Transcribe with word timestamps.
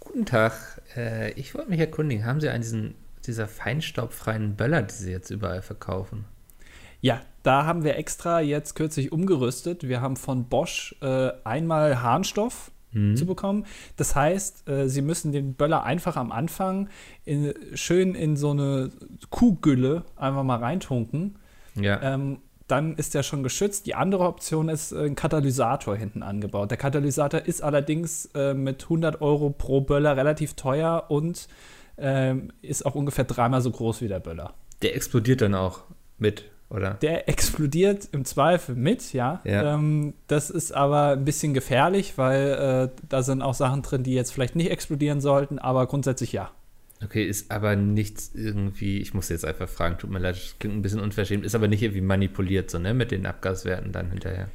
Guten 0.00 0.26
Tag. 0.26 0.52
Äh, 0.96 1.32
ich 1.32 1.54
wollte 1.54 1.70
mich 1.70 1.80
erkundigen, 1.80 2.24
haben 2.24 2.40
Sie 2.40 2.48
einen 2.48 2.62
diesen, 2.62 2.94
dieser 3.26 3.46
feinstaubfreien 3.46 4.56
Böller, 4.56 4.82
die 4.82 4.94
Sie 4.94 5.10
jetzt 5.12 5.30
überall 5.30 5.62
verkaufen? 5.62 6.24
Ja, 7.00 7.20
da 7.42 7.64
haben 7.64 7.84
wir 7.84 7.96
extra 7.96 8.40
jetzt 8.40 8.74
kürzlich 8.74 9.12
umgerüstet. 9.12 9.88
Wir 9.88 10.00
haben 10.00 10.16
von 10.16 10.48
Bosch 10.48 10.94
äh, 11.00 11.30
einmal 11.44 12.02
Harnstoff 12.02 12.70
mhm. 12.92 13.16
zu 13.16 13.26
bekommen. 13.26 13.66
Das 13.96 14.14
heißt, 14.14 14.68
äh, 14.68 14.88
Sie 14.88 15.02
müssen 15.02 15.32
den 15.32 15.54
Böller 15.54 15.84
einfach 15.84 16.16
am 16.16 16.32
Anfang 16.32 16.88
in, 17.24 17.54
schön 17.74 18.14
in 18.14 18.36
so 18.36 18.50
eine 18.50 18.90
Kuhgülle 19.30 20.04
einfach 20.16 20.42
mal 20.42 20.58
reintunken. 20.58 21.38
Ja. 21.74 22.00
Ähm, 22.02 22.38
dann 22.70 22.94
ist 22.96 23.14
der 23.14 23.22
schon 23.22 23.42
geschützt. 23.42 23.86
Die 23.86 23.94
andere 23.94 24.24
Option 24.24 24.68
ist 24.68 24.92
äh, 24.92 25.06
ein 25.06 25.14
Katalysator 25.14 25.96
hinten 25.96 26.22
angebaut. 26.22 26.70
Der 26.70 26.78
Katalysator 26.78 27.40
ist 27.40 27.62
allerdings 27.62 28.26
äh, 28.34 28.54
mit 28.54 28.84
100 28.84 29.20
Euro 29.20 29.50
pro 29.50 29.80
Böller 29.80 30.16
relativ 30.16 30.54
teuer 30.54 31.06
und 31.08 31.48
äh, 31.96 32.34
ist 32.62 32.86
auch 32.86 32.94
ungefähr 32.94 33.24
dreimal 33.24 33.60
so 33.60 33.70
groß 33.70 34.00
wie 34.00 34.08
der 34.08 34.20
Böller. 34.20 34.54
Der 34.82 34.94
explodiert 34.94 35.42
dann 35.42 35.54
auch 35.54 35.80
mit, 36.18 36.44
oder? 36.70 36.94
Der 37.02 37.28
explodiert 37.28 38.08
im 38.12 38.24
Zweifel 38.24 38.74
mit, 38.74 39.12
ja. 39.12 39.40
ja. 39.44 39.74
Ähm, 39.74 40.14
das 40.26 40.50
ist 40.50 40.72
aber 40.72 41.12
ein 41.12 41.24
bisschen 41.24 41.52
gefährlich, 41.52 42.16
weil 42.16 42.90
äh, 42.92 43.02
da 43.08 43.22
sind 43.22 43.42
auch 43.42 43.54
Sachen 43.54 43.82
drin, 43.82 44.02
die 44.02 44.14
jetzt 44.14 44.32
vielleicht 44.32 44.56
nicht 44.56 44.70
explodieren 44.70 45.20
sollten, 45.20 45.58
aber 45.58 45.86
grundsätzlich 45.86 46.32
ja. 46.32 46.50
Okay, 47.02 47.24
ist 47.24 47.50
aber 47.50 47.76
nichts 47.76 48.32
irgendwie, 48.34 48.98
ich 48.98 49.14
muss 49.14 49.30
jetzt 49.30 49.44
einfach 49.44 49.68
fragen, 49.68 49.96
tut 49.98 50.10
mir 50.10 50.18
leid, 50.18 50.36
das 50.36 50.56
klingt 50.58 50.76
ein 50.76 50.82
bisschen 50.82 51.00
unverschämt, 51.00 51.44
ist 51.46 51.54
aber 51.54 51.66
nicht 51.66 51.82
irgendwie 51.82 52.02
manipuliert, 52.02 52.70
so, 52.70 52.78
ne, 52.78 52.92
mit 52.92 53.10
den 53.10 53.24
Abgaswerten 53.24 53.90
dann 53.90 54.10
hinterher. 54.10 54.50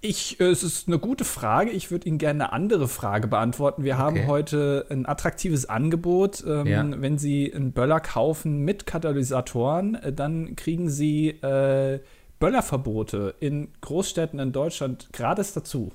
Ich, 0.00 0.38
äh, 0.38 0.44
es 0.44 0.62
ist 0.62 0.86
eine 0.86 0.98
gute 0.98 1.24
Frage. 1.24 1.70
Ich 1.70 1.90
würde 1.90 2.06
Ihnen 2.06 2.18
gerne 2.18 2.44
eine 2.44 2.52
andere 2.52 2.86
Frage 2.86 3.26
beantworten. 3.26 3.82
Wir 3.82 3.94
okay. 3.94 4.02
haben 4.02 4.26
heute 4.28 4.86
ein 4.90 5.06
attraktives 5.06 5.66
Angebot. 5.66 6.44
Ähm, 6.46 6.66
ja. 6.66 6.86
Wenn 6.88 7.18
Sie 7.18 7.52
einen 7.52 7.72
Böller 7.72 7.98
kaufen 7.98 8.64
mit 8.64 8.86
Katalysatoren, 8.86 9.96
äh, 9.96 10.12
dann 10.12 10.54
kriegen 10.54 10.88
Sie 10.88 11.30
äh, 11.30 11.98
Böllerverbote 12.38 13.34
in 13.40 13.68
Großstädten 13.80 14.38
in 14.38 14.52
Deutschland 14.52 15.08
gratis 15.12 15.52
dazu. 15.52 15.90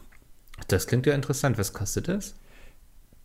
Das 0.68 0.88
klingt 0.88 1.06
ja 1.06 1.14
interessant. 1.14 1.58
Was 1.58 1.72
kostet 1.72 2.10
das? 2.10 2.36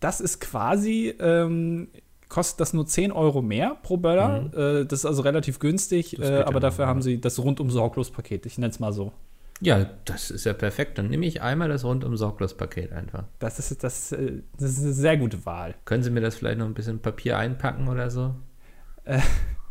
Das 0.00 0.20
ist 0.20 0.40
quasi, 0.40 1.14
ähm, 1.18 1.88
kostet 2.28 2.60
das 2.60 2.72
nur 2.72 2.86
10 2.86 3.12
Euro 3.12 3.42
mehr 3.42 3.76
pro 3.82 3.96
Böller. 3.96 4.42
Mhm. 4.42 4.82
Äh, 4.82 4.84
das 4.84 5.00
ist 5.00 5.06
also 5.06 5.22
relativ 5.22 5.58
günstig, 5.58 6.18
äh, 6.18 6.42
aber 6.42 6.60
dafür 6.60 6.86
haben 6.86 7.02
sie 7.02 7.20
das 7.20 7.38
rundum 7.38 7.70
sorglos 7.70 8.10
Paket. 8.10 8.46
Ich 8.46 8.58
nenne 8.58 8.70
es 8.70 8.80
mal 8.80 8.92
so. 8.92 9.12
Ja, 9.60 9.90
das 10.04 10.30
ist 10.30 10.44
ja 10.44 10.52
perfekt. 10.52 10.98
Dann 10.98 11.08
nehme 11.08 11.26
ich 11.26 11.42
einmal 11.42 11.68
das 11.68 11.84
rundum 11.84 12.16
sorglos 12.16 12.54
Paket 12.54 12.92
einfach. 12.92 13.24
Das 13.38 13.58
ist, 13.58 13.82
das, 13.82 14.12
äh, 14.12 14.42
das 14.58 14.70
ist 14.72 14.84
eine 14.84 14.92
sehr 14.92 15.16
gute 15.16 15.44
Wahl. 15.46 15.74
Können 15.84 16.02
Sie 16.02 16.10
mir 16.10 16.20
das 16.20 16.36
vielleicht 16.36 16.58
noch 16.58 16.66
ein 16.66 16.74
bisschen 16.74 17.00
Papier 17.00 17.38
einpacken 17.38 17.88
oder 17.88 18.10
so? 18.10 18.34
Äh, 19.04 19.20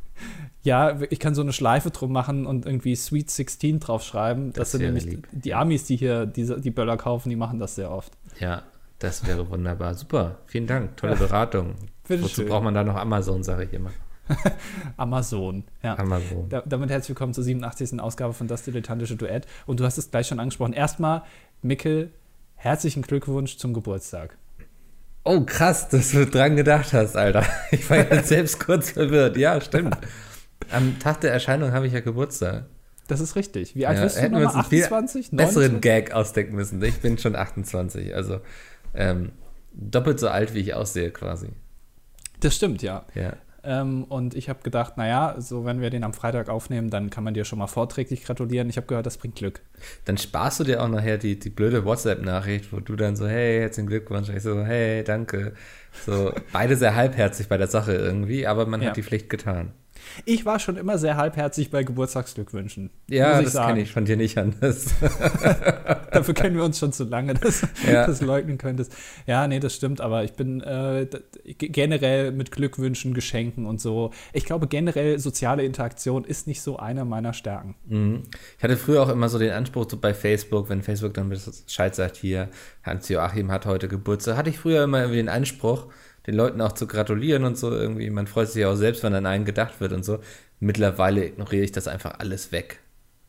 ja, 0.63 0.99
ich 1.09 1.19
kann 1.19 1.35
so 1.35 1.41
eine 1.41 1.53
Schleife 1.53 1.91
drum 1.91 2.11
machen 2.11 2.45
und 2.45 2.65
irgendwie 2.65 2.95
Sweet 2.95 3.29
16 3.29 3.79
draufschreiben. 3.79 4.47
Das, 4.47 4.55
das 4.55 4.71
sind 4.71 4.81
nämlich 4.81 5.05
lieb. 5.05 5.27
die 5.31 5.53
Amis, 5.53 5.85
die 5.85 5.95
hier 5.95 6.25
diese, 6.25 6.59
die 6.59 6.71
Böller 6.71 6.97
kaufen, 6.97 7.29
die 7.29 7.37
machen 7.37 7.59
das 7.59 7.75
sehr 7.75 7.89
oft. 7.89 8.11
Ja, 8.39 8.63
das 8.99 9.25
wäre 9.27 9.49
wunderbar. 9.49 9.93
Super. 9.93 10.39
Vielen 10.47 10.67
Dank. 10.67 10.97
Tolle 10.97 11.15
Beratung. 11.15 11.75
Bitte 12.07 12.23
Wozu 12.23 12.41
schön. 12.41 12.47
braucht 12.47 12.63
man 12.63 12.73
da 12.73 12.83
noch 12.83 12.95
Amazon, 12.95 13.43
sage 13.43 13.65
ich 13.65 13.73
immer. 13.73 13.91
Amazon, 14.97 15.63
ja. 15.83 15.97
Amazon. 15.97 16.49
Da, 16.49 16.63
damit 16.65 16.89
herzlich 16.89 17.09
willkommen 17.09 17.33
zur 17.33 17.43
87. 17.43 17.99
Ausgabe 17.99 18.33
von 18.33 18.47
Das 18.47 18.63
Dilettantische 18.63 19.15
Duett. 19.15 19.45
Und 19.65 19.79
du 19.79 19.85
hast 19.85 19.97
es 19.97 20.11
gleich 20.11 20.27
schon 20.27 20.39
angesprochen. 20.39 20.73
Erstmal, 20.73 21.23
Mickel, 21.61 22.11
herzlichen 22.55 23.03
Glückwunsch 23.03 23.57
zum 23.57 23.73
Geburtstag. 23.73 24.37
Oh, 25.23 25.41
krass, 25.41 25.89
dass 25.89 26.11
du 26.11 26.25
dran 26.25 26.55
gedacht 26.55 26.93
hast, 26.93 27.15
Alter. 27.15 27.45
Ich 27.71 27.89
war 27.89 27.97
jetzt 27.97 28.29
selbst 28.29 28.59
kurz 28.65 28.91
verwirrt. 28.91 29.37
Ja, 29.37 29.59
stimmt. 29.61 29.97
Am 30.71 30.99
Tag 30.99 31.21
der 31.21 31.31
Erscheinung 31.31 31.71
habe 31.71 31.87
ich 31.87 31.93
ja 31.93 31.99
Geburtstag. 31.99 32.65
Das 33.07 33.21
ist 33.21 33.35
richtig. 33.35 33.75
Wie 33.75 33.85
alt 33.85 33.97
ja, 33.97 34.03
bist 34.03 34.17
du 34.17 34.29
nochmal? 34.29 34.47
28? 34.47 35.29
Besseren 35.31 35.79
Gag 35.79 36.11
ausdenken 36.11 36.55
müssen. 36.55 36.81
Ich 36.83 36.99
bin 36.99 37.17
schon 37.17 37.35
28. 37.35 38.13
Also 38.13 38.41
ähm, 38.97 39.31
doppelt 39.71 40.19
so 40.19 40.27
alt, 40.27 40.53
wie 40.53 40.59
ich 40.59 40.73
aussehe, 40.73 41.11
quasi. 41.11 41.49
Das 42.39 42.55
stimmt, 42.55 42.81
ja. 42.81 43.05
Ja. 43.15 43.33
Ähm, 43.63 44.05
und 44.05 44.33
ich 44.33 44.47
habe 44.49 44.63
gedacht, 44.63 44.97
naja, 44.97 45.35
so 45.39 45.65
wenn 45.65 45.81
wir 45.81 45.89
den 45.89 46.03
am 46.03 46.13
Freitag 46.13 46.47
aufnehmen, 46.47 46.89
dann 46.89 47.09
kann 47.09 47.23
man 47.23 47.33
dir 47.33 47.43
schon 47.43 47.59
mal 47.59 47.67
vorträglich 47.67 48.23
gratulieren. 48.23 48.69
Ich 48.69 48.77
habe 48.77 48.87
gehört, 48.87 49.05
das 49.05 49.17
bringt 49.17 49.35
Glück. 49.35 49.61
Dann 50.05 50.17
sparst 50.17 50.59
du 50.59 50.63
dir 50.63 50.81
auch 50.81 50.87
nachher 50.87 51.17
die, 51.17 51.37
die 51.37 51.49
blöde 51.49 51.83
WhatsApp-Nachricht, 51.83 52.71
wo 52.71 52.79
du 52.79 52.95
dann 52.95 53.15
so, 53.15 53.27
hey, 53.27 53.59
herzlichen 53.59 53.87
Glückwunsch. 53.87 54.29
Ich 54.29 54.43
so, 54.43 54.63
hey, 54.63 55.03
danke. 55.03 55.53
So, 56.05 56.31
beide 56.53 56.77
sehr 56.77 56.95
halbherzig 56.95 57.49
bei 57.49 57.57
der 57.57 57.67
Sache 57.67 57.93
irgendwie, 57.93 58.47
aber 58.47 58.65
man 58.67 58.81
ja. 58.81 58.89
hat 58.89 58.97
die 58.97 59.03
Pflicht 59.03 59.29
getan. 59.29 59.73
Ich 60.25 60.45
war 60.45 60.59
schon 60.59 60.77
immer 60.77 60.97
sehr 60.97 61.17
halbherzig 61.17 61.71
bei 61.71 61.83
Geburtstagsglückwünschen. 61.83 62.89
Ja, 63.09 63.41
das 63.41 63.53
kenne 63.53 63.81
ich 63.81 63.91
von 63.91 64.05
dir 64.05 64.17
nicht 64.17 64.37
anders. 64.37 64.93
Dafür 66.11 66.33
kennen 66.33 66.55
wir 66.55 66.63
uns 66.63 66.79
schon 66.79 66.93
zu 66.93 67.03
lange, 67.03 67.33
dass 67.33 67.61
du 67.61 67.67
ja. 67.91 68.07
das 68.07 68.21
leugnen 68.21 68.57
könntest. 68.57 68.93
Ja, 69.25 69.47
nee, 69.47 69.59
das 69.59 69.75
stimmt, 69.75 70.01
aber 70.01 70.23
ich 70.23 70.33
bin 70.33 70.61
äh, 70.61 71.07
generell 71.57 72.31
mit 72.31 72.51
Glückwünschen, 72.51 73.13
Geschenken 73.13 73.65
und 73.65 73.81
so. 73.81 74.11
Ich 74.33 74.45
glaube, 74.45 74.67
generell 74.67 75.19
soziale 75.19 75.63
Interaktion 75.63 76.23
ist 76.23 76.47
nicht 76.47 76.61
so 76.61 76.77
eine 76.77 77.05
meiner 77.05 77.33
Stärken. 77.33 77.75
Mhm. 77.85 78.23
Ich 78.57 78.63
hatte 78.63 78.77
früher 78.77 79.03
auch 79.03 79.09
immer 79.09 79.29
so 79.29 79.39
den 79.39 79.51
Anspruch, 79.51 79.87
so 79.89 79.97
bei 79.97 80.13
Facebook, 80.13 80.69
wenn 80.69 80.81
Facebook 80.81 81.13
dann 81.13 81.29
Bescheid 81.29 81.95
sagt, 81.95 82.17
hier, 82.17 82.49
Hans-Joachim 82.83 83.51
hat 83.51 83.65
heute 83.65 83.87
Geburtstag, 83.87 84.37
hatte 84.37 84.49
ich 84.49 84.59
früher 84.59 84.83
immer 84.83 84.99
irgendwie 84.99 85.17
den 85.17 85.29
Anspruch, 85.29 85.87
den 86.27 86.35
Leuten 86.35 86.61
auch 86.61 86.73
zu 86.73 86.87
gratulieren 86.87 87.45
und 87.45 87.57
so 87.57 87.71
irgendwie. 87.71 88.09
Man 88.09 88.27
freut 88.27 88.49
sich 88.49 88.61
ja 88.61 88.69
auch 88.69 88.75
selbst, 88.75 89.01
wenn 89.03 89.13
an 89.15 89.25
einen 89.25 89.45
gedacht 89.45 89.79
wird 89.79 89.93
und 89.93 90.03
so. 90.03 90.19
Mittlerweile 90.59 91.25
ignoriere 91.25 91.63
ich 91.63 91.71
das 91.71 91.87
einfach 91.87 92.19
alles 92.19 92.51
weg. 92.51 92.79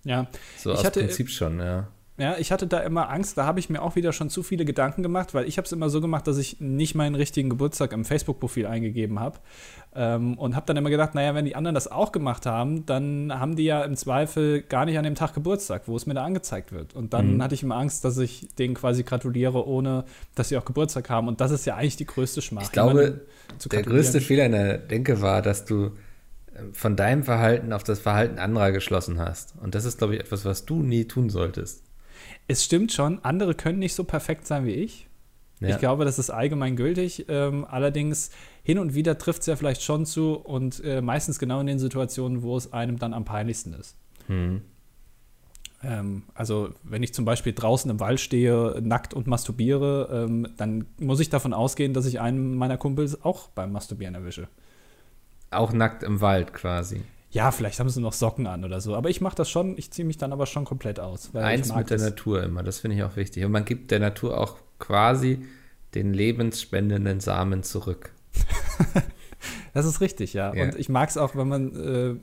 Ja. 0.04 0.26
So 0.56 0.72
ich 0.72 0.78
aus 0.78 0.84
hatte, 0.84 1.00
Prinzip 1.00 1.30
schon, 1.30 1.60
ja. 1.60 1.88
Ja, 2.18 2.36
ich 2.36 2.50
hatte 2.50 2.66
da 2.66 2.80
immer 2.80 3.10
Angst, 3.10 3.38
da 3.38 3.46
habe 3.46 3.60
ich 3.60 3.70
mir 3.70 3.80
auch 3.80 3.94
wieder 3.94 4.12
schon 4.12 4.28
zu 4.28 4.42
viele 4.42 4.64
Gedanken 4.64 5.04
gemacht, 5.04 5.34
weil 5.34 5.46
ich 5.46 5.56
habe 5.56 5.66
es 5.66 5.72
immer 5.72 5.88
so 5.88 6.00
gemacht, 6.00 6.26
dass 6.26 6.36
ich 6.36 6.60
nicht 6.60 6.96
meinen 6.96 7.14
richtigen 7.14 7.48
Geburtstag 7.48 7.92
im 7.92 8.04
Facebook-Profil 8.04 8.66
eingegeben 8.66 9.20
habe 9.20 9.38
ähm, 9.94 10.36
und 10.36 10.56
habe 10.56 10.66
dann 10.66 10.76
immer 10.76 10.90
gedacht, 10.90 11.14
naja, 11.14 11.36
wenn 11.36 11.44
die 11.44 11.54
anderen 11.54 11.76
das 11.76 11.86
auch 11.86 12.10
gemacht 12.10 12.44
haben, 12.44 12.84
dann 12.86 13.32
haben 13.38 13.54
die 13.54 13.62
ja 13.62 13.84
im 13.84 13.94
Zweifel 13.94 14.62
gar 14.62 14.84
nicht 14.84 14.98
an 14.98 15.04
dem 15.04 15.14
Tag 15.14 15.32
Geburtstag, 15.32 15.82
wo 15.86 15.94
es 15.94 16.06
mir 16.06 16.14
da 16.14 16.24
angezeigt 16.24 16.72
wird. 16.72 16.92
Und 16.92 17.14
dann 17.14 17.36
mhm. 17.36 17.42
hatte 17.42 17.54
ich 17.54 17.62
immer 17.62 17.76
Angst, 17.76 18.04
dass 18.04 18.18
ich 18.18 18.48
denen 18.58 18.74
quasi 18.74 19.04
gratuliere, 19.04 19.64
ohne 19.64 20.04
dass 20.34 20.48
sie 20.48 20.56
auch 20.56 20.64
Geburtstag 20.64 21.08
haben. 21.10 21.28
Und 21.28 21.40
das 21.40 21.52
ist 21.52 21.66
ja 21.66 21.76
eigentlich 21.76 21.96
die 21.96 22.06
größte 22.06 22.42
Schmach. 22.42 22.62
Ich 22.62 22.72
glaube, 22.72 23.20
der 23.70 23.82
größte 23.82 24.20
Fehler 24.20 24.46
in 24.46 24.52
der 24.52 24.78
Denke 24.78 25.22
war, 25.22 25.40
dass 25.40 25.64
du 25.66 25.92
ähm, 26.56 26.74
von 26.74 26.96
deinem 26.96 27.22
Verhalten 27.22 27.72
auf 27.72 27.84
das 27.84 28.00
Verhalten 28.00 28.40
anderer 28.40 28.72
geschlossen 28.72 29.20
hast. 29.20 29.54
Und 29.62 29.76
das 29.76 29.84
ist, 29.84 29.98
glaube 29.98 30.14
ich, 30.14 30.20
etwas, 30.20 30.44
was 30.44 30.64
du 30.64 30.82
nie 30.82 31.04
tun 31.04 31.30
solltest 31.30 31.87
es 32.48 32.64
stimmt 32.64 32.92
schon, 32.92 33.22
andere 33.24 33.54
können 33.54 33.78
nicht 33.78 33.94
so 33.94 34.04
perfekt 34.04 34.46
sein 34.46 34.64
wie 34.66 34.72
ich. 34.72 35.06
Ja. 35.60 35.70
Ich 35.70 35.78
glaube, 35.78 36.04
das 36.04 36.18
ist 36.18 36.30
allgemein 36.30 36.76
gültig. 36.76 37.26
Ähm, 37.28 37.66
allerdings 37.68 38.30
hin 38.62 38.78
und 38.78 38.94
wieder 38.94 39.18
trifft 39.18 39.40
es 39.40 39.46
ja 39.46 39.56
vielleicht 39.56 39.82
schon 39.82 40.06
zu 40.06 40.34
und 40.34 40.82
äh, 40.84 41.00
meistens 41.00 41.38
genau 41.38 41.60
in 41.60 41.66
den 41.66 41.78
Situationen, 41.78 42.42
wo 42.42 42.56
es 42.56 42.72
einem 42.72 42.98
dann 42.98 43.12
am 43.12 43.24
peinlichsten 43.24 43.72
ist. 43.74 43.96
Hm. 44.28 44.62
Ähm, 45.82 46.22
also 46.34 46.70
wenn 46.84 47.02
ich 47.02 47.12
zum 47.12 47.24
Beispiel 47.24 47.52
draußen 47.52 47.90
im 47.90 48.00
Wald 48.00 48.20
stehe, 48.20 48.80
nackt 48.80 49.14
und 49.14 49.26
masturbiere, 49.26 50.26
ähm, 50.28 50.48
dann 50.56 50.86
muss 50.98 51.20
ich 51.20 51.28
davon 51.28 51.52
ausgehen, 51.52 51.92
dass 51.92 52.06
ich 52.06 52.20
einen 52.20 52.54
meiner 52.54 52.78
Kumpels 52.78 53.22
auch 53.24 53.48
beim 53.48 53.72
Masturbieren 53.72 54.14
erwische. 54.14 54.48
Auch 55.50 55.72
nackt 55.72 56.02
im 56.02 56.20
Wald 56.20 56.52
quasi. 56.52 57.02
Ja, 57.30 57.50
vielleicht 57.50 57.78
haben 57.78 57.90
sie 57.90 58.00
noch 58.00 58.14
Socken 58.14 58.46
an 58.46 58.64
oder 58.64 58.80
so. 58.80 58.94
Aber 58.94 59.10
ich 59.10 59.20
mache 59.20 59.36
das 59.36 59.50
schon, 59.50 59.76
ich 59.76 59.90
ziehe 59.90 60.06
mich 60.06 60.16
dann 60.16 60.32
aber 60.32 60.46
schon 60.46 60.64
komplett 60.64 60.98
aus. 60.98 61.34
Eins 61.34 61.74
mit 61.74 61.90
der 61.90 61.98
Natur 61.98 62.42
immer, 62.42 62.62
das 62.62 62.80
finde 62.80 62.96
ich 62.96 63.02
auch 63.02 63.16
wichtig. 63.16 63.44
Und 63.44 63.52
man 63.52 63.64
gibt 63.64 63.90
der 63.90 64.00
Natur 64.00 64.38
auch 64.38 64.56
quasi 64.78 65.44
den 65.94 66.14
lebensspendenden 66.14 67.20
Samen 67.20 67.62
zurück. 67.62 68.12
das 69.74 69.84
ist 69.84 70.00
richtig, 70.00 70.32
ja. 70.32 70.54
ja. 70.54 70.64
Und 70.64 70.76
ich 70.76 70.88
mag 70.88 71.08
es 71.10 71.16
auch, 71.16 71.36
wenn 71.36 71.48
man 71.48 71.76
äh, 71.76 72.16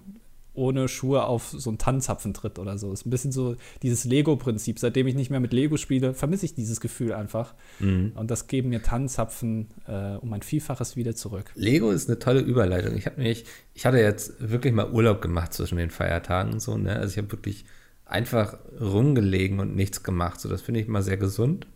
ohne 0.55 0.87
Schuhe 0.87 1.23
auf 1.23 1.49
so 1.49 1.69
einen 1.69 1.77
Tannenzapfen 1.77 2.33
tritt 2.33 2.59
oder 2.59 2.77
so. 2.77 2.91
Ist 2.91 3.05
ein 3.05 3.09
bisschen 3.09 3.31
so 3.31 3.55
dieses 3.83 4.05
Lego-Prinzip. 4.05 4.79
Seitdem 4.79 5.07
ich 5.07 5.15
nicht 5.15 5.29
mehr 5.29 5.39
mit 5.39 5.53
Lego 5.53 5.77
spiele, 5.77 6.13
vermisse 6.13 6.45
ich 6.45 6.55
dieses 6.55 6.79
Gefühl 6.79 7.13
einfach. 7.13 7.53
Mhm. 7.79 8.13
Und 8.15 8.31
das 8.31 8.47
geben 8.47 8.69
mir 8.69 8.81
Tannenzapfen 8.81 9.67
äh, 9.87 10.15
um 10.15 10.33
ein 10.33 10.41
Vielfaches 10.41 10.95
wieder 10.95 11.15
zurück. 11.15 11.51
Lego 11.55 11.91
ist 11.91 12.09
eine 12.09 12.19
tolle 12.19 12.39
Überleitung. 12.39 12.95
Ich 12.95 13.05
habe 13.05 13.17
nämlich, 13.17 13.45
ich 13.73 13.85
hatte 13.85 13.99
jetzt 13.99 14.35
wirklich 14.39 14.73
mal 14.73 14.91
Urlaub 14.91 15.21
gemacht 15.21 15.53
zwischen 15.53 15.77
den 15.77 15.89
Feiertagen 15.89 16.53
und 16.53 16.59
so. 16.59 16.77
Ne? 16.77 16.95
Also 16.95 17.11
ich 17.11 17.17
habe 17.17 17.31
wirklich 17.31 17.65
einfach 18.05 18.57
rumgelegen 18.79 19.59
und 19.59 19.75
nichts 19.75 20.03
gemacht. 20.03 20.39
So, 20.39 20.49
das 20.49 20.61
finde 20.61 20.79
ich 20.79 20.87
mal 20.87 21.01
sehr 21.01 21.17
gesund. 21.17 21.67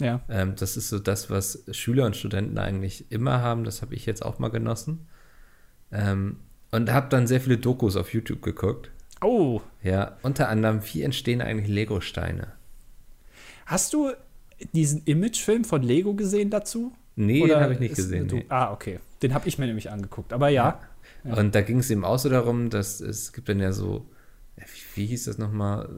Ja. 0.00 0.20
Ähm, 0.28 0.54
das 0.56 0.76
ist 0.76 0.88
so 0.88 0.98
das, 0.98 1.30
was 1.30 1.64
Schüler 1.72 2.06
und 2.06 2.16
Studenten 2.16 2.58
eigentlich 2.58 3.10
immer 3.10 3.42
haben. 3.42 3.64
Das 3.64 3.82
habe 3.82 3.94
ich 3.94 4.06
jetzt 4.06 4.24
auch 4.24 4.38
mal 4.38 4.48
genossen. 4.48 5.08
Ähm, 5.90 6.36
und 6.70 6.92
habe 6.92 7.08
dann 7.08 7.26
sehr 7.26 7.40
viele 7.40 7.58
Dokus 7.58 7.96
auf 7.96 8.12
YouTube 8.12 8.42
geguckt. 8.42 8.90
Oh. 9.20 9.60
Ja, 9.82 10.16
unter 10.22 10.48
anderem, 10.48 10.80
wie 10.92 11.02
entstehen 11.02 11.40
eigentlich 11.40 11.68
Lego-Steine? 11.68 12.48
Hast 13.66 13.92
du 13.92 14.12
diesen 14.72 15.02
Imagefilm 15.04 15.64
von 15.64 15.82
Lego 15.82 16.14
gesehen 16.14 16.50
dazu? 16.50 16.92
Nee, 17.16 17.42
Oder 17.42 17.54
den 17.54 17.62
habe 17.62 17.72
ich 17.74 17.80
nicht 17.80 17.96
gesehen. 17.96 18.28
Nee. 18.30 18.46
Ah, 18.48 18.72
okay. 18.72 19.00
Den 19.22 19.34
habe 19.34 19.48
ich 19.48 19.58
mir 19.58 19.66
nämlich 19.66 19.90
angeguckt. 19.90 20.32
Aber 20.32 20.48
ja. 20.48 20.80
Ja. 21.24 21.34
Und 21.34 21.54
da 21.54 21.62
ging 21.62 21.80
es 21.80 21.90
eben 21.90 22.04
auch 22.04 22.18
so 22.18 22.28
darum, 22.28 22.70
dass 22.70 23.00
es 23.00 23.32
gibt 23.32 23.48
dann 23.48 23.60
ja 23.60 23.72
so, 23.72 24.06
ja, 24.56 24.64
wie, 24.64 25.00
wie 25.00 25.06
hieß 25.06 25.24
das 25.24 25.38
nochmal? 25.38 25.88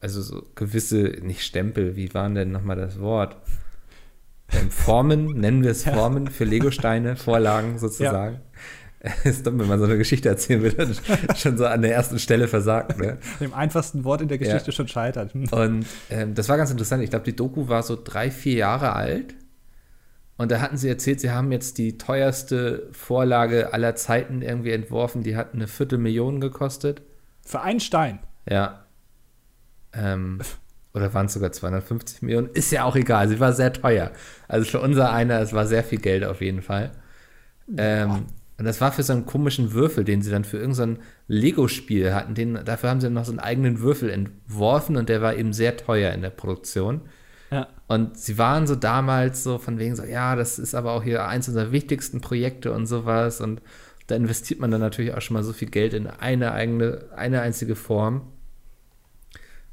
Also 0.00 0.22
so 0.22 0.42
gewisse, 0.54 1.18
nicht 1.22 1.42
Stempel, 1.42 1.94
wie 1.94 2.12
waren 2.14 2.34
denn 2.34 2.50
nochmal 2.50 2.76
das 2.76 2.98
Wort? 2.98 3.36
Ähm, 4.50 4.70
Formen, 4.70 5.26
nennen 5.26 5.62
wir 5.62 5.70
es 5.70 5.84
Ja. 5.84 5.92
Formen 5.92 6.28
für 6.28 6.44
Legosteine, 6.44 7.16
Vorlagen 7.16 7.78
sozusagen. 7.78 8.40
Es 8.51 8.51
ist 9.24 9.46
dumm, 9.46 9.58
wenn 9.58 9.66
man 9.66 9.78
so 9.78 9.84
eine 9.86 9.98
Geschichte 9.98 10.28
erzählen 10.28 10.62
will 10.62 10.74
und 10.80 11.00
schon 11.36 11.58
so 11.58 11.66
an 11.66 11.82
der 11.82 11.94
ersten 11.94 12.18
Stelle 12.18 12.46
versagt. 12.48 12.98
Ne? 12.98 13.18
Dem 13.40 13.52
einfachsten 13.52 14.04
Wort 14.04 14.20
in 14.20 14.28
der 14.28 14.38
Ja. 14.38 14.44
Geschichte 14.44 14.72
schon 14.72 14.88
scheitert. 14.88 15.34
Und 15.34 15.86
ähm, 16.10 16.34
das 16.34 16.48
war 16.48 16.56
ganz 16.56 16.70
interessant. 16.70 17.02
Ich 17.02 17.10
glaube, 17.10 17.24
die 17.24 17.34
Doku 17.34 17.68
war 17.68 17.82
so 17.82 17.98
drei, 18.02 18.30
vier 18.30 18.54
Jahre 18.54 18.94
alt. 18.94 19.34
Und 20.36 20.50
da 20.50 20.60
hatten 20.60 20.76
sie 20.76 20.88
erzählt, 20.88 21.20
sie 21.20 21.30
haben 21.30 21.52
jetzt 21.52 21.78
die 21.78 21.98
teuerste 21.98 22.88
Vorlage 22.92 23.72
aller 23.72 23.94
Zeiten 23.96 24.42
irgendwie 24.42 24.72
entworfen. 24.72 25.22
Die 25.22 25.36
hat 25.36 25.54
eine 25.54 25.68
Viertelmillion 25.68 26.40
gekostet. 26.40 27.02
Für 27.44 27.60
einen 27.60 27.80
Stein. 27.80 28.20
Ja. 28.48 28.86
Ähm, 29.92 30.40
oder 30.94 31.12
waren 31.14 31.26
es 31.26 31.34
sogar 31.34 31.52
250 31.52 32.22
Millionen? 32.22 32.48
Ist 32.54 32.70
ja 32.72 32.84
auch 32.84 32.96
egal. 32.96 33.28
Sie 33.28 33.40
war 33.40 33.52
sehr 33.52 33.72
teuer. 33.72 34.10
Also 34.48 34.70
für 34.70 34.80
unser 34.80 35.12
einer, 35.12 35.40
es 35.40 35.52
war 35.52 35.66
sehr 35.66 35.84
viel 35.84 36.00
Geld 36.00 36.24
auf 36.24 36.40
jeden 36.40 36.62
Fall. 36.62 36.92
Ähm, 37.76 38.26
und 38.62 38.66
das 38.66 38.80
war 38.80 38.92
für 38.92 39.02
so 39.02 39.12
einen 39.12 39.26
komischen 39.26 39.72
Würfel, 39.72 40.04
den 40.04 40.22
sie 40.22 40.30
dann 40.30 40.44
für 40.44 40.56
irgendein 40.56 41.00
Lego-Spiel 41.26 42.14
hatten. 42.14 42.36
Den, 42.36 42.60
dafür 42.64 42.90
haben 42.90 43.00
sie 43.00 43.10
noch 43.10 43.24
so 43.24 43.32
einen 43.32 43.40
eigenen 43.40 43.80
Würfel 43.80 44.08
entworfen 44.08 44.96
und 44.96 45.08
der 45.08 45.20
war 45.20 45.34
eben 45.34 45.52
sehr 45.52 45.76
teuer 45.76 46.12
in 46.12 46.22
der 46.22 46.30
Produktion. 46.30 47.00
Ja. 47.50 47.66
Und 47.88 48.16
sie 48.16 48.38
waren 48.38 48.68
so 48.68 48.76
damals 48.76 49.42
so 49.42 49.58
von 49.58 49.80
wegen 49.80 49.96
so, 49.96 50.04
ja, 50.04 50.36
das 50.36 50.60
ist 50.60 50.76
aber 50.76 50.92
auch 50.92 51.02
hier 51.02 51.26
eins 51.26 51.48
unserer 51.48 51.72
wichtigsten 51.72 52.20
Projekte 52.20 52.70
und 52.70 52.86
sowas. 52.86 53.40
Und 53.40 53.62
da 54.06 54.14
investiert 54.14 54.60
man 54.60 54.70
dann 54.70 54.80
natürlich 54.80 55.12
auch 55.12 55.22
schon 55.22 55.34
mal 55.34 55.42
so 55.42 55.52
viel 55.52 55.68
Geld 55.68 55.92
in 55.92 56.06
eine 56.06 56.52
eigene, 56.52 57.06
eine 57.16 57.40
einzige 57.40 57.74
Form. 57.74 58.28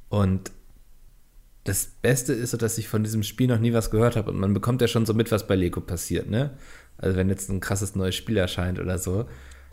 Und 0.09 0.49
das 1.63 1.85
Beste 2.01 2.33
ist 2.33 2.49
so, 2.49 2.57
dass 2.57 2.79
ich 2.79 2.87
von 2.87 3.03
diesem 3.03 3.21
Spiel 3.21 3.45
noch 3.45 3.59
nie 3.59 3.73
was 3.73 3.91
gehört 3.91 4.15
habe. 4.15 4.31
Und 4.31 4.39
man 4.39 4.55
bekommt 4.55 4.81
ja 4.81 4.87
schon 4.87 5.05
so 5.05 5.13
mit, 5.13 5.31
was 5.31 5.45
bei 5.45 5.55
Lego 5.55 5.79
passiert, 5.79 6.27
ne? 6.27 6.57
Also 6.99 7.17
wenn 7.17 7.29
jetzt 7.29 7.49
ein 7.49 7.59
krasses 7.59 7.95
neues 7.95 8.15
Spiel 8.15 8.37
erscheint 8.37 8.79
oder 8.79 8.97
so. 8.97 9.25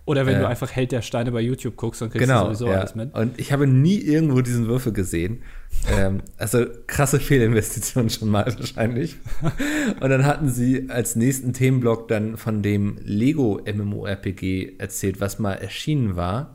Oder 0.05 0.25
wenn 0.25 0.37
Äh. 0.37 0.40
du 0.40 0.46
einfach 0.49 0.70
Held 0.70 0.93
der 0.93 1.02
Steine 1.02 1.32
bei 1.32 1.40
YouTube 1.40 1.75
guckst, 1.76 2.00
dann 2.00 2.11
kriegst 2.11 2.28
Genau, 2.28 2.43
du 2.49 2.55
sowieso 2.55 2.69
ja. 2.69 2.78
alles 2.78 2.94
mit. 2.94 3.12
Und 3.12 3.40
ich 3.40 3.52
habe 3.52 3.67
nie 3.67 3.99
irgendwo 3.99 4.40
diesen 4.40 4.69
Würfel 4.69 4.93
gesehen. 4.93 5.43
ähm, 5.90 6.23
also 6.38 6.64
krasse 6.87 7.19
Fehlinvestition 7.19 8.08
schon 8.08 8.28
mal 8.28 8.46
wahrscheinlich. 8.56 9.17
Und 10.00 10.08
dann 10.08 10.25
hatten 10.25 10.49
sie 10.49 10.88
als 10.90 11.17
nächsten 11.17 11.52
Themenblock 11.52 12.06
dann 12.06 12.37
von 12.37 12.62
dem 12.62 12.99
Lego 13.02 13.61
MMORPG 13.67 14.76
erzählt, 14.79 15.20
was 15.20 15.40
mal 15.40 15.55
erschienen 15.55 16.14
war. 16.14 16.55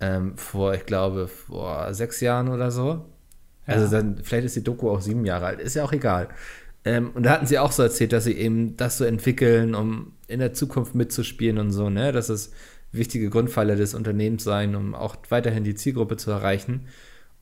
Ähm, 0.00 0.36
vor, 0.36 0.74
ich 0.74 0.84
glaube, 0.84 1.28
vor 1.28 1.94
sechs 1.94 2.20
Jahren 2.20 2.48
oder 2.48 2.72
so. 2.72 3.04
Also 3.66 3.84
Ja. 3.84 4.02
dann, 4.02 4.18
vielleicht 4.24 4.46
ist 4.46 4.56
die 4.56 4.64
Doku 4.64 4.90
auch 4.90 5.00
sieben 5.00 5.24
Jahre 5.24 5.46
alt, 5.46 5.60
ist 5.60 5.76
ja 5.76 5.84
auch 5.84 5.92
egal. 5.92 6.28
Ähm, 6.84 7.10
und 7.14 7.24
da 7.24 7.30
hatten 7.30 7.46
sie 7.46 7.58
auch 7.58 7.72
so 7.72 7.82
erzählt, 7.82 8.12
dass 8.12 8.24
sie 8.24 8.32
eben 8.32 8.76
das 8.76 8.98
so 8.98 9.04
entwickeln, 9.04 9.74
um 9.74 10.12
in 10.26 10.40
der 10.40 10.52
Zukunft 10.52 10.94
mitzuspielen 10.94 11.58
und 11.58 11.70
so, 11.70 11.90
ne? 11.90 12.12
Dass 12.12 12.28
es 12.28 12.52
wichtige 12.92 13.30
Grundpfeiler 13.30 13.76
des 13.76 13.94
Unternehmens 13.94 14.44
sein, 14.44 14.74
um 14.74 14.94
auch 14.94 15.16
weiterhin 15.30 15.64
die 15.64 15.74
Zielgruppe 15.74 16.16
zu 16.16 16.30
erreichen. 16.30 16.88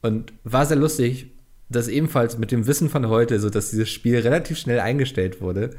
Und 0.03 0.33
war 0.45 0.65
sehr 0.67 0.77
lustig, 0.77 1.33
dass 1.69 1.89
ebenfalls 1.89 2.39
mit 2.39 2.53
dem 2.53 2.67
Wissen 2.67 2.89
von 2.89 3.09
heute, 3.09 3.39
so 3.41 3.51
dass 3.51 3.71
dieses 3.71 3.91
Spiel 3.91 4.19
relativ 4.19 4.59
schnell 4.59 4.81
eingestellt 4.81 5.41
wurde 5.41 5.71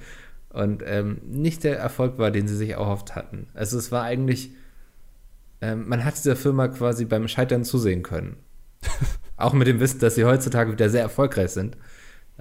und 0.49 0.83
ähm, 0.85 1.21
nicht 1.25 1.63
der 1.63 1.77
Erfolg 1.77 2.17
war, 2.17 2.31
den 2.31 2.47
sie 2.47 2.55
sich 2.55 2.71
erhofft 2.71 3.15
hatten. 3.15 3.47
Also 3.53 3.77
es 3.77 3.91
war 3.91 4.03
eigentlich, 4.03 4.51
ähm, 5.61 5.87
man 5.87 6.03
hat 6.05 6.17
dieser 6.17 6.35
Firma 6.35 6.67
quasi 6.67 7.05
beim 7.05 7.27
Scheitern 7.27 7.63
zusehen 7.63 8.03
können. 8.03 8.37
Auch 9.37 9.53
mit 9.53 9.67
dem 9.67 9.79
Wissen, 9.79 9.99
dass 9.99 10.15
sie 10.15 10.25
heutzutage 10.25 10.71
wieder 10.71 10.89
sehr 10.89 11.01
erfolgreich 11.01 11.51
sind. 11.51 11.77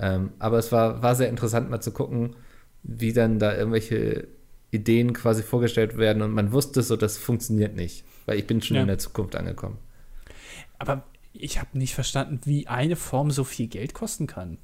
Ähm, 0.00 0.30
aber 0.38 0.58
es 0.58 0.72
war, 0.72 1.02
war 1.02 1.14
sehr 1.14 1.28
interessant 1.28 1.70
mal 1.70 1.80
zu 1.80 1.92
gucken, 1.92 2.34
wie 2.82 3.12
dann 3.12 3.38
da 3.38 3.54
irgendwelche 3.54 4.28
Ideen 4.70 5.12
quasi 5.12 5.42
vorgestellt 5.42 5.98
werden 5.98 6.22
und 6.22 6.32
man 6.32 6.52
wusste 6.52 6.82
so, 6.82 6.96
das 6.96 7.18
funktioniert 7.18 7.76
nicht, 7.76 8.04
weil 8.26 8.38
ich 8.38 8.46
bin 8.46 8.62
schon 8.62 8.76
Ja. 8.76 8.82
in 8.82 8.88
der 8.88 8.98
Zukunft 8.98 9.36
angekommen. 9.36 9.78
Aber 10.78 11.04
ich 11.32 11.58
habe 11.58 11.76
nicht 11.78 11.94
verstanden, 11.94 12.40
wie 12.44 12.66
eine 12.66 12.96
Form 12.96 13.30
so 13.30 13.44
viel 13.44 13.66
Geld 13.66 13.92
kosten 13.94 14.26
kann. 14.26 14.58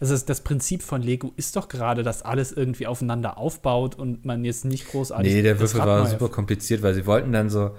Also 0.00 0.14
das, 0.14 0.24
das 0.24 0.40
Prinzip 0.42 0.82
von 0.82 1.02
Lego 1.02 1.32
ist 1.36 1.56
doch 1.56 1.68
gerade, 1.68 2.02
dass 2.02 2.22
alles 2.22 2.52
irgendwie 2.52 2.86
aufeinander 2.86 3.38
aufbaut 3.38 3.94
und 3.94 4.24
man 4.24 4.44
jetzt 4.44 4.64
nicht 4.64 4.88
großartig. 4.88 5.32
Nee, 5.32 5.42
der 5.42 5.58
Würfel 5.58 5.80
war 5.80 6.06
super 6.06 6.28
kompliziert, 6.28 6.82
weil 6.82 6.94
sie 6.94 7.06
wollten 7.06 7.32
dann 7.32 7.50
so, 7.50 7.72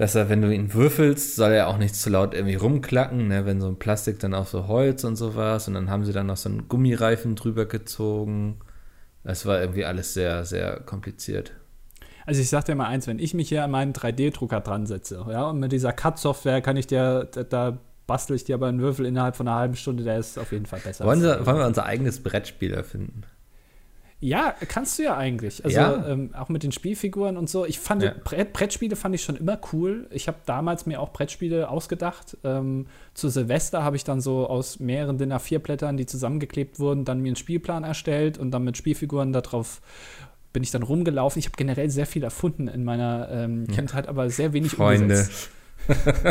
dass 0.00 0.14
er, 0.14 0.30
wenn 0.30 0.40
du 0.40 0.50
ihn 0.50 0.72
würfelst, 0.72 1.36
soll 1.36 1.52
er 1.52 1.68
auch 1.68 1.76
nicht 1.76 1.94
zu 1.94 2.08
laut 2.08 2.32
irgendwie 2.32 2.54
rumklacken, 2.54 3.28
ne? 3.28 3.44
wenn 3.44 3.60
so 3.60 3.68
ein 3.68 3.78
Plastik 3.78 4.18
dann 4.18 4.32
auf 4.32 4.48
so 4.48 4.66
Holz 4.66 5.04
und 5.04 5.16
sowas 5.16 5.68
und 5.68 5.74
dann 5.74 5.90
haben 5.90 6.06
sie 6.06 6.14
dann 6.14 6.24
noch 6.24 6.38
so 6.38 6.48
einen 6.48 6.68
Gummireifen 6.68 7.36
drüber 7.36 7.66
gezogen. 7.66 8.60
Es 9.24 9.44
war 9.44 9.60
irgendwie 9.60 9.84
alles 9.84 10.14
sehr, 10.14 10.46
sehr 10.46 10.80
kompliziert. 10.80 11.52
Also 12.24 12.40
ich 12.40 12.48
sag 12.48 12.64
dir 12.64 12.76
mal 12.76 12.86
eins, 12.86 13.08
wenn 13.08 13.18
ich 13.18 13.34
mich 13.34 13.50
hier 13.50 13.62
an 13.62 13.72
meinen 13.72 13.92
3D-Drucker 13.92 14.60
dran 14.60 14.86
setze, 14.86 15.22
ja, 15.28 15.44
und 15.50 15.60
mit 15.60 15.70
dieser 15.70 15.92
Cut-Software 15.92 16.62
kann 16.62 16.78
ich 16.78 16.86
dir, 16.86 17.28
da, 17.30 17.42
da 17.42 17.78
bastel 18.06 18.36
ich 18.36 18.44
dir 18.44 18.54
aber 18.54 18.68
einen 18.68 18.80
Würfel 18.80 19.04
innerhalb 19.04 19.36
von 19.36 19.48
einer 19.48 19.58
halben 19.58 19.76
Stunde, 19.76 20.02
der 20.02 20.16
ist 20.16 20.38
auf 20.38 20.50
jeden 20.52 20.64
Fall 20.64 20.80
besser. 20.80 21.04
Wollen, 21.04 21.20
sie, 21.20 21.44
wollen 21.44 21.58
wir 21.58 21.66
unser 21.66 21.84
eigenes 21.84 22.22
Brettspiel 22.22 22.72
erfinden? 22.72 23.24
Ja, 24.22 24.54
kannst 24.68 24.98
du 24.98 25.02
ja 25.04 25.16
eigentlich. 25.16 25.64
Also 25.64 25.76
Ja. 25.78 26.06
ähm, 26.06 26.34
auch 26.34 26.50
mit 26.50 26.62
den 26.62 26.72
Spielfiguren 26.72 27.38
und 27.38 27.48
so. 27.48 27.64
Ich 27.64 27.78
fand 27.80 28.02
Ja. 28.02 28.12
Brett, 28.22 28.52
Brettspiele 28.52 28.94
fand 28.94 29.14
ich 29.14 29.22
schon 29.22 29.36
immer 29.36 29.58
cool. 29.72 30.06
Ich 30.10 30.28
habe 30.28 30.36
damals 30.44 30.84
mir 30.84 31.00
auch 31.00 31.12
Brettspiele 31.12 31.70
ausgedacht. 31.70 32.36
Ähm, 32.44 32.86
zu 33.14 33.30
Silvester 33.30 33.82
habe 33.82 33.96
ich 33.96 34.04
dann 34.04 34.20
so 34.20 34.46
aus 34.46 34.78
mehreren 34.78 35.16
DIN 35.16 35.32
A4-Blättern, 35.32 35.96
die 35.96 36.04
zusammengeklebt 36.04 36.78
wurden, 36.78 37.06
dann 37.06 37.20
mir 37.20 37.28
einen 37.28 37.36
Spielplan 37.36 37.82
erstellt 37.82 38.36
und 38.36 38.50
dann 38.50 38.62
mit 38.62 38.76
Spielfiguren 38.76 39.32
darauf 39.32 39.80
bin 40.52 40.62
ich 40.62 40.70
dann 40.70 40.82
rumgelaufen. 40.82 41.38
Ich 41.40 41.46
habe 41.46 41.56
generell 41.56 41.88
sehr 41.90 42.06
viel 42.06 42.22
erfunden 42.24 42.68
in 42.68 42.84
meiner 42.84 43.28
ähm, 43.30 43.68
Kindheit, 43.68 44.06
aber 44.08 44.28
sehr 44.28 44.52
wenig 44.52 44.72
Freunde. 44.72 45.04
umgesetzt. 45.04 45.50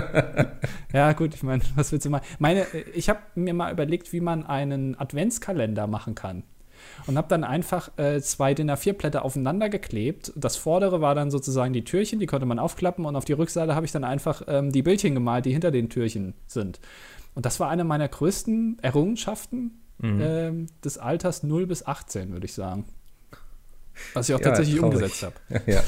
Ja, 0.93 1.11
gut, 1.13 1.33
ich 1.35 1.43
meine, 1.43 1.61
was 1.75 1.91
willst 1.91 2.05
du 2.05 2.09
mal? 2.09 2.21
Meine, 2.39 2.61
äh, 2.73 2.83
ich 2.93 3.09
habe 3.09 3.19
mir 3.35 3.53
mal 3.53 3.71
überlegt, 3.71 4.11
wie 4.13 4.21
man 4.21 4.45
einen 4.45 4.99
Adventskalender 4.99 5.87
machen 5.87 6.15
kann. 6.15 6.43
Und 7.07 7.17
habe 7.17 7.27
dann 7.27 7.43
einfach 7.43 7.91
äh, 7.97 8.21
zwei 8.21 8.53
DIN 8.53 8.69
A4-Blätter 8.71 9.23
aufeinander 9.25 9.69
geklebt. 9.69 10.31
Das 10.35 10.55
vordere 10.57 11.01
war 11.01 11.15
dann 11.15 11.31
sozusagen 11.31 11.73
die 11.73 11.83
Türchen, 11.83 12.19
die 12.19 12.25
konnte 12.25 12.45
man 12.45 12.59
aufklappen. 12.59 13.05
Und 13.05 13.15
auf 13.15 13.25
die 13.25 13.33
Rückseite 13.33 13.75
habe 13.75 13.85
ich 13.85 13.91
dann 13.91 14.03
einfach 14.03 14.43
ähm, 14.47 14.71
die 14.71 14.81
Bildchen 14.83 15.13
gemalt, 15.15 15.45
die 15.45 15.51
hinter 15.51 15.71
den 15.71 15.89
Türchen 15.89 16.33
sind. 16.47 16.79
Und 17.35 17.45
das 17.45 17.59
war 17.59 17.69
eine 17.69 17.83
meiner 17.83 18.07
größten 18.07 18.77
Errungenschaften 18.81 19.79
Mhm. 20.01 20.19
ähm, 20.21 20.67
des 20.81 20.97
Alters 20.97 21.43
0 21.43 21.67
bis 21.67 21.85
18, 21.85 22.31
würde 22.31 22.45
ich 22.45 22.53
sagen. 22.53 22.85
Was 24.13 24.29
ich 24.29 24.35
auch 24.35 24.39
Ja, 24.39 24.45
tatsächlich 24.45 24.77
traurig. 24.79 24.95
umgesetzt 24.95 25.23
habe. 25.23 25.35
ja, 25.69 25.81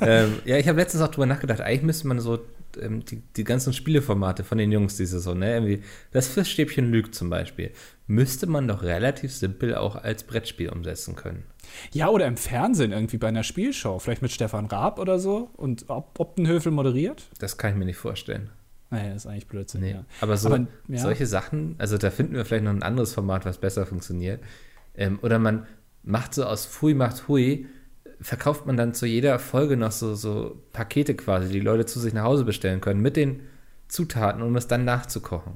ähm, 0.00 0.38
ja, 0.46 0.56
ich 0.56 0.66
habe 0.68 0.78
letztens 0.80 1.02
auch 1.02 1.08
drüber 1.08 1.26
nachgedacht, 1.26 1.60
eigentlich 1.60 1.82
müsste 1.82 2.08
man 2.08 2.18
so 2.18 2.38
ähm, 2.80 3.04
die, 3.04 3.22
die 3.36 3.44
ganzen 3.44 3.72
Spieleformate 3.72 4.44
von 4.44 4.58
den 4.58 4.70
Jungs, 4.72 4.96
diese 4.96 5.20
so, 5.20 5.34
ne, 5.34 5.54
irgendwie, 5.54 5.82
das 6.12 6.28
Fischstäbchen 6.28 6.90
lügt 6.90 7.14
zum 7.14 7.30
Beispiel, 7.30 7.70
müsste 8.06 8.46
man 8.46 8.68
doch 8.68 8.82
relativ 8.82 9.32
simpel 9.32 9.74
auch 9.74 9.96
als 9.96 10.24
Brettspiel 10.24 10.68
umsetzen 10.70 11.16
können. 11.16 11.44
Ja, 11.92 12.08
oder 12.08 12.26
im 12.26 12.36
Fernsehen 12.36 12.92
irgendwie 12.92 13.18
bei 13.18 13.28
einer 13.28 13.42
Spielshow, 13.42 13.98
vielleicht 13.98 14.22
mit 14.22 14.32
Stefan 14.32 14.66
Raab 14.66 14.98
oder 14.98 15.18
so 15.18 15.50
und 15.56 15.84
Ob 15.88 16.18
Optenhöfel 16.18 16.72
moderiert. 16.72 17.28
Das 17.38 17.58
kann 17.58 17.72
ich 17.72 17.76
mir 17.76 17.84
nicht 17.84 17.98
vorstellen. 17.98 18.50
Naja, 18.90 19.12
das 19.12 19.24
ist 19.24 19.30
eigentlich 19.30 19.48
Blödsinn, 19.48 19.82
Nee. 19.82 19.92
ja. 19.92 20.04
Aber 20.20 20.36
so 20.38 20.48
Aber, 20.48 20.66
ja. 20.88 20.98
solche 20.98 21.26
Sachen, 21.26 21.74
also 21.78 21.98
da 21.98 22.10
finden 22.10 22.34
wir 22.34 22.44
vielleicht 22.44 22.64
noch 22.64 22.72
ein 22.72 22.82
anderes 22.82 23.12
Format, 23.12 23.44
was 23.44 23.58
besser 23.58 23.84
funktioniert. 23.84 24.42
Ähm, 24.96 25.18
oder 25.22 25.38
man 25.38 25.66
macht 26.02 26.34
so 26.34 26.44
aus 26.44 26.64
Fui 26.64 26.94
macht 26.94 27.28
Hui, 27.28 27.66
verkauft 28.20 28.66
man 28.66 28.76
dann 28.76 28.94
zu 28.94 29.06
jeder 29.06 29.38
Folge 29.38 29.76
noch 29.76 29.92
so, 29.92 30.14
so 30.14 30.60
Pakete 30.72 31.14
quasi, 31.14 31.48
die 31.52 31.60
Leute 31.60 31.86
zu 31.86 32.00
sich 32.00 32.12
nach 32.14 32.24
Hause 32.24 32.44
bestellen 32.44 32.80
können, 32.80 33.00
mit 33.00 33.16
den 33.16 33.40
Zutaten, 33.88 34.42
um 34.42 34.54
es 34.56 34.66
dann 34.66 34.84
nachzukochen. 34.84 35.54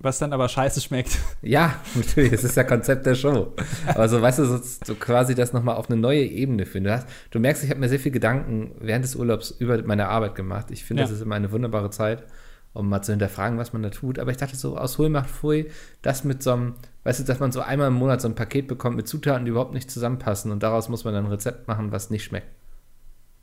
Was 0.00 0.18
dann 0.20 0.32
aber 0.32 0.48
scheiße 0.48 0.80
schmeckt. 0.80 1.18
Ja, 1.42 1.74
natürlich, 1.96 2.30
das 2.30 2.44
ist 2.44 2.56
ja 2.56 2.62
Konzept 2.64 3.04
der 3.04 3.14
Show. 3.16 3.52
Aber 3.86 4.08
so, 4.08 4.22
weißt 4.22 4.38
du, 4.38 4.44
so, 4.44 4.58
so 4.84 4.94
quasi 4.94 5.34
das 5.34 5.52
nochmal 5.52 5.74
auf 5.76 5.90
eine 5.90 6.00
neue 6.00 6.22
Ebene 6.24 6.66
führen. 6.66 6.84
Du, 6.84 6.92
hast, 6.92 7.08
du 7.32 7.40
merkst, 7.40 7.64
ich 7.64 7.70
habe 7.70 7.80
mir 7.80 7.88
sehr 7.88 7.98
viel 7.98 8.12
Gedanken 8.12 8.72
während 8.80 9.04
des 9.04 9.16
Urlaubs 9.16 9.50
über 9.50 9.82
meine 9.82 10.08
Arbeit 10.08 10.34
gemacht. 10.36 10.66
Ich 10.70 10.84
finde, 10.84 11.02
Ja. 11.02 11.08
das 11.08 11.16
ist 11.16 11.22
immer 11.22 11.34
eine 11.34 11.50
wunderbare 11.50 11.90
Zeit, 11.90 12.24
um 12.72 12.88
mal 12.88 13.02
zu 13.02 13.12
hinterfragen, 13.12 13.58
was 13.58 13.72
man 13.72 13.82
da 13.82 13.90
tut. 13.90 14.18
Aber 14.18 14.30
ich 14.30 14.36
dachte 14.36 14.56
so, 14.56 14.76
aus 14.76 14.98
Hol 14.98 15.08
macht 15.08 15.30
Pfui, 15.30 15.70
das 16.02 16.24
mit 16.24 16.42
so 16.42 16.52
einem, 16.52 16.74
weißt 17.04 17.20
du, 17.20 17.24
dass 17.24 17.40
man 17.40 17.52
so 17.52 17.60
einmal 17.60 17.88
im 17.88 17.94
Monat 17.94 18.20
so 18.20 18.28
ein 18.28 18.34
Paket 18.34 18.68
bekommt 18.68 18.96
mit 18.96 19.08
Zutaten, 19.08 19.44
die 19.44 19.50
überhaupt 19.50 19.74
nicht 19.74 19.90
zusammenpassen 19.90 20.52
und 20.52 20.62
daraus 20.62 20.88
muss 20.88 21.04
man 21.04 21.14
dann 21.14 21.26
ein 21.26 21.30
Rezept 21.30 21.68
machen, 21.68 21.92
was 21.92 22.10
nicht 22.10 22.24
schmeckt. 22.24 22.48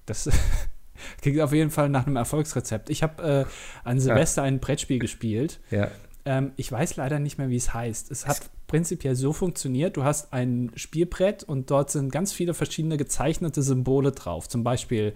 Das 0.05 0.29
klingt 1.21 1.39
auf 1.41 1.53
jeden 1.53 1.71
Fall 1.71 1.89
nach 1.89 2.05
einem 2.05 2.15
Erfolgsrezept. 2.15 2.89
Ich 2.89 3.03
habe 3.03 3.23
äh, 3.23 3.45
an 3.83 3.99
Silvester 3.99 4.43
ein 4.43 4.59
Brettspiel 4.59 4.99
gespielt. 4.99 5.59
Ja. 5.71 5.89
Ähm, 6.25 6.53
ich 6.55 6.71
weiß 6.71 6.95
leider 6.95 7.19
nicht 7.19 7.37
mehr, 7.37 7.49
wie 7.49 7.55
es 7.55 7.73
heißt. 7.73 8.11
Es 8.11 8.27
hat 8.27 8.49
prinzipiell 8.67 9.15
so 9.15 9.31
funktioniert. 9.31 9.95
Du 9.95 10.03
hast 10.03 10.33
ein 10.33 10.71
Spielbrett 10.75 11.43
und 11.43 11.69
dort 11.69 11.91
sind 11.91 12.11
ganz 12.11 12.33
viele 12.33 12.53
verschiedene 12.53 12.97
gezeichnete 12.97 13.61
Symbole 13.61 14.11
drauf. 14.11 14.49
Zum 14.49 14.63
Beispiel 14.63 15.13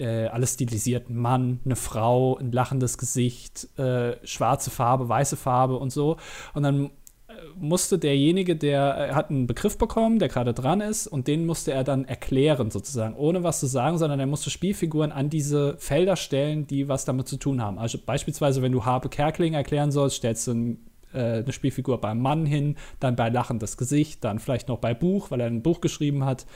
äh, 0.00 0.26
alles 0.26 0.54
stilisiert. 0.54 1.08
Ein 1.10 1.16
Mann, 1.16 1.60
eine 1.64 1.76
Frau, 1.76 2.36
ein 2.38 2.52
lachendes 2.52 2.98
Gesicht, 2.98 3.68
äh, 3.78 4.16
schwarze 4.26 4.70
Farbe, 4.70 5.08
weiße 5.08 5.36
Farbe 5.36 5.76
und 5.76 5.90
so. 5.92 6.16
Und 6.54 6.62
dann 6.62 6.86
äh, 6.86 6.90
musste 7.58 7.98
derjenige, 7.98 8.56
der 8.56 9.14
hat 9.14 9.30
einen 9.30 9.46
Begriff 9.46 9.78
bekommen, 9.78 10.18
der 10.18 10.28
gerade 10.28 10.54
dran 10.54 10.80
ist, 10.80 11.06
und 11.06 11.28
den 11.28 11.46
musste 11.46 11.72
er 11.72 11.84
dann 11.84 12.04
erklären, 12.04 12.70
sozusagen, 12.70 13.14
ohne 13.14 13.42
was 13.42 13.60
zu 13.60 13.66
sagen, 13.66 13.98
sondern 13.98 14.18
er 14.18 14.26
musste 14.26 14.50
Spielfiguren 14.50 15.12
an 15.12 15.30
diese 15.30 15.76
Felder 15.78 16.16
stellen, 16.16 16.66
die 16.66 16.88
was 16.88 17.04
damit 17.04 17.28
zu 17.28 17.36
tun 17.36 17.62
haben. 17.62 17.78
Also 17.78 17.98
beispielsweise, 18.04 18.62
wenn 18.62 18.72
du 18.72 18.84
Habe 18.84 19.08
Kerkling 19.08 19.54
erklären 19.54 19.92
sollst, 19.92 20.16
stellst 20.16 20.46
du 20.46 20.52
ein 20.52 20.86
eine 21.12 21.52
Spielfigur 21.52 22.00
beim 22.00 22.20
Mann 22.20 22.46
hin, 22.46 22.76
dann 23.00 23.16
bei 23.16 23.30
lachendes 23.30 23.76
Gesicht, 23.76 24.22
dann 24.22 24.38
vielleicht 24.38 24.68
noch 24.68 24.78
bei 24.78 24.94
Buch, 24.94 25.32
weil 25.32 25.40
er 25.40 25.48
ein 25.48 25.60
Buch 25.60 25.80
geschrieben 25.80 26.24
hat 26.24 26.46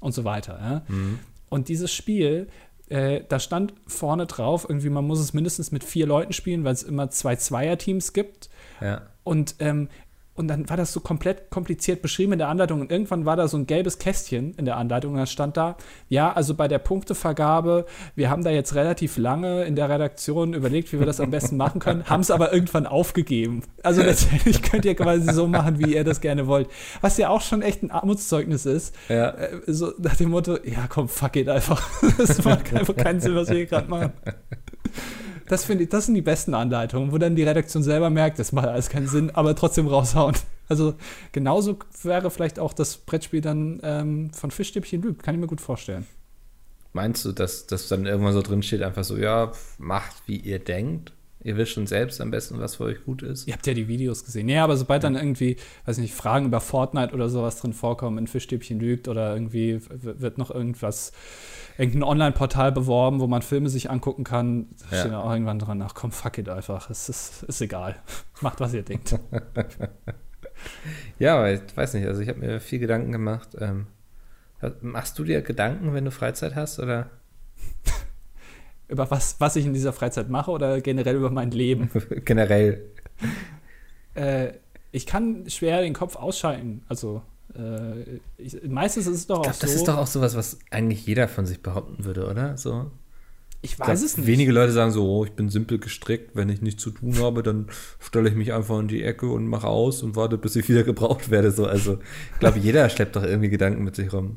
und 0.00 0.14
so 0.14 0.22
weiter. 0.22 0.56
Ja? 0.62 0.82
Mhm. 0.86 1.18
Und 1.54 1.68
dieses 1.68 1.92
Spiel 1.92 2.48
äh, 2.88 3.22
da 3.28 3.38
stand 3.38 3.74
vorne 3.86 4.26
drauf, 4.26 4.66
irgendwie, 4.68 4.90
man 4.90 5.06
muss 5.06 5.20
es 5.20 5.32
mindestens 5.32 5.72
mit 5.72 5.84
vier 5.84 6.06
Leuten 6.06 6.32
spielen, 6.32 6.64
weil 6.64 6.74
es 6.74 6.82
immer 6.82 7.10
zwei 7.10 7.36
Zweierteams 7.36 8.12
gibt. 8.12 8.50
Ja. 8.80 9.02
Und 9.22 9.56
ähm, 9.60 9.88
und 10.36 10.48
dann 10.48 10.68
war 10.68 10.76
das 10.76 10.92
so 10.92 11.00
komplett 11.00 11.50
kompliziert 11.50 12.02
beschrieben 12.02 12.32
in 12.32 12.38
der 12.38 12.48
Anleitung. 12.48 12.80
Und 12.80 12.90
irgendwann 12.90 13.24
war 13.24 13.36
da 13.36 13.46
so 13.46 13.56
ein 13.56 13.66
gelbes 13.66 13.98
Kästchen 13.98 14.54
in 14.54 14.64
der 14.64 14.76
Anleitung. 14.76 15.12
Und 15.12 15.18
dann 15.18 15.26
stand 15.28 15.56
da, 15.56 15.76
ja, 16.08 16.32
also 16.32 16.54
bei 16.54 16.66
der 16.66 16.80
Punktevergabe, 16.80 17.86
wir 18.16 18.30
haben 18.30 18.42
da 18.42 18.50
jetzt 18.50 18.74
relativ 18.74 19.16
lange 19.16 19.64
in 19.64 19.76
der 19.76 19.88
Redaktion 19.88 20.52
überlegt, 20.52 20.92
wie 20.92 20.98
wir 20.98 21.06
das 21.06 21.20
am 21.20 21.30
besten 21.30 21.56
machen 21.56 21.78
können, 21.78 22.04
haben 22.08 22.20
es 22.20 22.32
aber 22.32 22.52
irgendwann 22.52 22.86
aufgegeben. 22.86 23.62
Also 23.84 24.02
letztendlich 24.02 24.62
könnt 24.62 24.84
ihr 24.84 24.96
quasi 24.96 25.32
so 25.32 25.46
machen, 25.46 25.78
wie 25.78 25.94
ihr 25.94 26.02
das 26.02 26.20
gerne 26.20 26.48
wollt. 26.48 26.68
Was 27.00 27.16
ja 27.16 27.28
auch 27.28 27.40
schon 27.40 27.62
echt 27.62 27.84
ein 27.84 27.92
Armutszeugnis 27.92 28.66
ist. 28.66 28.94
Ja. 29.08 29.30
Äh, 29.30 29.60
so 29.66 29.92
nach 29.98 30.16
dem 30.16 30.30
Motto, 30.30 30.58
ja 30.64 30.86
komm, 30.88 31.08
fuck 31.08 31.36
it 31.36 31.48
einfach. 31.48 31.88
das 32.18 32.42
macht 32.44 32.74
einfach 32.74 32.96
keinen 33.04 33.20
Sinn, 33.20 33.36
was 33.36 33.48
wir 33.48 33.56
hier 33.56 33.66
gerade 33.66 33.88
machen. 33.88 34.12
Das 35.48 35.68
ich, 35.68 35.88
das 35.88 36.06
sind 36.06 36.14
die 36.14 36.22
besten 36.22 36.54
Anleitungen, 36.54 37.12
wo 37.12 37.18
dann 37.18 37.36
die 37.36 37.42
Redaktion 37.42 37.82
selber 37.82 38.10
merkt, 38.10 38.38
das 38.38 38.52
macht 38.52 38.66
alles 38.66 38.88
keinen 38.88 39.08
Sinn, 39.08 39.30
aber 39.30 39.54
trotzdem 39.54 39.86
raushauen. 39.86 40.34
Also 40.66 40.94
genauso 41.32 41.78
wäre 42.02 42.30
vielleicht 42.30 42.58
auch 42.58 42.72
das 42.72 42.96
Brettspiel 42.96 43.42
dann 43.42 43.80
ähm, 43.82 44.30
von 44.32 44.50
Fischstäbchen 44.50 45.02
Lüg, 45.02 45.22
kann 45.22 45.34
ich 45.34 45.40
mir 45.40 45.46
gut 45.46 45.60
vorstellen. 45.60 46.06
Meinst 46.94 47.24
du, 47.24 47.32
dass 47.32 47.66
das 47.66 47.88
dann 47.88 48.06
irgendwann 48.06 48.32
so 48.32 48.40
drin 48.40 48.62
steht, 48.62 48.80
einfach 48.82 49.04
so, 49.04 49.16
ja, 49.18 49.52
macht 49.78 50.14
wie 50.26 50.36
ihr 50.36 50.60
denkt? 50.60 51.12
Ihr 51.44 51.58
wisst 51.58 51.72
schon 51.72 51.86
selbst 51.86 52.22
am 52.22 52.30
besten, 52.30 52.58
was 52.58 52.76
für 52.76 52.84
euch 52.84 53.04
gut 53.04 53.22
ist. 53.22 53.46
Ihr 53.46 53.52
habt 53.52 53.66
ja 53.66 53.74
die 53.74 53.86
Videos 53.86 54.24
gesehen. 54.24 54.46
Nee, 54.46 54.58
aber 54.58 54.78
sobald 54.78 55.04
dann 55.04 55.14
irgendwie, 55.14 55.56
weiß 55.84 55.98
nicht, 55.98 56.14
Fragen 56.14 56.46
über 56.46 56.58
Fortnite 56.58 57.12
oder 57.12 57.28
sowas 57.28 57.60
drin 57.60 57.74
vorkommen, 57.74 58.16
in 58.16 58.26
Fischstäbchen 58.26 58.80
lügt 58.80 59.08
oder 59.08 59.34
irgendwie 59.34 59.78
wird 59.90 60.38
noch 60.38 60.50
irgendwas 60.50 61.12
irgendein 61.76 62.04
Online-Portal 62.04 62.72
beworben, 62.72 63.20
wo 63.20 63.26
man 63.26 63.42
Filme 63.42 63.68
sich 63.68 63.90
angucken 63.90 64.24
kann. 64.24 64.68
Da 64.88 64.96
ja. 64.96 65.00
steht 65.02 65.12
auch 65.12 65.30
irgendwann 65.30 65.58
dran, 65.58 65.82
ach 65.82 65.94
komm, 65.94 66.12
fuck 66.12 66.38
it 66.38 66.48
einfach. 66.48 66.88
Es 66.88 67.10
ist, 67.10 67.42
ist 67.42 67.60
egal. 67.60 67.96
Macht, 68.40 68.60
was 68.60 68.72
ihr 68.72 68.82
denkt. 68.82 69.14
ja, 71.18 71.36
aber 71.36 71.52
ich 71.52 71.60
weiß 71.74 71.92
nicht, 71.92 72.06
also 72.06 72.22
ich 72.22 72.28
habe 72.30 72.38
mir 72.40 72.58
viel 72.58 72.78
Gedanken 72.78 73.12
gemacht. 73.12 73.50
Ähm, 73.60 73.88
machst 74.80 75.18
du 75.18 75.24
dir 75.24 75.42
Gedanken, 75.42 75.92
wenn 75.92 76.06
du 76.06 76.10
Freizeit 76.10 76.54
hast, 76.54 76.78
oder? 76.78 77.10
über 78.88 79.10
was, 79.10 79.36
was 79.38 79.56
ich 79.56 79.66
in 79.66 79.74
dieser 79.74 79.92
Freizeit 79.92 80.28
mache 80.28 80.50
oder 80.50 80.80
generell 80.80 81.16
über 81.16 81.30
mein 81.30 81.50
Leben? 81.50 81.90
generell. 82.24 82.84
Äh, 84.14 84.52
ich 84.92 85.06
kann 85.06 85.48
schwer 85.48 85.82
den 85.82 85.94
Kopf 85.94 86.16
ausschalten. 86.16 86.82
Also 86.88 87.22
äh, 87.54 88.20
ich, 88.38 88.62
meistens 88.64 89.06
ist 89.06 89.16
es 89.16 89.26
doch 89.26 89.38
ich 89.38 89.42
glaub, 89.42 89.54
auch 89.54 89.54
so. 89.54 89.66
Das 89.66 89.74
ist 89.74 89.88
doch 89.88 89.96
auch 89.96 90.06
sowas, 90.06 90.36
was 90.36 90.58
eigentlich 90.70 91.06
jeder 91.06 91.28
von 91.28 91.46
sich 91.46 91.62
behaupten 91.62 92.04
würde, 92.04 92.28
oder? 92.28 92.56
So. 92.56 92.90
Ich 93.62 93.78
weiß 93.78 94.02
ich 94.02 94.06
glaub, 94.06 94.10
es 94.10 94.16
nicht. 94.18 94.26
Wenige 94.26 94.52
Leute 94.52 94.72
sagen 94.72 94.90
so, 94.90 95.08
oh, 95.08 95.24
ich 95.24 95.32
bin 95.32 95.48
simpel 95.48 95.78
gestrickt, 95.78 96.36
wenn 96.36 96.48
ich 96.50 96.60
nichts 96.60 96.82
zu 96.82 96.90
tun 96.90 97.18
habe, 97.18 97.42
dann 97.42 97.68
stelle 97.98 98.28
ich 98.28 98.34
mich 98.34 98.52
einfach 98.52 98.78
in 98.78 98.88
die 98.88 99.02
Ecke 99.02 99.26
und 99.26 99.46
mache 99.46 99.68
aus 99.68 100.02
und 100.02 100.16
warte, 100.16 100.36
bis 100.36 100.54
ich 100.56 100.68
wieder 100.68 100.82
gebraucht 100.82 101.30
werde. 101.30 101.50
So, 101.50 101.66
also 101.66 101.98
ich 102.34 102.40
glaube, 102.40 102.58
jeder 102.58 102.88
schleppt 102.90 103.16
doch 103.16 103.22
irgendwie 103.22 103.48
Gedanken 103.48 103.82
mit 103.82 103.96
sich 103.96 104.12
rum. 104.12 104.36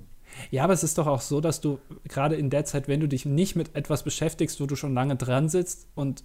Ja, 0.51 0.63
aber 0.63 0.73
es 0.73 0.83
ist 0.83 0.97
doch 0.97 1.07
auch 1.07 1.21
so, 1.21 1.41
dass 1.41 1.61
du 1.61 1.79
gerade 2.07 2.35
in 2.35 2.49
der 2.49 2.65
Zeit, 2.65 2.87
wenn 2.87 2.99
du 2.99 3.07
dich 3.07 3.25
nicht 3.25 3.55
mit 3.55 3.75
etwas 3.75 4.03
beschäftigst, 4.03 4.59
wo 4.61 4.65
du 4.65 4.75
schon 4.75 4.93
lange 4.93 5.15
dran 5.15 5.49
sitzt 5.49 5.87
und 5.95 6.23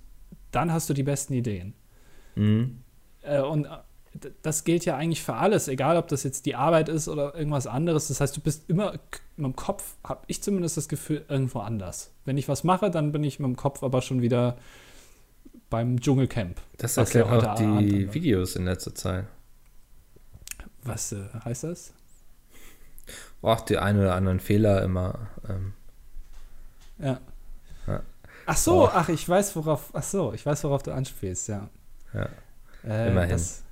dann 0.51 0.73
hast 0.73 0.89
du 0.89 0.95
die 0.95 1.03
besten 1.03 1.35
Ideen. 1.35 1.75
Mhm. 2.35 2.79
Äh, 3.23 3.41
und 3.41 3.69
das 4.43 4.65
gilt 4.65 4.85
ja 4.85 4.97
eigentlich 4.97 5.23
für 5.23 5.35
alles, 5.35 5.69
egal 5.69 5.97
ob 5.97 6.09
das 6.09 6.23
jetzt 6.23 6.47
die 6.47 6.55
Arbeit 6.55 6.89
ist 6.89 7.09
oder 7.09 7.35
irgendwas 7.35 7.67
anderes. 7.67 8.09
Das 8.09 8.21
heißt, 8.21 8.37
du 8.37 8.41
bist 8.41 8.69
immer 8.69 8.93
mit 9.37 9.47
dem 9.47 9.57
Kopf, 9.57 9.97
habe 10.05 10.23
ich 10.27 10.43
zumindest 10.43 10.77
das 10.77 10.89
Gefühl, 10.89 11.25
irgendwo 11.29 11.61
anders. 11.61 12.13
Wenn 12.25 12.37
ich 12.37 12.49
was 12.49 12.65
mache, 12.65 12.91
dann 12.91 13.13
bin 13.13 13.25
ich 13.25 13.39
mit 13.39 13.49
dem 13.49 13.57
Kopf 13.57 13.83
aber 13.83 14.03
schon 14.03 14.21
wieder 14.21 14.59
beim 15.71 15.99
Dschungelcamp. 15.99 16.61
Das 16.77 16.97
erklärt 16.97 17.29
auch 17.29 17.57
die 17.57 18.13
Videos 18.13 18.57
in 18.57 18.67
letzter 18.67 18.95
Zeit. 18.95 19.27
Was 20.83 21.13
äh, 21.13 21.25
heißt 21.45 21.65
das? 21.65 21.95
Auch 23.43 23.61
die 23.61 23.79
einen 23.79 24.01
oder 24.01 24.15
anderen 24.15 24.41
Fehler 24.41 24.83
immer. 24.83 25.29
Ähm. 25.49 25.73
Ja. 26.99 27.21
ja. 27.87 28.03
Ach 28.47 28.57
so, 28.57 28.85
oh. 28.85 28.91
ach, 28.93 29.09
ich 29.09 29.29
weiß, 29.29 29.57
worauf, 29.57 29.91
ach 29.93 30.03
so, 30.03 30.33
ich 30.33 30.45
weiß, 30.45 30.65
worauf 30.65 30.83
du 30.83 30.93
anspielst, 30.93 31.49
ja. 31.49 31.69
Ja. 32.15 32.29
Äh, 32.85 33.11
Immerhin. 33.11 33.31
Das, 33.31 33.63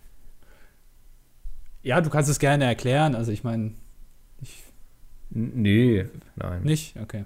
ja, 1.83 2.01
du 2.01 2.11
kannst 2.11 2.31
es 2.31 2.39
gerne 2.39 2.65
erklären. 2.65 3.15
Also 3.15 3.33
ich 3.33 3.45
meine, 3.45 3.73
ich. 4.41 4.63
Nee, 5.31 6.07
nein. 6.37 6.63
Nicht? 6.63 6.97
Okay. 7.01 7.25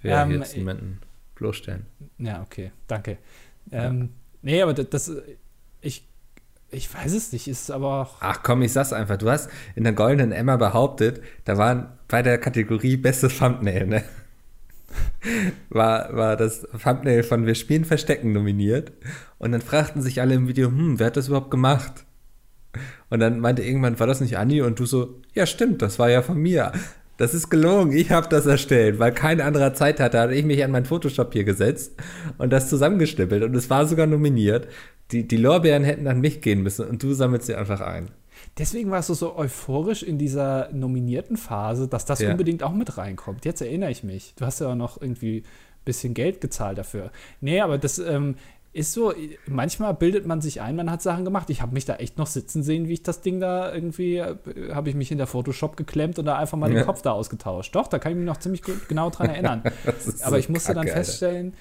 Wir 0.00 0.12
ähm, 0.12 0.30
jetzt 0.32 0.56
niemanden 0.56 1.00
bloßstellen. 1.34 1.86
Ja, 2.18 2.42
okay, 2.42 2.70
danke. 2.86 3.18
Ähm, 3.72 4.00
ja. 4.00 4.08
Nee, 4.42 4.62
aber 4.62 4.74
das, 4.74 4.88
das, 4.90 5.12
ich, 5.80 6.06
ich 6.74 6.92
weiß 6.92 7.12
es 7.12 7.32
nicht, 7.32 7.48
ist 7.48 7.70
aber. 7.70 8.10
Ach 8.20 8.42
komm, 8.42 8.62
ich 8.62 8.72
sag's 8.72 8.92
einfach. 8.92 9.16
Du 9.16 9.30
hast 9.30 9.48
in 9.74 9.84
der 9.84 9.92
goldenen 9.92 10.32
Emma 10.32 10.56
behauptet, 10.56 11.22
da 11.44 11.56
waren 11.56 11.88
bei 12.08 12.22
der 12.22 12.38
Kategorie 12.38 12.96
bestes 12.96 13.38
Thumbnail, 13.38 13.86
ne? 13.86 14.04
War, 15.70 16.14
war 16.14 16.36
das 16.36 16.68
Thumbnail 16.82 17.24
von 17.24 17.46
Wir 17.46 17.56
spielen 17.56 17.84
Verstecken 17.84 18.32
nominiert. 18.32 18.92
Und 19.38 19.50
dann 19.50 19.60
fragten 19.60 20.02
sich 20.02 20.20
alle 20.20 20.34
im 20.34 20.46
Video, 20.46 20.68
hm, 20.68 21.00
wer 21.00 21.08
hat 21.08 21.16
das 21.16 21.26
überhaupt 21.26 21.50
gemacht? 21.50 22.04
Und 23.10 23.20
dann 23.20 23.40
meinte 23.40 23.62
irgendwann, 23.62 23.98
war 23.98 24.06
das 24.06 24.20
nicht 24.20 24.38
Anni? 24.38 24.60
Und 24.62 24.78
du 24.78 24.86
so, 24.86 25.20
ja 25.32 25.46
stimmt, 25.46 25.82
das 25.82 25.98
war 25.98 26.10
ja 26.10 26.22
von 26.22 26.38
mir. 26.38 26.72
Das 27.16 27.32
ist 27.32 27.48
gelogen, 27.48 27.92
ich 27.92 28.10
habe 28.10 28.28
das 28.28 28.46
erstellt, 28.46 28.98
weil 28.98 29.12
kein 29.12 29.40
anderer 29.40 29.72
Zeit 29.74 30.00
hatte, 30.00 30.18
hatte 30.18 30.34
ich 30.34 30.44
mich 30.44 30.64
an 30.64 30.72
mein 30.72 30.84
Photoshop 30.84 31.32
hier 31.32 31.44
gesetzt 31.44 31.92
und 32.38 32.52
das 32.52 32.68
zusammengeschnippelt 32.68 33.44
und 33.44 33.54
es 33.54 33.70
war 33.70 33.86
sogar 33.86 34.06
nominiert. 34.06 34.66
Die, 35.12 35.28
die 35.28 35.36
Lorbeeren 35.36 35.84
hätten 35.84 36.08
an 36.08 36.20
mich 36.20 36.40
gehen 36.40 36.62
müssen 36.62 36.88
und 36.88 37.02
du 37.02 37.12
sammelst 37.12 37.46
sie 37.46 37.54
einfach 37.54 37.80
ein. 37.80 38.10
Deswegen 38.58 38.90
warst 38.90 39.08
du 39.08 39.14
so 39.14 39.36
euphorisch 39.36 40.02
in 40.02 40.18
dieser 40.18 40.70
nominierten 40.72 41.36
Phase, 41.36 41.88
dass 41.88 42.04
das 42.04 42.20
ja. 42.20 42.30
unbedingt 42.30 42.62
auch 42.62 42.72
mit 42.72 42.96
reinkommt. 42.96 43.44
Jetzt 43.44 43.60
erinnere 43.60 43.90
ich 43.90 44.02
mich. 44.02 44.34
Du 44.36 44.44
hast 44.44 44.60
ja 44.60 44.68
auch 44.68 44.74
noch 44.74 45.00
irgendwie 45.00 45.38
ein 45.38 45.84
bisschen 45.84 46.14
Geld 46.14 46.40
gezahlt 46.40 46.78
dafür. 46.78 47.10
Nee, 47.40 47.60
aber 47.60 47.78
das, 47.78 47.98
ähm, 47.98 48.36
ist 48.74 48.92
so, 48.92 49.14
manchmal 49.46 49.94
bildet 49.94 50.26
man 50.26 50.40
sich 50.40 50.60
ein, 50.60 50.74
man 50.74 50.90
hat 50.90 51.00
Sachen 51.00 51.24
gemacht. 51.24 51.48
Ich 51.48 51.62
habe 51.62 51.72
mich 51.72 51.84
da 51.84 51.94
echt 51.94 52.18
noch 52.18 52.26
sitzen 52.26 52.64
sehen, 52.64 52.88
wie 52.88 52.94
ich 52.94 53.02
das 53.04 53.20
Ding 53.20 53.38
da 53.38 53.72
irgendwie, 53.72 54.16
äh, 54.16 54.36
habe 54.72 54.88
ich 54.88 54.96
mich 54.96 55.12
in 55.12 55.18
der 55.18 55.28
Photoshop 55.28 55.76
geklemmt 55.76 56.18
und 56.18 56.24
da 56.24 56.36
einfach 56.36 56.58
mal 56.58 56.70
ja. 56.70 56.80
den 56.80 56.84
Kopf 56.84 57.00
da 57.00 57.12
ausgetauscht. 57.12 57.74
Doch, 57.74 57.86
da 57.86 58.00
kann 58.00 58.12
ich 58.12 58.18
mich 58.18 58.26
noch 58.26 58.38
ziemlich 58.38 58.62
gut, 58.62 58.88
genau 58.88 59.10
dran 59.10 59.28
erinnern. 59.30 59.62
aber 60.22 60.30
so 60.30 60.36
ich 60.36 60.48
musste 60.48 60.74
Kacke, 60.74 60.86
dann 60.86 60.94
feststellen, 60.94 61.54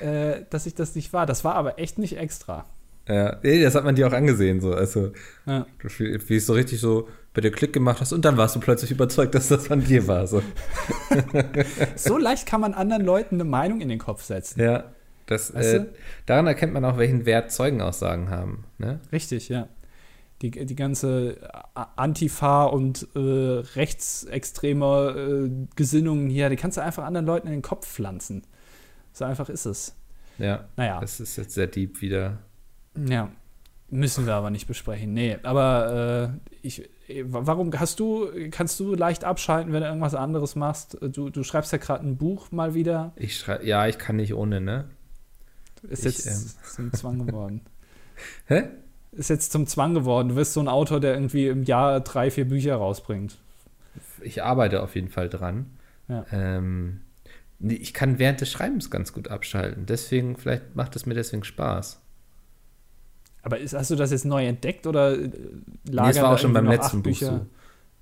äh, 0.00 0.40
dass 0.50 0.66
ich 0.66 0.74
das 0.74 0.96
nicht 0.96 1.12
war. 1.12 1.24
Das 1.24 1.44
war 1.44 1.54
aber 1.54 1.78
echt 1.78 1.98
nicht 1.98 2.18
extra. 2.18 2.66
Ja, 3.08 3.36
das 3.36 3.76
hat 3.76 3.84
man 3.84 3.94
dir 3.94 4.08
auch 4.08 4.12
angesehen, 4.12 4.60
so. 4.60 4.72
Also, 4.72 5.12
ja. 5.46 5.64
wie, 5.98 6.36
es 6.36 6.46
so 6.46 6.52
richtig 6.54 6.80
so 6.80 7.08
bei 7.32 7.40
dir 7.40 7.52
Klick 7.52 7.72
gemacht 7.72 8.00
hast 8.00 8.12
und 8.12 8.24
dann 8.24 8.36
warst 8.36 8.56
du 8.56 8.60
plötzlich 8.60 8.90
überzeugt, 8.90 9.36
dass 9.36 9.46
das 9.46 9.68
von 9.68 9.84
dir 9.84 10.08
war. 10.08 10.26
So, 10.26 10.42
so 11.96 12.18
leicht 12.18 12.46
kann 12.46 12.60
man 12.60 12.74
anderen 12.74 13.04
Leuten 13.04 13.36
eine 13.36 13.44
Meinung 13.44 13.80
in 13.80 13.88
den 13.88 14.00
Kopf 14.00 14.24
setzen. 14.24 14.60
Ja. 14.60 14.95
Das, 15.26 15.50
äh, 15.50 15.86
daran 16.24 16.46
erkennt 16.46 16.72
man 16.72 16.84
auch, 16.84 16.98
welchen 16.98 17.26
Wert 17.26 17.50
Zeugenaussagen 17.50 18.30
haben. 18.30 18.64
Ne? 18.78 19.00
Richtig, 19.12 19.48
ja. 19.48 19.68
Die, 20.42 20.50
die 20.50 20.76
ganze 20.76 21.38
Antifa 21.74 22.64
und 22.64 23.08
äh, 23.14 23.18
rechtsextremer 23.18 25.16
äh, 25.16 25.50
Gesinnungen 25.76 26.28
hier, 26.28 26.50
die 26.50 26.56
kannst 26.56 26.76
du 26.76 26.82
einfach 26.82 27.04
anderen 27.04 27.26
Leuten 27.26 27.46
in 27.46 27.54
den 27.54 27.62
Kopf 27.62 27.86
pflanzen. 27.86 28.42
So 29.12 29.24
einfach 29.24 29.48
ist 29.48 29.64
es. 29.64 29.96
Ja. 30.38 30.68
Naja. 30.76 31.00
Das 31.00 31.20
ist 31.20 31.36
jetzt 31.36 31.54
sehr 31.54 31.66
deep 31.66 32.02
wieder. 32.02 32.38
Ja. 33.08 33.30
Müssen 33.88 34.26
wir 34.26 34.34
aber 34.34 34.50
nicht 34.50 34.66
besprechen. 34.66 35.14
Nee, 35.14 35.38
aber 35.42 36.32
äh, 36.42 36.56
ich, 36.60 36.88
warum 37.22 37.72
hast 37.78 38.00
du, 38.00 38.28
kannst 38.50 38.80
du 38.80 38.94
leicht 38.94 39.24
abschalten, 39.24 39.72
wenn 39.72 39.80
du 39.80 39.86
irgendwas 39.86 40.14
anderes 40.14 40.56
machst? 40.56 40.98
Du, 41.00 41.30
du 41.30 41.42
schreibst 41.44 41.72
ja 41.72 41.78
gerade 41.78 42.04
ein 42.04 42.16
Buch 42.16 42.50
mal 42.50 42.74
wieder. 42.74 43.12
Ich 43.16 43.38
schreibe, 43.38 43.64
ja, 43.64 43.86
ich 43.86 43.98
kann 43.98 44.16
nicht 44.16 44.34
ohne, 44.34 44.60
ne? 44.60 44.90
Ist 45.82 46.06
ich, 46.06 46.24
jetzt 46.24 46.78
ähm, 46.78 46.86
ein 46.86 46.92
Zwang 46.92 47.26
geworden. 47.26 47.60
Hä? 48.46 48.64
ist 49.12 49.30
jetzt 49.30 49.50
zum 49.52 49.66
Zwang 49.66 49.94
geworden. 49.94 50.28
Du 50.28 50.36
wirst 50.36 50.52
so 50.52 50.60
ein 50.60 50.68
Autor, 50.68 51.00
der 51.00 51.14
irgendwie 51.14 51.48
im 51.48 51.62
Jahr 51.64 52.00
drei, 52.00 52.30
vier 52.30 52.46
Bücher 52.46 52.76
rausbringt. 52.76 53.38
Ich 54.20 54.42
arbeite 54.42 54.82
auf 54.82 54.94
jeden 54.94 55.08
Fall 55.08 55.28
dran. 55.28 55.66
Ja. 56.08 56.26
Ähm, 56.32 57.00
ich 57.60 57.94
kann 57.94 58.18
während 58.18 58.40
des 58.42 58.50
Schreibens 58.50 58.90
ganz 58.90 59.12
gut 59.14 59.28
abschalten. 59.28 59.86
Deswegen, 59.86 60.36
vielleicht 60.36 60.76
macht 60.76 60.96
es 60.96 61.06
mir 61.06 61.14
deswegen 61.14 61.44
Spaß. 61.44 62.00
Aber 63.42 63.58
ist, 63.58 63.72
hast 63.74 63.90
du 63.90 63.96
das 63.96 64.10
jetzt 64.10 64.24
neu 64.24 64.46
entdeckt 64.46 64.86
oder 64.86 65.14
äh, 65.14 65.30
Nee, 65.84 66.10
es 66.10 66.20
war 66.20 66.34
auch 66.34 66.38
schon 66.38 66.52
beim 66.52 66.66
letzten 66.66 67.02
Buch 67.02 67.16
so. 67.16 67.46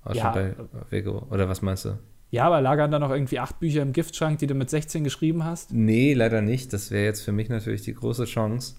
War 0.03 0.15
Ja. 0.15 0.33
schon 0.33 0.33
bei 0.33 0.91
Vego. 0.91 1.25
Oder 1.29 1.47
was 1.47 1.61
meinst 1.61 1.85
du? 1.85 1.97
Ja, 2.35 2.47
aber 2.47 2.59
lagern 2.59 2.91
da 2.91 2.99
noch 2.99 3.11
irgendwie 3.11 3.39
acht 3.39 3.61
Bücher 3.61 3.81
im 3.81 3.93
Giftschrank, 3.93 4.39
die 4.39 4.47
du 4.47 4.55
mit 4.55 4.69
16 4.69 5.05
geschrieben 5.05 5.45
hast? 5.45 5.71
Nee, 5.71 6.13
leider 6.13 6.41
nicht. 6.41 6.73
Das 6.73 6.91
wäre 6.91 7.05
jetzt 7.05 7.21
für 7.21 7.31
mich 7.31 7.47
natürlich 7.47 7.83
die 7.83 7.93
große 7.93 8.25
Chance, 8.25 8.75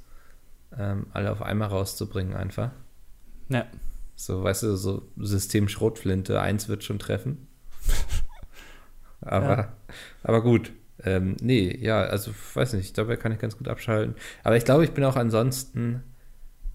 ähm, 0.79 1.07
alle 1.15 1.33
auf 1.33 1.41
einmal 1.41 1.69
rauszubringen 1.69 2.35
einfach. 2.35 2.73
Ja. 3.49 3.65
So, 4.15 4.43
weißt 4.45 4.65
du, 4.65 4.77
so 4.77 5.09
System 5.17 5.69
Schrotflinte, 5.69 6.39
eins 6.39 6.69
wird 6.69 6.85
schon 6.85 6.99
treffen. 6.99 7.47
aber, 9.23 9.57
Ja. 9.57 9.73
aber 10.23 10.43
gut. 10.43 10.73
Ähm, 11.03 11.37
nee, 11.41 11.75
ja, 11.81 12.03
also 12.03 12.33
weiß 12.53 12.75
nicht, 12.75 12.99
dabei 12.99 13.17
kann 13.17 13.33
ich 13.33 13.39
ganz 13.39 13.57
gut 13.57 13.69
abschalten. 13.69 14.17
Aber 14.45 14.59
ich 14.59 14.67
glaube, 14.67 14.85
ich 14.85 14.91
bin 14.93 15.05
auch 15.05 15.17
ansonsten, 15.17 16.03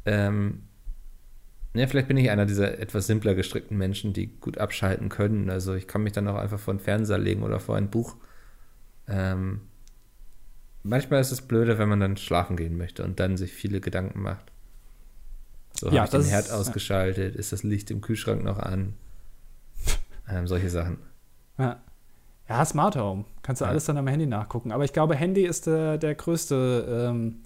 ähm, 0.06 0.64
ja, 1.74 1.88
vielleicht 1.88 2.08
bin 2.08 2.18
ich 2.18 2.30
einer 2.30 2.46
dieser 2.46 2.80
etwas 2.80 3.08
simpler 3.08 3.34
gestrickten 3.36 3.78
Menschen, 3.78 4.14
die 4.14 4.28
gut 4.28 4.58
abschalten 4.58 5.10
können. 5.10 5.50
Also 5.50 5.74
ich 5.74 5.88
kann 5.88 6.04
mich 6.04 6.14
dann 6.14 6.28
auch 6.28 6.36
einfach 6.36 6.60
vor 6.60 6.74
den 6.74 6.80
Fernseher 6.80 7.18
legen 7.18 7.44
oder 7.44 7.60
vor 7.60 7.78
ein 7.78 7.90
Buch. 7.90 8.16
Ähm, 9.08 9.62
manchmal 10.84 11.22
ist 11.22 11.32
es 11.32 11.42
blöder, 11.42 11.78
wenn 11.78 11.90
man 11.90 12.00
dann 12.00 12.18
schlafen 12.18 12.58
gehen 12.58 12.78
möchte 12.78 13.04
und 13.04 13.20
dann 13.20 13.38
sich 13.38 13.54
viele 13.54 13.80
Gedanken 13.82 14.22
macht. 14.22 14.52
So 15.74 15.88
Ja, 15.90 16.02
habe 16.04 16.06
ich 16.06 16.12
den 16.12 16.30
Herd 16.30 16.46
ist- 16.46 16.52
ausgeschaltet, 16.52 17.36
ist 17.36 17.52
das 17.54 17.64
Licht 17.64 17.90
im 17.92 18.02
Kühlschrank 18.02 18.44
noch 18.44 18.60
an? 18.60 18.94
Ähm, 20.30 20.48
solche 20.48 20.70
Sachen. 20.70 20.98
Ja. 21.58 21.82
Ja, 22.50 22.66
Smart 22.66 22.98
Home. 22.98 23.24
Kannst 23.44 23.62
du 23.62 23.66
Ja. 23.66 23.72
alles 23.72 23.86
dann 23.86 23.98
am 23.98 24.08
Handy 24.08 24.26
nachgucken. 24.26 24.74
Aber 24.74 24.84
ich 24.84 24.92
glaube, 24.92 25.16
Handy 25.16 25.46
ist 25.46 25.68
der, 25.68 25.98
der 25.98 26.16
größte 26.16 27.08
ähm, 27.10 27.38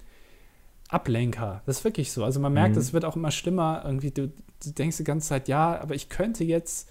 Ablenker. 0.89 1.61
Das 1.65 1.79
ist 1.79 1.83
wirklich 1.83 2.11
so. 2.11 2.23
Also 2.23 2.39
man 2.39 2.53
merkt, 2.53 2.75
Mhm. 2.75 2.81
es 2.81 2.93
wird 2.93 3.05
auch 3.05 3.15
immer 3.15 3.31
schlimmer. 3.31 3.81
Irgendwie, 3.85 4.11
du, 4.11 4.27
du 4.63 4.71
denkst 4.71 4.97
die 4.97 5.03
ganze 5.03 5.27
Zeit, 5.29 5.47
ja, 5.47 5.79
aber 5.79 5.95
ich 5.95 6.09
könnte 6.09 6.43
jetzt 6.43 6.89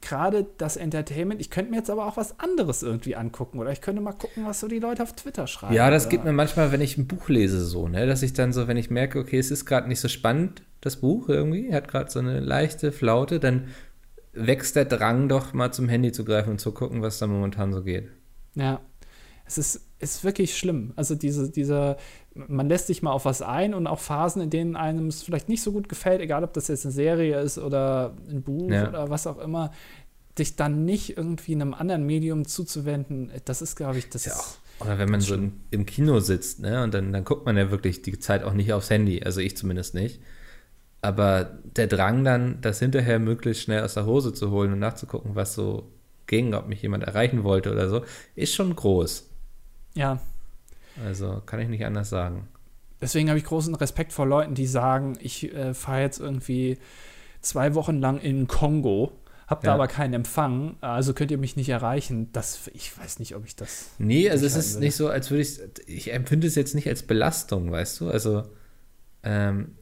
gerade 0.00 0.46
das 0.58 0.76
Entertainment, 0.76 1.40
ich 1.40 1.50
könnte 1.50 1.70
mir 1.70 1.78
jetzt 1.78 1.88
aber 1.90 2.06
auch 2.06 2.16
was 2.16 2.38
anderes 2.40 2.82
irgendwie 2.82 3.16
angucken. 3.16 3.58
Oder 3.58 3.72
ich 3.72 3.80
könnte 3.80 4.02
mal 4.02 4.12
gucken, 4.12 4.44
was 4.46 4.60
so 4.60 4.68
die 4.68 4.78
Leute 4.78 5.02
auf 5.02 5.14
Twitter 5.14 5.46
schreiben. 5.46 5.74
Ja, 5.74 5.90
das 5.90 6.04
oder, 6.04 6.10
gibt 6.10 6.24
mir 6.24 6.32
manchmal, 6.32 6.72
wenn 6.72 6.80
ich 6.80 6.98
ein 6.98 7.06
Buch 7.06 7.28
lese, 7.28 7.64
so, 7.64 7.88
ne, 7.88 8.06
dass 8.06 8.22
ich 8.22 8.32
dann 8.34 8.52
so, 8.52 8.68
wenn 8.68 8.76
ich 8.76 8.90
merke, 8.90 9.18
okay, 9.18 9.38
es 9.38 9.50
ist 9.50 9.64
gerade 9.64 9.88
nicht 9.88 10.00
so 10.00 10.08
spannend, 10.08 10.62
das 10.80 10.96
Buch 10.96 11.28
irgendwie, 11.28 11.72
hat 11.74 11.88
gerade 11.88 12.10
so 12.10 12.18
eine 12.18 12.40
leichte 12.40 12.92
Flaute, 12.92 13.40
dann 13.40 13.68
wächst 14.34 14.76
der 14.76 14.84
Drang 14.84 15.28
doch 15.28 15.52
mal 15.54 15.72
zum 15.72 15.88
Handy 15.88 16.12
zu 16.12 16.24
greifen 16.24 16.50
und 16.50 16.60
zu 16.60 16.72
gucken, 16.72 17.02
was 17.02 17.18
da 17.18 17.26
momentan 17.26 17.72
so 17.72 17.82
geht. 17.82 18.08
Ja, 18.54 18.80
es 19.46 19.56
ist, 19.56 19.80
ist 19.98 20.22
wirklich 20.22 20.56
schlimm. 20.56 20.92
Also 20.96 21.14
diese, 21.14 21.50
dieser, 21.50 21.96
man 22.34 22.68
lässt 22.68 22.86
sich 22.86 23.02
mal 23.02 23.12
auf 23.12 23.24
was 23.24 23.42
ein 23.42 23.74
und 23.74 23.86
auch 23.86 23.98
Phasen, 23.98 24.42
in 24.42 24.50
denen 24.50 24.76
einem 24.76 25.08
es 25.08 25.22
vielleicht 25.22 25.48
nicht 25.48 25.62
so 25.62 25.72
gut 25.72 25.88
gefällt, 25.88 26.20
egal 26.20 26.44
ob 26.44 26.52
das 26.52 26.68
jetzt 26.68 26.84
eine 26.84 26.92
Serie 26.92 27.40
ist 27.40 27.58
oder 27.58 28.14
ein 28.30 28.42
Buch 28.42 28.70
Ja. 28.70 28.88
oder 28.88 29.10
was 29.10 29.26
auch 29.26 29.38
immer, 29.38 29.72
dich 30.38 30.54
dann 30.56 30.84
nicht 30.84 31.16
irgendwie 31.16 31.54
einem 31.54 31.74
anderen 31.74 32.04
Medium 32.06 32.46
zuzuwenden, 32.46 33.32
das 33.44 33.60
ist, 33.62 33.74
glaube 33.76 33.98
ich, 33.98 34.08
das 34.08 34.24
ja 34.24 34.32
ist, 34.32 34.60
Oder 34.78 34.98
wenn 34.98 35.10
man 35.10 35.20
so 35.20 35.34
im, 35.34 35.60
im 35.70 35.86
Kino 35.86 36.20
sitzt, 36.20 36.60
ne, 36.60 36.84
und 36.84 36.94
dann, 36.94 37.12
dann 37.12 37.24
guckt 37.24 37.44
man 37.46 37.56
ja 37.56 37.70
wirklich 37.72 38.02
die 38.02 38.18
Zeit 38.20 38.44
auch 38.44 38.52
nicht 38.52 38.72
aufs 38.72 38.90
Handy, 38.90 39.22
also 39.22 39.40
ich 39.40 39.56
zumindest 39.56 39.94
nicht. 39.94 40.20
Aber 41.00 41.58
der 41.76 41.86
Drang 41.86 42.24
dann, 42.24 42.60
das 42.60 42.78
hinterher 42.80 43.18
möglichst 43.18 43.62
schnell 43.64 43.82
aus 43.84 43.94
der 43.94 44.06
Hose 44.06 44.32
zu 44.32 44.50
holen 44.50 44.72
und 44.72 44.78
nachzugucken, 44.80 45.34
was 45.34 45.54
so 45.54 45.90
ging, 46.26 46.54
ob 46.54 46.68
mich 46.68 46.82
jemand 46.82 47.04
erreichen 47.04 47.44
wollte 47.44 47.72
oder 47.72 47.88
so, 47.88 48.04
ist 48.34 48.54
schon 48.54 48.74
groß. 48.76 49.28
ja. 49.94 50.20
Also 51.04 51.42
kann 51.46 51.60
ich 51.60 51.68
nicht 51.68 51.84
anders 51.84 52.10
sagen. 52.10 52.48
Deswegen 53.00 53.28
habe 53.28 53.38
ich 53.38 53.44
großen 53.44 53.74
Respekt 53.74 54.12
vor 54.12 54.26
Leuten, 54.26 54.54
die 54.54 54.66
sagen, 54.66 55.16
ich 55.20 55.54
äh, 55.54 55.72
fahre 55.74 56.00
jetzt 56.02 56.18
irgendwie 56.18 56.78
zwei 57.40 57.74
Wochen 57.74 58.00
lang 58.00 58.18
in 58.20 58.48
Kongo, 58.48 59.12
habe 59.46 59.62
da 59.62 59.68
Ja. 59.68 59.74
aber 59.74 59.86
keinen 59.86 60.14
Empfang, 60.14 60.76
also 60.80 61.14
könnt 61.14 61.30
ihr 61.30 61.38
mich 61.38 61.54
nicht 61.56 61.68
erreichen. 61.68 62.30
Das, 62.32 62.68
ich 62.74 62.98
weiß 62.98 63.20
nicht, 63.20 63.36
ob 63.36 63.44
ich 63.46 63.54
das. 63.54 63.90
Nee, 63.98 64.28
also 64.28 64.44
es 64.44 64.56
ist 64.56 64.74
würde. 64.74 64.86
nicht 64.86 64.96
so, 64.96 65.08
als 65.08 65.30
würde 65.30 65.42
ich, 65.42 65.60
ich 65.86 66.12
empfinde 66.12 66.48
es 66.48 66.56
jetzt 66.56 66.74
nicht 66.74 66.88
als 66.88 67.04
Belastung, 67.04 67.70
weißt 67.70 68.00
du? 68.00 68.10
Also 68.10 68.42
ähm, 69.22 69.76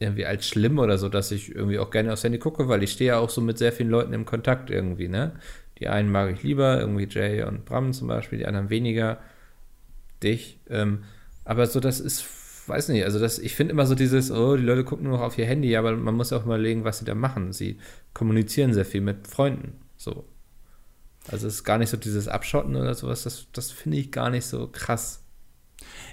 irgendwie 0.00 0.26
als 0.26 0.46
schlimm 0.48 0.78
oder 0.80 0.98
so, 0.98 1.08
dass 1.08 1.30
ich 1.30 1.54
irgendwie 1.54 1.78
auch 1.78 1.90
gerne 1.90 2.12
aufs 2.12 2.24
Handy 2.24 2.38
gucke, 2.38 2.68
weil 2.68 2.82
ich 2.82 2.90
stehe 2.92 3.08
ja 3.08 3.18
auch 3.18 3.30
so 3.30 3.40
mit 3.40 3.58
sehr 3.58 3.72
vielen 3.72 3.90
Leuten 3.90 4.12
im 4.12 4.24
Kontakt 4.24 4.68
irgendwie, 4.70 5.06
ne? 5.08 5.32
Die 5.78 5.88
einen 5.88 6.10
mag 6.10 6.32
ich 6.32 6.42
lieber, 6.42 6.78
irgendwie 6.80 7.06
Jay 7.08 7.42
und 7.44 7.64
Bram 7.64 7.92
zum 7.92 8.08
Beispiel, 8.08 8.38
die 8.38 8.46
anderen 8.46 8.68
weniger, 8.70 9.18
dich. 10.22 10.60
Ähm, 10.68 11.04
aber 11.44 11.66
so, 11.66 11.80
das 11.80 12.00
ist, 12.00 12.24
weiß 12.68 12.88
nicht, 12.88 13.04
also 13.04 13.18
das, 13.18 13.38
ich 13.38 13.54
finde 13.54 13.72
immer 13.72 13.86
so 13.86 13.94
dieses, 13.94 14.30
oh, 14.30 14.56
die 14.56 14.62
Leute 14.62 14.84
gucken 14.84 15.04
nur 15.04 15.18
noch 15.18 15.24
auf 15.24 15.38
ihr 15.38 15.46
Handy, 15.46 15.76
aber 15.76 15.96
man 15.96 16.14
muss 16.14 16.32
auch 16.32 16.44
überlegen, 16.44 16.84
was 16.84 16.98
sie 16.98 17.04
da 17.04 17.14
machen. 17.14 17.52
Sie 17.52 17.78
kommunizieren 18.14 18.72
sehr 18.72 18.84
viel 18.84 19.00
mit 19.00 19.26
Freunden, 19.26 19.80
so. 19.96 20.24
Also 21.30 21.46
es 21.46 21.54
ist 21.54 21.64
gar 21.64 21.78
nicht 21.78 21.90
so 21.90 21.96
dieses 21.96 22.26
Abschotten 22.26 22.74
oder 22.74 22.94
sowas, 22.94 23.22
das, 23.22 23.46
das 23.52 23.70
finde 23.70 23.98
ich 23.98 24.10
gar 24.10 24.30
nicht 24.30 24.44
so 24.44 24.68
krass. 24.68 25.22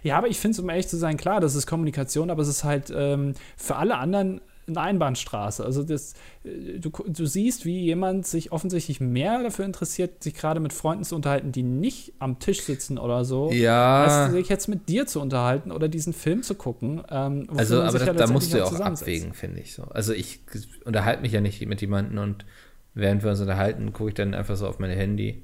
Ja, 0.03 0.17
aber 0.17 0.27
ich 0.27 0.39
finde 0.39 0.53
es, 0.53 0.59
um 0.59 0.69
ehrlich 0.69 0.87
zu 0.87 0.97
sein, 0.97 1.17
klar, 1.17 1.39
das 1.39 1.55
ist 1.55 1.67
Kommunikation, 1.67 2.29
aber 2.29 2.41
es 2.41 2.47
ist 2.47 2.63
halt 2.63 2.91
ähm, 2.95 3.33
für 3.57 3.75
alle 3.75 3.97
anderen 3.97 4.41
eine 4.69 4.81
Einbahnstraße. 4.81 5.63
Also 5.63 5.83
das, 5.83 6.13
äh, 6.43 6.79
du, 6.79 6.89
du 6.89 7.25
siehst, 7.25 7.65
wie 7.65 7.79
jemand 7.79 8.27
sich 8.27 8.51
offensichtlich 8.51 8.99
mehr 8.99 9.41
dafür 9.43 9.65
interessiert, 9.65 10.23
sich 10.23 10.33
gerade 10.33 10.59
mit 10.59 10.73
Freunden 10.73 11.03
zu 11.03 11.15
unterhalten, 11.15 11.51
die 11.51 11.63
nicht 11.63 12.13
am 12.19 12.39
Tisch 12.39 12.61
sitzen 12.61 12.97
oder 12.97 13.25
so, 13.25 13.51
Ja, 13.51 14.03
als 14.03 14.33
sich 14.33 14.49
jetzt 14.49 14.67
mit 14.67 14.89
dir 14.89 15.05
zu 15.07 15.19
unterhalten 15.19 15.71
oder 15.71 15.87
diesen 15.87 16.13
Film 16.13 16.43
zu 16.43 16.55
gucken. 16.55 17.03
Ähm, 17.09 17.47
also 17.55 17.81
aber 17.81 17.99
sich 17.99 18.09
da, 18.09 18.27
musst 18.27 18.53
du 18.53 18.57
ja 18.57 18.65
auch 18.65 18.79
abwägen, 18.79 19.33
finde 19.33 19.61
ich 19.61 19.73
so. 19.73 19.83
Also 19.83 20.13
ich 20.13 20.41
unterhalte 20.85 21.21
mich 21.21 21.31
ja 21.31 21.41
nicht 21.41 21.65
mit 21.65 21.81
jemandem 21.81 22.17
und 22.19 22.45
während 22.93 23.23
wir 23.23 23.31
uns 23.31 23.41
unterhalten, 23.41 23.93
gucke 23.93 24.09
ich 24.09 24.15
dann 24.15 24.33
einfach 24.33 24.55
so 24.55 24.67
auf 24.67 24.79
mein 24.79 24.91
Handy. 24.91 25.43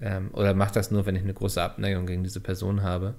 Ähm, 0.00 0.30
oder 0.32 0.54
mache 0.54 0.74
das 0.74 0.90
nur, 0.90 1.06
wenn 1.06 1.14
ich 1.14 1.22
eine 1.22 1.34
große 1.34 1.62
Abneigung 1.62 2.06
gegen 2.06 2.24
diese 2.24 2.40
Person 2.40 2.82
habe. 2.82 3.14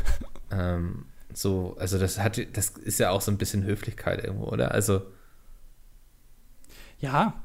ähm, 0.52 1.06
so, 1.34 1.76
also 1.78 1.98
das 1.98 2.18
hat, 2.18 2.38
das 2.56 2.70
ist 2.70 2.98
ja 3.00 3.10
auch 3.10 3.20
so 3.20 3.30
ein 3.30 3.38
bisschen 3.38 3.64
Höflichkeit 3.64 4.22
irgendwo, 4.24 4.46
oder? 4.46 4.72
Also, 4.72 5.02
Ja. 7.00 7.42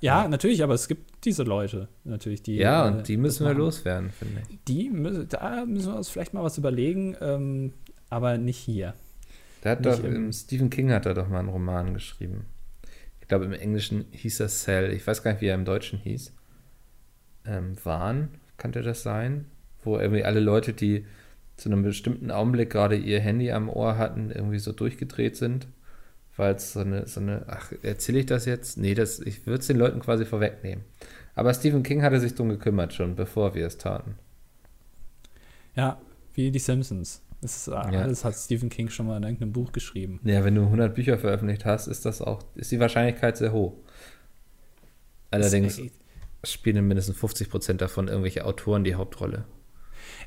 Ja, 0.00 0.28
natürlich, 0.28 0.62
aber 0.62 0.74
es 0.74 0.88
gibt 0.88 1.24
diese 1.24 1.42
Leute 1.42 1.88
natürlich, 2.04 2.42
die. 2.42 2.56
ja, 2.56 2.84
äh, 2.86 2.90
und 2.92 3.08
die 3.08 3.14
das 3.16 3.22
müssen 3.22 3.46
wir 3.46 3.54
loswerden, 3.54 4.10
finde 4.10 4.42
ich. 4.48 4.58
Die, 4.68 4.90
mü- 4.90 5.24
da 5.26 5.64
müssen 5.64 5.90
wir 5.92 5.96
uns 5.96 6.10
vielleicht 6.10 6.34
mal 6.34 6.44
was 6.44 6.58
überlegen, 6.58 7.16
ähm, 7.20 7.72
aber 8.10 8.36
nicht 8.36 8.58
hier. 8.58 8.94
Da 9.62 9.70
hat 9.70 9.80
Nicht 9.80 9.98
doch, 9.98 10.04
im- 10.04 10.32
Stephen 10.32 10.68
King 10.68 10.92
hat 10.92 11.06
da 11.06 11.14
doch 11.14 11.28
mal 11.28 11.38
einen 11.40 11.48
Roman 11.48 11.94
geschrieben. 11.94 12.44
Ich 13.22 13.26
glaube, 13.26 13.46
im 13.46 13.54
Englischen 13.54 14.04
hieß 14.12 14.38
er 14.40 14.48
Cell. 14.48 14.92
Ich 14.92 15.04
weiß 15.06 15.22
gar 15.22 15.32
nicht, 15.32 15.40
wie 15.40 15.46
er 15.46 15.54
im 15.54 15.64
Deutschen 15.64 15.98
hieß. 15.98 16.32
Ähm, 17.46 17.74
Wahn, 17.82 18.28
könnte 18.58 18.82
das 18.82 19.02
sein? 19.02 19.46
Wo 19.82 19.98
irgendwie 19.98 20.24
alle 20.24 20.40
Leute, 20.40 20.74
die 20.74 21.06
zu 21.56 21.68
einem 21.68 21.82
bestimmten 21.82 22.30
Augenblick 22.30 22.70
gerade 22.70 22.96
ihr 22.96 23.20
Handy 23.20 23.50
am 23.50 23.68
Ohr 23.68 23.96
hatten, 23.96 24.30
irgendwie 24.30 24.58
so 24.58 24.72
durchgedreht 24.72 25.36
sind. 25.36 25.68
Weil 26.36 26.54
es 26.54 26.74
so 26.74 26.80
eine, 26.80 27.06
so 27.06 27.20
eine, 27.20 27.44
ach, 27.46 27.72
erzähle 27.82 28.18
ich 28.18 28.26
das 28.26 28.44
jetzt? 28.44 28.76
Nee, 28.76 28.94
das, 28.94 29.20
ich 29.20 29.46
würde 29.46 29.60
es 29.60 29.66
den 29.66 29.78
Leuten 29.78 30.00
quasi 30.00 30.26
vorwegnehmen. 30.26 30.84
Aber 31.34 31.52
Stephen 31.54 31.82
King 31.82 32.02
hatte 32.02 32.20
sich 32.20 32.34
drum 32.34 32.50
gekümmert 32.50 32.92
schon, 32.92 33.16
bevor 33.16 33.54
wir 33.54 33.66
es 33.66 33.78
taten. 33.78 34.16
Ja, 35.74 35.98
wie 36.34 36.50
die 36.50 36.58
Simpsons. 36.58 37.22
Das 37.40 37.56
ist, 37.56 37.68
äh, 37.68 37.72
Ja. 37.72 38.02
Alles 38.02 38.24
hat 38.24 38.34
Stephen 38.34 38.68
King 38.68 38.90
schon 38.90 39.06
mal 39.06 39.16
in 39.16 39.22
irgendeinem 39.22 39.52
Buch 39.52 39.72
geschrieben. 39.72 40.20
Ja, 40.24 40.44
wenn 40.44 40.54
du 40.54 40.62
100 40.62 40.94
Bücher 40.94 41.16
veröffentlicht 41.16 41.64
hast, 41.64 41.86
ist 41.86 42.04
das 42.04 42.20
auch, 42.20 42.42
ist 42.54 42.70
die 42.70 42.80
Wahrscheinlichkeit 42.80 43.36
sehr 43.38 43.52
hoch. 43.52 43.74
Allerdings 45.30 45.80
spielen 46.44 46.86
mindestens 46.86 47.16
50% 47.18 47.74
davon 47.74 48.08
irgendwelche 48.08 48.44
Autoren 48.44 48.84
die 48.84 48.94
Hauptrolle. 48.94 49.44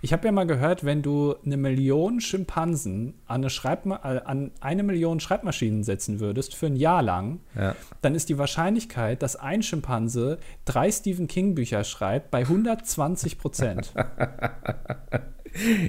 Ich 0.01 0.13
habe 0.13 0.25
ja 0.25 0.31
mal 0.31 0.45
gehört, 0.47 0.83
wenn 0.83 1.01
du 1.01 1.35
eine 1.45 1.57
Million 1.57 2.21
Schimpansen 2.21 3.15
an 3.27 3.41
eine, 3.41 3.49
Schreibma 3.49 3.95
äh, 4.03 4.21
an 4.25 4.51
eine 4.61 4.83
Million 4.83 5.19
Schreibmaschinen 5.19 5.83
setzen 5.83 6.19
würdest 6.19 6.55
für 6.55 6.67
ein 6.67 6.75
Jahr 6.75 7.01
lang, 7.01 7.39
Ja. 7.55 7.75
dann 8.01 8.15
ist 8.15 8.29
die 8.29 8.37
Wahrscheinlichkeit, 8.37 9.21
dass 9.21 9.35
ein 9.35 9.63
Schimpanse 9.63 10.39
drei 10.65 10.91
Stephen 10.91 11.27
King 11.27 11.55
Bücher 11.55 11.83
schreibt, 11.83 12.31
bei 12.31 12.39
120 12.41 13.37
Prozent. 13.37 13.93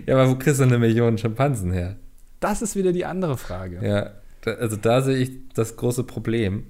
Ja, 0.07 0.14
aber 0.14 0.31
wo 0.31 0.37
kriegst 0.37 0.59
du 0.59 0.64
eine 0.64 0.79
Million 0.79 1.18
Schimpansen 1.18 1.70
her? 1.72 1.96
das 2.40 2.62
ist 2.62 2.74
wieder 2.74 2.92
die 2.92 3.05
andere 3.05 3.37
Frage. 3.37 3.87
Ja, 3.87 4.11
da, 4.40 4.53
also 4.55 4.76
da 4.76 5.03
sehe 5.03 5.18
ich 5.18 5.31
das 5.55 5.76
große 5.76 6.05
Problem. 6.05 6.66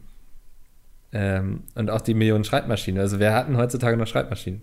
Ähm, 1.12 1.62
und 1.76 1.90
auch 1.90 2.00
die 2.00 2.14
Millionen 2.14 2.42
Schreibmaschinen. 2.44 3.00
Also 3.00 3.20
wer 3.20 3.34
hat 3.34 3.48
denn 3.48 3.56
heutzutage 3.56 3.96
noch 3.96 4.08
Schreibmaschinen? 4.08 4.62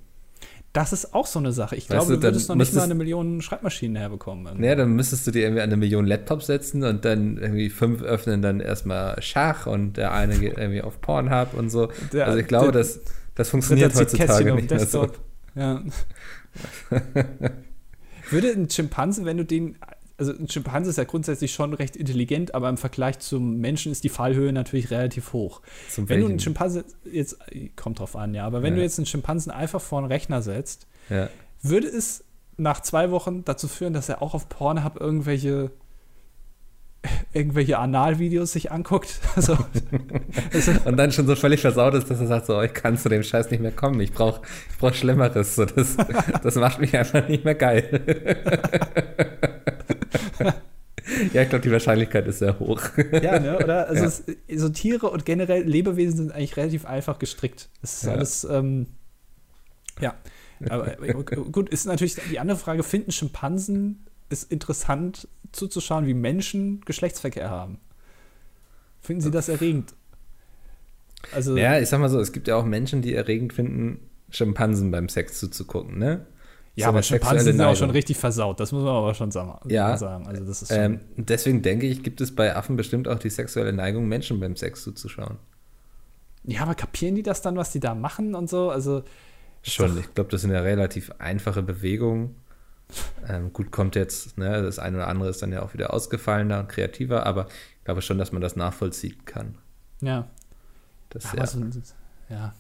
Das 0.78 0.94
ist 0.94 1.16
auch 1.16 1.26
so 1.26 1.40
eine 1.40 1.52
Sache. 1.54 1.76
Ich 1.76 1.86
Weißt 1.90 1.90
glaube, 1.90 2.14
du, 2.14 2.18
du 2.20 2.24
würdest 2.28 2.50
noch 2.50 2.56
nicht 2.56 2.72
mal 2.76 2.84
eine 2.84 2.94
Million 2.94 3.42
Schreibmaschinen 3.42 3.96
herbekommen. 3.96 4.46
irgendwie. 4.46 4.62
Naja, 4.62 4.76
dann 4.76 4.92
müsstest 4.94 5.26
du 5.26 5.32
dir 5.32 5.42
irgendwie 5.42 5.62
an 5.62 5.70
eine 5.70 5.78
Million 5.78 6.06
Laptops 6.06 6.46
setzen 6.46 6.84
und 6.84 7.04
dann 7.04 7.38
irgendwie 7.40 7.72
fünf 7.72 8.04
öffnen 8.04 8.44
dann 8.44 8.60
erstmal 8.60 9.20
Schach 9.24 9.66
und 9.66 9.98
der 9.98 10.12
eine 10.14 10.38
geht 10.38 10.56
irgendwie 10.56 10.84
auf 10.84 11.02
Pornhub 11.02 11.56
und 11.56 11.72
so. 11.72 11.90
Der- 12.14 12.28
also 12.28 12.38
ich 12.38 12.46
glaube, 12.46 12.72
der- 12.72 12.82
das, 12.84 13.00
das 13.34 13.50
funktioniert 13.50 13.96
heutzutage 13.96 14.54
nicht 14.54 14.70
mehr 14.70 14.86
so. 14.86 15.08
Ja. 15.56 15.82
Würde 18.30 18.52
ein 18.52 18.70
Schimpanse, 18.70 19.26
wenn 19.26 19.38
du 19.38 19.46
den, 19.46 19.78
also 20.18 20.32
ein 20.34 20.50
Schimpanse 20.50 20.90
ist 20.90 20.98
ja 20.98 21.04
grundsätzlich 21.04 21.54
schon 21.54 21.74
recht 21.74 21.96
intelligent, 21.96 22.56
aber 22.56 22.70
im 22.70 22.78
Vergleich 22.78 23.20
zum 23.20 23.58
Menschen 23.58 23.92
ist 23.92 24.04
die 24.04 24.10
Fallhöhe 24.10 24.52
natürlich 24.52 24.90
relativ 24.92 25.34
hoch. 25.34 25.62
Zum 25.90 26.10
Wenn 26.10 26.20
du 26.20 26.26
einen 26.26 26.34
welchen? 26.34 26.44
Schimpanse 26.44 26.86
jetzt, 27.12 27.38
kommt 27.76 28.00
drauf 28.00 28.16
an, 28.16 28.34
ja, 28.34 28.46
aber 28.46 28.64
wenn 28.64 28.74
Ja. 28.74 28.78
du 28.78 28.84
jetzt 28.84 28.98
einen 28.98 29.06
Schimpansen 29.06 29.52
einfach 29.52 29.82
vor 29.82 30.00
einen 30.00 30.08
Rechner 30.08 30.42
setzt, 30.42 30.88
Ja. 31.10 31.30
würde 31.62 31.88
es 31.88 32.24
nach 32.58 32.82
zwei 32.82 33.12
Wochen 33.12 33.46
dazu 33.46 33.68
führen, 33.68 33.94
dass 33.94 34.10
er 34.10 34.22
auch 34.24 34.34
auf 34.34 34.50
Pornhub 34.50 35.00
irgendwelche 35.00 35.72
irgendwelche 37.32 37.78
Analvideos 37.78 38.52
sich 38.52 38.72
anguckt. 38.72 39.20
Also, 39.36 39.56
also, 40.52 40.72
Und 40.86 40.98
dann 40.98 41.12
schon 41.12 41.28
so 41.28 41.36
völlig 41.36 41.62
versaut 41.62 41.94
ist, 41.94 42.10
dass 42.10 42.20
er 42.20 42.26
sagt, 42.28 42.48
so, 42.48 42.60
ich 42.64 42.74
kann 42.74 42.98
zu 42.98 43.08
dem 43.08 43.22
Scheiß 43.22 43.52
nicht 43.52 43.60
mehr 43.62 43.72
kommen. 43.72 44.00
Ich 44.02 44.12
brauche 44.12 44.42
ich 44.72 44.78
brauch 44.80 44.94
Schlimmeres. 44.96 45.56
So, 45.56 45.66
das, 45.66 45.96
das 46.44 46.56
macht 46.56 46.80
mich 46.80 46.98
einfach 46.98 47.28
nicht 47.30 47.46
mehr 47.46 47.54
geil. 47.56 48.02
ja, 51.34 51.42
ich 51.44 51.50
glaube, 51.50 51.62
die 51.62 51.72
Wahrscheinlichkeit 51.72 52.28
ist 52.28 52.40
sehr 52.40 52.60
hoch. 52.60 52.82
ja, 53.22 53.40
ne, 53.40 53.58
oder? 53.58 53.88
Also 53.88 54.04
Ja. 54.04 54.36
es, 54.48 54.62
so 54.62 54.70
Tiere 54.70 55.10
und 55.10 55.26
generell 55.26 55.64
Lebewesen 55.64 56.18
sind 56.18 56.32
eigentlich 56.32 56.58
relativ 56.58 56.86
einfach 56.86 57.20
gestrickt. 57.20 57.70
Das 57.82 57.98
ist 57.98 58.04
Ja. 58.04 58.12
alles, 58.14 58.44
ähm, 58.50 58.88
ja. 60.00 60.16
Aber 60.70 61.02
äh, 61.04 61.14
gut, 61.14 61.70
ist 61.70 61.86
natürlich 61.86 62.16
die 62.32 62.40
andere 62.40 62.58
Frage, 62.58 62.84
finden 62.84 63.12
Schimpansen 63.12 64.06
es 64.30 64.44
interessant 64.44 65.28
zuzuschauen, 65.52 66.08
wie 66.08 66.14
Menschen 66.14 66.82
Geschlechtsverkehr 66.86 67.50
haben? 67.50 67.80
Finden 69.02 69.22
sie 69.22 69.32
das 69.32 69.48
erregend? 69.50 69.94
Also, 71.34 71.58
Ja, 71.58 71.80
ich 71.80 71.90
sag 71.90 72.00
mal 72.00 72.10
so, 72.10 72.20
es 72.20 72.32
gibt 72.32 72.48
ja 72.48 72.56
auch 72.56 72.66
Menschen, 72.66 73.02
die 73.02 73.14
erregend 73.14 73.54
finden, 73.54 74.00
Schimpansen 74.30 74.92
beim 74.92 75.10
Sex 75.10 75.40
zuzugucken, 75.40 75.98
ne? 75.98 76.26
Ja 76.82 76.90
aber 76.90 77.02
Schimpansen 77.04 77.40
sind 77.46 77.60
ja 77.60 77.68
auch 77.68 77.76
schon 77.76 77.88
Neigung. 77.88 77.96
richtig 77.98 78.18
versaut, 78.18 78.60
das 78.60 78.72
muss 78.72 78.84
man 78.84 78.94
aber 78.96 79.14
schon 79.14 79.32
sagen. 79.32 79.58
Ja. 79.70 79.98
sagen. 79.98 80.28
Also 80.28 80.46
das 80.46 80.62
ist 80.62 80.72
Ähm, 80.72 81.00
deswegen 81.18 81.62
denke 81.62 81.88
ich, 81.88 82.04
gibt 82.04 82.22
es 82.22 82.34
bei 82.36 82.56
Affen 82.56 82.76
bestimmt 82.76 83.08
auch 83.08 83.20
die 83.20 83.30
sexuelle 83.30 83.74
Neigung, 83.74 84.08
Menschen 84.08 84.40
beim 84.40 84.56
Sex 84.56 84.84
zuzuschauen. 84.84 85.38
ja, 86.44 86.62
aber 86.62 86.76
kapieren 86.76 87.16
die 87.16 87.24
das 87.24 87.42
dann, 87.42 87.58
was 87.58 87.72
die 87.72 87.80
da 87.80 87.94
machen 87.96 88.36
und 88.36 88.50
so? 88.50 88.70
Also, 88.70 89.04
Schon, 89.64 89.98
ich 90.00 90.14
glaube, 90.14 90.30
das 90.30 90.42
sind 90.42 90.52
ja 90.52 90.62
relativ 90.62 91.12
einfache 91.20 91.62
Bewegungen. 91.62 92.36
Ähm, 93.28 93.52
gut, 93.52 93.70
kommt 93.72 93.96
jetzt, 93.96 94.38
ne, 94.38 94.62
das 94.62 94.80
eine 94.80 94.96
oder 94.98 95.08
andere 95.10 95.30
ist 95.30 95.42
dann 95.42 95.52
ja 95.52 95.62
auch 95.62 95.74
wieder 95.74 95.94
ausgefallener 95.94 96.62
und 96.62 96.70
kreativer, 96.70 97.26
aber 97.26 97.48
ich 97.80 97.84
glaube 97.84 98.02
schon, 98.02 98.18
dass 98.18 98.32
man 98.32 98.42
das 98.42 98.56
nachvollziehen 98.56 99.18
kann. 99.26 99.58
ja. 100.02 100.28
Das, 101.10 101.26
Aber 101.26 101.38
ja, 101.40 101.48
so, 101.48 101.60
ein- 101.60 101.84
ja. 102.30 102.54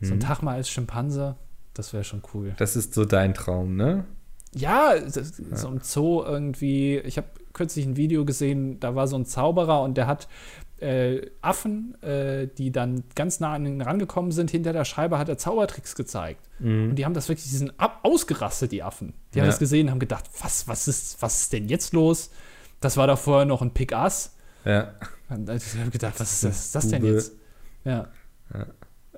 so 0.00 0.12
ein 0.12 0.16
Mhm. 0.18 0.20
Tag 0.20 0.42
mal 0.42 0.54
als 0.54 0.70
Schimpanse, 0.70 1.36
das 1.80 1.92
wäre 1.92 2.04
schon 2.04 2.22
cool. 2.34 2.54
das 2.58 2.76
ist 2.76 2.94
so 2.94 3.04
dein 3.04 3.34
Traum, 3.34 3.76
ne? 3.76 4.04
Ja, 4.54 4.98
das, 4.98 5.32
so 5.54 5.68
im 5.68 5.80
Zoo 5.80 6.22
irgendwie. 6.24 6.98
Ich 6.98 7.16
habe 7.16 7.28
kürzlich 7.52 7.86
ein 7.86 7.96
Video 7.96 8.24
gesehen, 8.24 8.80
da 8.80 8.94
war 8.94 9.06
so 9.06 9.16
ein 9.16 9.24
Zauberer 9.24 9.82
und 9.82 9.96
der 9.96 10.06
hat 10.08 10.28
äh, 10.80 11.26
Affen, 11.40 12.00
äh, 12.02 12.48
die 12.58 12.72
dann 12.72 13.04
ganz 13.14 13.38
nah 13.40 13.52
an 13.54 13.64
ihn 13.66 13.80
rangekommen 13.80 14.32
sind, 14.32 14.50
hinter 14.50 14.72
der 14.72 14.84
Scheibe 14.84 15.18
hat 15.18 15.28
er 15.28 15.38
Zaubertricks 15.38 15.94
gezeigt. 15.94 16.40
Und 16.58 16.96
die 16.96 17.04
haben 17.04 17.14
das 17.14 17.28
wirklich, 17.28 17.48
die 17.48 17.56
sind 17.56 17.72
ab, 17.78 18.00
ausgerastet, 18.02 18.72
die 18.72 18.82
Affen. 18.82 19.14
Die 19.34 19.40
haben 19.40 19.46
Ja. 19.46 19.50
das 19.52 19.58
gesehen 19.58 19.86
und 19.86 19.92
haben 19.92 19.98
gedacht, 19.98 20.24
was, 20.42 20.68
was, 20.68 20.88
ist, 20.88 21.20
was 21.22 21.42
ist 21.42 21.52
denn 21.52 21.68
jetzt 21.68 21.92
los? 21.94 22.30
Das 22.80 22.96
war 22.96 23.06
doch 23.06 23.18
vorher 23.18 23.44
noch 23.46 23.62
ein 23.62 23.72
Pick-Ass. 23.72 24.34
Ja. 24.64 24.92
Und 25.28 25.48
ich 25.48 25.62
habe 25.78 25.90
gedacht, 25.90 26.18
was 26.18 26.32
ist 26.32 26.44
das, 26.44 26.58
ist 26.66 26.74
das 26.74 26.88
denn 26.88 27.04
jetzt? 27.04 27.32
Ja. 27.84 28.08
Ja. 28.52 28.66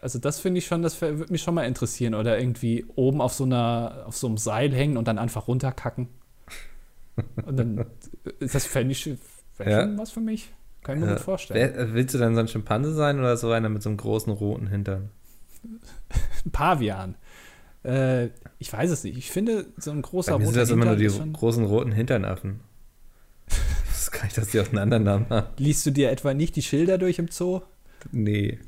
Also 0.03 0.19
das 0.19 0.41
finde 0.41 0.59
ich 0.59 0.67
schon, 0.67 0.83
das 0.83 1.01
würde 1.01 1.33
mich 1.33 1.43
schon 1.43 1.55
mal 1.55 1.63
interessieren. 1.65 2.15
Oder 2.15 2.39
irgendwie 2.39 2.85
oben 2.97 3.21
auf 3.23 3.33
so 3.33 3.45
einer, 3.45 4.03
auf 4.07 4.17
so 4.17 4.27
einem 4.27 4.37
Seil 4.37 4.73
hängen 4.75 4.97
und 4.97 5.07
dann 5.09 5.19
einfach 5.19 5.49
runterkacken. 5.49 6.09
Und 7.47 7.57
dann, 7.57 7.87
das 8.41 8.67
fände 8.67 8.93
ich 8.93 9.07
wär 9.57 9.71
Ja. 9.71 9.83
schon 9.83 9.99
was 9.99 10.11
für 10.11 10.21
mich. 10.21 10.53
Kann 10.83 10.97
ich 10.97 11.03
mir 11.03 11.07
Ja. 11.11 11.15
gut 11.15 11.23
vorstellen. 11.23 11.73
Wer, 11.77 11.95
willst 11.95 12.15
du 12.15 12.19
dann 12.19 12.35
so 12.35 12.41
ein 12.41 12.49
Schimpanse 12.49 12.93
sein 12.95 13.19
oder 13.21 13.37
so 13.37 13.51
einer 13.53 13.69
mit 13.69 13.83
so 13.83 13.89
einem 13.91 13.97
großen 13.99 14.33
roten 14.33 14.67
Hintern? 14.67 15.11
Ein 15.65 16.51
Pavian. 16.53 17.15
Äh, 17.85 18.31
ich 18.59 18.73
weiß 18.73 18.91
es 18.91 19.05
nicht. 19.05 19.17
Ich 19.19 19.31
finde, 19.31 19.67
so 19.77 19.93
ein 19.93 20.03
großer 20.03 20.33
Bei 20.33 20.39
mir 20.39 20.47
sind 20.47 20.57
das 20.57 20.71
immer 20.71 20.85
nur 20.87 20.97
die 20.97 21.05
ist 21.05 21.17
schon- 21.19 21.33
großen 21.33 21.65
roten 21.65 21.93
Hinternaffen. 21.93 22.61
Das 23.89 24.11
kann 24.11 24.27
ich, 24.27 24.35
dass 24.35 24.49
die 24.49 24.59
auch 24.59 24.67
einen 24.69 24.79
anderen 24.79 25.05
Namen 25.05 25.27
haben. 25.31 25.47
Liest 25.59 25.87
du 25.87 25.93
dir 25.93 26.11
etwa 26.11 26.35
nicht 26.35 26.57
die 26.57 26.63
Schilder 26.63 26.99
durch 26.99 27.21
im 27.21 27.29
Zoo? 27.29 27.61
Nee. 28.11 28.59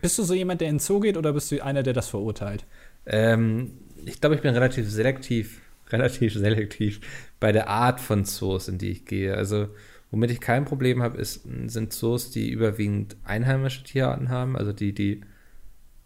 Bist 0.00 0.18
du 0.18 0.22
so 0.22 0.34
jemand, 0.34 0.60
der 0.60 0.68
in 0.68 0.76
den 0.76 0.80
Zoo 0.80 1.00
geht 1.00 1.16
oder 1.16 1.32
bist 1.32 1.50
du 1.50 1.62
einer, 1.64 1.82
der 1.82 1.92
das 1.92 2.08
verurteilt? 2.08 2.64
Ähm, 3.06 3.72
ich 4.04 4.20
glaube, 4.20 4.34
ich 4.34 4.42
bin 4.42 4.52
relativ 4.54 4.90
selektiv, 4.90 5.60
relativ 5.90 6.34
selektiv 6.34 7.00
bei 7.38 7.52
der 7.52 7.68
Art 7.68 8.00
von 8.00 8.24
Zoos, 8.24 8.68
in 8.68 8.78
die 8.78 8.90
ich 8.90 9.04
gehe. 9.06 9.34
Also, 9.34 9.68
womit 10.10 10.30
ich 10.30 10.40
kein 10.40 10.64
Problem 10.64 11.02
habe, 11.02 11.22
sind 11.24 11.92
Zoos, 11.92 12.30
die 12.30 12.50
überwiegend 12.50 13.16
einheimische 13.24 13.84
Tierarten 13.84 14.28
haben, 14.28 14.56
also 14.56 14.72
die 14.72 14.92
die 14.92 15.22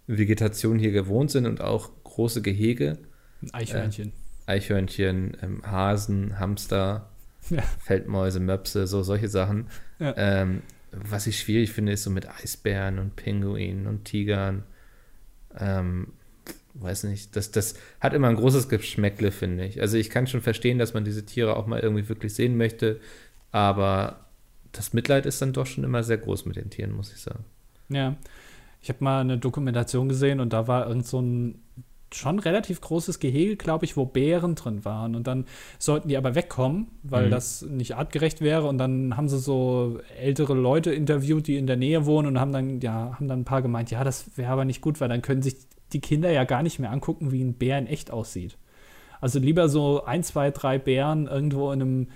Vegetation 0.06 0.78
hier 0.78 0.92
gewohnt 0.92 1.30
sind 1.30 1.46
und 1.46 1.60
auch 1.60 1.90
große 2.04 2.42
Gehege. 2.42 2.98
Eichhörnchen. 3.52 4.12
Eichhörnchen, 4.46 5.36
ähm, 5.42 5.62
Hasen, 5.64 6.38
Hamster, 6.38 7.10
Ja. 7.50 7.62
Feldmäuse, 7.82 8.40
Möpse, 8.40 8.86
so 8.86 9.02
solche 9.02 9.28
Sachen. 9.28 9.68
Ja. 9.98 10.14
Ähm, 10.16 10.62
was 11.08 11.26
ich 11.26 11.38
schwierig 11.38 11.72
finde, 11.72 11.92
ist 11.92 12.04
so 12.04 12.10
mit 12.10 12.28
Eisbären 12.28 12.98
und 12.98 13.16
Pinguinen 13.16 13.86
und 13.86 14.04
Tigern. 14.04 14.64
Ähm, 15.58 16.08
weiß 16.74 17.04
nicht, 17.04 17.36
das, 17.36 17.50
das 17.50 17.74
hat 18.00 18.14
immer 18.14 18.28
ein 18.28 18.36
großes 18.36 18.68
Geschmäckle, 18.68 19.30
finde 19.30 19.64
ich. 19.64 19.80
Also 19.80 19.96
ich 19.96 20.10
kann 20.10 20.26
schon 20.26 20.40
verstehen, 20.40 20.78
dass 20.78 20.94
man 20.94 21.04
diese 21.04 21.24
Tiere 21.24 21.56
auch 21.56 21.66
mal 21.66 21.80
irgendwie 21.80 22.08
wirklich 22.08 22.34
sehen 22.34 22.56
möchte, 22.56 23.00
aber 23.52 24.26
das 24.72 24.92
Mitleid 24.92 25.26
ist 25.26 25.40
dann 25.40 25.52
doch 25.52 25.66
schon 25.66 25.84
immer 25.84 26.02
sehr 26.02 26.18
groß 26.18 26.46
mit 26.46 26.56
den 26.56 26.70
Tieren, 26.70 26.92
muss 26.92 27.12
ich 27.12 27.20
sagen. 27.20 27.44
Ja. 27.88 28.16
Ich 28.82 28.88
habe 28.88 29.02
mal 29.02 29.20
eine 29.20 29.38
Dokumentation 29.38 30.08
gesehen 30.08 30.40
und 30.40 30.52
da 30.52 30.68
war 30.68 30.86
irgend 30.88 31.06
so 31.06 31.20
ein 31.20 31.62
schon 32.12 32.38
relativ 32.38 32.80
großes 32.80 33.18
Gehege, 33.18 33.56
glaube 33.56 33.84
ich, 33.84 33.96
wo 33.96 34.04
Bären 34.04 34.54
drin 34.54 34.84
waren. 34.84 35.16
Und 35.16 35.26
dann 35.26 35.46
sollten 35.78 36.08
die 36.08 36.16
aber 36.16 36.34
wegkommen, 36.34 36.86
weil 37.02 37.26
Mhm. 37.26 37.30
das 37.30 37.62
nicht 37.62 37.96
artgerecht 37.96 38.40
wäre. 38.40 38.66
Und 38.68 38.78
dann 38.78 39.16
haben 39.16 39.28
sie 39.28 39.38
so 39.38 39.98
ältere 40.20 40.54
Leute 40.54 40.92
interviewt, 40.92 41.46
die 41.46 41.56
in 41.56 41.66
der 41.66 41.76
Nähe 41.76 42.06
wohnen 42.06 42.28
und 42.28 42.40
haben 42.40 42.52
dann, 42.52 42.80
ja, 42.80 43.14
haben 43.14 43.26
dann 43.28 43.40
ein 43.40 43.44
paar 43.44 43.62
gemeint, 43.62 43.90
ja, 43.90 44.04
das 44.04 44.36
wäre 44.36 44.52
aber 44.52 44.64
nicht 44.64 44.80
gut, 44.80 45.00
weil 45.00 45.08
dann 45.08 45.22
können 45.22 45.42
sich 45.42 45.56
die 45.92 46.00
Kinder 46.00 46.30
ja 46.30 46.44
gar 46.44 46.62
nicht 46.62 46.78
mehr 46.78 46.90
angucken, 46.92 47.32
wie 47.32 47.42
ein 47.42 47.54
Bär 47.54 47.78
in 47.78 47.86
echt 47.86 48.10
aussieht. 48.10 48.58
Also 49.20 49.38
lieber 49.38 49.68
so 49.68 50.04
ein, 50.04 50.22
zwei, 50.22 50.50
drei 50.50 50.78
Bären 50.78 51.26
irgendwo 51.26 51.72
in 51.72 51.80
einem 51.82 52.06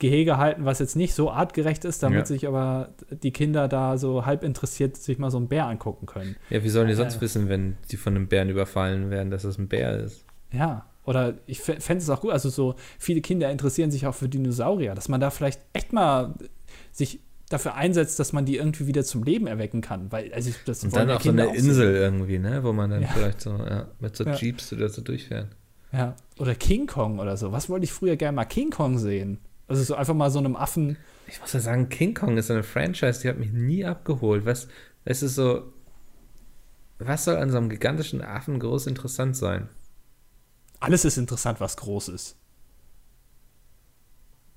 Gehege 0.00 0.36
halten, 0.38 0.64
was 0.64 0.80
jetzt 0.80 0.96
nicht 0.96 1.14
so 1.14 1.30
artgerecht 1.30 1.84
ist, 1.84 2.02
damit 2.02 2.18
Ja. 2.20 2.26
sich 2.26 2.48
aber 2.48 2.88
die 3.22 3.30
Kinder 3.30 3.68
da 3.68 3.96
so 3.98 4.26
halb 4.26 4.42
interessiert 4.42 4.96
sich 4.96 5.18
mal 5.18 5.30
so 5.30 5.36
einen 5.36 5.46
Bär 5.46 5.66
angucken 5.66 6.06
können. 6.06 6.34
Ja, 6.48 6.64
wie 6.64 6.68
sollen 6.68 6.88
die 6.88 6.94
sonst 6.94 7.18
Äh. 7.18 7.20
wissen, 7.20 7.48
wenn 7.48 7.76
die 7.92 7.96
von 7.96 8.16
einem 8.16 8.26
Bären 8.26 8.48
überfallen 8.48 9.10
werden, 9.10 9.30
dass 9.30 9.44
es 9.44 9.58
ein 9.58 9.68
Bär 9.68 9.96
ist? 9.98 10.24
Ja, 10.52 10.86
oder 11.04 11.34
ich 11.46 11.60
fände 11.60 12.02
es 12.02 12.10
auch 12.10 12.22
gut, 12.22 12.32
also 12.32 12.48
so 12.48 12.74
viele 12.98 13.20
Kinder 13.20 13.50
interessieren 13.50 13.90
sich 13.92 14.06
auch 14.06 14.14
für 14.14 14.28
Dinosaurier, 14.28 14.94
dass 14.96 15.08
man 15.08 15.20
da 15.20 15.30
vielleicht 15.30 15.60
echt 15.72 15.92
mal 15.92 16.34
sich 16.92 17.20
dafür 17.48 17.74
einsetzt, 17.74 18.18
dass 18.20 18.32
man 18.32 18.44
die 18.46 18.56
irgendwie 18.56 18.86
wieder 18.86 19.02
zum 19.04 19.22
Leben 19.24 19.46
erwecken 19.48 19.80
kann, 19.80 20.10
weil 20.12 20.32
also 20.32 20.50
das 20.66 20.82
Und 20.84 20.94
dann 20.96 21.08
so 21.08 21.16
Kinder 21.18 21.42
einer 21.44 21.50
auch 21.52 21.56
sehen. 21.56 21.68
Insel 21.68 21.94
irgendwie, 21.96 22.38
ne? 22.38 22.62
Wo 22.64 22.72
man 22.72 22.90
dann 22.90 23.02
Ja. 23.02 23.08
vielleicht 23.08 23.40
so, 23.40 23.50
ja, 23.50 23.88
mit 23.98 24.16
so. 24.16 24.24
Jeeps 24.24 24.72
oder 24.72 24.88
so 24.88 25.02
durchfährt. 25.02 25.48
Ja, 25.92 26.14
oder 26.38 26.54
King 26.54 26.86
Kong 26.86 27.18
oder 27.18 27.36
so. 27.36 27.50
Was 27.50 27.68
wollte 27.68 27.84
ich 27.84 27.92
früher 27.92 28.14
gerne 28.16 28.36
mal 28.36 28.44
King 28.44 28.70
Kong 28.70 28.98
sehen? 28.98 29.38
Also 29.70 29.84
so 29.84 29.94
einfach 29.94 30.14
mal 30.14 30.32
so 30.32 30.40
einem 30.40 30.56
Affen. 30.56 30.96
Ich 31.28 31.40
muss 31.40 31.52
ja 31.52 31.60
sagen, 31.60 31.88
King 31.88 32.12
Kong 32.12 32.36
ist 32.36 32.48
so 32.48 32.54
eine 32.54 32.64
Franchise, 32.64 33.20
die 33.20 33.28
hat 33.28 33.38
mich 33.38 33.52
nie 33.52 33.84
abgeholt. 33.84 34.44
Was, 34.44 34.66
es 35.04 35.22
ist 35.22 35.36
so, 35.36 35.72
was 36.98 37.24
soll 37.24 37.36
an 37.36 37.52
so 37.52 37.56
einem 37.56 37.70
gigantischen 37.70 38.20
Affen 38.20 38.58
groß 38.58 38.88
interessant 38.88 39.36
sein? 39.36 39.68
Alles 40.80 41.04
ist 41.04 41.18
interessant, 41.18 41.60
was 41.60 41.76
groß 41.76 42.08
ist. 42.08 42.36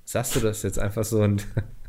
Sagst 0.03 0.35
du 0.35 0.39
das 0.39 0.63
jetzt 0.63 0.79
einfach 0.79 1.03
so 1.03 1.21
und 1.21 1.45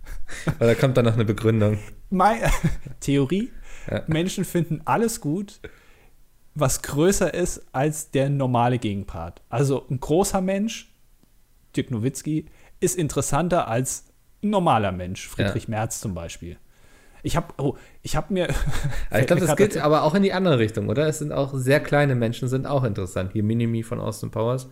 oder 0.60 0.74
kommt 0.74 0.98
da 0.98 1.02
noch 1.02 1.14
eine 1.14 1.24
Begründung? 1.24 1.78
Meine 2.10 2.50
Theorie: 3.00 3.50
Ja. 3.90 4.02
Menschen 4.06 4.44
finden 4.44 4.82
alles 4.84 5.22
gut, 5.22 5.60
was 6.54 6.82
größer 6.82 7.32
ist 7.32 7.62
als 7.72 8.10
der 8.10 8.28
normale 8.28 8.78
Gegenpart. 8.78 9.40
Also 9.48 9.86
ein 9.88 9.98
großer 9.98 10.42
Mensch, 10.42 10.92
Dirk 11.74 11.90
Nowitzki, 11.90 12.50
ist 12.84 12.96
interessanter 12.96 13.66
als 13.68 14.04
ein 14.42 14.50
normaler 14.50 14.92
Mensch, 14.92 15.26
Friedrich 15.26 15.68
Merz 15.68 16.00
zum 16.00 16.14
Beispiel. 16.14 16.58
Ich 17.22 17.36
habe, 17.36 17.46
oh, 17.56 17.76
ich 18.02 18.16
habe 18.16 18.32
mir. 18.32 18.48
Ich 19.18 19.26
glaube, 19.26 19.46
das 19.46 19.56
geht 19.56 19.78
aber 19.78 20.02
auch 20.02 20.14
in 20.14 20.22
die 20.22 20.32
andere 20.32 20.58
Richtung, 20.58 20.88
oder? 20.88 21.08
Es 21.08 21.20
sind 21.20 21.32
auch 21.32 21.54
sehr 21.54 21.80
kleine 21.80 22.14
Menschen, 22.14 22.48
sind 22.48 22.66
auch 22.66 22.84
interessant. 22.84 23.32
Hier 23.32 23.42
Minimi 23.42 23.82
von 23.82 24.00
Austin 24.00 24.30
Powers. 24.30 24.68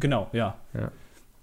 Genau, 0.00 0.28
ja. 0.32 0.56
Ja. 0.72 0.90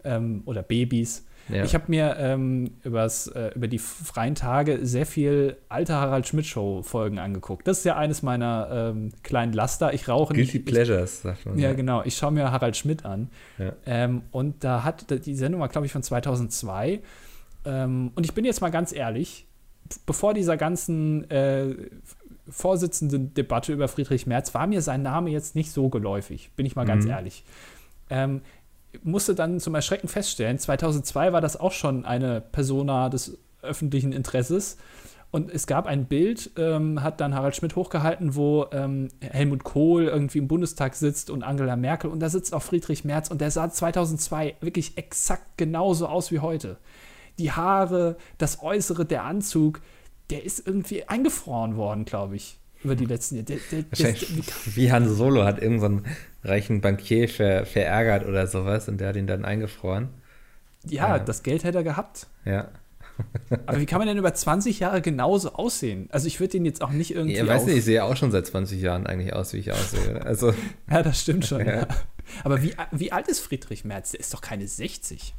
Ähm, 0.03 0.41
oder 0.45 0.63
Babys. 0.63 1.25
Ja. 1.49 1.63
Ich 1.63 1.75
habe 1.75 1.85
mir 1.89 2.15
ähm, 2.17 2.71
übers, 2.83 3.27
äh, 3.27 3.51
über 3.55 3.67
die 3.67 3.77
freien 3.77 4.33
Tage 4.35 4.79
sehr 4.83 5.05
viel 5.05 5.57
alte 5.69 5.93
Harald 5.93 6.27
Schmidt-Show-Folgen 6.27 7.19
angeguckt. 7.19 7.67
Das 7.67 7.79
ist 7.79 7.83
ja 7.83 7.95
eines 7.97 8.23
meiner 8.23 8.67
ähm, 8.95 9.11
kleinen 9.21 9.53
Laster. 9.53 9.93
Ich 9.93 10.07
rauche 10.07 10.33
Guilty 10.33 10.57
nicht. 10.57 10.65
Pleasures, 10.65 11.21
sagt 11.21 11.45
man. 11.45 11.55
Ich, 11.57 11.63
ja, 11.63 11.73
genau. 11.73 12.01
Ich 12.03 12.17
schaue 12.17 12.31
mir 12.31 12.51
Harald 12.51 12.75
Schmidt 12.75 13.05
an. 13.05 13.29
Ja. 13.59 13.73
Ähm, 13.85 14.23
und 14.31 14.63
da 14.63 14.83
hat 14.83 15.05
die 15.25 15.35
Sendung 15.35 15.61
war, 15.61 15.69
glaube 15.69 15.85
ich, 15.85 15.91
von 15.93 16.01
2002. 16.01 17.01
Ähm, 17.65 18.11
und 18.15 18.23
ich 18.25 18.33
bin 18.33 18.43
jetzt 18.45 18.61
mal 18.61 18.71
ganz 18.71 18.91
ehrlich, 18.91 19.45
bevor 20.05 20.33
dieser 20.33 20.57
ganzen 20.57 21.29
äh, 21.29 21.75
Vorsitzenden 22.47 23.33
Debatte 23.33 23.73
über 23.73 23.87
Friedrich 23.87 24.27
Merz 24.27 24.53
war 24.53 24.67
mir 24.67 24.81
sein 24.81 25.01
Name 25.01 25.31
jetzt 25.31 25.55
nicht 25.55 25.71
so 25.71 25.89
geläufig, 25.89 26.51
bin 26.55 26.65
ich 26.67 26.75
mal 26.75 26.85
ganz 26.85 27.05
Mhm. 27.05 27.11
ehrlich. 27.11 27.43
Ähm, 28.11 28.41
musste 29.03 29.35
dann 29.35 29.59
zum 29.59 29.75
Erschrecken 29.75 30.07
feststellen, 30.07 30.59
2002 30.59 31.33
war 31.33 31.41
das 31.41 31.59
auch 31.59 31.71
schon 31.71 32.05
eine 32.05 32.41
Persona 32.41 33.09
des 33.09 33.37
öffentlichen 33.61 34.11
Interesses. 34.11 34.77
Und 35.31 35.51
es 35.51 35.67
gab 35.67 35.85
ein 35.85 36.05
Bild, 36.05 36.51
ähm, 36.55 37.03
hat 37.03 37.19
dann 37.19 37.35
Harald 37.35 37.57
Schmidt 37.57 37.75
hochgehalten, 37.75 38.35
wo 38.35 38.67
ähm, 38.71 39.09
Helmut 39.19 39.65
Kohl 39.65 40.05
irgendwie 40.05 40.37
im 40.37 40.47
Bundestag 40.47 40.95
sitzt 40.95 41.29
und 41.29 41.43
Angela 41.43 41.75
Merkel 41.75 42.09
und 42.09 42.21
da 42.21 42.29
sitzt 42.29 42.53
auch 42.53 42.61
Friedrich 42.61 43.03
Merz 43.03 43.29
und 43.29 43.41
der 43.41 43.51
sah 43.51 43.69
2002 43.69 44.55
wirklich 44.61 44.97
exakt 44.97 45.57
genauso 45.57 46.07
aus 46.07 46.31
wie 46.31 46.39
heute. 46.39 46.77
Die 47.37 47.51
Haare, 47.51 48.15
das 48.37 48.63
Äußere, 48.63 49.05
der 49.05 49.25
Anzug, 49.25 49.81
der 50.29 50.45
ist 50.45 50.65
irgendwie 50.65 51.03
eingefroren 51.03 51.75
worden, 51.75 52.05
glaube 52.05 52.37
ich, 52.37 52.57
über 52.81 52.95
die 52.95 53.05
letzten 53.05 53.35
Jahre. 53.35 53.45
Der, 53.45 53.57
der, 53.71 53.81
der, 53.81 53.91
Wahrscheinlich 53.91 54.75
wie 54.77 54.91
Han 54.91 55.13
Solo 55.13 55.43
hat 55.43 55.61
irgendeinen 55.61 56.05
reichen 56.45 56.81
Bankier 56.81 57.27
ver, 57.29 57.65
verärgert 57.65 58.25
oder 58.25 58.47
sowas 58.47 58.87
und 58.87 58.99
der 58.99 59.09
hat 59.09 59.15
ihn 59.15 59.27
dann 59.27 59.45
eingefroren. 59.45 60.09
ja, 60.87 61.17
Ja. 61.17 61.19
das 61.19 61.43
Geld 61.43 61.63
hätte 61.63 61.79
er 61.79 61.83
gehabt. 61.83 62.27
Ja. 62.45 62.69
Aber 63.65 63.79
wie 63.79 63.85
kann 63.85 63.99
man 63.99 64.07
denn 64.09 64.17
über 64.17 64.33
20 64.33 64.79
Jahre 64.81 65.01
genauso 65.01 65.53
aussehen? 65.53 66.09
Also 66.11 66.27
ich 66.27 66.39
würde 66.41 66.51
den 66.51 66.65
jetzt 66.65 66.81
auch 66.81 66.89
nicht 66.89 67.11
irgendwie. 67.15 67.37
Ich 67.37 67.47
weiß 67.47 67.65
nicht, 67.65 67.77
ich 67.77 67.85
sehe 67.85 68.03
auch 68.03 68.17
schon 68.17 68.29
seit 68.31 68.45
20 68.45 68.81
Jahren 68.81 69.07
eigentlich 69.07 69.31
aus, 69.33 69.53
wie 69.53 69.57
ich 69.59 69.71
aussehe. 69.71 70.21
Also, 70.25 70.53
Ja, 70.91 71.01
das 71.01 71.21
stimmt 71.21 71.45
schon. 71.45 71.61
Ja. 71.65 71.75
ja. 71.81 71.87
Aber 72.43 72.61
wie, 72.61 72.73
wie 72.91 73.11
alt 73.11 73.27
ist 73.27 73.39
Friedrich 73.39 73.85
Merz? 73.85 74.11
Der 74.11 74.19
ist 74.19 74.33
doch 74.33 74.41
keine 74.41 74.67
60. 74.67 75.33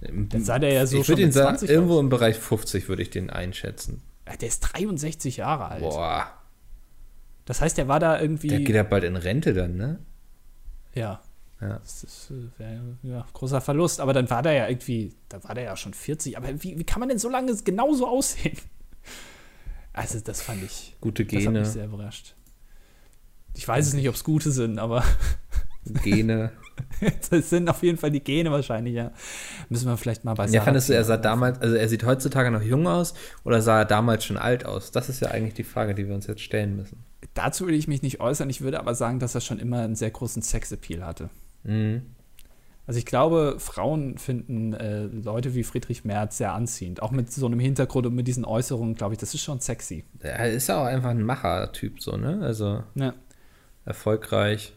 Dann 0.00 0.44
sah 0.44 0.58
der 0.60 0.72
ja 0.72 0.86
so 0.86 0.98
ich 1.00 1.08
würde 1.08 1.22
ihn 1.22 1.32
sagen, 1.32 1.56
20 1.58 1.70
irgendwo 1.70 1.94
aus. 1.94 2.00
im 2.00 2.08
Bereich 2.08 2.36
50 2.36 2.88
würde 2.88 3.02
ich 3.02 3.10
den 3.10 3.30
einschätzen. 3.30 4.00
Ja, 4.28 4.36
Der 4.36 4.46
ist 4.48 4.60
63 4.60 5.38
Jahre 5.38 5.68
alt. 5.68 5.80
Boah, 5.80 6.28
Das 7.46 7.60
heißt, 7.60 7.78
der 7.78 7.88
war 7.88 7.98
da 7.98 8.20
irgendwie. 8.20 8.46
der 8.48 8.60
geht 8.60 8.76
ja 8.76 8.82
bald 8.84 9.02
in 9.04 9.16
Rente 9.16 9.54
dann, 9.54 9.76
ne? 9.76 9.98
Ja. 10.94 11.20
Ja. 11.60 11.78
Das 11.80 12.04
ist 12.04 12.30
äh, 12.30 12.78
ja, 13.02 13.26
großer 13.32 13.60
Verlust. 13.60 14.00
Aber 14.00 14.12
dann 14.12 14.30
war 14.30 14.42
der 14.42 14.52
ja 14.52 14.68
irgendwie, 14.68 15.14
da 15.28 15.42
war 15.42 15.54
der 15.54 15.64
ja 15.64 15.76
schon 15.76 15.92
40. 15.92 16.36
Aber 16.36 16.48
wie, 16.62 16.78
wie 16.78 16.84
kann 16.84 17.00
man 17.00 17.08
denn 17.08 17.18
so 17.18 17.28
lange 17.28 17.54
genauso 17.56 18.06
aussehen? 18.06 18.56
Also, 19.94 20.20
das 20.20 20.42
fand 20.42 20.62
ich. 20.62 20.94
Gute 21.00 21.24
Das 21.24 21.34
hat 21.34 21.42
Gene, 21.42 21.60
mich 21.60 21.70
sehr 21.70 21.86
überrascht. 21.86 22.36
Ich 23.54 23.66
weiß 23.66 23.88
es 23.88 23.94
nicht, 23.94 24.08
ob 24.08 24.14
es 24.14 24.22
gute 24.22 24.52
sind, 24.52 24.78
aber 24.78 25.02
Gene. 25.94 26.50
das 27.30 27.50
sind 27.50 27.68
auf 27.68 27.82
jeden 27.82 27.98
Fall 27.98 28.10
die 28.10 28.22
Gene 28.22 28.50
wahrscheinlich, 28.50 28.94
ja. 28.94 29.12
Müssen 29.68 29.88
wir 29.88 29.96
vielleicht 29.96 30.24
mal 30.24 30.34
bei 30.34 30.46
Ja, 30.46 30.62
fandest 30.62 30.88
du, 30.88 30.94
er 30.94 31.04
sah 31.04 31.16
damals, 31.16 31.60
also 31.60 31.74
er 31.74 31.88
sieht 31.88 32.04
heutzutage 32.04 32.50
noch 32.50 32.62
jung 32.62 32.86
aus 32.86 33.14
oder 33.44 33.60
sah 33.62 33.80
er 33.80 33.84
damals 33.84 34.24
schon 34.24 34.36
alt 34.36 34.64
aus? 34.64 34.90
Das 34.90 35.08
ist 35.08 35.20
ja 35.20 35.28
eigentlich 35.30 35.54
die 35.54 35.64
Frage, 35.64 35.94
die 35.94 36.06
wir 36.06 36.14
uns 36.14 36.26
jetzt 36.26 36.42
stellen 36.42 36.76
müssen. 36.76 37.04
Dazu 37.34 37.66
würde 37.66 37.76
ich 37.76 37.88
mich 37.88 38.02
nicht 38.02 38.20
äußern. 38.20 38.48
Ich 38.50 38.60
würde 38.60 38.78
aber 38.80 38.94
sagen, 38.94 39.18
dass 39.18 39.34
er 39.34 39.40
schon 39.40 39.58
immer 39.58 39.80
einen 39.82 39.96
sehr 39.96 40.10
großen 40.10 40.42
Sexappeal 40.42 41.04
hatte. 41.04 41.30
Mhm. 41.64 42.02
Also 42.86 42.98
ich 42.98 43.04
glaube, 43.04 43.56
Frauen 43.58 44.16
finden 44.16 44.72
äh, 44.72 45.02
Leute 45.02 45.54
wie 45.54 45.62
Friedrich 45.62 46.06
Merz 46.06 46.38
sehr 46.38 46.54
anziehend. 46.54 47.02
Auch 47.02 47.10
mit 47.10 47.30
so 47.30 47.44
einem 47.44 47.60
Hintergrund 47.60 48.06
und 48.06 48.14
mit 48.14 48.26
diesen 48.26 48.46
Äußerungen, 48.46 48.94
glaube 48.94 49.12
ich, 49.12 49.18
das 49.18 49.34
ist 49.34 49.42
schon 49.42 49.60
sexy. 49.60 50.04
Er 50.20 50.50
ist 50.50 50.68
ja 50.68 50.80
auch 50.80 50.86
einfach 50.86 51.10
ein 51.10 51.22
Macher-Typ, 51.22 52.00
so, 52.00 52.16
ne? 52.16 52.40
Also 52.42 52.82
Ja. 52.94 53.12
erfolgreich. 53.84 54.74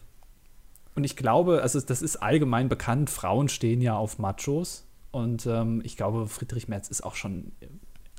Und 0.94 1.04
ich 1.04 1.16
glaube, 1.16 1.62
also 1.62 1.80
das 1.80 2.02
ist 2.02 2.16
allgemein 2.16 2.68
bekannt, 2.68 3.08
Frauen 3.10 3.48
stehen 3.48 3.80
ja 3.80 3.96
auf 3.96 4.18
Machos. 4.18 4.86
Und 5.10 5.46
ähm, 5.46 5.80
ich 5.84 5.96
glaube, 5.96 6.26
Friedrich 6.26 6.68
Merz 6.68 6.88
ist 6.88 7.02
auch 7.02 7.14
schon, 7.14 7.52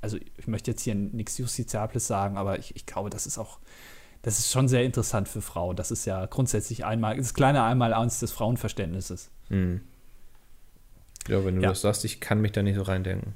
also 0.02 0.18
ich 0.38 0.48
möchte 0.48 0.72
jetzt 0.72 0.82
hier 0.82 0.96
nichts 0.96 1.38
Justiziables 1.38 2.08
sagen, 2.08 2.38
aber 2.38 2.60
ich, 2.60 2.76
ich 2.76 2.86
glaube, 2.86 3.10
das 3.10 3.26
ist 3.26 3.38
auch, 3.38 3.60
das 4.22 4.40
ist 4.40 4.52
schon 4.52 4.68
sehr 4.68 4.84
interessant 4.84 5.28
für 5.28 5.42
Frauen. 5.42 5.76
Das 5.76 5.92
ist 5.92 6.06
ja 6.06 6.26
grundsätzlich 6.26 6.86
einmal, 6.86 7.18
das 7.18 7.34
kleine 7.34 7.64
Einmaleins 7.64 8.20
des 8.20 8.32
Frauenverständnisses. 8.32 9.30
Mhm. 9.50 9.82
Ja, 11.28 11.44
wenn 11.46 11.56
du 11.56 11.62
Ja. 11.62 11.70
das 11.70 11.82
sagst, 11.82 12.06
ich 12.06 12.20
kann 12.20 12.42
mich 12.42 12.52
da 12.52 12.62
nicht 12.64 12.76
so 12.76 12.82
reindenken. 12.82 13.34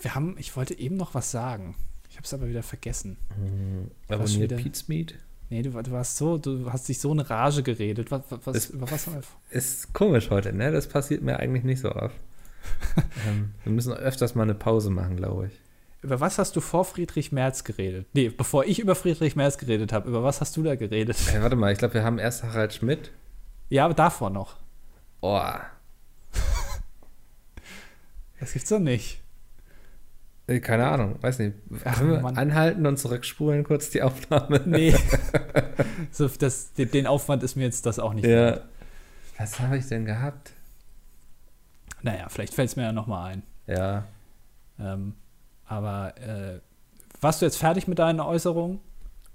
Wir 0.00 0.14
haben, 0.14 0.36
ich 0.38 0.56
wollte 0.56 0.78
eben 0.78 0.96
noch 0.96 1.14
was 1.14 1.30
sagen. 1.30 1.76
Ich 2.08 2.16
habe 2.16 2.24
es 2.24 2.34
aber 2.34 2.48
wieder 2.48 2.62
vergessen. 2.62 3.16
Was 4.08 4.20
Abonniert 4.20 4.50
wieder? 4.50 4.56
Nee, 5.52 5.60
du, 5.60 5.68
du 5.70 5.90
warst 5.90 6.16
so, 6.16 6.38
du 6.38 6.72
hast 6.72 6.88
dich 6.88 6.98
so 6.98 7.12
in 7.12 7.20
Rage 7.20 7.62
geredet. 7.62 8.10
Was, 8.10 8.22
was, 8.30 8.56
Es- 8.56 8.70
über 8.70 8.90
was? 8.90 9.06
Ist 9.50 9.92
komisch 9.92 10.30
heute, 10.30 10.54
ne? 10.54 10.72
Das 10.72 10.86
passiert 10.86 11.20
mir 11.22 11.38
eigentlich 11.40 11.62
nicht 11.62 11.82
so 11.82 11.94
oft. 11.94 12.16
ähm, 13.28 13.52
wir 13.62 13.70
müssen 13.70 13.92
öfters 13.92 14.34
mal 14.34 14.44
eine 14.44 14.54
Pause 14.54 14.88
machen, 14.88 15.18
glaube 15.18 15.48
ich. 15.48 15.52
Über 16.00 16.20
was 16.20 16.38
hast 16.38 16.56
du 16.56 16.62
vor 16.62 16.86
Friedrich 16.86 17.32
Merz 17.32 17.64
geredet? 17.64 18.06
Nee, 18.14 18.30
bevor 18.30 18.64
ich 18.64 18.78
über 18.78 18.94
Friedrich 18.94 19.36
Merz 19.36 19.58
geredet 19.58 19.92
habe, 19.92 20.08
über 20.08 20.22
was 20.22 20.40
hast 20.40 20.56
du 20.56 20.62
da 20.62 20.74
geredet? 20.74 21.18
Ey, 21.30 21.42
warte 21.42 21.54
mal, 21.54 21.70
ich 21.70 21.78
glaube, 21.78 21.92
wir 21.92 22.02
haben 22.02 22.18
erst 22.18 22.44
Harald 22.44 22.72
Schmidt. 22.72 23.10
Ja, 23.68 23.84
aber 23.84 23.94
davor 23.94 24.30
noch. 24.30 24.56
Oh, 25.20 25.38
Das 28.40 28.54
gibt's 28.54 28.70
doch 28.70 28.78
nicht. 28.80 29.20
Äh, 30.46 30.60
keine 30.60 30.86
Ahnung, 30.86 31.16
weiß 31.20 31.38
nicht. 31.38 31.54
Ach, 31.84 31.98
Können 31.98 32.10
wir 32.10 32.20
Mann. 32.20 32.36
anhalten 32.36 32.86
und 32.86 32.98
zurückspulen 32.98 33.64
kurz 33.64 33.90
die 33.90 34.02
Aufnahme? 34.02 34.60
Nee. 34.64 34.94
so, 36.10 36.28
das, 36.28 36.72
den, 36.72 37.06
Aufwand 37.06 37.42
ist 37.42 37.56
mir 37.56 37.64
jetzt 37.64 37.86
das 37.86 37.98
auch 37.98 38.14
nicht. 38.14 38.24
wert. 38.24 38.58
Ja. 38.58 38.64
Was 39.38 39.60
habe 39.60 39.78
ich 39.78 39.86
denn 39.86 40.04
gehabt? 40.04 40.52
Naja, 42.02 42.28
vielleicht 42.28 42.54
fällt 42.54 42.68
es 42.68 42.76
mir 42.76 42.82
ja 42.82 42.92
nochmal 42.92 43.32
ein. 43.32 43.42
Ja. 43.66 44.04
Ähm, 44.78 45.14
aber 45.66 46.14
äh, 46.18 46.60
warst 47.20 47.40
du 47.40 47.46
jetzt 47.46 47.56
fertig 47.56 47.86
mit 47.86 47.98
deinen 47.98 48.20
Äußerungen? 48.20 48.80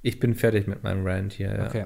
Ich 0.02 0.20
bin 0.20 0.36
fertig 0.36 0.68
mit 0.68 0.84
meinem 0.84 1.06
Rant 1.06 1.34
hier. 1.34 1.56
Ja. 1.56 1.66
Okay. 1.66 1.86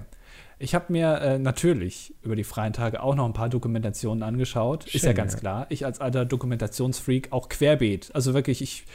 Ich 0.62 0.76
habe 0.76 0.86
mir 0.90 1.20
äh, 1.22 1.40
natürlich 1.40 2.14
über 2.22 2.36
die 2.36 2.44
freien 2.44 2.74
Tage 2.74 3.02
auch 3.02 3.16
noch 3.16 3.26
ein 3.26 3.34
paar 3.34 3.50
Dokumentationen 3.50 4.24
angeschaut. 4.24 4.86
ist 4.86 5.04
ja 5.04 5.10
Schön, 5.10 5.16
ganz 5.16 5.34
ja. 5.34 5.40
klar. 5.40 5.66
Ich 5.70 5.86
als 5.86 6.00
alter 6.00 6.24
Dokumentationsfreak 6.26 7.32
auch 7.32 7.50
querbeet. 7.50 8.12
Also 8.14 8.34
wirklich, 8.34 8.62
ich 8.62 8.86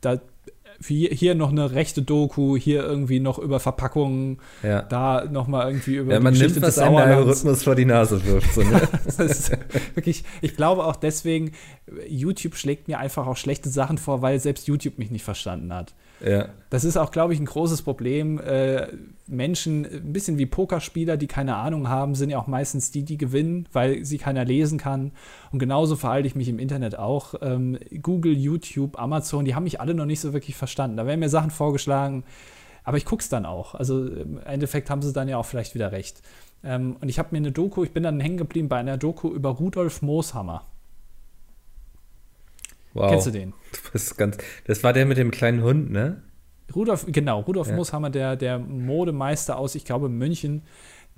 da 0.00 0.20
hier, 0.84 1.34
noch 1.34 1.50
eine 1.50 1.72
rechte 1.72 2.02
Doku, 2.02 2.56
hier 2.56 2.84
irgendwie 2.84 3.18
noch 3.18 3.38
über 3.38 3.60
Verpackungen, 3.60 4.38
ja. 4.62 4.82
da 4.82 5.24
noch 5.24 5.46
mal 5.46 5.66
irgendwie 5.66 5.96
über 5.96 6.12
Ja, 6.12 6.20
man 6.20 6.34
nimmt, 6.34 6.60
was 6.60 6.74
des 6.74 6.74
Sauerlands. 6.76 7.16
Algorithmus 7.16 7.62
vor 7.62 7.74
die 7.74 7.86
Nase 7.86 8.24
wirft. 8.26 8.52
So, 8.52 8.62
ne? 8.62 8.82
Wirklich, 9.94 10.24
ich 10.42 10.54
glaube 10.54 10.84
auch 10.84 10.96
deswegen, 10.96 11.52
YouTube 12.06 12.56
schlägt 12.56 12.88
mir 12.88 12.98
einfach 12.98 13.26
auch 13.26 13.38
schlechte 13.38 13.70
Sachen 13.70 13.96
vor, 13.98 14.22
weil 14.22 14.38
selbst 14.38 14.68
YouTube 14.68 14.98
mich 14.98 15.10
nicht 15.10 15.24
verstanden 15.24 15.72
hat. 15.72 15.94
Ja. 16.20 16.48
Das 16.70 16.84
ist 16.84 16.96
auch, 16.96 17.10
glaube 17.10 17.34
ich, 17.34 17.40
ein 17.40 17.46
großes 17.46 17.82
Problem. 17.82 18.40
Äh, 18.40 18.88
Menschen, 19.26 19.84
ein 19.84 20.12
bisschen 20.12 20.38
wie 20.38 20.46
Pokerspieler, 20.46 21.16
die 21.16 21.26
keine 21.26 21.56
Ahnung 21.56 21.88
haben, 21.88 22.14
sind 22.14 22.30
ja 22.30 22.38
auch 22.38 22.46
meistens 22.46 22.90
die, 22.90 23.04
die 23.04 23.18
gewinnen, 23.18 23.68
weil 23.72 24.04
sie 24.04 24.18
keiner 24.18 24.44
lesen 24.44 24.78
kann. 24.78 25.12
Und 25.52 25.58
genauso 25.58 25.96
verhalte 25.96 26.26
ich 26.26 26.34
mich 26.34 26.48
im 26.48 26.58
Internet 26.58 26.98
auch. 26.98 27.34
Ähm, 27.42 27.78
Google, 28.02 28.36
YouTube, 28.36 28.98
Amazon, 28.98 29.44
die 29.44 29.54
haben 29.54 29.64
mich 29.64 29.80
alle 29.80 29.94
noch 29.94 30.06
nicht 30.06 30.20
so 30.20 30.32
wirklich 30.32 30.56
verstanden. 30.56 30.96
Da 30.96 31.06
werden 31.06 31.20
mir 31.20 31.28
Sachen 31.28 31.50
vorgeschlagen, 31.50 32.24
aber 32.84 32.96
ich 32.96 33.04
gucke 33.04 33.22
es 33.22 33.28
dann 33.28 33.46
auch. 33.46 33.74
Also 33.74 34.06
im 34.06 34.38
Endeffekt 34.38 34.90
haben 34.90 35.02
sie 35.02 35.12
dann 35.12 35.28
ja 35.28 35.38
auch 35.38 35.46
vielleicht 35.46 35.74
wieder 35.74 35.92
recht. 35.92 36.22
Ähm, 36.64 36.96
und 37.00 37.08
ich 37.08 37.18
habe 37.18 37.28
mir 37.32 37.38
eine 37.38 37.52
Doku, 37.52 37.84
ich 37.84 37.92
bin 37.92 38.02
dann 38.02 38.20
hängen 38.20 38.38
geblieben 38.38 38.68
bei 38.68 38.78
einer 38.78 38.96
Doku 38.96 39.28
über 39.32 39.50
Rudolf 39.50 40.02
Mooshammer. 40.02 40.62
Wow. 42.96 43.10
Kennst 43.10 43.26
du 43.26 43.30
den? 43.30 43.52
Bist 43.92 44.16
ganz, 44.18 44.38
das 44.66 44.82
war 44.82 44.92
der 44.92 45.06
mit 45.06 45.18
dem 45.18 45.30
kleinen 45.30 45.62
Hund, 45.62 45.90
ne? 45.90 46.22
Rudolf, 46.74 47.06
genau, 47.08 47.40
Rudolf 47.40 47.68
Ja. 47.68 47.76
Mooshammer, 47.76 48.10
der, 48.10 48.36
der 48.36 48.58
Modemeister 48.58 49.56
aus, 49.58 49.74
ich 49.74 49.84
glaube, 49.84 50.08
München. 50.08 50.62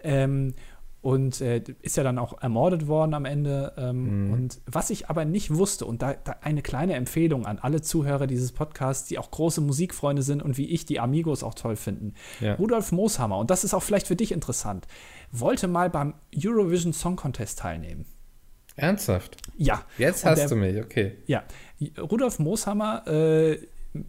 Ähm, 0.01 0.55
und 1.01 1.41
äh, 1.41 1.63
ist 1.81 1.97
ja 1.97 2.03
dann 2.03 2.19
auch 2.19 2.43
ermordet 2.43 2.89
worden 2.89 3.15
am 3.15 3.25
Ende. 3.25 3.73
Ähm, 3.79 4.27
Mhm. 4.27 4.33
Und 4.33 4.61
was 4.67 4.91
ich 4.91 5.09
aber 5.09 5.25
nicht 5.25 5.55
wusste, 5.55 5.87
und 5.87 6.03
da, 6.03 6.13
da 6.15 6.37
eine 6.43 6.61
kleine 6.61 6.95
Empfehlung 6.95 7.47
an 7.47 7.59
alle 7.61 7.81
Zuhörer 7.81 8.27
dieses 8.27 8.51
Podcasts, 8.53 9.07
die 9.09 9.17
auch 9.19 9.31
große 9.31 9.61
Musikfreunde 9.61 10.23
sind 10.23 10.43
und 10.43 10.59
wie 10.59 10.67
ich 10.67 10.87
die 10.87 10.99
Amigos 11.01 11.43
auch 11.45 11.55
toll 11.55 11.77
finden. 11.77 12.15
Ja. 12.41 12.55
Rudolf 12.57 12.91
Mooshammer, 12.93 13.39
und 13.39 13.51
das 13.51 13.63
ist 13.65 13.75
auch 13.75 13.83
vielleicht 13.83 14.09
für 14.09 14.17
dich 14.17 14.33
interessant, 14.33 14.87
wollte 15.31 15.69
mal 15.69 15.89
beim 15.89 16.15
Eurovision 16.37 16.93
Song 16.93 17.15
Contest 17.17 17.61
teilnehmen. 17.61 18.05
Ernsthaft? 18.77 19.37
Ja. 19.57 19.83
Jetzt 19.99 20.25
Und 20.25 20.31
hast 20.31 20.39
der- 20.41 20.49
du 20.49 20.57
mich, 20.57 20.79
okay. 20.83 21.17
Ja, 21.27 21.43
Rudolf 21.99 22.39
Mooshammer 22.39 23.07
äh, 23.07 23.59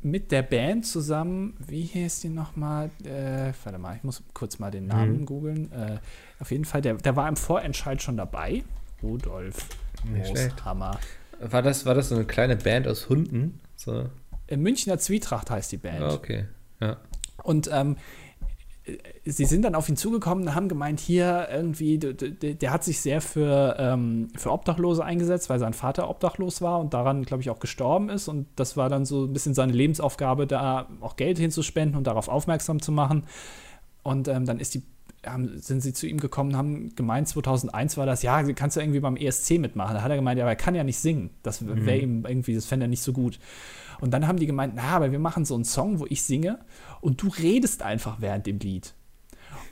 mit 0.01 0.31
der 0.31 0.41
Band 0.41 0.85
zusammen, 0.85 1.55
wie 1.59 1.83
hieß 1.83 2.21
die 2.21 2.29
nochmal? 2.29 2.89
Äh, 3.03 3.53
warte 3.63 3.77
mal, 3.77 3.95
ich 3.95 4.03
muss 4.03 4.23
kurz 4.33 4.59
mal 4.59 4.71
den 4.71 4.87
Namen 4.87 5.21
mhm. 5.21 5.25
googeln. 5.25 5.71
Äh, 5.71 5.99
auf 6.39 6.51
jeden 6.51 6.65
Fall, 6.65 6.81
der, 6.81 6.95
der 6.95 7.15
war 7.15 7.27
im 7.27 7.35
Vorentscheid 7.35 8.01
schon 8.01 8.17
dabei. 8.17 8.63
Rudolf 9.01 9.67
Mooshammer. 10.03 10.99
War 11.39 11.61
das, 11.61 11.85
war 11.85 11.95
das 11.95 12.09
so 12.09 12.15
eine 12.15 12.25
kleine 12.25 12.57
Band 12.57 12.87
aus 12.87 13.07
Hunden? 13.09 13.59
So. 13.75 14.09
Münchner 14.53 14.97
Zwietracht 14.97 15.49
heißt 15.49 15.71
die 15.71 15.77
Band. 15.77 16.01
Oh, 16.01 16.13
okay, 16.13 16.45
ja. 16.81 16.97
Und 17.43 17.69
ähm, 17.71 17.95
sie 19.25 19.45
sind 19.45 19.63
dann 19.63 19.75
auf 19.75 19.89
ihn 19.89 19.97
zugekommen 19.97 20.47
und 20.47 20.55
haben 20.55 20.67
gemeint, 20.67 20.99
hier 20.99 21.47
irgendwie, 21.51 21.97
der, 21.97 22.71
hat 22.71 22.83
sich 22.83 23.01
sehr 23.01 23.21
für, 23.21 23.75
ähm, 23.77 24.29
für 24.35 24.51
Obdachlose 24.51 25.03
eingesetzt, 25.03 25.49
weil 25.49 25.59
sein 25.59 25.73
Vater 25.73 26.09
obdachlos 26.09 26.61
war 26.61 26.79
und 26.79 26.93
daran, 26.93 27.23
glaube 27.23 27.41
ich, 27.41 27.49
auch 27.49 27.59
gestorben 27.59 28.09
ist. 28.09 28.27
Und 28.27 28.47
das 28.55 28.77
war 28.77 28.89
dann 28.89 29.05
so 29.05 29.25
ein 29.25 29.33
bisschen 29.33 29.53
seine 29.53 29.73
Lebensaufgabe, 29.73 30.47
da 30.47 30.87
auch 31.01 31.15
Geld 31.15 31.37
hinzuspenden 31.37 31.97
und 31.97 32.07
darauf 32.07 32.27
aufmerksam 32.27 32.81
zu 32.81 32.91
machen. 32.91 33.23
Und 34.03 34.27
ähm, 34.27 34.45
dann 34.45 34.59
ist 34.59 34.75
die, 34.75 34.83
haben, 35.25 35.57
sind 35.59 35.81
sie 35.81 35.93
zu 35.93 36.07
ihm 36.07 36.19
gekommen, 36.19 36.55
haben 36.55 36.95
gemeint, 36.95 37.27
2001 37.27 37.97
war 37.97 38.05
das, 38.05 38.23
ja, 38.23 38.41
kannst 38.53 38.77
du 38.77 38.81
irgendwie 38.81 38.99
beim 38.99 39.17
ESC 39.17 39.59
mitmachen. 39.59 39.95
Da 39.95 40.01
hat 40.01 40.09
er 40.09 40.15
gemeint, 40.15 40.37
ja, 40.37 40.45
aber 40.45 40.51
er 40.51 40.55
kann 40.55 40.75
ja 40.75 40.83
nicht 40.83 40.99
singen. 40.99 41.31
Das 41.43 41.65
wäre 41.65 41.75
mhm. 41.75 41.89
ihm 41.89 42.25
irgendwie, 42.25 42.55
das 42.55 42.65
fände 42.65 42.85
er 42.85 42.89
nicht 42.89 43.03
so 43.03 43.13
gut. 43.13 43.39
Und 44.01 44.11
dann 44.11 44.27
haben 44.27 44.39
die 44.39 44.45
gemeint, 44.45 44.73
na, 44.75 44.83
aber 44.83 45.11
wir 45.11 45.19
machen 45.19 45.45
so 45.45 45.55
einen 45.55 45.65
Song, 45.65 45.99
wo 45.99 46.05
ich 46.09 46.23
singe 46.23 46.59
und 47.01 47.21
du 47.21 47.27
redest 47.27 47.81
einfach 47.83 48.17
während 48.19 48.45
dem 48.45 48.59
Lied. 48.59 48.93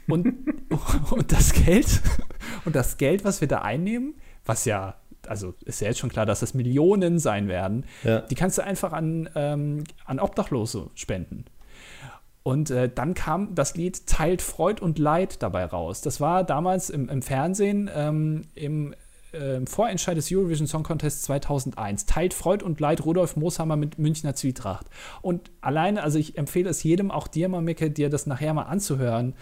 Und, 0.08 0.34
und 1.12 1.32
das 1.32 1.54
Geld, 1.54 2.02
und 2.66 2.76
das 2.76 2.98
Geld, 2.98 3.24
was 3.24 3.42
wir 3.42 3.48
da 3.48 3.62
einnehmen, 3.62 4.16
was 4.46 4.66
ja, 4.66 4.96
also 5.28 5.54
ist 5.66 5.82
ja 5.82 5.88
jetzt 5.88 6.00
schon 6.00 6.10
klar, 6.10 6.26
dass 6.26 6.40
das 6.40 6.54
Millionen 6.54 7.20
sein 7.20 7.48
werden, 7.48 7.86
ja. 8.04 8.22
die 8.22 8.36
kannst 8.36 8.58
du 8.58 8.63
einfach 8.63 8.94
an, 8.94 9.30
ähm, 9.36 9.84
an 10.06 10.20
Obdachlose 10.20 10.90
spenden. 10.96 11.46
Und 12.44 12.70
äh, 12.70 12.90
dann 12.94 13.13
kam 13.13 13.56
das 13.56 13.76
Lied 13.76 14.08
Teilt 14.08 14.42
Freud 14.42 14.82
und 14.82 15.00
Leid 15.00 15.44
dabei 15.44 15.66
raus. 15.66 16.00
Das 16.00 16.22
war 16.22 16.46
damals 16.46 16.90
im, 16.90 17.10
im 17.10 17.22
Fernsehen 17.22 17.90
ähm, 17.94 18.44
im 18.56 18.96
äh, 19.34 19.66
Vorentscheid 19.66 20.18
des 20.18 20.32
Eurovision 20.32 20.68
Song 20.68 20.84
Contest 20.84 21.24
2001. 21.24 22.06
Teilt 22.06 22.34
Freud 22.34 22.63
und 22.63 22.80
Leid 22.80 23.06
Rudolf 23.06 23.36
Mooshammer 23.36 23.76
mit 23.76 24.00
Münchner 24.00 24.36
Zwietracht. 24.36 24.88
Und 25.22 25.52
alleine, 25.62 26.04
also 26.04 26.20
ich 26.20 26.38
empfehle 26.38 26.70
es 26.70 26.84
jedem, 26.84 27.12
auch 27.12 27.28
dir, 27.28 27.50
Mamike, 27.50 27.92
dir 27.92 28.10
das 28.10 28.28
nachher 28.28 28.54
mal 28.54 28.63
anzuhören. 28.63 29.34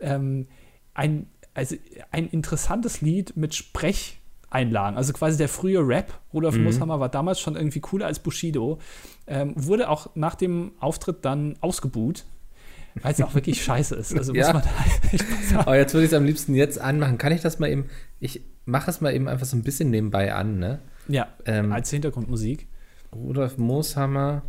Ähm, 0.00 0.48
ein, 0.94 1.26
also 1.54 1.76
ein 2.10 2.28
interessantes 2.28 3.00
Lied 3.00 3.36
mit 3.36 3.54
Sprecheinlagen. 3.54 4.96
Also 4.96 5.12
quasi 5.12 5.38
der 5.38 5.48
frühe 5.48 5.86
Rap. 5.86 6.18
Rudolf 6.32 6.56
mhm. 6.56 6.64
Mooshammer 6.64 7.00
war 7.00 7.08
damals 7.08 7.40
schon 7.40 7.56
irgendwie 7.56 7.80
cooler 7.80 8.06
als 8.06 8.18
Bushido. 8.18 8.78
Ähm, 9.26 9.54
wurde 9.56 9.88
auch 9.88 10.10
nach 10.14 10.34
dem 10.34 10.72
Auftritt 10.80 11.24
dann 11.24 11.56
ausgebuht 11.60 12.24
weil 13.00 13.12
es 13.12 13.22
auch 13.22 13.34
wirklich 13.34 13.62
scheiße 13.64 13.94
ist. 13.94 14.14
Also 14.16 14.34
ja. 14.34 14.52
muss 14.52 14.54
man 14.54 14.62
da 15.52 15.58
Aber 15.60 15.76
jetzt 15.76 15.94
würde 15.94 16.04
ich 16.04 16.12
es 16.12 16.16
am 16.16 16.24
liebsten 16.24 16.54
jetzt 16.54 16.78
anmachen. 16.78 17.18
Kann 17.18 17.32
ich 17.32 17.40
das 17.40 17.58
mal 17.58 17.70
eben, 17.70 17.86
ich 18.20 18.42
mache 18.64 18.90
es 18.90 19.00
mal 19.00 19.14
eben 19.14 19.28
einfach 19.28 19.46
so 19.46 19.56
ein 19.56 19.62
bisschen 19.62 19.90
nebenbei 19.90 20.34
an, 20.34 20.58
ne? 20.58 20.80
Ja, 21.08 21.28
ähm, 21.46 21.72
als 21.72 21.90
Hintergrundmusik. 21.90 22.68
Rudolf 23.14 23.58
Mooshammer, 23.58 24.42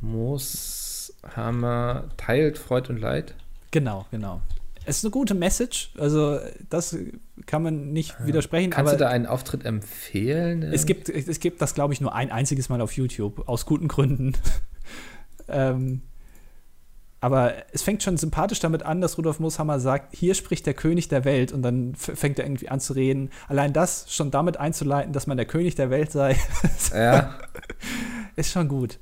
Mooshammer 0.00 2.04
teilt 2.16 2.58
Freud 2.58 2.90
und 2.90 3.00
Leid. 3.00 3.34
Genau, 3.70 4.06
genau. 4.10 4.40
Es 4.86 4.98
ist 4.98 5.04
eine 5.04 5.10
gute 5.10 5.34
Message, 5.34 5.90
also 5.98 6.38
das 6.70 6.96
kann 7.44 7.62
man 7.62 7.92
nicht 7.92 8.16
ja. 8.18 8.26
widersprechen. 8.26 8.70
Kannst 8.70 8.94
du 8.94 8.96
da 8.96 9.08
einen 9.08 9.26
Auftritt 9.26 9.66
empfehlen? 9.66 10.62
Es 10.62 10.86
gibt, 10.86 11.10
es 11.10 11.40
gibt 11.40 11.60
das, 11.60 11.74
glaube 11.74 11.92
ich, 11.92 12.00
nur 12.00 12.14
ein 12.14 12.32
einziges 12.32 12.70
Mal 12.70 12.80
auf 12.80 12.92
YouTube, 12.92 13.46
aus 13.46 13.66
guten 13.66 13.88
Gründen. 13.88 14.32
ähm, 15.48 16.00
aber 17.20 17.54
es 17.72 17.82
fängt 17.82 18.02
schon 18.02 18.16
sympathisch 18.16 18.60
damit 18.60 18.84
an, 18.84 19.00
dass 19.00 19.18
Rudolf 19.18 19.40
Mooshammer 19.40 19.80
sagt, 19.80 20.14
hier 20.14 20.34
spricht 20.34 20.66
der 20.66 20.74
König 20.74 21.08
der 21.08 21.24
Welt 21.24 21.52
und 21.52 21.62
dann 21.62 21.94
fängt 21.94 22.38
er 22.38 22.44
irgendwie 22.44 22.68
an 22.68 22.80
zu 22.80 22.92
reden. 22.92 23.30
Allein 23.48 23.72
das 23.72 24.12
schon 24.12 24.30
damit 24.30 24.56
einzuleiten, 24.58 25.12
dass 25.12 25.26
man 25.26 25.36
der 25.36 25.46
König 25.46 25.74
der 25.74 25.90
Welt 25.90 26.12
sei, 26.12 26.36
ja. 26.94 27.38
ist 28.36 28.52
schon 28.52 28.68
gut. 28.68 28.98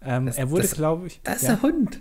Ähm, 0.00 0.26
das, 0.26 0.38
er 0.38 0.50
wurde, 0.50 0.68
glaube 0.68 1.08
ich. 1.08 1.20
Da 1.24 1.32
ist 1.32 1.42
ja. 1.42 1.54
der 1.54 1.62
Hund. 1.62 2.00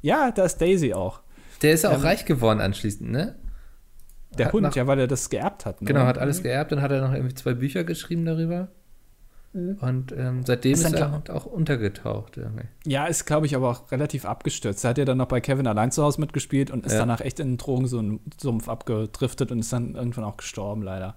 Ja, 0.00 0.30
da 0.30 0.44
ist 0.44 0.58
Daisy 0.60 0.94
auch. 0.94 1.20
Der 1.62 1.72
ist 1.72 1.82
ja 1.82 1.90
auch 1.90 1.94
ähm, 1.94 2.02
reich 2.02 2.24
geworden 2.24 2.60
anschließend, 2.60 3.10
ne? 3.10 3.34
Der 4.36 4.46
hat 4.46 4.52
Hund, 4.52 4.62
nach, 4.62 4.76
ja, 4.76 4.86
weil 4.86 5.00
er 5.00 5.08
das 5.08 5.28
geerbt 5.30 5.66
hat. 5.66 5.82
Ne? 5.82 5.88
Genau, 5.88 6.04
hat 6.04 6.18
alles 6.18 6.42
geerbt 6.42 6.72
und 6.72 6.82
hat 6.82 6.92
er 6.92 7.00
noch 7.00 7.12
irgendwie 7.12 7.34
zwei 7.34 7.54
Bücher 7.54 7.82
geschrieben 7.82 8.24
darüber. 8.24 8.68
Mhm. 9.52 9.78
Und 9.80 10.12
ähm, 10.12 10.44
seitdem 10.44 10.72
ist, 10.72 10.84
ist 10.84 10.92
er 10.92 11.12
halt 11.12 11.30
auch 11.30 11.46
untergetaucht. 11.46 12.36
Irgendwie. 12.36 12.66
Ja, 12.86 13.06
ist, 13.06 13.24
glaube 13.24 13.46
ich, 13.46 13.56
aber 13.56 13.70
auch 13.70 13.90
relativ 13.90 14.24
abgestürzt. 14.24 14.84
Er 14.84 14.90
hat 14.90 14.98
ja 14.98 15.04
dann 15.04 15.18
noch 15.18 15.28
bei 15.28 15.40
Kevin 15.40 15.66
allein 15.66 15.90
zu 15.90 16.02
Hause 16.02 16.20
mitgespielt 16.20 16.70
und 16.70 16.86
ist 16.86 16.92
ja. 16.92 17.00
danach 17.00 17.20
echt 17.20 17.40
in 17.40 17.52
den 17.52 17.56
Drogen 17.58 17.86
so 17.86 17.98
einen 17.98 18.20
Sumpf 18.40 18.68
abgedriftet 18.68 19.50
und 19.50 19.60
ist 19.60 19.72
dann 19.72 19.94
irgendwann 19.94 20.24
auch 20.24 20.36
gestorben, 20.36 20.82
leider. 20.82 21.16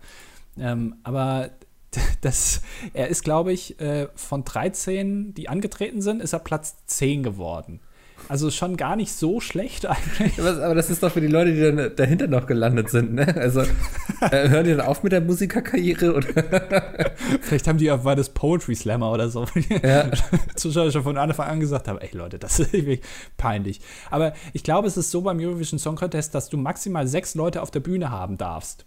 Ähm, 0.58 0.96
aber 1.04 1.50
das, 2.22 2.62
er 2.94 3.10
ist, 3.10 3.24
glaube 3.24 3.52
ich, 3.52 3.80
äh, 3.80 4.08
von 4.16 4.44
13, 4.44 5.34
die 5.34 5.50
angetreten 5.50 6.02
sind, 6.02 6.22
ist 6.22 6.34
er 6.34 6.40
Platz 6.40 6.78
10 6.88 7.24
geworden. 7.24 7.82
Also 8.30 8.50
schon 8.50 8.78
gar 8.78 8.96
nicht 8.96 9.14
so 9.14 9.40
schlecht 9.40 9.86
eigentlich. 9.86 10.40
Aber 10.40 10.76
das 10.76 10.90
ist 10.90 11.04
doch 11.04 11.12
für 11.12 11.22
die 11.22 11.28
Leute, 11.28 11.54
die 11.54 11.62
dann 11.62 11.96
dahinter 11.96 12.28
noch 12.28 12.48
gelandet 12.48 12.90
sind, 12.90 13.14
ne? 13.14 13.36
Also 13.36 13.62
äh, 13.62 14.50
hören 14.50 14.66
die 14.66 14.72
dann 14.72 14.82
auf 14.82 15.04
mit 15.04 15.12
der 15.12 15.22
Musikerkarriere 15.22 16.14
oder? 16.14 17.12
Vielleicht 17.42 17.68
haben 17.68 17.78
die 17.78 17.92
auch 17.92 18.04
war 18.04 18.16
das 18.16 18.30
Poetry 18.30 18.76
Slammer 18.76 19.12
oder 19.12 19.30
so. 19.30 19.46
Ja. 19.84 20.10
Zuschauer 20.56 20.92
schon 20.92 21.04
von 21.04 21.18
Anfang 21.18 21.48
an 21.48 21.60
gesagt 21.60 21.88
haben, 21.88 22.00
ey 22.00 22.10
Leute, 22.14 22.40
das 22.40 22.60
ist 22.60 22.74
wirklich 22.74 23.02
peinlich. 23.38 23.82
Aber 24.10 24.34
ich 24.54 24.64
glaube, 24.64 24.88
es 24.88 24.98
ist 24.98 25.12
so 25.12 25.22
beim 25.22 25.40
Eurovision 25.40 25.80
Song 25.80 25.96
Contest, 25.96 26.36
dass 26.36 26.50
du 26.50 26.58
maximal 26.58 27.08
sechs 27.08 27.36
Leute 27.36 27.62
auf 27.62 27.72
der 27.72 27.80
Bühne 27.80 28.12
haben 28.12 28.38
darfst. 28.38 28.86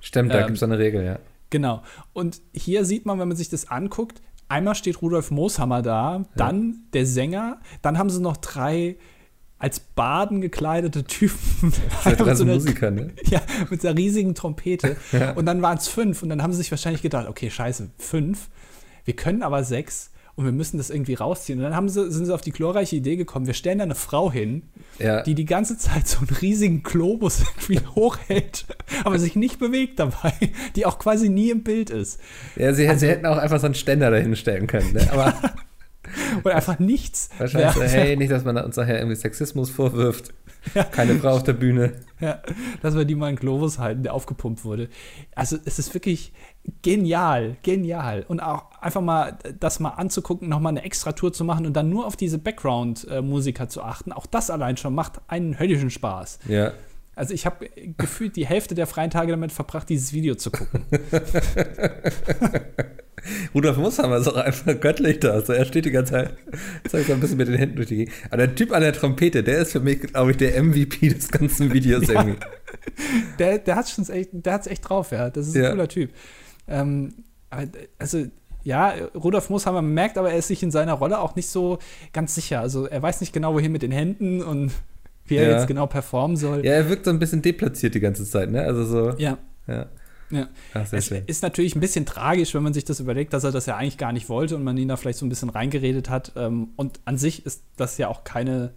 Stimmt, 0.00 0.32
da 0.32 0.40
ähm, 0.40 0.46
gibt 0.46 0.56
es 0.56 0.62
eine 0.62 0.78
Regel, 0.78 1.04
ja. 1.04 1.18
Genau. 1.50 1.82
Und 2.12 2.40
hier 2.52 2.84
sieht 2.84 3.06
man, 3.06 3.18
wenn 3.18 3.28
man 3.28 3.36
sich 3.36 3.48
das 3.48 3.70
anguckt, 3.70 4.20
einmal 4.48 4.74
steht 4.74 5.02
Rudolf 5.02 5.30
Mooshammer 5.30 5.82
da, 5.82 6.18
ja. 6.18 6.24
dann 6.36 6.80
der 6.92 7.06
Sänger, 7.06 7.60
dann 7.82 7.98
haben 7.98 8.10
sie 8.10 8.20
noch 8.20 8.36
drei 8.36 8.96
als 9.58 9.80
Baden 9.80 10.40
gekleidete 10.40 11.04
Typen. 11.04 11.72
Das 12.04 12.20
ist 12.20 12.38
so 12.38 12.44
Musiker, 12.44 12.90
ne? 12.90 13.10
Ja, 13.24 13.40
mit 13.70 13.84
einer 13.84 13.98
riesigen 13.98 14.34
Trompete. 14.34 14.96
Ja. 15.12 15.32
Und 15.32 15.46
dann 15.46 15.62
waren 15.62 15.78
es 15.78 15.88
fünf 15.88 16.22
und 16.22 16.28
dann 16.28 16.42
haben 16.42 16.52
sie 16.52 16.58
sich 16.58 16.70
wahrscheinlich 16.70 17.02
gedacht, 17.02 17.26
okay, 17.28 17.50
scheiße, 17.50 17.90
fünf. 17.98 18.48
Wir 19.04 19.16
können 19.16 19.42
aber 19.42 19.64
sechs 19.64 20.10
und 20.38 20.44
wir 20.44 20.52
müssen 20.52 20.76
das 20.76 20.88
irgendwie 20.88 21.14
rausziehen. 21.14 21.58
Und 21.58 21.64
dann 21.64 21.74
haben 21.74 21.88
sie, 21.88 22.12
sind 22.12 22.26
sie 22.26 22.32
auf 22.32 22.42
die 22.42 22.52
glorreiche 22.52 22.94
Idee 22.94 23.16
gekommen, 23.16 23.48
wir 23.48 23.54
stellen 23.54 23.78
da 23.78 23.84
eine 23.84 23.96
Frau 23.96 24.30
hin, 24.30 24.62
ja. 25.00 25.22
die 25.22 25.34
die 25.34 25.44
ganze 25.44 25.76
Zeit 25.76 26.06
so 26.06 26.18
einen 26.18 26.28
riesigen 26.28 26.84
Globus 26.84 27.40
irgendwie 27.56 27.84
hochhält, 27.96 28.66
aber 29.02 29.18
sich 29.18 29.34
nicht 29.34 29.58
bewegt 29.58 29.98
dabei, 29.98 30.32
die 30.76 30.86
auch 30.86 31.00
quasi 31.00 31.28
nie 31.28 31.50
im 31.50 31.64
Bild 31.64 31.90
ist. 31.90 32.20
Ja, 32.54 32.72
sie, 32.72 32.86
also, 32.86 33.00
sie 33.00 33.08
hätten 33.08 33.26
auch 33.26 33.36
einfach 33.36 33.58
so 33.58 33.66
einen 33.66 33.74
Ständer 33.74 34.12
dahin 34.12 34.36
stellen 34.36 34.68
können, 34.68 34.92
ne? 34.92 35.08
aber 35.10 35.34
Oder 36.44 36.54
einfach 36.54 36.78
nichts. 36.78 37.30
Wahrscheinlich 37.36 37.72
so, 37.72 37.82
hey, 37.82 38.16
nicht, 38.16 38.30
dass 38.30 38.44
man 38.44 38.56
uns 38.58 38.76
nachher 38.76 38.98
irgendwie 38.98 39.16
Sexismus 39.16 39.70
vorwirft. 39.70 40.32
Ja. 40.74 40.84
Keine 40.84 41.14
Frau 41.16 41.30
auf 41.30 41.42
der 41.42 41.52
Bühne. 41.52 41.92
Ja, 42.20 42.40
dass 42.82 42.96
wir 42.96 43.04
die 43.04 43.14
mal 43.14 43.26
einen 43.26 43.36
Globus 43.36 43.78
halten, 43.78 44.02
der 44.02 44.12
aufgepumpt 44.14 44.64
wurde. 44.64 44.88
Also 45.34 45.56
es 45.64 45.78
ist 45.78 45.94
wirklich 45.94 46.32
genial, 46.82 47.56
genial. 47.62 48.24
Und 48.26 48.40
auch 48.40 48.64
einfach 48.80 49.00
mal 49.00 49.38
das 49.60 49.78
mal 49.78 49.90
anzugucken, 49.90 50.48
nochmal 50.48 50.72
eine 50.72 50.82
extra 50.82 51.12
Tour 51.12 51.32
zu 51.32 51.44
machen 51.44 51.66
und 51.66 51.74
dann 51.74 51.88
nur 51.88 52.06
auf 52.06 52.16
diese 52.16 52.38
Background-Musiker 52.38 53.68
zu 53.68 53.82
achten. 53.82 54.12
Auch 54.12 54.26
das 54.26 54.50
allein 54.50 54.76
schon 54.76 54.94
macht 54.94 55.20
einen 55.28 55.58
höllischen 55.58 55.90
Spaß. 55.90 56.40
Ja. 56.48 56.72
Also 57.18 57.34
ich 57.34 57.44
habe 57.46 57.68
gefühlt 57.96 58.36
die 58.36 58.46
Hälfte 58.46 58.76
der 58.76 58.86
freien 58.86 59.10
Tage 59.10 59.32
damit 59.32 59.50
verbracht, 59.50 59.88
dieses 59.88 60.12
Video 60.12 60.36
zu 60.36 60.52
gucken. 60.52 60.84
Rudolf 63.52 63.76
Mooshammer 63.76 64.18
ist 64.18 64.28
auch 64.28 64.36
einfach 64.36 64.80
göttlich 64.80 65.18
da. 65.18 65.30
Also 65.30 65.52
er 65.52 65.64
steht 65.64 65.86
die 65.86 65.90
ganze 65.90 66.12
Zeit, 66.12 66.34
zeigt 66.88 67.08
so 67.08 67.14
ein 67.14 67.18
bisschen 67.18 67.38
mit 67.38 67.48
den 67.48 67.56
Händen 67.56 67.74
durch 67.74 67.88
die 67.88 67.96
Gegend. 67.96 68.14
Aber 68.26 68.46
der 68.46 68.54
Typ 68.54 68.72
an 68.72 68.82
der 68.82 68.92
Trompete, 68.92 69.42
der 69.42 69.58
ist 69.58 69.72
für 69.72 69.80
mich, 69.80 70.00
glaube 70.00 70.30
ich, 70.30 70.36
der 70.36 70.62
MVP 70.62 71.08
des 71.08 71.28
ganzen 71.28 71.72
Videos 71.72 72.06
ja. 72.06 72.20
irgendwie. 72.20 72.38
Der, 73.40 73.58
der 73.58 73.74
hat 73.74 73.98
es 73.98 74.10
echt, 74.10 74.30
echt 74.46 74.88
drauf, 74.88 75.10
ja. 75.10 75.28
Das 75.28 75.48
ist 75.48 75.56
ein 75.56 75.62
ja. 75.64 75.70
cooler 75.70 75.88
Typ. 75.88 76.10
Ähm, 76.68 77.14
also 77.98 78.26
ja, 78.62 78.94
Rudolf 79.16 79.50
Mooshammer 79.50 79.82
merkt 79.82 80.18
aber, 80.18 80.30
er 80.30 80.38
ist 80.38 80.46
sich 80.46 80.62
in 80.62 80.70
seiner 80.70 80.92
Rolle 80.92 81.18
auch 81.18 81.34
nicht 81.34 81.48
so 81.48 81.80
ganz 82.12 82.36
sicher. 82.36 82.60
Also 82.60 82.86
er 82.86 83.02
weiß 83.02 83.22
nicht 83.22 83.32
genau, 83.32 83.54
wohin 83.54 83.72
mit 83.72 83.82
den 83.82 83.90
Händen 83.90 84.40
und 84.40 84.70
wie 85.30 85.36
er 85.36 85.50
ja. 85.50 85.56
jetzt 85.56 85.66
genau 85.66 85.86
performen 85.86 86.36
soll. 86.36 86.64
Ja, 86.64 86.72
er 86.72 86.88
wirkt 86.88 87.04
so 87.04 87.10
ein 87.10 87.18
bisschen 87.18 87.42
deplatziert 87.42 87.94
die 87.94 88.00
ganze 88.00 88.24
Zeit, 88.24 88.50
ne? 88.50 88.62
Also 88.62 88.84
so. 88.84 89.10
Ja. 89.18 89.38
ja. 89.66 89.86
Ja. 90.30 90.48
Ach, 90.74 90.92
es 90.92 91.06
schön. 91.06 91.22
ist 91.26 91.42
natürlich 91.42 91.74
ein 91.74 91.80
bisschen 91.80 92.04
tragisch, 92.04 92.54
wenn 92.54 92.62
man 92.62 92.74
sich 92.74 92.84
das 92.84 93.00
überlegt, 93.00 93.32
dass 93.32 93.44
er 93.44 93.52
das 93.52 93.66
ja 93.66 93.76
eigentlich 93.76 93.98
gar 93.98 94.12
nicht 94.12 94.28
wollte 94.28 94.56
und 94.56 94.64
man 94.64 94.76
ihn 94.76 94.88
da 94.88 94.96
vielleicht 94.96 95.18
so 95.18 95.26
ein 95.26 95.28
bisschen 95.28 95.48
reingeredet 95.48 96.10
hat. 96.10 96.32
Ähm, 96.36 96.70
und 96.76 97.00
an 97.04 97.16
sich 97.16 97.46
ist 97.46 97.62
das 97.76 97.98
ja 97.98 98.08
auch 98.08 98.24
keine. 98.24 98.72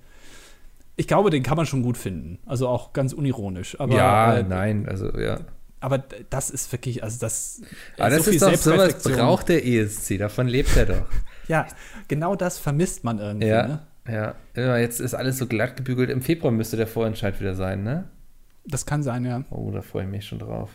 Ich 0.95 1.07
glaube, 1.07 1.29
den 1.29 1.43
kann 1.43 1.57
man 1.57 1.65
schon 1.65 1.83
gut 1.83 1.97
finden. 1.97 2.39
Also 2.45 2.67
auch 2.67 2.93
ganz 2.93 3.11
unironisch. 3.13 3.79
Aber, 3.79 3.95
ja, 3.95 4.37
äh, 4.37 4.43
nein, 4.43 4.87
also 4.87 5.17
ja. 5.17 5.41
Aber 5.79 5.97
das 6.29 6.51
ist 6.51 6.71
wirklich, 6.71 7.03
also 7.03 7.19
das. 7.19 7.61
Aber 7.97 8.11
das 8.11 8.25
so 8.25 8.31
ist 8.31 8.41
doch 8.41 8.55
sowas 8.55 9.01
braucht 9.01 9.49
der 9.49 9.65
ESC, 9.65 10.19
davon 10.19 10.47
lebt 10.47 10.77
er 10.77 10.85
doch. 10.85 11.05
ja, 11.47 11.67
genau 12.07 12.35
das 12.35 12.59
vermisst 12.59 13.03
man 13.03 13.19
irgendwie. 13.19 13.47
Ja, 13.47 13.67
Ne? 13.67 13.79
Ja. 14.11 14.77
Jetzt 14.77 14.99
ist 14.99 15.13
alles 15.13 15.37
so 15.37 15.47
glatt 15.47 15.77
gebügelt. 15.77 16.09
Im 16.09 16.21
Februar 16.21 16.51
müsste 16.51 16.77
der 16.77 16.87
Vorentscheid 16.87 17.39
wieder 17.39 17.55
sein, 17.55 17.83
ne? 17.83 18.05
Das 18.65 18.85
kann 18.85 19.03
sein, 19.03 19.25
ja. 19.25 19.43
Oh, 19.49 19.71
da 19.71 19.81
freue 19.81 20.03
ich 20.03 20.09
mich 20.09 20.25
schon 20.25 20.39
drauf. 20.39 20.69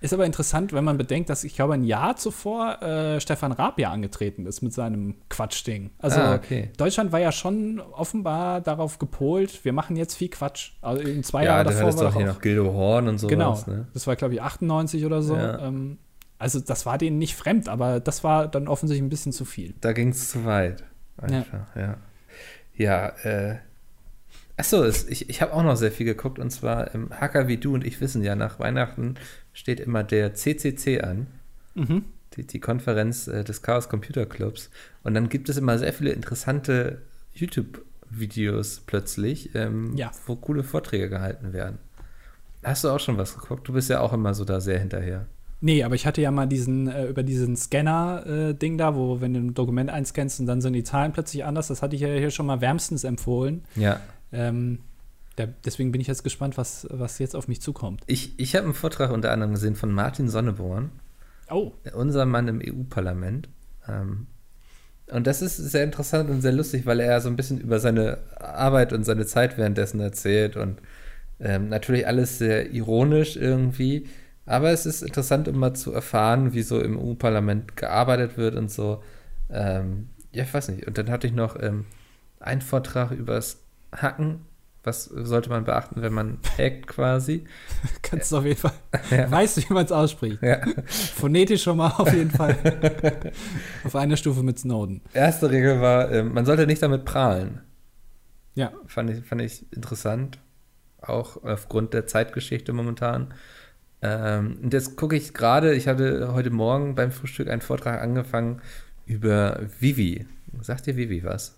Ist 0.00 0.12
aber 0.12 0.26
interessant, 0.26 0.72
wenn 0.72 0.82
man 0.82 0.98
bedenkt, 0.98 1.30
dass 1.30 1.44
ich 1.44 1.54
glaube, 1.54 1.74
ein 1.74 1.84
Jahr 1.84 2.16
zuvor 2.16 2.82
äh, 2.82 3.20
Stefan 3.20 3.52
Raab 3.52 3.78
ja 3.78 3.92
angetreten 3.92 4.46
ist 4.46 4.60
mit 4.60 4.72
seinem 4.72 5.14
Quatschding. 5.28 5.90
Also 5.98 6.18
Ah, 6.20 6.34
okay. 6.34 6.70
Deutschland 6.76 7.12
war 7.12 7.20
ja 7.20 7.30
schon 7.30 7.78
offenbar 7.78 8.60
darauf 8.62 8.98
gepolt, 8.98 9.64
wir 9.64 9.72
machen 9.72 9.94
jetzt 9.94 10.16
viel 10.16 10.28
Quatsch. 10.28 10.72
Also 10.80 11.02
in 11.04 11.22
zwei 11.22 11.44
Ja, 11.44 11.50
Jahre 11.52 11.64
da 11.66 11.70
davor 11.70 11.86
war 11.86 11.94
auch 11.94 12.10
doch 12.10 12.16
hier 12.18 12.30
auch, 12.30 12.34
noch 12.34 12.40
Gildo 12.40 12.72
Horn 12.72 13.06
und 13.06 13.18
sowas, 13.18 13.30
Genau, 13.30 13.62
ne? 13.68 13.86
das 13.94 14.08
war 14.08 14.16
glaube 14.16 14.34
ich 14.34 14.42
98 14.42 15.04
oder 15.06 15.22
so. 15.22 15.36
Ja. 15.36 15.60
Ähm, 15.68 15.98
also 16.36 16.58
das 16.58 16.84
war 16.84 16.98
denen 16.98 17.18
nicht 17.18 17.36
fremd, 17.36 17.68
aber 17.68 18.00
das 18.00 18.24
war 18.24 18.48
dann 18.48 18.66
offensichtlich 18.66 19.06
ein 19.06 19.10
bisschen 19.10 19.30
zu 19.30 19.44
viel. 19.44 19.74
Da 19.80 19.92
ging 19.92 20.08
es 20.08 20.30
zu 20.30 20.44
weit. 20.44 20.82
Einfach, 21.16 21.76
ja. 21.76 21.82
Ja, 21.82 21.96
äh. 22.76 23.56
Achso, 24.56 24.82
es- 24.84 25.06
ich, 25.08 25.28
ich 25.30 25.40
habe 25.42 25.52
auch 25.54 25.62
noch 25.62 25.76
sehr 25.76 25.90
viel 25.92 26.06
geguckt 26.06 26.38
und 26.38 26.50
zwar 26.50 26.94
ähm, 26.94 27.08
Hacker 27.10 27.48
wie 27.48 27.56
du 27.56 27.74
und 27.74 27.84
ich 27.84 28.00
wissen 28.00 28.22
ja, 28.22 28.36
nach 28.36 28.58
Weihnachten 28.58 29.14
steht 29.52 29.80
immer 29.80 30.04
der 30.04 30.34
CCC 30.34 31.00
an, 31.00 31.26
Mhm. 31.74 32.04
die, 32.36 32.46
die 32.46 32.60
Konferenz 32.60 33.26
äh, 33.28 33.44
des 33.44 33.62
Chaos 33.62 33.88
Computer 33.88 34.26
Clubs. 34.26 34.70
Und 35.02 35.14
dann 35.14 35.28
gibt 35.30 35.48
es 35.48 35.56
immer 35.56 35.78
sehr 35.78 35.92
viele 35.94 36.12
interessante 36.12 37.00
YouTube-Videos 37.34 38.80
plötzlich, 38.86 39.54
ähm, 39.54 39.96
Ja. 39.96 40.10
wo 40.26 40.36
coole 40.36 40.62
Vorträge 40.64 41.08
gehalten 41.08 41.52
werden. 41.52 41.78
Hast 42.62 42.84
du 42.84 42.90
auch 42.90 43.00
schon 43.00 43.16
was 43.18 43.34
geguckt? 43.38 43.66
Du 43.66 43.72
bist 43.72 43.88
ja 43.90 44.00
auch 44.00 44.12
immer 44.12 44.34
so 44.34 44.44
da 44.44 44.60
sehr 44.60 44.78
hinterher. 44.78 45.26
Nee, 45.64 45.84
aber 45.84 45.94
ich 45.94 46.06
hatte 46.06 46.20
ja 46.20 46.32
mal 46.32 46.46
diesen, 46.46 46.88
äh, 46.88 47.06
über 47.06 47.22
diesen 47.22 47.56
Scanner-Ding 47.56 48.78
da, 48.78 48.96
wo, 48.96 49.20
wenn 49.20 49.32
du 49.32 49.40
ein 49.40 49.54
Dokument 49.54 49.90
einscannst 49.90 50.40
und 50.40 50.46
dann 50.46 50.60
sind 50.60 50.72
die 50.72 50.82
Zahlen 50.82 51.12
plötzlich 51.12 51.44
anders, 51.44 51.68
das 51.68 51.82
hatte 51.82 51.94
ich 51.94 52.02
ja 52.02 52.08
hier 52.08 52.32
schon 52.32 52.46
mal 52.46 52.60
wärmstens 52.60 53.04
empfohlen. 53.04 53.62
Ja. 53.76 54.00
Ähm, 54.32 54.80
der, 55.38 55.48
deswegen 55.64 55.92
bin 55.92 56.00
ich 56.00 56.08
jetzt 56.08 56.24
gespannt, 56.24 56.58
was, 56.58 56.88
was 56.90 57.20
jetzt 57.20 57.36
auf 57.36 57.46
mich 57.46 57.62
zukommt. 57.62 58.02
Ich, 58.06 58.38
ich 58.40 58.56
habe 58.56 58.64
einen 58.64 58.74
Vortrag 58.74 59.12
unter 59.12 59.30
anderem 59.30 59.52
gesehen 59.52 59.76
von 59.76 59.92
Martin 59.92 60.28
Sonneborn. 60.28 60.90
Oh, 61.48 61.70
unser 61.94 62.26
Mann 62.26 62.48
im 62.48 62.60
EU-Parlament. 62.60 63.48
Ähm, 63.88 64.26
und 65.12 65.28
das 65.28 65.42
ist 65.42 65.58
sehr 65.58 65.84
interessant 65.84 66.28
und 66.28 66.40
sehr 66.40 66.52
lustig, 66.52 66.86
weil 66.86 66.98
er 66.98 67.20
so 67.20 67.28
ein 67.28 67.36
bisschen 67.36 67.60
über 67.60 67.78
seine 67.78 68.18
Arbeit 68.40 68.92
und 68.92 69.04
seine 69.04 69.26
Zeit 69.26 69.58
währenddessen 69.58 70.00
erzählt 70.00 70.56
und 70.56 70.80
ähm, 71.38 71.68
natürlich 71.68 72.06
alles 72.06 72.38
sehr 72.38 72.72
ironisch 72.72 73.36
irgendwie. 73.36 74.08
Aber 74.46 74.70
es 74.70 74.86
ist 74.86 75.02
interessant, 75.02 75.46
immer 75.46 75.74
zu 75.74 75.92
erfahren, 75.92 76.52
wie 76.52 76.62
so 76.62 76.80
im 76.80 76.98
EU-Parlament 76.98 77.76
gearbeitet 77.76 78.36
wird 78.36 78.56
und 78.56 78.70
so. 78.70 79.02
Ähm, 79.50 80.08
ja, 80.32 80.44
ich 80.44 80.52
weiß 80.52 80.68
nicht. 80.68 80.86
Und 80.86 80.98
dann 80.98 81.10
hatte 81.10 81.26
ich 81.26 81.32
noch 81.32 81.60
ähm, 81.60 81.84
einen 82.40 82.60
Vortrag 82.60 83.12
übers 83.12 83.60
Hacken. 83.94 84.40
Was 84.84 85.04
sollte 85.04 85.48
man 85.48 85.64
beachten, 85.64 86.02
wenn 86.02 86.12
man 86.12 86.38
hackt 86.58 86.88
quasi? 86.88 87.44
kannst 88.02 88.32
du 88.32 88.38
auf 88.38 88.44
jeden 88.44 88.58
Fall. 88.58 88.72
Ja. 89.10 89.30
Weißt 89.30 89.56
du, 89.56 89.60
wie 89.62 89.74
man 89.74 89.84
es 89.84 89.92
ausspricht? 89.92 90.42
Ja. 90.42 90.60
Phonetisch 90.86 91.62
schon 91.62 91.76
mal 91.76 91.90
auf 91.90 92.12
jeden 92.12 92.30
Fall. 92.30 92.56
auf 93.84 93.94
einer 93.94 94.16
Stufe 94.16 94.42
mit 94.42 94.58
Snowden. 94.58 95.02
Erste 95.12 95.50
Regel 95.50 95.80
war, 95.80 96.10
ähm, 96.10 96.34
man 96.34 96.46
sollte 96.46 96.66
nicht 96.66 96.82
damit 96.82 97.04
prahlen. 97.04 97.60
Ja. 98.54 98.72
Fand 98.86 99.10
ich, 99.10 99.24
fand 99.24 99.40
ich 99.40 99.72
interessant. 99.72 100.38
Auch 101.00 101.42
aufgrund 101.44 101.94
der 101.94 102.06
Zeitgeschichte 102.06 102.72
momentan. 102.72 103.34
Ähm, 104.02 104.58
und 104.62 104.72
jetzt 104.72 104.96
gucke 104.96 105.16
ich 105.16 105.32
gerade, 105.32 105.74
ich 105.74 105.86
hatte 105.86 106.32
heute 106.32 106.50
Morgen 106.50 106.94
beim 106.94 107.12
Frühstück 107.12 107.48
einen 107.48 107.62
Vortrag 107.62 108.00
angefangen 108.02 108.60
über 109.06 109.60
Vivi. 109.78 110.26
Sagt 110.60 110.86
dir 110.86 110.96
Vivi 110.96 111.22
was? 111.24 111.56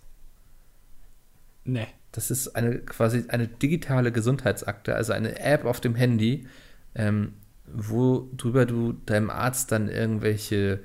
Nee. 1.65 1.87
Das 2.13 2.31
ist 2.31 2.55
eine 2.55 2.79
quasi 2.79 3.25
eine 3.29 3.49
digitale 3.49 4.13
Gesundheitsakte, 4.13 4.95
also 4.95 5.13
eine 5.13 5.41
App 5.41 5.65
auf 5.65 5.81
dem 5.81 5.97
Handy, 5.97 6.47
ähm, 6.95 7.33
worüber 7.67 8.67
du 8.67 8.93
deinem 8.93 9.31
Arzt 9.31 9.73
dann 9.73 9.89
irgendwelche 9.89 10.81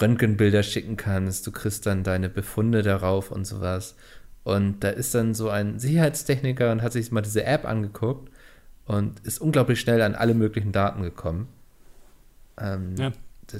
Röntgenbilder 0.00 0.62
schicken 0.62 0.96
kannst. 0.96 1.46
Du 1.46 1.52
kriegst 1.52 1.86
dann 1.86 2.04
deine 2.04 2.28
Befunde 2.28 2.82
darauf 2.82 3.32
und 3.32 3.44
sowas. 3.44 3.96
Und 4.44 4.84
da 4.84 4.90
ist 4.90 5.14
dann 5.14 5.34
so 5.34 5.48
ein 5.50 5.80
Sicherheitstechniker 5.80 6.70
und 6.70 6.82
hat 6.82 6.92
sich 6.92 7.10
mal 7.10 7.22
diese 7.22 7.44
App 7.44 7.64
angeguckt 7.64 8.31
und 8.86 9.20
ist 9.20 9.40
unglaublich 9.40 9.80
schnell 9.80 10.02
an 10.02 10.14
alle 10.14 10.34
möglichen 10.34 10.72
Daten 10.72 11.02
gekommen. 11.02 11.48
Ähm, 12.58 12.96
Ja. 12.96 13.12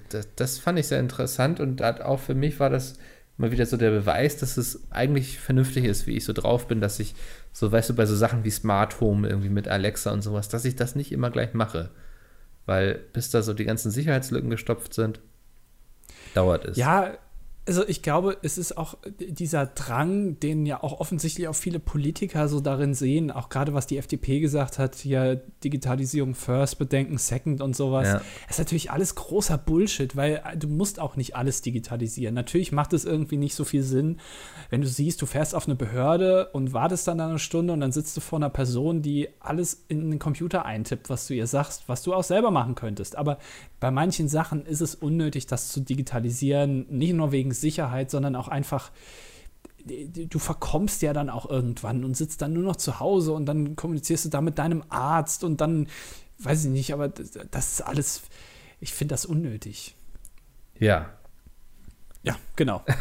das, 0.09 0.29
das, 0.37 0.59
fand 0.59 0.79
ich 0.79 0.87
sehr 0.87 1.01
interessant 1.01 1.61
und 1.61 1.81
hat 1.81 2.01
auch 2.01 2.21
für 2.21 2.35
mich 2.35 2.61
war 2.61 2.71
das 2.71 2.99
mal 3.37 3.51
wieder 3.51 3.67
so 3.67 3.77
der 3.77 3.91
Beweis, 3.91 4.37
dass 4.37 4.57
es 4.57 4.91
eigentlich 4.91 5.39
vernünftig 5.39 5.85
ist, 5.85 6.07
wie 6.07 6.17
ich 6.17 6.25
so 6.25 6.33
drauf 6.33 6.69
bin, 6.69 6.81
dass 6.81 7.01
ich 7.01 7.15
so, 7.53 7.73
weißt 7.73 7.91
du, 7.91 7.95
bei 7.95 8.07
so 8.07 8.15
Sachen 8.15 8.45
wie 8.45 8.51
Smart 8.51 9.01
Home 9.01 9.29
irgendwie 9.29 9.49
mit 9.49 9.69
Alexa 9.69 10.11
und 10.13 10.23
sowas, 10.23 10.49
dass 10.49 10.65
ich 10.65 10.77
das 10.77 10.95
nicht 10.95 11.13
immer 11.13 11.31
gleich 11.31 11.55
mache. 11.55 11.91
Weil 12.67 13.01
bis 13.13 13.31
da 13.31 13.43
so 13.43 13.55
die 13.55 13.65
ganzen 13.65 13.91
Sicherheitslücken 13.91 14.51
gestopft 14.51 14.95
sind, 14.95 15.21
dauert 16.35 16.65
es. 16.65 16.77
Ja, 16.77 17.15
also 17.65 17.87
ich 17.87 18.03
glaube, 18.03 18.39
es 18.43 18.59
ist 18.59 18.77
auch 18.77 18.99
dieser 19.21 19.67
Drang, 19.67 20.41
den 20.41 20.67
ja 20.67 20.83
auch 20.83 20.99
offensichtlich 20.99 21.47
auch 21.47 21.55
viele 21.55 21.79
Politiker 21.79 22.49
so 22.49 22.59
darin 22.61 22.93
sehen, 22.93 23.31
auch 23.31 23.51
gerade 23.51 23.73
was 23.73 23.87
die 23.87 23.99
FDP 23.99 24.41
gesagt 24.41 24.81
hat, 24.81 24.97
hier 24.97 25.43
Digitalisierung 25.63 26.35
first, 26.35 26.79
Bedenken 26.79 27.19
second 27.19 27.61
und 27.61 27.77
sowas. 27.77 28.09
Ja. 28.09 28.15
Das 28.49 28.57
ist 28.57 28.59
natürlich 28.59 28.91
alles 28.91 29.15
großer 29.15 29.59
Bullshit, 29.59 30.17
weil 30.17 30.43
du 30.59 30.67
musst 30.67 30.99
auch 30.99 31.15
nicht 31.15 31.37
alles 31.37 31.63
digitalisieren. 31.63 32.35
Natürlich 32.35 32.73
macht 32.73 32.93
es 32.95 33.05
irgendwie 33.05 33.37
nicht 33.37 33.55
so 33.55 33.65
viel 33.65 33.85
Sinn, 33.85 34.19
wenn 34.71 34.81
du 34.81 34.89
siehst, 34.89 35.23
du 35.23 35.27
fährst 35.27 35.55
auf 35.55 35.67
eine 35.67 35.77
Behörde 35.77 36.49
und 36.53 36.73
wartest 36.73 37.07
dann 37.07 37.21
eine 37.21 37.39
Stunde 37.39 37.73
und 37.75 37.81
dann 37.81 37.93
sitzt 37.93 38.17
du 38.17 38.21
vor 38.21 38.41
einer 38.41 38.51
Person, 38.51 39.03
die 39.03 39.29
alles 39.39 39.85
in 39.87 40.11
den 40.11 40.19
Computer 40.19 40.65
eintippt, 40.65 41.11
was 41.11 41.29
du 41.29 41.35
ihr 41.35 41.47
sagst, 41.47 41.85
was 41.89 42.03
du 42.03 42.13
auch 42.13 42.25
selber 42.25 42.51
machen 42.51 42.75
könntest. 42.75 43.17
Aber 43.17 43.39
bei 43.79 43.93
manchen 43.93 44.29
Sachen 44.29 44.67
ist 44.67 44.81
es 44.81 44.97
unnötig, 44.97 45.47
das 45.47 45.69
zu 45.69 45.81
digitalisieren, 45.81 46.87
nicht 46.89 47.13
nur 47.13 47.31
wegen 47.31 47.52
Sicherheit, 47.55 48.11
sondern 48.11 48.37
auch 48.37 48.49
einfach, 48.49 48.91
du 49.85 50.39
verkommst 50.39 51.03
ja 51.03 51.13
dann 51.13 51.29
auch 51.31 51.49
irgendwann 51.51 52.05
und 52.05 52.17
sitzt 52.17 52.41
dann 52.43 52.53
nur 52.53 52.63
noch 52.63 52.77
zu 52.77 53.01
Hause 53.01 53.33
und 53.33 53.47
dann 53.47 53.77
kommunizierst 53.77 54.25
du 54.27 54.29
da 54.29 54.41
mit 54.41 54.59
deinem 54.59 54.85
Arzt 54.89 55.45
und 55.45 55.61
dann, 55.61 55.89
weiß 56.39 56.65
ich 56.65 56.71
nicht, 56.71 56.93
aber 56.93 57.09
das, 57.09 57.33
das 57.51 57.73
ist 57.73 57.81
alles, 57.83 58.23
ich 58.81 58.93
finde 58.93 59.15
das 59.15 59.25
unnötig. 59.27 59.95
Ja. 60.79 61.11
Ja, 62.25 62.37
genau. 62.57 62.83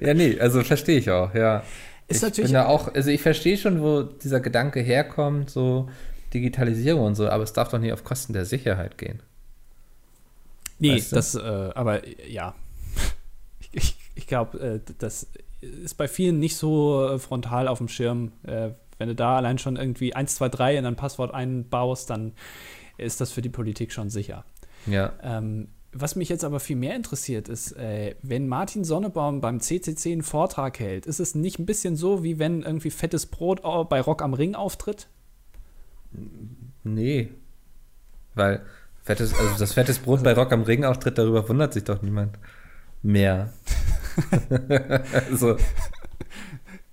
Ja, 0.00 0.14
nee, 0.14 0.38
also 0.38 0.62
verstehe 0.62 0.98
ich 0.98 1.10
auch, 1.10 1.34
ja. 1.34 1.62
Ist 2.08 2.18
ich 2.18 2.22
natürlich- 2.22 2.48
bin 2.48 2.54
da 2.54 2.66
auch, 2.66 2.94
also 2.94 3.10
ich 3.10 3.22
verstehe 3.22 3.56
schon, 3.56 3.82
wo 3.82 4.02
dieser 4.02 4.40
Gedanke 4.40 4.80
herkommt, 4.80 5.50
so 5.50 5.88
Digitalisierung 6.34 7.04
und 7.06 7.14
so, 7.14 7.28
aber 7.28 7.42
es 7.42 7.52
darf 7.52 7.68
doch 7.70 7.78
nicht 7.78 7.92
auf 7.92 8.04
Kosten 8.04 8.32
der 8.32 8.44
Sicherheit 8.44 8.98
gehen. 8.98 9.20
Nee, 10.78 10.94
Weißt 10.96 11.12
du? 11.12 11.16
das, 11.16 11.34
äh, 11.34 11.40
aber 11.74 12.06
äh, 12.06 12.30
ja. 12.30 12.54
Ich, 13.60 13.70
ich, 13.72 13.96
ich 14.14 14.26
glaube, 14.26 14.58
äh, 14.60 14.80
das 14.98 15.26
ist 15.60 15.94
bei 15.96 16.08
vielen 16.08 16.38
nicht 16.38 16.56
so 16.56 17.08
äh, 17.08 17.18
frontal 17.18 17.68
auf 17.68 17.78
dem 17.78 17.88
Schirm. 17.88 18.32
Äh, 18.44 18.70
wenn 18.98 19.08
du 19.08 19.14
da 19.14 19.36
allein 19.36 19.58
schon 19.58 19.76
irgendwie 19.76 20.14
1, 20.14 20.36
2, 20.36 20.48
3 20.48 20.76
in 20.78 20.86
ein 20.86 20.96
Passwort 20.96 21.34
einbaust, 21.34 22.08
dann 22.10 22.32
ist 22.98 23.20
das 23.20 23.32
für 23.32 23.42
die 23.42 23.48
Politik 23.50 23.92
schon 23.92 24.08
sicher. 24.08 24.44
Ja. 24.86 25.12
Ähm, 25.22 25.68
was 25.92 26.14
mich 26.16 26.28
jetzt 26.28 26.44
aber 26.44 26.60
viel 26.60 26.76
mehr 26.76 26.94
interessiert, 26.94 27.48
ist, 27.48 27.72
äh, 27.72 28.14
wenn 28.22 28.48
Martin 28.48 28.84
Sonnebaum 28.84 29.40
beim 29.40 29.60
CCC 29.60 30.12
einen 30.12 30.22
Vortrag 30.22 30.78
hält, 30.78 31.06
ist 31.06 31.20
es 31.20 31.34
nicht 31.34 31.58
ein 31.58 31.66
bisschen 31.66 31.96
so, 31.96 32.22
wie 32.22 32.38
wenn 32.38 32.62
irgendwie 32.62 32.90
fettes 32.90 33.26
Brot 33.26 33.64
au- 33.64 33.84
bei 33.84 34.00
Rock 34.00 34.22
am 34.22 34.34
Ring 34.34 34.54
auftritt? 34.54 35.08
Nee. 36.84 37.30
Weil 38.34 38.64
fettes, 39.06 39.32
also 39.38 39.58
das 39.58 39.72
fettes 39.72 39.98
Brot 39.98 40.22
bei 40.22 40.32
Rock 40.32 40.52
am 40.52 40.62
Ring 40.62 40.84
auftritt, 40.84 41.16
darüber 41.16 41.48
wundert 41.48 41.72
sich 41.72 41.84
doch 41.84 42.02
niemand 42.02 42.38
mehr. 43.02 43.52
also, 45.30 45.56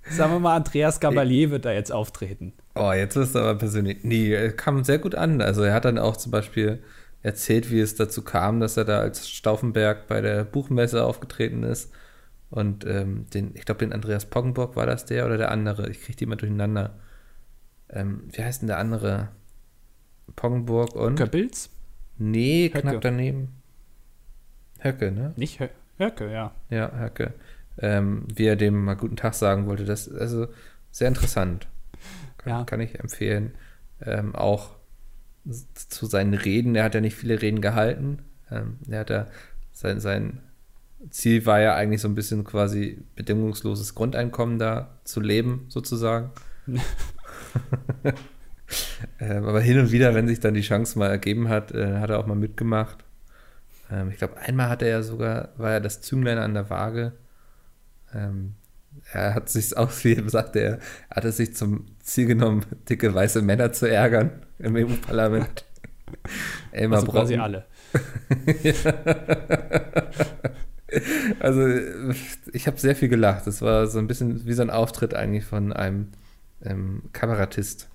Sagen 0.10 0.34
wir 0.34 0.40
mal, 0.40 0.56
Andreas 0.56 1.00
Gabalier 1.00 1.50
wird 1.50 1.66
da 1.66 1.72
jetzt 1.72 1.92
auftreten. 1.92 2.54
oh, 2.76 2.92
jetzt 2.92 3.16
ist 3.16 3.36
aber 3.36 3.56
persönlich. 3.56 4.04
Nee, 4.04 4.32
er 4.34 4.52
kam 4.52 4.84
sehr 4.84 5.00
gut 5.00 5.16
an. 5.16 5.42
Also 5.42 5.64
er 5.64 5.74
hat 5.74 5.86
dann 5.86 5.98
auch 5.98 6.18
zum 6.18 6.32
Beispiel 6.32 6.84
erzählt, 7.22 7.72
wie 7.72 7.80
es 7.80 7.96
dazu 7.96 8.22
kam, 8.22 8.60
dass 8.60 8.78
er 8.78 8.86
da 8.86 9.00
als 9.00 9.30
Stauffenberg 9.30 10.08
bei 10.08 10.22
der 10.22 10.44
Buchmesse 10.44 11.04
aufgetreten 11.06 11.64
ist. 11.64 11.92
Und 12.50 12.86
ähm, 12.86 13.26
den, 13.34 13.56
ich 13.56 13.66
glaube, 13.66 13.80
den 13.80 13.94
Andreas 13.94 14.26
Poggenburg 14.26 14.76
war 14.76 14.86
das 14.86 15.06
der 15.06 15.26
oder 15.26 15.38
der 15.38 15.52
andere. 15.52 15.90
Ich 15.90 16.02
kriege 16.02 16.18
die 16.18 16.26
immer 16.26 16.36
durcheinander. 16.36 17.00
Ähm, 17.90 18.26
wie 18.32 18.44
heißt 18.44 18.62
denn 18.62 18.68
der 18.68 18.78
andere? 18.78 19.30
Poggenburg 20.36 20.96
und? 20.96 21.16
Goebbels? 21.16 21.70
Nee, 22.18 22.70
Höcke. 22.70 22.82
knapp 22.82 23.02
daneben. 23.02 23.50
Höcke, 24.80 25.12
ne? 25.12 25.34
Nicht 25.36 25.60
Hö 25.60 25.68
Höcke, 25.98 26.32
ja. 26.32 26.54
Ja, 26.70 26.92
Höcke. 27.00 27.34
Ähm, 27.78 28.28
wie 28.34 28.46
er 28.46 28.56
dem 28.56 28.84
mal 28.84 28.96
guten 28.96 29.16
Tag 29.16 29.34
sagen 29.34 29.66
wollte. 29.68 29.86
Das 29.86 30.08
ist 30.08 30.18
also 30.18 30.48
sehr 30.92 31.08
interessant. 31.08 31.68
Kann, 32.38 32.50
Ja. 32.52 32.64
kann 32.66 32.80
ich 32.82 33.00
empfehlen. 33.00 33.54
Ähm, 34.02 34.36
auch 34.36 34.72
zu 35.76 36.06
seinen 36.06 36.34
Reden. 36.34 36.76
Er 36.76 36.84
hat 36.86 36.96
ja 36.96 37.02
nicht 37.02 37.16
viele 37.16 37.42
Reden 37.42 37.62
gehalten. 37.62 38.20
Ähm, 38.52 38.78
er 38.90 39.00
hat 39.02 39.10
ja 39.10 39.28
sein, 39.72 40.00
sein 40.00 40.40
Ziel 41.10 41.46
war 41.46 41.60
ja 41.60 41.76
eigentlich 41.76 42.02
so 42.02 42.08
ein 42.08 42.16
bisschen 42.16 42.44
quasi 42.44 43.04
bedingungsloses 43.16 43.96
Grundeinkommen 43.96 44.58
da 44.60 45.00
zu 45.04 45.20
leben, 45.20 45.66
sozusagen. 45.70 46.32
ähm, 49.20 49.46
aber 49.46 49.62
hin 49.62 49.80
und 49.80 49.92
wieder, 49.92 50.14
wenn 50.14 50.28
sich 50.28 50.40
dann 50.40 50.54
die 50.54 50.62
Chance 50.62 50.98
mal 51.00 51.10
ergeben 51.10 51.50
hat, 51.50 51.72
äh, 51.72 52.00
hat 52.00 52.10
er 52.10 52.20
auch 52.20 52.28
mal 52.28 52.36
mitgemacht. 52.36 53.04
Ähm, 53.92 54.10
ich 54.10 54.18
glaube, 54.18 54.38
einmal 54.38 54.70
hat 54.70 54.82
er 54.82 54.90
ja 54.90 55.04
sogar, 55.04 55.50
war 55.58 55.72
er 55.72 55.82
das 55.82 56.02
Zünglein 56.02 56.38
an 56.38 56.54
der 56.54 56.70
Waage. 56.70 57.14
Ähm, 58.14 58.56
er 59.12 59.34
hat 59.34 59.50
sich 59.50 59.76
auch, 59.78 59.92
wie 60.04 60.30
sagte 60.30 60.60
er, 60.60 60.80
hat 61.10 61.26
es 61.26 61.38
sich 61.38 61.56
zum 61.56 61.86
Ziel 62.02 62.28
genommen, 62.28 62.66
dicke 62.90 63.14
weiße 63.14 63.42
Männer 63.42 63.72
zu 63.72 63.90
ärgern 63.90 64.32
im 64.60 64.76
EU-Parlament. 64.76 65.66
Elmar 66.72 67.00
also 67.00 67.12
quasi 67.12 67.36
alle. 67.38 67.66
also 71.40 71.68
ich 72.52 72.68
habe 72.68 72.80
sehr 72.80 72.96
viel 72.96 73.10
gelacht. 73.10 73.48
Das 73.48 73.62
war 73.62 73.88
so 73.88 74.00
ein 74.00 74.08
bisschen 74.08 74.46
wie 74.46 74.54
so 74.54 74.62
ein 74.62 74.70
Auftritt 74.70 75.14
eigentlich 75.14 75.46
von 75.46 75.74
einem 75.74 76.10
ähm, 76.64 77.04
Kabarettist. 77.14 77.90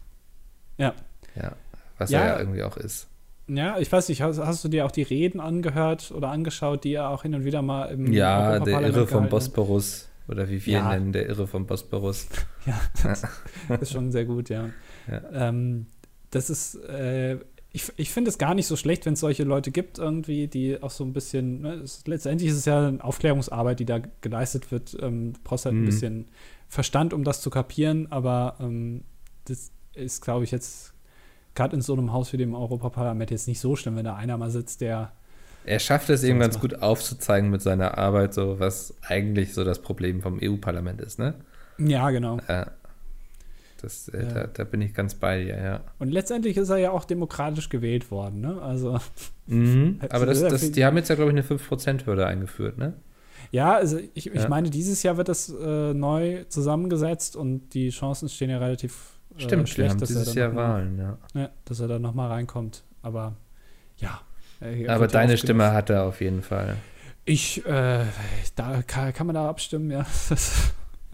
Ja. 0.78 0.94
Ja, 1.36 1.52
was 1.98 2.10
ja. 2.10 2.20
er 2.20 2.26
ja 2.26 2.38
irgendwie 2.38 2.62
auch 2.62 2.76
ist. 2.76 3.08
Ja, 3.48 3.78
ich 3.78 3.90
weiß 3.90 4.08
nicht, 4.10 4.20
hast, 4.22 4.38
hast, 4.38 4.64
du 4.64 4.68
dir 4.68 4.84
auch 4.84 4.90
die 4.90 5.02
Reden 5.02 5.40
angehört 5.40 6.10
oder 6.10 6.28
angeschaut, 6.28 6.84
die 6.84 6.94
er 6.94 7.08
auch 7.08 7.22
hin 7.22 7.34
und 7.34 7.44
wieder 7.44 7.62
mal 7.62 7.86
im 7.86 8.12
Ja, 8.12 8.58
der 8.58 8.80
Irre 8.82 9.06
vom 9.06 9.28
Bosporus. 9.28 10.08
Oder 10.28 10.50
wie 10.50 10.64
wir 10.66 10.74
ja. 10.74 10.92
nennen, 10.92 11.12
der 11.12 11.26
Irre 11.26 11.46
vom 11.46 11.66
Bosporus. 11.66 12.28
Ja, 12.66 12.78
das 13.68 13.80
ist 13.80 13.92
schon 13.92 14.12
sehr 14.12 14.26
gut, 14.26 14.50
ja. 14.50 14.68
ja. 15.10 15.22
Ähm, 15.32 15.86
das 16.30 16.50
ist, 16.50 16.74
äh, 16.74 17.38
ich, 17.72 17.90
ich 17.96 18.10
finde 18.10 18.28
es 18.28 18.36
gar 18.36 18.54
nicht 18.54 18.66
so 18.66 18.76
schlecht, 18.76 19.06
wenn 19.06 19.14
es 19.14 19.20
solche 19.20 19.44
Leute 19.44 19.70
gibt, 19.70 19.98
irgendwie, 19.98 20.48
die 20.48 20.82
auch 20.82 20.90
so 20.90 21.02
ein 21.02 21.14
bisschen, 21.14 21.62
ne, 21.62 21.74
es, 21.76 22.06
letztendlich 22.06 22.50
ist 22.50 22.58
es 22.58 22.64
ja 22.66 22.88
eine 22.88 23.02
Aufklärungsarbeit, 23.02 23.80
die 23.80 23.86
da 23.86 24.00
geleistet 24.20 24.70
wird. 24.70 24.94
Ähm, 25.00 25.32
du 25.32 25.40
brauchst 25.44 25.64
halt 25.64 25.76
mhm. 25.76 25.82
ein 25.82 25.86
bisschen 25.86 26.28
Verstand, 26.68 27.14
um 27.14 27.24
das 27.24 27.40
zu 27.40 27.48
kapieren, 27.48 28.12
aber 28.12 28.56
ähm, 28.60 29.04
das 29.46 29.70
ist, 29.98 30.22
glaube 30.22 30.44
ich, 30.44 30.50
jetzt 30.50 30.94
gerade 31.54 31.76
in 31.76 31.82
so 31.82 31.92
einem 31.92 32.12
Haus 32.12 32.32
wie 32.32 32.36
dem 32.36 32.54
Europaparlament 32.54 33.30
jetzt 33.30 33.48
nicht 33.48 33.60
so 33.60 33.76
schlimm, 33.76 33.96
wenn 33.96 34.04
da 34.04 34.16
einer 34.16 34.36
mal 34.36 34.50
sitzt, 34.50 34.80
der 34.80 35.12
er 35.64 35.80
schafft 35.80 36.08
es 36.08 36.22
eben 36.22 36.38
ganz 36.38 36.54
macht. 36.54 36.62
gut 36.62 36.82
aufzuzeigen 36.82 37.50
mit 37.50 37.60
seiner 37.60 37.98
Arbeit, 37.98 38.32
so 38.32 38.58
was 38.58 38.94
eigentlich 39.02 39.52
so 39.52 39.64
das 39.64 39.82
Problem 39.82 40.22
vom 40.22 40.38
EU-Parlament 40.42 41.00
ist, 41.02 41.18
ne? 41.18 41.34
Ja, 41.78 42.10
genau. 42.10 42.38
Ja. 42.48 42.70
Das, 43.82 44.08
äh, 44.08 44.22
ja. 44.22 44.32
Da, 44.32 44.46
da, 44.46 44.64
bin 44.64 44.80
ich 44.80 44.94
ganz 44.94 45.14
bei 45.14 45.44
dir, 45.44 45.56
ja. 45.56 45.80
Und 45.98 46.10
letztendlich 46.10 46.56
ist 46.56 46.70
er 46.70 46.78
ja 46.78 46.90
auch 46.90 47.04
demokratisch 47.04 47.68
gewählt 47.68 48.10
worden, 48.10 48.40
ne? 48.40 48.62
Also. 48.62 48.98
Mhm, 49.46 50.00
aber 50.08 50.26
das, 50.26 50.40
das, 50.40 50.72
die 50.72 50.84
haben 50.84 50.96
jetzt 50.96 51.08
ja, 51.08 51.16
glaube 51.16 51.30
ich, 51.30 51.36
eine 51.36 51.46
5%-Hürde 51.46 52.26
eingeführt, 52.26 52.78
ne? 52.78 52.94
Ja, 53.50 53.74
also 53.74 53.98
ich, 53.98 54.26
ich 54.26 54.34
ja. 54.34 54.48
meine, 54.48 54.70
dieses 54.70 55.02
Jahr 55.02 55.16
wird 55.16 55.28
das 55.28 55.48
äh, 55.50 55.94
neu 55.94 56.44
zusammengesetzt 56.48 57.36
und 57.36 57.74
die 57.74 57.90
Chancen 57.90 58.28
stehen 58.28 58.50
ja 58.50 58.58
relativ 58.58 59.17
äh, 59.38 59.42
Stimmt, 59.42 59.68
schlecht, 59.68 60.00
dass 60.00 60.08
dieses 60.08 60.28
er 60.28 60.48
Jahr 60.48 60.56
Wahlen, 60.56 60.98
ja. 60.98 61.18
ja. 61.34 61.50
Dass 61.64 61.80
er 61.80 61.88
dann 61.88 62.02
nochmal 62.02 62.28
reinkommt. 62.30 62.84
Aber 63.02 63.36
ja, 63.98 64.20
äh, 64.60 64.88
Aber 64.88 65.06
deine 65.06 65.36
Stimme 65.36 65.72
hat 65.72 65.90
er 65.90 66.04
auf 66.04 66.20
jeden 66.20 66.42
Fall. 66.42 66.76
Ich, 67.24 67.64
äh, 67.66 68.04
da 68.56 68.82
kann, 68.86 69.12
kann, 69.12 69.26
man 69.26 69.34
da 69.34 69.48
abstimmen, 69.48 69.90
ja. 69.90 70.06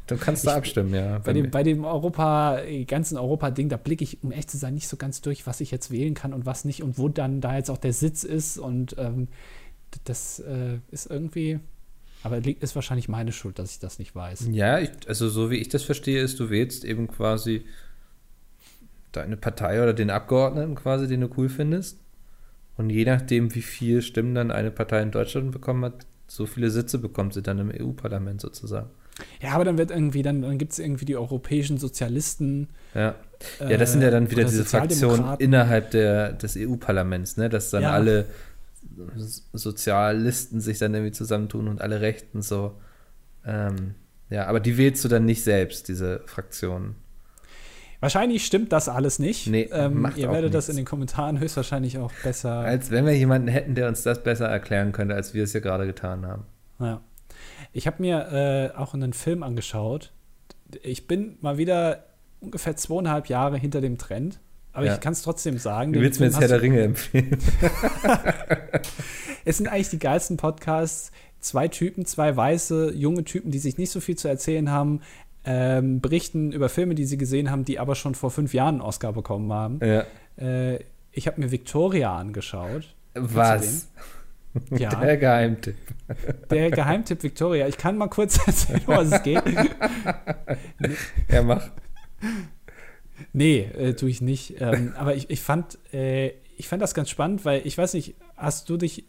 Du 0.07 0.19
kannst 0.19 0.47
da 0.47 0.55
abstimmen, 0.55 0.93
ja. 0.93 1.19
Bei 1.21 1.33
dem, 1.33 1.51
bei 1.51 1.63
dem 1.63 1.87
Europa, 1.87 2.61
ganzen 2.87 3.17
Europa-Ding, 3.17 3.71
da 3.71 3.79
blicke 3.79 4.05
ich, 4.05 4.23
um 4.23 4.33
echt 4.33 4.51
zu 4.51 4.59
sein, 4.59 4.75
nicht 4.75 4.87
so 4.87 4.99
ganz 4.99 5.23
durch, 5.23 5.47
was 5.47 5.63
ich 5.63 5.71
jetzt 5.71 5.91
wählen 5.91 6.13
kann 6.13 6.35
und 6.35 6.45
was 6.45 6.67
nicht 6.67 6.83
und 6.83 6.99
wo 6.99 7.09
dann 7.09 7.41
da 7.41 7.57
jetzt 7.57 7.71
auch 7.71 7.79
der 7.79 7.95
Sitz 7.95 8.23
ist. 8.23 8.59
Und 8.59 8.97
ähm, 8.99 9.29
das 10.05 10.41
äh, 10.41 10.79
ist 10.91 11.11
irgendwie, 11.11 11.59
aber 12.23 12.45
ist 12.45 12.75
wahrscheinlich 12.75 13.09
meine 13.09 13.33
Schuld, 13.33 13.59
dass 13.59 13.73
ich 13.73 13.79
das 13.79 13.99
nicht 13.99 14.15
weiß. 14.15 14.49
Ja, 14.53 14.79
ich, 14.79 14.91
also 15.09 15.31
so 15.31 15.51
wie 15.51 15.57
ich 15.57 15.71
das 15.71 15.85
verstehe, 15.85 16.21
ist, 16.21 16.39
du 16.39 16.51
wählst 16.51 16.85
eben 16.85 17.09
quasi 17.09 17.65
deine 19.17 19.37
Partei 19.37 19.83
oder 19.83 19.93
den 19.93 20.11
Abgeordneten 20.11 20.75
quasi, 20.75 21.09
den 21.09 21.21
du 21.21 21.31
cool 21.37 21.49
findest. 21.49 22.01
Und 22.77 22.91
je 22.91 23.05
nachdem, 23.05 23.55
wie 23.55 23.63
viel 23.63 24.03
Stimmen 24.03 24.35
dann 24.35 24.51
eine 24.51 24.71
Partei 24.71 25.03
in 25.03 25.11
Deutschland 25.11 25.53
bekommen 25.53 25.85
hat, 25.85 26.07
so 26.27 26.47
viele 26.47 26.71
Sitze 26.71 26.99
bekommt 26.99 27.35
sie 27.35 27.43
dann 27.43 27.59
im 27.59 27.71
EU-Parlament 27.71 28.41
sozusagen. 28.41 28.91
Ja, 29.41 29.53
aber 29.53 29.65
dann 29.65 29.79
wird 29.79 29.91
irgendwie, 29.91 30.23
dann, 30.23 30.43
dann 30.43 30.59
gibt 30.59 30.73
es 30.73 30.79
irgendwie 30.79 31.05
die 31.05 31.17
europäischen 31.17 31.79
Sozialisten. 31.79 32.69
Ja. 32.95 33.15
Ja, 33.61 33.77
das 33.77 33.93
sind 33.93 34.03
ja 34.03 34.11
dann 34.11 34.31
wieder 34.31 34.45
diese 34.45 34.65
Fraktionen 34.65 35.37
innerhalb 35.39 35.91
der, 35.91 36.33
des 36.33 36.57
EU-Parlaments, 36.57 37.37
ne? 37.37 37.49
Dass 37.49 37.71
dann 37.71 37.83
ja. 37.83 37.93
alle 37.93 38.27
Sozialisten 39.53 40.61
sich 40.61 40.79
dann 40.79 40.95
irgendwie 40.95 41.13
zusammentun 41.13 41.69
und 41.69 41.81
alle 41.81 42.01
Rechten 42.01 42.43
so. 42.43 42.81
Ähm, 43.45 43.95
ja, 44.31 44.47
aber 44.47 44.61
die 44.61 44.79
wählst 44.79 45.05
du 45.05 45.09
dann 45.09 45.27
nicht 45.27 45.45
selbst, 45.45 45.89
diese 45.89 46.23
Fraktionen. 46.27 46.97
Wahrscheinlich 48.05 48.45
stimmt 48.45 48.71
das 48.71 48.89
alles 48.89 49.19
nicht. 49.19 49.47
Nee, 49.47 49.69
ähm, 49.73 50.07
ihr 50.17 50.29
werdet 50.29 50.53
nichts. 50.53 50.67
das 50.67 50.69
in 50.69 50.77
den 50.77 50.85
Kommentaren 50.85 51.41
höchstwahrscheinlich 51.41 51.99
auch 51.99 52.13
besser. 52.23 52.53
Als 52.53 52.91
wenn 52.91 53.07
wir 53.07 53.17
jemanden 53.17 53.49
hätten, 53.49 53.75
der 53.75 53.89
uns 53.89 54.03
das 54.03 54.23
besser 54.23 54.47
erklären 54.47 54.93
könnte, 54.93 55.15
als 55.15 55.33
wir 55.33 55.45
es 55.45 55.53
hier 55.53 55.63
gerade 55.63 55.87
getan 55.87 56.27
haben. 56.27 56.45
Ja. 56.79 57.01
Ich 57.73 57.87
habe 57.87 58.03
mir 58.03 58.73
äh, 58.75 58.79
auch 58.79 58.93
einen 58.93 59.15
Film 59.15 59.43
angeschaut. 59.43 60.13
Ich 60.83 61.07
bin 61.07 61.39
mal 61.41 61.57
wieder 61.57 62.05
ungefähr 62.41 62.77
zweieinhalb 62.77 63.29
Jahre 63.29 63.57
hinter 63.57 63.81
dem 63.81 63.97
Trend. 63.97 64.39
Aber 64.75 64.87
ja. 64.87 64.95
ich 64.95 65.01
kann 65.01 65.13
es 65.13 65.23
trotzdem 65.23 65.57
sagen. 65.57 65.93
Du 65.93 66.01
willst 66.01 66.21
mir 66.21 66.27
jetzt 66.27 66.39
Herr 66.39 66.49
der 66.49 66.61
Ringe 66.61 66.83
empfehlen. 66.85 67.39
es 69.45 69.57
sind 69.57 69.69
eigentlich 69.69 69.91
die 69.91 69.99
geilsten 69.99 70.37
Podcasts. 70.37 71.11
Zwei 71.41 71.69
Typen, 71.69 72.07
zwei 72.07 72.35
weiße, 72.35 72.93
junge 72.95 73.25
Typen, 73.25 73.51
die 73.51 73.59
sich 73.59 73.77
nicht 73.77 73.91
so 73.91 74.01
viel 74.01 74.17
zu 74.17 74.29
erzählen 74.29 74.71
haben, 74.71 75.01
ähm, 75.45 76.01
berichten 76.01 76.53
über 76.53 76.69
Filme, 76.69 76.95
die 76.95 77.05
sie 77.05 77.19
gesehen 77.19 77.51
haben, 77.51 77.65
die 77.65 77.79
aber 77.79 77.95
schon 77.95 78.15
vor 78.15 78.31
fünf 78.31 78.55
Jahren 78.55 78.77
einen 78.77 78.81
Oscar 78.83 79.13
bekommen 79.13 79.53
haben. 79.53 79.81
Ja. 79.85 80.05
Äh, 80.37 80.81
ich 81.13 81.27
habe 81.27 81.41
mir 81.41 81.51
Victoria 81.51 82.17
angeschaut. 82.17 82.95
Was? 83.15 83.89
Ja. 84.71 84.95
Der 85.01 85.17
Geheimtipp. 85.17 85.75
Der 86.49 86.71
Geheimtipp 86.71 87.25
Victoria. 87.25 87.67
Ich 87.67 87.77
kann 87.77 87.99
mal 87.99 88.07
kurz 88.07 88.39
erzählen, 88.47 88.83
was 88.87 89.11
es 89.11 89.23
geht. 89.25 89.43
Ja, 91.29 91.43
mach. 91.43 91.71
Nee, 93.33 93.63
äh, 93.77 93.95
tue 93.95 94.11
ich 94.11 94.21
nicht. 94.21 94.61
Ähm, 94.61 94.95
aber 94.97 95.17
ich, 95.17 95.29
ich, 95.29 95.41
fand, 95.41 95.79
äh, 95.93 96.35
ich 96.57 96.69
fand 96.69 96.81
das 96.83 96.95
ganz 96.95 97.11
spannend, 97.11 97.45
weil 97.45 97.63
ich 97.67 97.77
weiß 97.77 97.95
nicht, 97.95 98.15
hast 98.37 98.69
du 98.71 98.77
dich 98.77 99.05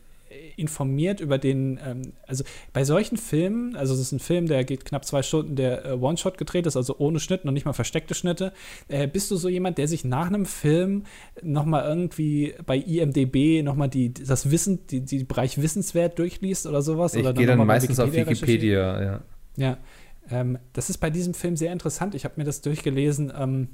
informiert 0.57 1.19
über 1.19 1.38
den, 1.38 1.80
ähm, 1.86 2.13
also 2.28 2.43
bei 2.73 2.84
solchen 2.84 3.17
Filmen, 3.17 3.76
also 3.76 3.93
es 3.93 3.99
ist 3.99 4.11
ein 4.11 4.19
Film, 4.19 4.47
der 4.47 4.63
geht 4.63 4.86
knapp 4.86 5.05
zwei 5.05 5.21
Stunden, 5.21 5.55
der 5.55 5.86
äh, 5.86 5.91
One-Shot 5.91 6.38
gedreht 6.38 6.65
ist, 6.65 6.76
also 6.76 6.95
ohne 6.97 7.19
Schnitt, 7.19 7.45
noch 7.45 7.51
nicht 7.51 7.65
mal 7.65 7.73
versteckte 7.73 8.13
Schnitte. 8.13 8.53
Äh, 8.88 9.07
bist 9.07 9.30
du 9.32 9.36
so 9.36 9.49
jemand, 9.49 9.78
der 9.78 9.88
sich 9.88 10.03
nach 10.03 10.28
einem 10.28 10.45
Film 10.45 11.03
nochmal 11.41 11.86
irgendwie 11.86 12.55
bei 12.65 12.78
IMDB 12.78 13.63
nochmal 13.63 13.89
die, 13.89 14.13
das 14.13 14.51
Wissen, 14.51 14.88
die, 14.88 15.01
die 15.01 15.23
Bereich 15.23 15.61
Wissenswert 15.61 16.17
durchliest 16.19 16.65
oder 16.65 16.82
sowas? 16.82 17.15
Ich 17.15 17.23
gehe 17.23 17.45
dann, 17.45 17.57
dann 17.57 17.67
meistens 17.67 17.97
Wikipedia 17.97 18.23
auf 18.23 18.30
Wikipedia, 18.30 19.03
ja. 19.03 19.21
Ja, 19.57 19.78
ähm, 20.30 20.57
das 20.73 20.89
ist 20.89 20.97
bei 20.97 21.09
diesem 21.09 21.34
Film 21.34 21.55
sehr 21.55 21.71
interessant. 21.71 22.15
Ich 22.15 22.26
habe 22.26 22.36
mir 22.38 22.43
das 22.43 22.61
durchgelesen. 22.61 23.32
Ähm, 23.38 23.69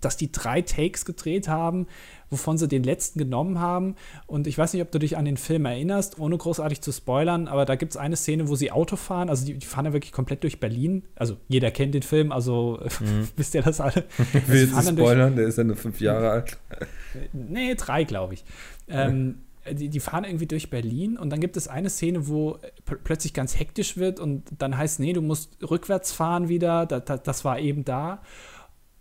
dass 0.00 0.16
die 0.16 0.32
drei 0.32 0.62
Takes 0.62 1.04
gedreht 1.04 1.48
haben, 1.48 1.86
wovon 2.30 2.58
sie 2.58 2.68
den 2.68 2.82
letzten 2.82 3.18
genommen 3.18 3.58
haben. 3.58 3.96
Und 4.26 4.46
ich 4.46 4.56
weiß 4.56 4.72
nicht, 4.72 4.82
ob 4.82 4.90
du 4.90 4.98
dich 4.98 5.16
an 5.16 5.24
den 5.24 5.36
Film 5.36 5.64
erinnerst, 5.64 6.18
ohne 6.18 6.36
großartig 6.36 6.80
zu 6.80 6.92
spoilern, 6.92 7.48
aber 7.48 7.64
da 7.64 7.74
gibt 7.74 7.92
es 7.92 7.96
eine 7.96 8.16
Szene, 8.16 8.48
wo 8.48 8.56
sie 8.56 8.70
Auto 8.70 8.96
fahren. 8.96 9.28
Also 9.28 9.44
die, 9.46 9.54
die, 9.54 9.66
fahren 9.66 9.86
ja 9.86 9.92
wirklich 9.92 10.12
komplett 10.12 10.42
durch 10.42 10.60
Berlin. 10.60 11.04
Also 11.16 11.36
jeder 11.48 11.70
kennt 11.70 11.94
den 11.94 12.02
Film, 12.02 12.32
also 12.32 12.80
mhm. 13.00 13.28
wisst 13.36 13.54
ihr 13.54 13.62
das 13.62 13.80
alle? 13.80 14.04
Will 14.46 14.68
jetzt 14.68 14.88
spoilern, 14.88 15.36
der 15.36 15.46
ist 15.46 15.58
ja 15.58 15.64
nur 15.64 15.76
fünf 15.76 16.00
Jahre 16.00 16.30
alt. 16.30 16.58
Nee, 17.32 17.74
drei, 17.74 18.04
glaube 18.04 18.34
ich. 18.34 18.44
Ähm, 18.88 19.40
die, 19.68 19.88
die, 19.88 20.00
fahren 20.00 20.24
irgendwie 20.24 20.46
durch 20.46 20.70
Berlin 20.70 21.18
und 21.18 21.30
dann 21.30 21.40
gibt 21.40 21.56
es 21.56 21.68
eine 21.68 21.90
Szene, 21.90 22.28
wo 22.28 22.58
plötzlich 23.04 23.34
ganz 23.34 23.58
hektisch 23.58 23.96
wird 23.96 24.20
und 24.20 24.44
dann 24.58 24.76
heißt, 24.76 25.00
nee, 25.00 25.12
du 25.12 25.20
musst 25.20 25.58
rückwärts 25.68 26.12
fahren 26.12 26.48
wieder, 26.48 26.86
da, 26.86 27.00
da, 27.00 27.16
das 27.16 27.44
war 27.44 27.58
eben 27.58 27.84
da. 27.84 28.22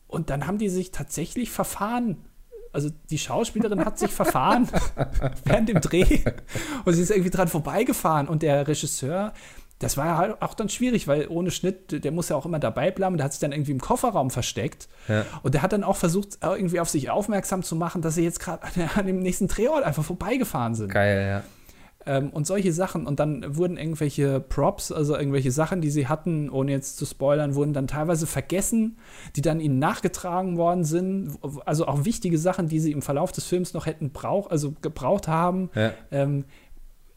Und 0.09 0.31
dann 0.31 0.47
haben 0.47 0.57
die 0.57 0.69
sich 0.69 0.91
tatsächlich 0.91 1.51
verfahren. 1.51 2.17
Also 2.73 2.89
die 3.09 3.17
Schauspielerin 3.17 3.85
hat 3.85 3.97
sich 3.97 4.11
verfahren 4.11 4.67
während 5.45 5.69
dem 5.69 5.81
Dreh 5.81 6.23
und 6.85 6.93
sie 6.93 7.01
ist 7.01 7.09
irgendwie 7.09 7.29
dran 7.29 7.47
vorbeigefahren. 7.47 8.27
Und 8.27 8.41
der 8.41 8.67
Regisseur, 8.67 9.33
das 9.77 9.97
war 9.97 10.05
ja 10.05 10.17
halt 10.17 10.41
auch 10.41 10.55
dann 10.55 10.67
schwierig, 10.67 11.07
weil 11.07 11.27
ohne 11.29 11.51
Schnitt, 11.51 12.03
der 12.03 12.11
muss 12.11 12.29
ja 12.29 12.35
auch 12.35 12.45
immer 12.45 12.59
dabei 12.59 12.91
bleiben. 12.91 13.17
Der 13.17 13.25
hat 13.25 13.33
sich 13.33 13.39
dann 13.39 13.51
irgendwie 13.51 13.71
im 13.71 13.79
Kofferraum 13.79 14.29
versteckt. 14.29 14.89
Ja. 15.07 15.25
Und 15.41 15.53
der 15.53 15.61
hat 15.61 15.73
dann 15.73 15.83
auch 15.83 15.95
versucht, 15.95 16.39
irgendwie 16.41 16.79
auf 16.79 16.89
sich 16.89 17.09
aufmerksam 17.09 17.63
zu 17.63 17.75
machen, 17.75 18.01
dass 18.01 18.15
sie 18.15 18.23
jetzt 18.23 18.39
gerade 18.39 18.61
an 18.95 19.05
dem 19.05 19.19
nächsten 19.19 19.47
Drehort 19.47 19.83
einfach 19.83 20.03
vorbeigefahren 20.03 20.75
sind. 20.75 20.91
Geil, 20.91 21.27
ja. 21.27 21.58
Ähm, 22.05 22.29
und 22.29 22.47
solche 22.47 22.71
Sachen. 22.71 23.05
Und 23.05 23.19
dann 23.19 23.57
wurden 23.57 23.77
irgendwelche 23.77 24.39
Props, 24.39 24.91
also 24.91 25.17
irgendwelche 25.17 25.51
Sachen, 25.51 25.81
die 25.81 25.89
sie 25.89 26.07
hatten, 26.07 26.49
ohne 26.49 26.71
jetzt 26.71 26.97
zu 26.97 27.05
spoilern, 27.05 27.55
wurden 27.55 27.73
dann 27.73 27.87
teilweise 27.87 28.25
vergessen, 28.25 28.97
die 29.35 29.41
dann 29.41 29.59
ihnen 29.59 29.79
nachgetragen 29.79 30.57
worden 30.57 30.85
sind. 30.85 31.37
Also 31.65 31.87
auch 31.87 32.05
wichtige 32.05 32.37
Sachen, 32.37 32.67
die 32.67 32.79
sie 32.79 32.91
im 32.91 33.01
Verlauf 33.01 33.31
des 33.31 33.45
Films 33.45 33.73
noch 33.73 33.85
hätten 33.85 34.11
brauch, 34.11 34.49
also 34.49 34.73
gebraucht 34.81 35.27
haben. 35.27 35.69
Ja. 35.75 35.91
Ähm, 36.11 36.45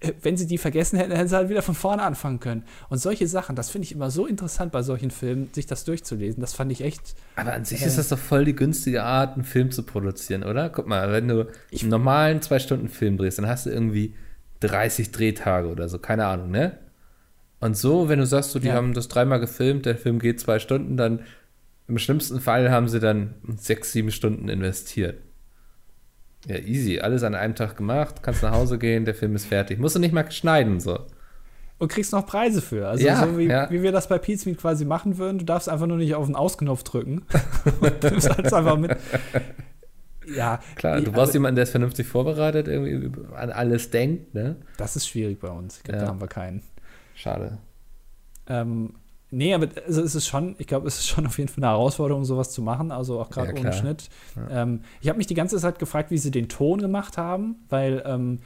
äh, 0.03 0.13
wenn 0.21 0.37
sie 0.37 0.47
die 0.47 0.59
vergessen 0.59 0.99
hätten, 0.99 1.13
hätten 1.13 1.29
sie 1.29 1.37
halt 1.37 1.49
wieder 1.49 1.63
von 1.63 1.75
vorne 1.75 2.03
anfangen 2.03 2.41
können. 2.41 2.65
Und 2.89 2.99
solche 2.99 3.29
Sachen, 3.29 3.55
das 3.57 3.71
finde 3.71 3.87
ich 3.87 3.93
immer 3.93 4.11
so 4.11 4.27
interessant 4.27 4.73
bei 4.73 4.83
solchen 4.83 5.11
Filmen, 5.11 5.51
sich 5.53 5.67
das 5.67 5.85
durchzulesen. 5.85 6.41
Das 6.41 6.55
fand 6.55 6.73
ich 6.73 6.83
echt. 6.83 7.15
Aber 7.37 7.53
an 7.53 7.65
sich 7.65 7.83
äh, 7.83 7.87
ist 7.87 7.99
das 7.99 8.09
doch 8.09 8.19
voll 8.19 8.45
die 8.45 8.57
günstige 8.57 9.05
Art, 9.05 9.35
einen 9.35 9.45
Film 9.45 9.71
zu 9.71 9.85
produzieren, 9.85 10.43
oder? 10.43 10.71
Guck 10.71 10.87
mal, 10.87 11.13
wenn 11.13 11.29
du 11.29 11.47
einen 11.81 11.91
normalen 11.91 12.43
Zwei-Stunden-Film 12.43 13.17
drehst, 13.17 13.39
dann 13.39 13.47
hast 13.47 13.67
du 13.67 13.71
irgendwie 13.71 14.15
30 14.63 15.13
Drehtage 15.13 15.69
oder 15.69 15.89
so, 15.89 15.99
keine 15.99 16.27
Ahnung, 16.27 16.51
ne? 16.51 16.79
Und 17.61 17.77
so, 17.77 18.09
wenn 18.09 18.19
du 18.19 18.27
sagst, 18.27 18.51
so, 18.51 18.59
die 18.59 18.69
ja. 18.69 18.75
haben 18.75 18.93
das 18.93 19.09
dreimal 19.09 19.39
gefilmt, 19.39 19.87
der 19.87 19.97
Film 19.97 20.19
geht 20.19 20.41
zwei 20.41 20.59
Stunden, 20.59 20.97
dann 20.97 21.21
im 21.87 21.99
schlimmsten 21.99 22.41
Fall 22.41 22.71
haben 22.71 22.89
sie 22.89 23.01
dann 23.01 23.35
sechs, 23.57 23.93
sieben 23.93 24.11
Stunden 24.11 24.49
investiert. 24.49 25.21
Ja, 26.47 26.57
easy. 26.57 26.99
Alles 26.99 27.23
an 27.23 27.35
einem 27.35 27.55
Tag 27.55 27.77
gemacht, 27.77 28.23
kannst 28.23 28.43
nach 28.43 28.53
Hause 28.53 28.79
gehen, 28.79 29.05
der 29.05 29.15
Film 29.15 29.37
ist 29.37 29.47
fertig. 29.47 29.79
Musst 29.79 29.95
du 29.95 30.01
nicht 30.01 30.13
mal 30.13 30.29
schneiden, 30.31 30.81
so. 30.81 31.07
Und 31.79 31.89
kriegst 31.89 32.13
noch 32.13 32.27
Preise 32.27 32.63
für. 32.63 32.89
Also 32.89 33.05
ja, 33.05 33.27
so 33.27 33.39
wie, 33.39 33.47
ja. 33.47 33.71
wie 33.71 33.83
wir 33.83 33.93
das 33.93 34.09
bei 34.09 34.19
Pizmeet 34.19 34.59
quasi 34.59 34.85
machen 34.85 35.19
würden. 35.19 35.39
Du 35.39 35.45
darfst 35.45 35.69
einfach 35.69 35.87
nur 35.87 35.97
nicht 35.97 36.15
auf 36.15 36.27
den 36.27 36.37
Ausknopf 36.37 36.83
drücken. 36.85 37.25
und 37.81 38.03
nimmst 38.03 38.29
halt 38.29 38.53
einfach 38.53 38.77
mit. 38.77 38.97
Ja. 40.27 40.61
Klar, 40.77 41.01
du 41.01 41.13
brauchst 41.13 41.35
jemanden, 41.35 41.57
der 41.57 41.65
es 41.65 41.71
vernünftig 41.71 42.07
vorbereitet, 42.07 42.69
irgendwie 42.69 43.11
an 43.35 43.51
alles 43.51 43.91
denkt, 43.91 44.35
ne? 44.35 44.57
Das 44.77 44.97
ist 44.97 45.09
schwierig 45.09 45.41
bei 45.41 45.49
uns. 45.49 45.79
Ich 45.79 45.83
glaube, 45.85 45.99
ja. 45.99 46.05
da 46.05 46.11
haben 46.11 46.21
wir 46.21 46.29
keinen. 46.29 46.63
Schade. 47.15 47.59
Ähm, 48.49 48.95
Nee, 49.35 49.55
aber 49.55 49.69
also 49.87 50.03
es 50.03 50.15
ist 50.15 50.27
schon, 50.27 50.57
ich 50.59 50.67
glaube, 50.67 50.87
es 50.87 50.99
ist 50.99 51.09
schon 51.09 51.27
auf 51.27 51.39
jeden 51.39 51.49
Fall 51.49 51.65
eine 51.65 51.73
Herausforderung, 51.73 52.27
sowas 52.27 52.51
zu 52.51 52.61
machen, 52.61 52.93
also 52.93 53.19
auch 53.19 53.31
gerade 53.31 53.55
ja, 53.55 53.61
ohne 53.61 53.73
Schnitt. 53.73 54.11
Ja. 54.37 54.63
Ähm, 54.63 54.83
ich 55.01 55.09
habe 55.09 55.17
mich 55.17 55.27
die 55.27 55.35
ganze 55.35 55.57
Zeit 55.57 55.79
gefragt, 55.79 56.11
wie 56.11 56.19
sie 56.19 56.31
den 56.31 56.51
Ton 56.51 56.83
gemacht 56.83 57.17
haben, 57.17 57.57
weil 57.71 58.03
ähm, 58.05 58.41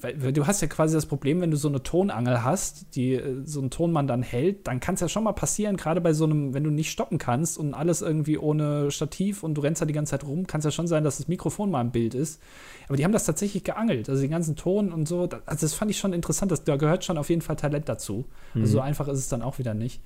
weil, 0.00 0.32
du 0.32 0.46
hast 0.46 0.60
ja 0.60 0.68
quasi 0.68 0.94
das 0.94 1.06
Problem, 1.06 1.40
wenn 1.40 1.50
du 1.50 1.56
so 1.56 1.68
eine 1.68 1.82
Tonangel 1.82 2.42
hast, 2.42 2.94
die 2.94 3.14
äh, 3.14 3.42
so 3.44 3.60
ein 3.60 3.70
Tonmann 3.70 4.06
dann 4.06 4.22
hält, 4.22 4.66
dann 4.66 4.80
kann 4.80 4.94
es 4.94 5.00
ja 5.00 5.08
schon 5.08 5.24
mal 5.24 5.32
passieren, 5.32 5.76
gerade 5.76 6.00
bei 6.00 6.12
so 6.12 6.24
einem, 6.24 6.54
wenn 6.54 6.64
du 6.64 6.70
nicht 6.70 6.90
stoppen 6.90 7.18
kannst 7.18 7.58
und 7.58 7.74
alles 7.74 8.02
irgendwie 8.02 8.38
ohne 8.38 8.90
Stativ 8.90 9.42
und 9.42 9.54
du 9.54 9.60
rennst 9.60 9.80
da 9.80 9.86
die 9.86 9.92
ganze 9.92 10.10
Zeit 10.10 10.24
rum, 10.24 10.46
kann 10.46 10.58
es 10.60 10.64
ja 10.64 10.70
schon 10.70 10.86
sein, 10.86 11.04
dass 11.04 11.18
das 11.18 11.28
Mikrofon 11.28 11.70
mal 11.70 11.80
im 11.80 11.90
Bild 11.90 12.14
ist. 12.14 12.40
Aber 12.88 12.96
die 12.96 13.04
haben 13.04 13.12
das 13.12 13.24
tatsächlich 13.24 13.64
geangelt, 13.64 14.08
also 14.08 14.20
den 14.20 14.30
ganzen 14.30 14.56
Ton 14.56 14.92
und 14.92 15.06
so. 15.06 15.26
Das, 15.26 15.40
also 15.46 15.66
das 15.66 15.74
fand 15.74 15.90
ich 15.90 15.98
schon 15.98 16.12
interessant, 16.12 16.50
das, 16.50 16.64
da 16.64 16.76
gehört 16.76 17.04
schon 17.04 17.18
auf 17.18 17.30
jeden 17.30 17.42
Fall 17.42 17.56
Talent 17.56 17.88
dazu. 17.88 18.24
Mhm. 18.54 18.62
Also 18.62 18.72
so 18.74 18.80
einfach 18.80 19.08
ist 19.08 19.18
es 19.18 19.28
dann 19.28 19.42
auch 19.42 19.58
wieder 19.58 19.74
nicht. 19.74 20.00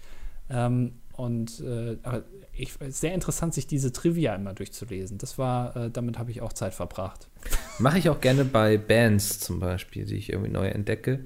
Ähm, 0.51 0.93
und 1.17 1.61
äh, 1.61 1.97
aber 2.03 2.25
ich, 2.53 2.75
sehr 2.89 3.15
interessant, 3.15 3.55
sich 3.55 3.67
diese 3.67 3.93
Trivia 3.93 4.35
immer 4.35 4.55
durchzulesen. 4.55 5.19
Das 5.19 5.39
war, 5.39 5.77
äh, 5.77 5.91
damit 5.91 6.19
habe 6.19 6.31
ich 6.31 6.43
auch 6.43 6.53
Zeit 6.53 6.75
verbracht. 6.75 7.29
Mache 7.79 7.99
ich 7.99 8.09
auch 8.09 8.21
gerne 8.21 8.45
bei 8.45 8.79
Bands 8.79 9.41
zum 9.41 9.61
Beispiel, 9.61 10.05
die 10.05 10.17
ich 10.17 10.31
irgendwie 10.31 10.51
neu 10.51 10.69
entdecke, 10.69 11.21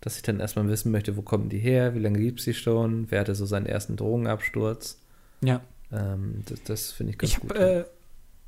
dass 0.00 0.16
ich 0.16 0.22
dann 0.22 0.40
erstmal 0.40 0.68
wissen 0.68 0.92
möchte, 0.92 1.16
wo 1.16 1.22
kommen 1.22 1.48
die 1.48 1.58
her, 1.58 1.94
wie 1.94 2.00
lange 2.00 2.18
gibt 2.18 2.40
es 2.40 2.44
die 2.44 2.54
schon, 2.54 3.10
wer 3.10 3.20
hatte 3.20 3.34
so 3.34 3.46
seinen 3.46 3.66
ersten 3.66 3.96
Drogenabsturz. 3.96 5.00
Ja. 5.40 5.62
Ähm, 5.92 6.42
das, 6.46 6.62
das 6.64 6.92
finde 6.92 7.12
ich 7.12 7.18
ganz 7.18 7.32
ich 7.32 7.36
hab, 7.36 7.48
gut. 7.48 7.56
Äh, 7.56 7.84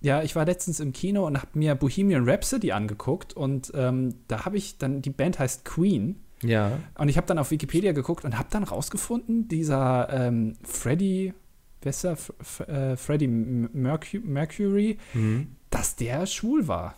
ja, 0.01 0.23
ich 0.23 0.37
war 0.37 0.45
letztens 0.45 0.79
im 0.81 0.93
Kino 0.93 1.27
und 1.27 1.39
habe 1.39 1.59
mir 1.59 1.75
Bohemian 1.75 2.29
Rhapsody 2.29 2.73
angeguckt 2.73 3.33
und 3.33 3.73
ähm, 3.75 4.15
da 4.29 4.45
habe 4.45 4.57
ich 4.57 4.79
dann, 4.79 5.03
die 5.03 5.11
Band 5.11 5.39
heißt 5.39 5.65
Queen. 5.65 6.17
Ja. 6.43 6.79
Und 6.97 7.09
ich 7.09 7.17
habe 7.17 7.27
dann 7.27 7.39
auf 7.39 7.51
Wikipedia 7.51 7.93
geguckt 7.93 8.25
und 8.25 8.39
habe 8.39 8.49
dann 8.51 8.63
rausgefunden, 8.63 9.49
dieser 9.49 10.09
ähm, 10.11 10.55
Freddie 10.63 11.35
besser, 11.81 12.13
F 12.13 12.61
äh, 12.61 12.97
Freddie 12.97 13.27
Mercury, 13.27 14.21
Mercury 14.25 14.99
mhm. 15.15 15.49
dass 15.71 15.97
der 15.97 16.27
schwul 16.27 16.69
war. 16.69 16.95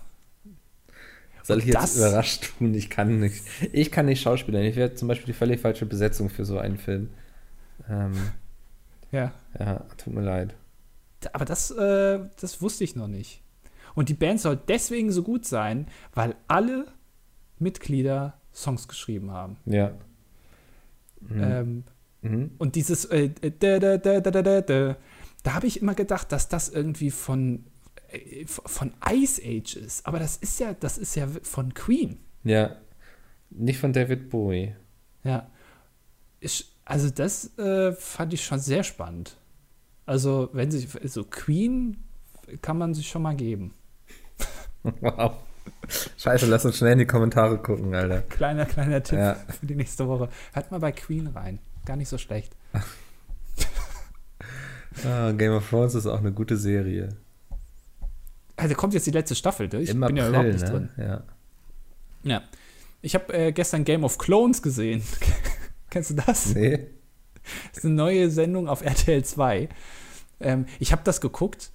Soll 1.43 1.59
ich 1.59 1.66
jetzt 1.66 1.97
überrascht 1.97 2.53
tun? 2.59 2.74
Ich 2.74 2.91
kann 2.91 3.20
nicht. 3.20 3.45
Ich 3.72 3.91
kann 3.91 4.07
nicht 4.07 4.20
schauspielern. 4.22 4.62
Ich 4.62 4.76
werde 4.76 4.95
zum 4.95 5.09
Beispiel 5.09 5.26
die 5.26 5.38
völlig 5.38 5.61
falsche 5.61 5.86
Besetzung 5.86 6.30
für 6.30 6.45
so 6.45 6.59
einen 6.59 6.78
Film. 6.78 7.11
Ähm, 7.88 8.12
ja. 9.12 9.32
Ja, 9.59 9.84
tut 9.97 10.14
mir 10.14 10.22
leid. 10.22 10.55
Aber 11.32 11.45
das, 11.45 11.70
äh, 11.70 12.20
das 12.41 12.62
wusste 12.62 12.84
ich 12.84 12.97
noch 12.97 13.09
nicht. 13.09 13.43
Und 13.95 14.09
die 14.09 14.14
Band 14.14 14.41
soll 14.41 14.57
deswegen 14.57 15.11
so 15.11 15.22
gut 15.22 15.45
sein, 15.45 15.88
weil 16.14 16.36
alle 16.49 16.86
Mitglieder 17.59 18.34
Songs 18.53 18.88
geschrieben 18.88 19.30
haben. 19.30 19.57
Ja. 19.66 19.93
Mhm. 21.20 21.43
Ähm, 21.43 21.84
Mhm. 22.22 22.51
Und 22.59 22.74
dieses 22.74 23.07
äh, 23.07 23.30
da, 23.30 23.78
da, 23.78 23.97
da, 23.97 24.20
da, 24.20 24.30
da, 24.30 24.61
da, 24.61 24.97
da 25.43 25.55
habe 25.55 25.66
ich 25.66 25.80
immer 25.80 25.95
gedacht, 25.95 26.32
dass 26.32 26.49
das 26.49 26.68
irgendwie 26.68 27.11
von, 27.11 27.64
äh, 27.64 27.69
von 28.46 28.92
Ice 29.11 29.40
Age 29.44 29.76
ist. 29.76 30.06
Aber 30.06 30.18
das 30.18 30.36
ist 30.36 30.58
ja, 30.61 30.74
das 30.74 30.98
ist 30.98 31.14
ja 31.14 31.28
von 31.42 31.74
Queen. 31.74 32.18
Ja. 32.44 32.76
Nicht 33.50 33.78
von 33.78 33.92
David 33.92 34.30
Bowie. 34.30 34.74
Ja. 35.24 35.48
Ich, 36.40 36.72
also 36.84 37.11
das 37.11 37.56
äh, 37.58 37.92
fand 37.92 38.32
ich 38.32 38.44
schon 38.44 38.58
sehr 38.58 38.82
spannend. 38.82 39.36
Also, 40.06 40.48
wenn 40.52 40.70
sich, 40.70 40.88
so 40.88 40.98
also 40.98 41.24
Queen 41.24 41.98
kann 42.62 42.78
man 42.78 42.94
sich 42.94 43.08
schon 43.08 43.22
mal 43.22 43.36
geben. 43.36 43.74
Wow. 45.02 45.34
Scheiße, 46.16 46.46
lass 46.46 46.64
uns 46.64 46.78
schnell 46.78 46.94
in 46.94 47.00
die 47.00 47.06
Kommentare 47.06 47.58
gucken, 47.58 47.94
Alter. 47.94 48.22
Kleiner, 48.22 48.64
kleiner 48.64 49.02
Tipp 49.02 49.18
ja. 49.18 49.34
für 49.34 49.66
die 49.66 49.74
nächste 49.74 50.08
Woche. 50.08 50.30
Hört 50.54 50.70
mal 50.70 50.80
bei 50.80 50.90
Queen 50.90 51.26
rein 51.26 51.58
gar 51.84 51.96
nicht 51.96 52.08
so 52.08 52.18
schlecht. 52.18 52.54
ah, 55.04 55.32
Game 55.32 55.52
of 55.52 55.68
Thrones 55.68 55.94
ist 55.94 56.06
auch 56.06 56.20
eine 56.20 56.32
gute 56.32 56.56
Serie. 56.56 57.16
Also 58.61 58.74
kommt 58.74 58.94
jetzt 58.94 59.06
die 59.06 59.11
letzte 59.11 59.34
Staffel, 59.34 59.68
ne? 59.68 59.80
ich 59.80 59.90
Im 59.90 60.00
bin 60.00 60.04
April, 60.04 60.18
ja 60.18 60.28
überhaupt 60.28 60.48
nicht 60.48 60.64
ne? 60.64 60.70
drin. 60.70 60.88
Ja. 60.98 61.22
ja. 62.24 62.42
Ich 63.02 63.14
habe 63.14 63.32
äh, 63.32 63.52
gestern 63.52 63.84
Game 63.84 64.04
of 64.04 64.18
Clones 64.18 64.62
gesehen. 64.62 65.02
Kennst 65.90 66.11
du 66.11 66.14
das? 66.14 66.54
Nee. 66.54 66.86
Das 67.70 67.78
ist 67.78 67.84
eine 67.86 67.94
neue 67.94 68.30
Sendung 68.30 68.68
auf 68.68 68.82
RTL 68.82 69.24
2. 69.24 69.68
Ähm, 70.40 70.66
ich 70.78 70.92
habe 70.92 71.02
das 71.04 71.20
geguckt 71.20 71.70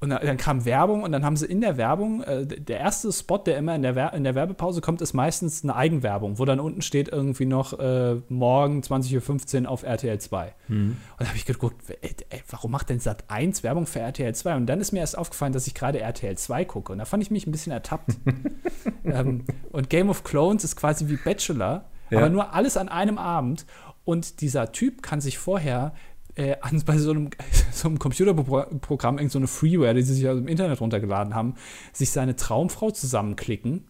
und 0.00 0.10
dann, 0.10 0.36
kam 0.36 0.64
Werbung 0.64 1.02
und 1.02 1.10
dann 1.10 1.24
haben 1.24 1.36
sie 1.36 1.46
in 1.46 1.60
der 1.60 1.76
Werbung, 1.76 2.22
äh, 2.22 2.46
der 2.46 2.78
erste 2.78 3.12
Spot, 3.12 3.38
der 3.38 3.58
immer 3.58 3.74
in 3.74 3.82
der, 3.82 4.12
in 4.12 4.22
der 4.22 4.36
Werbepause 4.36 4.80
kommt, 4.80 5.00
ist 5.00 5.12
meistens 5.12 5.64
eine 5.64 5.74
Eigenwerbung, 5.74 6.38
wo 6.38 6.44
dann 6.44 6.60
unten 6.60 6.82
steht 6.82 7.08
irgendwie 7.08 7.46
noch 7.46 7.76
äh, 7.80 8.14
morgen 8.28 8.80
20.15 8.80 9.64
Uhr 9.64 9.68
auf 9.68 9.82
RTL 9.82 10.20
2. 10.20 10.54
Mhm. 10.68 10.76
Und 10.86 10.96
da 11.18 11.26
habe 11.26 11.36
ich 11.36 11.46
geguckt, 11.46 11.82
ey, 11.88 12.14
ey, 12.30 12.42
warum 12.48 12.70
macht 12.70 12.90
denn 12.90 13.00
Sat 13.00 13.24
1 13.26 13.64
Werbung 13.64 13.86
für 13.86 13.98
RTL 13.98 14.32
2? 14.32 14.54
Und 14.54 14.66
dann 14.66 14.80
ist 14.80 14.92
mir 14.92 15.00
erst 15.00 15.18
aufgefallen, 15.18 15.52
dass 15.52 15.66
ich 15.66 15.74
gerade 15.74 15.98
RTL 15.98 16.38
2 16.38 16.64
gucke. 16.64 16.92
Und 16.92 16.98
da 16.98 17.04
fand 17.04 17.24
ich 17.24 17.32
mich 17.32 17.48
ein 17.48 17.50
bisschen 17.50 17.72
ertappt. 17.72 18.16
ähm, 19.04 19.46
und 19.72 19.90
Game 19.90 20.10
of 20.10 20.22
Clones 20.22 20.62
ist 20.62 20.76
quasi 20.76 21.08
wie 21.08 21.16
Bachelor, 21.16 21.86
ja. 22.10 22.18
aber 22.18 22.28
nur 22.28 22.54
alles 22.54 22.76
an 22.76 22.88
einem 22.88 23.18
Abend. 23.18 23.66
Und 24.04 24.42
dieser 24.42 24.70
Typ 24.70 25.02
kann 25.02 25.20
sich 25.20 25.38
vorher 25.38 25.92
äh, 26.38 26.56
an, 26.60 26.80
bei 26.86 26.96
so 26.96 27.10
einem, 27.10 27.30
so 27.72 27.88
einem 27.88 27.98
Computerprogramm, 27.98 29.18
irgendeine 29.18 29.46
so 29.46 29.52
Freeware, 29.52 29.94
die 29.94 30.02
sie 30.02 30.14
sich 30.14 30.28
aus 30.28 30.36
dem 30.36 30.48
Internet 30.48 30.80
runtergeladen 30.80 31.34
haben, 31.34 31.54
sich 31.92 32.10
seine 32.10 32.36
Traumfrau 32.36 32.90
zusammenklicken 32.90 33.88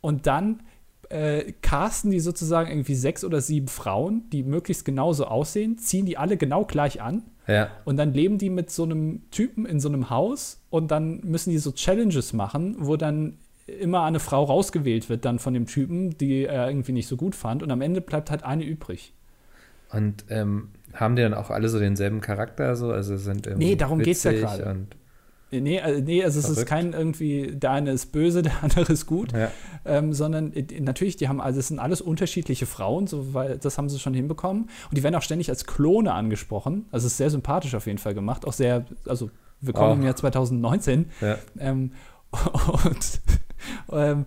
und 0.00 0.26
dann 0.26 0.62
äh, 1.08 1.52
casten 1.62 2.10
die 2.10 2.20
sozusagen 2.20 2.70
irgendwie 2.70 2.94
sechs 2.94 3.24
oder 3.24 3.40
sieben 3.40 3.68
Frauen, 3.68 4.28
die 4.30 4.42
möglichst 4.42 4.84
genauso 4.84 5.24
aussehen, 5.24 5.78
ziehen 5.78 6.06
die 6.06 6.18
alle 6.18 6.36
genau 6.36 6.64
gleich 6.64 7.00
an. 7.00 7.22
Ja. 7.46 7.70
Und 7.84 7.96
dann 7.96 8.12
leben 8.12 8.38
die 8.38 8.50
mit 8.50 8.70
so 8.70 8.84
einem 8.84 9.28
Typen 9.30 9.66
in 9.66 9.80
so 9.80 9.88
einem 9.88 10.10
Haus 10.10 10.62
und 10.70 10.90
dann 10.90 11.20
müssen 11.20 11.50
die 11.50 11.58
so 11.58 11.72
Challenges 11.72 12.32
machen, 12.32 12.76
wo 12.78 12.96
dann 12.96 13.38
immer 13.66 14.02
eine 14.02 14.20
Frau 14.20 14.44
rausgewählt 14.44 15.08
wird 15.08 15.24
dann 15.24 15.38
von 15.38 15.54
dem 15.54 15.66
Typen, 15.66 16.16
die 16.18 16.44
er 16.44 16.68
irgendwie 16.68 16.92
nicht 16.92 17.06
so 17.06 17.16
gut 17.16 17.34
fand. 17.34 17.62
Und 17.62 17.70
am 17.70 17.80
Ende 17.80 18.00
bleibt 18.00 18.30
halt 18.30 18.44
eine 18.44 18.64
übrig. 18.64 19.12
Und 19.92 20.24
ähm, 20.28 20.68
haben 20.94 21.16
die 21.16 21.22
dann 21.22 21.34
auch 21.34 21.50
alle 21.50 21.68
so 21.68 21.78
denselben 21.78 22.20
Charakter? 22.20 22.76
So? 22.76 22.90
Also 22.90 23.16
sind 23.16 23.48
nee, 23.56 23.76
darum 23.76 24.00
geht 24.00 24.16
es 24.16 24.24
ja 24.24 24.32
gerade. 24.32 24.86
Nee, 25.52 25.80
also, 25.80 26.00
nee, 26.00 26.22
also 26.22 26.38
es 26.38 26.48
ist 26.48 26.66
kein 26.66 26.92
irgendwie, 26.92 27.56
der 27.56 27.72
eine 27.72 27.90
ist 27.90 28.12
böse, 28.12 28.42
der 28.42 28.62
andere 28.62 28.92
ist 28.92 29.06
gut, 29.06 29.32
ja. 29.32 29.50
ähm, 29.84 30.12
sondern 30.12 30.52
äh, 30.52 30.80
natürlich, 30.80 31.16
die 31.16 31.28
haben, 31.28 31.40
also 31.40 31.58
es 31.58 31.68
sind 31.68 31.80
alles 31.80 32.00
unterschiedliche 32.00 32.66
Frauen, 32.66 33.08
so, 33.08 33.34
weil 33.34 33.58
das 33.58 33.76
haben 33.76 33.88
sie 33.88 33.98
schon 33.98 34.14
hinbekommen. 34.14 34.64
Und 34.88 34.96
die 34.96 35.02
werden 35.02 35.16
auch 35.16 35.22
ständig 35.22 35.50
als 35.50 35.66
Klone 35.66 36.12
angesprochen. 36.12 36.86
Also 36.92 37.06
es 37.06 37.14
ist 37.14 37.18
sehr 37.18 37.30
sympathisch 37.30 37.74
auf 37.74 37.86
jeden 37.86 37.98
Fall 37.98 38.14
gemacht, 38.14 38.46
auch 38.46 38.52
sehr, 38.52 38.84
also 39.06 39.30
wir 39.60 39.74
kommen 39.74 39.90
oh. 39.90 39.94
im 39.94 40.02
Jahr 40.02 40.16
2019. 40.16 41.10
Ja. 41.20 41.36
Ähm, 41.58 41.92
und 42.84 43.20
ähm, 43.92 44.26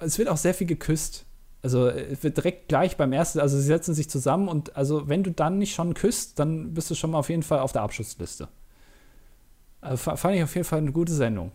es 0.00 0.18
wird 0.18 0.28
auch 0.28 0.36
sehr 0.36 0.54
viel 0.54 0.66
geküsst. 0.66 1.26
Also 1.62 1.88
es 1.88 2.24
wird 2.24 2.36
direkt 2.36 2.68
gleich 2.68 2.96
beim 2.96 3.12
ersten, 3.12 3.38
also 3.38 3.56
sie 3.56 3.66
setzen 3.66 3.94
sich 3.94 4.10
zusammen 4.10 4.48
und 4.48 4.74
also 4.76 5.08
wenn 5.08 5.22
du 5.22 5.30
dann 5.30 5.58
nicht 5.58 5.74
schon 5.74 5.94
küsst, 5.94 6.40
dann 6.40 6.74
bist 6.74 6.90
du 6.90 6.96
schon 6.96 7.12
mal 7.12 7.18
auf 7.18 7.28
jeden 7.28 7.44
Fall 7.44 7.60
auf 7.60 7.70
der 7.70 7.82
Abschussliste. 7.82 8.48
Also 9.80 10.16
fand 10.16 10.36
ich 10.36 10.42
auf 10.42 10.54
jeden 10.54 10.66
Fall 10.66 10.78
eine 10.78 10.92
gute 10.92 11.12
Sendung. 11.12 11.52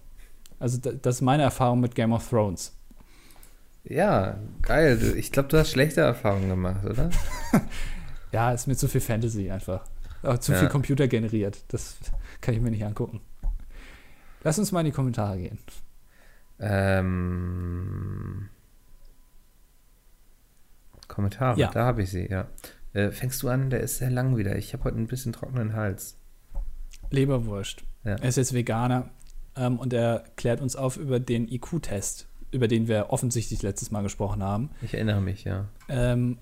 Also 0.59 0.77
das 0.79 1.15
ist 1.15 1.21
meine 1.21 1.43
Erfahrung 1.43 1.81
mit 1.81 1.93
Game 1.93 2.13
of 2.13 2.27
Thrones. 2.29 2.73
Ja, 3.83 4.37
geil. 4.61 5.15
Ich 5.17 5.31
glaube, 5.31 5.49
du 5.49 5.57
hast 5.57 5.71
schlechte 5.71 6.01
Erfahrungen 6.01 6.49
gemacht, 6.49 6.85
oder? 6.85 7.09
ja, 8.31 8.51
ist 8.51 8.67
mir 8.67 8.75
zu 8.75 8.87
viel 8.87 9.01
Fantasy 9.01 9.49
einfach. 9.49 9.85
Auch 10.23 10.37
zu 10.39 10.53
ja. 10.53 10.59
viel 10.59 10.67
Computer 10.67 11.07
generiert. 11.07 11.63
Das 11.69 11.97
kann 12.41 12.53
ich 12.53 12.61
mir 12.61 12.71
nicht 12.71 12.83
angucken. 12.83 13.21
Lass 14.43 14.59
uns 14.59 14.71
mal 14.71 14.81
in 14.81 14.87
die 14.87 14.91
Kommentare 14.91 15.37
gehen. 15.37 15.57
Ähm 16.59 18.49
Kommentare, 21.07 21.59
Ja. 21.59 21.69
da 21.71 21.85
habe 21.85 22.03
ich 22.03 22.09
sie, 22.09 22.27
ja. 22.29 22.47
Äh, 22.93 23.11
fängst 23.11 23.41
du 23.43 23.49
an? 23.49 23.69
Der 23.69 23.81
ist 23.81 23.97
sehr 23.97 24.09
lang 24.09 24.37
wieder. 24.37 24.55
Ich 24.57 24.73
habe 24.73 24.85
heute 24.85 24.97
ein 24.97 25.07
bisschen 25.07 25.33
trockenen 25.33 25.73
Hals. 25.73 26.17
Leberwurst. 27.11 27.83
Ja. 28.03 28.15
Er 28.15 28.23
ist 28.29 28.37
jetzt 28.37 28.53
Veganer 28.53 29.09
ähm, 29.55 29.79
und 29.79 29.93
er 29.93 30.23
klärt 30.35 30.61
uns 30.61 30.75
auf 30.75 30.97
über 30.97 31.19
den 31.19 31.47
IQ-Test, 31.47 32.27
über 32.51 32.67
den 32.67 32.87
wir 32.87 33.07
offensichtlich 33.09 33.61
letztes 33.61 33.91
Mal 33.91 34.01
gesprochen 34.03 34.41
haben. 34.43 34.69
Ich 34.81 34.93
erinnere 34.93 35.21
mich, 35.21 35.43
ja. 35.43 35.67
Ähm, 35.89 36.37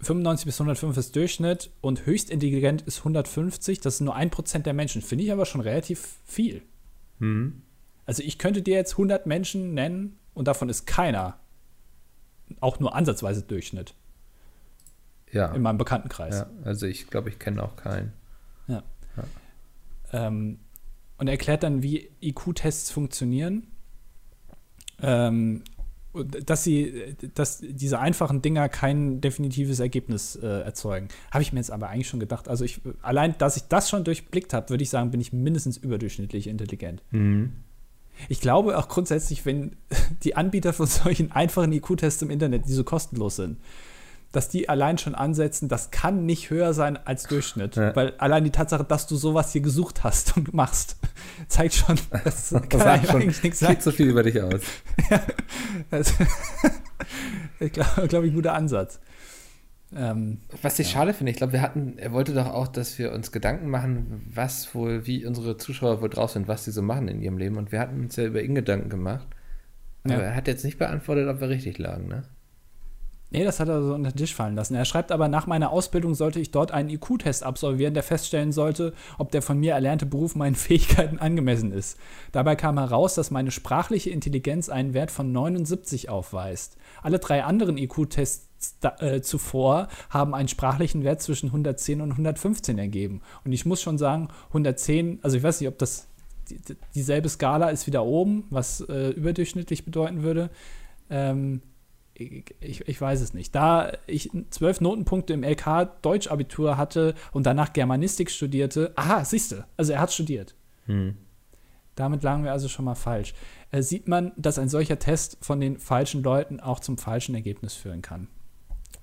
95 0.00 0.46
bis 0.46 0.56
105 0.60 0.96
ist 0.96 1.14
Durchschnitt 1.14 1.70
und 1.80 2.06
höchst 2.06 2.30
intelligent 2.30 2.82
ist 2.82 2.98
150. 3.00 3.80
Das 3.80 3.94
ist 3.94 4.00
nur 4.00 4.14
ein 4.16 4.30
Prozent 4.30 4.66
der 4.66 4.72
Menschen. 4.72 5.02
Finde 5.02 5.24
ich 5.24 5.32
aber 5.32 5.44
schon 5.46 5.60
relativ 5.60 6.16
viel. 6.24 6.62
Mhm. 7.18 7.62
Also 8.06 8.22
ich 8.22 8.38
könnte 8.38 8.62
dir 8.62 8.74
jetzt 8.76 8.92
100 8.92 9.26
Menschen 9.26 9.74
nennen 9.74 10.18
und 10.34 10.48
davon 10.48 10.68
ist 10.70 10.86
keiner 10.86 11.38
auch 12.60 12.80
nur 12.80 12.94
ansatzweise 12.94 13.42
Durchschnitt 13.42 13.94
Ja. 15.32 15.54
in 15.54 15.62
meinem 15.62 15.78
Bekanntenkreis. 15.78 16.40
ja. 16.40 16.50
Also 16.64 16.86
ich 16.86 17.08
glaube, 17.08 17.28
ich 17.28 17.38
kenne 17.38 17.62
auch 17.62 17.76
keinen. 17.76 18.12
Ähm, 20.12 20.58
und 21.18 21.26
er 21.26 21.32
erklärt 21.32 21.62
dann, 21.62 21.82
wie 21.82 22.10
IQ-Tests 22.22 22.90
funktionieren. 22.90 23.66
Ähm, 25.02 25.62
dass 26.12 26.64
sie, 26.64 27.14
dass 27.34 27.62
diese 27.62 28.00
einfachen 28.00 28.42
Dinger 28.42 28.68
kein 28.68 29.20
definitives 29.20 29.78
Ergebnis 29.78 30.34
äh, 30.34 30.46
erzeugen. 30.46 31.06
Habe 31.30 31.42
ich 31.42 31.52
mir 31.52 31.60
jetzt 31.60 31.70
aber 31.70 31.88
eigentlich 31.88 32.08
schon 32.08 32.18
gedacht. 32.18 32.48
Also 32.48 32.64
ich, 32.64 32.80
allein, 33.00 33.36
dass 33.38 33.56
ich 33.56 33.64
das 33.68 33.88
schon 33.88 34.02
durchblickt 34.02 34.52
habe, 34.52 34.70
würde 34.70 34.82
ich 34.82 34.90
sagen, 34.90 35.12
bin 35.12 35.20
ich 35.20 35.32
mindestens 35.32 35.76
überdurchschnittlich 35.76 36.48
intelligent. 36.48 37.02
Mhm. 37.12 37.52
Ich 38.28 38.40
glaube 38.40 38.76
auch 38.76 38.88
grundsätzlich, 38.88 39.46
wenn 39.46 39.76
die 40.24 40.34
Anbieter 40.34 40.72
von 40.72 40.86
solchen 40.86 41.30
einfachen 41.30 41.72
IQ-Tests 41.72 42.22
im 42.22 42.30
Internet, 42.30 42.66
die 42.66 42.72
so 42.72 42.82
kostenlos 42.82 43.36
sind, 43.36 43.58
dass 44.32 44.48
die 44.48 44.68
allein 44.68 44.96
schon 44.98 45.14
ansetzen, 45.16 45.68
das 45.68 45.90
kann 45.90 46.24
nicht 46.24 46.50
höher 46.50 46.72
sein 46.72 46.96
als 47.04 47.24
Durchschnitt. 47.24 47.76
Ja. 47.76 47.94
Weil 47.96 48.14
allein 48.18 48.44
die 48.44 48.50
Tatsache, 48.50 48.84
dass 48.84 49.06
du 49.08 49.16
sowas 49.16 49.50
hier 49.52 49.60
gesucht 49.60 50.04
hast 50.04 50.36
und 50.36 50.54
machst, 50.54 50.96
zeigt 51.48 51.74
schon, 51.74 51.98
das 52.24 52.50
kann 52.50 52.68
Das 52.68 52.80
sagt 52.82 53.06
schon 53.08 53.22
eigentlich 53.22 53.42
nichts 53.42 53.58
viel 53.58 53.68
sein. 53.68 53.80
zu 53.80 53.90
viel 53.92 54.06
über 54.08 54.22
dich 54.22 54.40
aus. 54.40 54.60
Das- 55.90 56.12
ich 57.60 57.72
glaube, 57.72 58.08
glaub 58.08 58.24
ich, 58.24 58.32
guter 58.34 58.54
Ansatz. 58.54 59.00
Ähm, 59.94 60.38
Was 60.62 60.78
ich 60.78 60.88
schade 60.90 61.12
finde, 61.12 61.32
ich 61.32 61.36
glaube, 61.36 61.52
wir 61.52 61.62
hatten, 61.62 61.98
er 61.98 62.12
wollte 62.12 62.32
doch 62.32 62.46
auch, 62.46 62.68
dass 62.68 62.98
wir 62.98 63.12
uns 63.12 63.32
Gedanken 63.32 63.68
machen, 63.68 64.30
was 64.32 64.72
wohl, 64.74 65.06
wie 65.06 65.26
unsere 65.26 65.56
Zuschauer 65.56 66.00
wohl 66.00 66.08
drauf 66.10 66.30
sind, 66.30 66.46
was 66.46 66.64
sie 66.64 66.70
so 66.70 66.82
machen 66.82 67.08
in 67.08 67.20
ihrem 67.20 67.38
Leben. 67.38 67.56
Und 67.56 67.72
wir 67.72 67.80
hatten 67.80 68.00
uns 68.00 68.14
ja 68.16 68.24
über 68.24 68.40
ihn 68.42 68.54
Gedanken 68.54 68.88
gemacht. 68.88 69.26
Aber 70.04 70.14
Ja. 70.14 70.20
er 70.20 70.34
hat 70.36 70.46
jetzt 70.46 70.64
nicht 70.64 70.78
beantwortet, 70.78 71.28
ob 71.28 71.40
wir 71.40 71.48
richtig 71.48 71.78
lagen, 71.78 72.06
ne? 72.08 72.22
Nee, 73.32 73.44
das 73.44 73.60
hat 73.60 73.68
er 73.68 73.80
so 73.82 73.94
unter 73.94 74.10
den 74.10 74.16
Tisch 74.16 74.34
fallen 74.34 74.56
lassen. 74.56 74.74
Er 74.74 74.84
schreibt 74.84 75.12
aber, 75.12 75.28
nach 75.28 75.46
meiner 75.46 75.70
Ausbildung 75.70 76.14
sollte 76.16 76.40
ich 76.40 76.50
dort 76.50 76.72
einen 76.72 76.88
IQ-Test 76.90 77.44
absolvieren, 77.44 77.94
der 77.94 78.02
feststellen 78.02 78.50
sollte, 78.50 78.92
ob 79.18 79.30
der 79.30 79.40
von 79.40 79.58
mir 79.58 79.74
erlernte 79.74 80.04
Beruf 80.04 80.34
meinen 80.34 80.54
Fähigkeiten 80.56 81.18
angemessen 81.18 81.70
ist. 81.70 81.96
Dabei 82.32 82.56
kam 82.56 82.76
heraus, 82.78 83.14
dass 83.14 83.30
meine 83.30 83.52
sprachliche 83.52 84.10
Intelligenz 84.10 84.68
einen 84.68 84.94
Wert 84.94 85.12
von 85.12 85.30
79 85.30 86.08
aufweist. 86.08 86.76
Alle 87.02 87.20
drei 87.20 87.44
anderen 87.44 87.78
IQ-Tests 87.78 88.48
äh, 88.98 89.20
zuvor 89.20 89.86
haben 90.10 90.34
einen 90.34 90.48
sprachlichen 90.48 91.04
Wert 91.04 91.22
zwischen 91.22 91.46
110 91.46 92.00
und 92.00 92.10
115 92.10 92.78
ergeben. 92.78 93.22
Und 93.44 93.52
ich 93.52 93.64
muss 93.64 93.80
schon 93.80 93.96
sagen, 93.96 94.28
110, 94.48 95.20
also 95.22 95.36
ich 95.36 95.42
weiß 95.42 95.60
nicht, 95.60 95.68
ob 95.68 95.78
das 95.78 96.08
die, 96.50 96.56
die- 96.58 96.76
dieselbe 96.96 97.28
Skala 97.28 97.68
ist 97.70 97.86
wie 97.86 97.92
da 97.92 98.00
oben, 98.00 98.44
was 98.50 98.80
äh, 98.80 99.10
überdurchschnittlich 99.10 99.84
bedeuten 99.84 100.22
würde. 100.24 100.50
Ähm, 101.08 101.62
ich, 102.20 102.86
ich, 102.86 103.00
weiß 103.00 103.20
es 103.20 103.32
nicht. 103.34 103.54
Da 103.54 103.92
ich 104.06 104.30
zwölf 104.50 104.80
Notenpunkte 104.80 105.32
im 105.32 105.42
LK 105.42 106.02
Deutschabitur 106.02 106.76
hatte 106.76 107.14
und 107.32 107.46
danach 107.46 107.72
Germanistik 107.72 108.30
studierte, 108.30 108.92
aha, 108.96 109.24
siehste, 109.24 109.64
also 109.76 109.92
er 109.92 110.00
hat 110.00 110.12
studiert. 110.12 110.54
Hm. 110.86 111.16
Damit 111.94 112.22
lagen 112.22 112.44
wir 112.44 112.52
also 112.52 112.68
schon 112.68 112.84
mal 112.84 112.94
falsch. 112.94 113.34
Äh, 113.70 113.82
sieht 113.82 114.08
man, 114.08 114.32
dass 114.36 114.58
ein 114.58 114.68
solcher 114.68 114.98
Test 114.98 115.38
von 115.40 115.60
den 115.60 115.78
falschen 115.78 116.22
Leuten 116.22 116.60
auch 116.60 116.80
zum 116.80 116.98
falschen 116.98 117.34
Ergebnis 117.34 117.74
führen 117.74 118.02
kann. 118.02 118.28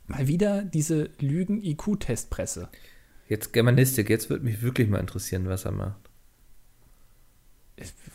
Mal 0.08 0.28
wieder 0.28 0.64
diese 0.64 1.10
Lügen-IQ-Testpresse. 1.20 2.70
Jetzt 3.28 3.52
Germanistik, 3.52 4.10
jetzt 4.10 4.30
würde 4.30 4.46
mich 4.46 4.62
wirklich 4.62 4.88
mal 4.88 5.00
interessieren, 5.00 5.50
was 5.50 5.66
er 5.66 5.72
macht. 5.72 6.10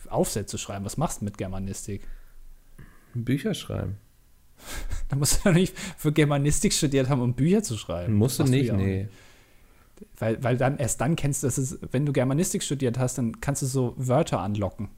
Aufsätze 0.09 0.59
schreiben. 0.59 0.85
Was 0.85 0.97
machst 0.97 1.21
du 1.21 1.25
mit 1.25 1.39
Germanistik? 1.39 2.03
Bücher 3.15 3.55
schreiben. 3.55 3.99
Da 5.09 5.17
musst 5.17 5.41
du 5.45 5.49
doch 5.51 5.55
nicht 5.55 5.77
für 5.99 6.11
Germanistik 6.13 6.73
studiert 6.73 7.09
haben, 7.11 7.21
um 7.21 7.35
Bücher 7.35 7.63
zu 7.63 7.77
schreiben. 7.77 8.15
Musst 8.15 8.39
du 8.39 8.45
nicht, 8.45 8.69
ja 8.69 8.75
auch 8.75 8.79
nee. 8.79 9.09
Weil, 10.19 10.43
weil 10.43 10.57
dann 10.57 10.79
erst 10.79 11.01
dann 11.03 11.17
kennst 11.17 11.43
du, 11.43 11.47
das 11.47 11.59
ist, 11.59 11.79
wenn 11.93 12.07
du 12.07 12.13
Germanistik 12.13 12.63
studiert 12.63 12.99
hast, 12.99 13.19
dann 13.19 13.41
kannst 13.41 13.61
du 13.63 13.67
so 13.67 13.95
Wörter 13.99 14.41
anlocken, 14.41 14.89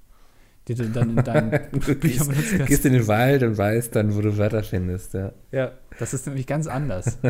die 0.69 0.75
du 0.77 0.89
dann 0.89 1.11
in 1.19 1.25
deinen 1.25 1.51
Du 1.73 1.81
Büchern 1.97 2.01
gehst, 2.01 2.29
benutzen 2.29 2.59
kannst. 2.59 2.69
gehst 2.69 2.87
in 2.87 2.93
den 2.93 3.07
Wald 3.09 3.43
und 3.43 3.59
weißt 3.59 3.95
dann, 3.97 4.15
wo 4.15 4.21
du 4.21 4.39
Wörter 4.39 4.63
findest, 4.63 5.15
ja. 5.15 5.33
Ja, 5.51 5.73
das 5.99 6.15
ist 6.15 6.27
nämlich 6.27 6.47
ganz 6.47 6.69
anders. 6.69 7.19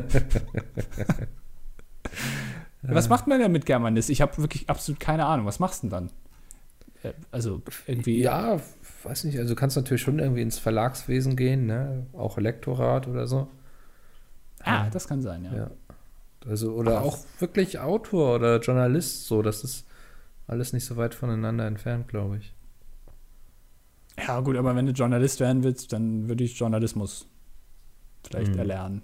Was 2.82 3.08
macht 3.08 3.26
man 3.26 3.40
denn 3.40 3.50
mit 3.52 3.64
Germanistik? 3.66 4.12
Ich 4.12 4.20
habe 4.20 4.36
wirklich 4.38 4.68
absolut 4.68 5.00
keine 5.00 5.24
Ahnung. 5.24 5.46
Was 5.46 5.58
machst 5.58 5.82
du 5.82 5.88
denn 5.88 5.90
dann? 5.90 6.10
Äh, 7.02 7.14
Also 7.30 7.62
irgendwie. 7.86 8.20
Ja, 8.20 8.60
weiß 9.04 9.24
nicht, 9.24 9.38
also 9.38 9.54
du 9.54 9.60
kannst 9.60 9.76
natürlich 9.76 10.02
schon 10.02 10.18
irgendwie 10.18 10.42
ins 10.42 10.58
Verlagswesen 10.58 11.36
gehen, 11.36 11.66
ne? 11.66 12.06
Auch 12.12 12.38
Lektorat 12.38 13.06
oder 13.08 13.26
so. 13.26 13.48
Ah, 14.62 14.88
das 14.90 15.06
kann 15.08 15.20
sein, 15.22 15.44
ja. 15.44 15.54
Ja. 15.56 15.70
Also, 16.46 16.72
oder 16.74 16.98
Aber- 16.98 17.06
auch 17.06 17.18
wirklich 17.38 17.78
Autor 17.78 18.36
oder 18.36 18.60
Journalist, 18.60 19.26
so, 19.26 19.42
das 19.42 19.64
ist 19.64 19.86
alles 20.46 20.72
nicht 20.72 20.84
so 20.84 20.96
weit 20.96 21.14
voneinander 21.14 21.66
entfernt, 21.66 22.08
glaube 22.08 22.38
ich. 22.38 22.54
Ja, 24.18 24.40
gut, 24.40 24.56
aber 24.56 24.76
wenn 24.76 24.86
du 24.86 24.92
Journalist 24.92 25.40
werden 25.40 25.64
willst, 25.64 25.92
dann 25.92 26.28
würde 26.28 26.44
ich 26.44 26.58
Journalismus 26.58 27.26
vielleicht 28.26 28.52
Mhm. 28.52 28.58
erlernen. 28.58 29.02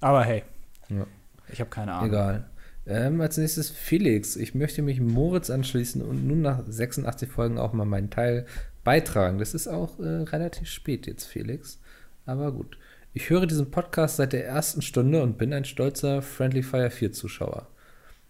Aber 0.00 0.22
hey, 0.24 0.44
Ja. 0.88 1.06
ich 1.50 1.60
habe 1.60 1.70
keine 1.70 1.92
Ahnung. 1.94 2.10
Egal. 2.10 2.44
Ähm, 2.86 3.20
als 3.20 3.36
nächstes 3.36 3.70
Felix. 3.70 4.36
Ich 4.36 4.54
möchte 4.54 4.80
mich 4.82 5.00
Moritz 5.00 5.50
anschließen 5.50 6.00
und 6.02 6.24
nun 6.26 6.42
nach 6.42 6.62
86 6.68 7.28
Folgen 7.28 7.58
auch 7.58 7.72
mal 7.72 7.84
meinen 7.84 8.10
Teil 8.10 8.46
beitragen. 8.86 9.38
Das 9.38 9.52
ist 9.52 9.66
auch 9.66 9.98
äh, 9.98 10.22
relativ 10.22 10.68
spät 10.68 11.08
jetzt, 11.08 11.24
Felix. 11.24 11.80
Aber 12.24 12.52
gut. 12.52 12.78
Ich 13.12 13.30
höre 13.30 13.46
diesen 13.46 13.70
Podcast 13.70 14.16
seit 14.16 14.32
der 14.32 14.46
ersten 14.46 14.80
Stunde 14.80 15.22
und 15.22 15.38
bin 15.38 15.52
ein 15.52 15.64
stolzer 15.64 16.22
Friendly 16.22 16.62
Fire 16.62 16.90
4 16.90 17.12
Zuschauer. 17.12 17.66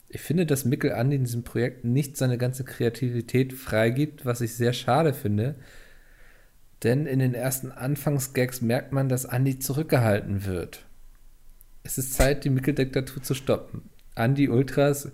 Ich 0.08 0.22
finde, 0.22 0.46
dass 0.46 0.64
Mikkel 0.64 0.92
Andi 0.92 1.16
in 1.16 1.24
diesem 1.24 1.42
Projekt 1.42 1.84
nicht 1.84 2.16
seine 2.16 2.38
ganze 2.38 2.64
Kreativität 2.64 3.52
freigibt, 3.52 4.24
was 4.24 4.40
ich 4.40 4.54
sehr 4.54 4.72
schade 4.72 5.12
finde. 5.12 5.56
Denn 6.84 7.04
in 7.04 7.18
den 7.18 7.34
ersten 7.34 7.70
Anfangsgags 7.70 8.62
merkt 8.62 8.92
man, 8.92 9.10
dass 9.10 9.26
Andi 9.26 9.58
zurückgehalten 9.58 10.46
wird. 10.46 10.86
Es 11.82 11.98
ist 11.98 12.14
Zeit, 12.14 12.44
die 12.44 12.50
Mikkel-Diktatur 12.50 13.22
zu 13.22 13.34
stoppen. 13.34 13.90
Andi 14.14 14.48
Ultras, 14.48 15.12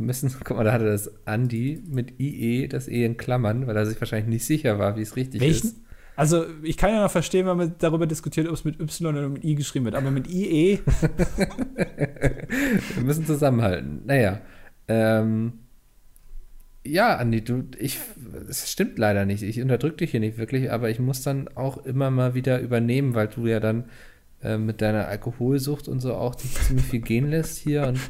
müssen, 0.00 0.32
guck 0.44 0.56
mal, 0.56 0.64
da 0.64 0.72
hatte 0.72 0.86
das 0.86 1.10
Andi 1.26 1.82
mit 1.86 2.18
IE, 2.18 2.68
das 2.68 2.88
E 2.88 3.04
in 3.04 3.16
Klammern, 3.16 3.66
weil 3.66 3.76
er 3.76 3.86
sich 3.86 4.00
wahrscheinlich 4.00 4.28
nicht 4.28 4.44
sicher 4.44 4.78
war, 4.78 4.96
wie 4.96 5.02
es 5.02 5.16
richtig 5.16 5.42
ist. 5.42 5.64
Welchen? 5.64 5.86
Also, 6.16 6.44
ich 6.62 6.76
kann 6.76 6.92
ja 6.92 7.02
noch 7.02 7.10
verstehen, 7.10 7.46
wenn 7.46 7.56
man 7.56 7.74
darüber 7.78 8.06
diskutiert, 8.06 8.46
ob 8.46 8.54
es 8.54 8.64
mit 8.64 8.78
Y 8.78 9.06
oder 9.06 9.28
mit 9.28 9.44
I 9.44 9.54
geschrieben 9.54 9.86
wird, 9.86 9.94
aber 9.94 10.10
mit 10.10 10.28
IE, 10.28 10.80
Wir 12.94 13.02
müssen 13.02 13.24
zusammenhalten. 13.24 14.02
Naja. 14.04 14.40
Ähm, 14.88 15.60
ja, 16.84 17.16
Andi, 17.16 17.44
du, 17.44 17.64
ich, 17.78 17.98
es 18.48 18.70
stimmt 18.70 18.98
leider 18.98 19.26
nicht. 19.26 19.42
Ich 19.42 19.60
unterdrück 19.60 19.98
dich 19.98 20.12
hier 20.12 20.20
nicht 20.20 20.38
wirklich, 20.38 20.72
aber 20.72 20.88
ich 20.88 20.98
muss 20.98 21.22
dann 21.22 21.48
auch 21.54 21.84
immer 21.84 22.10
mal 22.10 22.34
wieder 22.34 22.60
übernehmen, 22.60 23.14
weil 23.14 23.28
du 23.28 23.46
ja 23.46 23.60
dann 23.60 23.84
äh, 24.42 24.56
mit 24.56 24.80
deiner 24.80 25.08
Alkoholsucht 25.08 25.88
und 25.88 26.00
so 26.00 26.14
auch 26.14 26.34
dich 26.34 26.54
ziemlich 26.54 26.86
viel 26.86 27.00
gehen 27.00 27.30
lässt 27.30 27.58
hier. 27.58 27.86
Und 27.86 28.00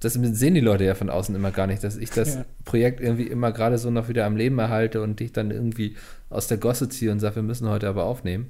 das 0.00 0.14
sehen 0.14 0.54
die 0.54 0.60
Leute 0.60 0.84
ja 0.84 0.94
von 0.94 1.10
außen 1.10 1.34
immer 1.34 1.52
gar 1.52 1.66
nicht, 1.66 1.84
dass 1.84 1.96
ich 1.96 2.10
das 2.10 2.34
Ja. 2.34 2.44
Projekt 2.64 3.00
irgendwie 3.00 3.26
immer 3.26 3.52
gerade 3.52 3.78
so 3.78 3.90
noch 3.90 4.08
wieder 4.08 4.26
am 4.26 4.36
Leben 4.36 4.58
erhalte 4.58 5.02
und 5.02 5.20
dich 5.20 5.32
dann 5.32 5.50
irgendwie 5.50 5.96
aus 6.28 6.48
der 6.48 6.58
Gosse 6.58 6.88
ziehe 6.88 7.12
und 7.12 7.20
sage, 7.20 7.36
wir 7.36 7.42
müssen 7.42 7.68
heute 7.68 7.88
aber 7.88 8.04
aufnehmen. 8.04 8.48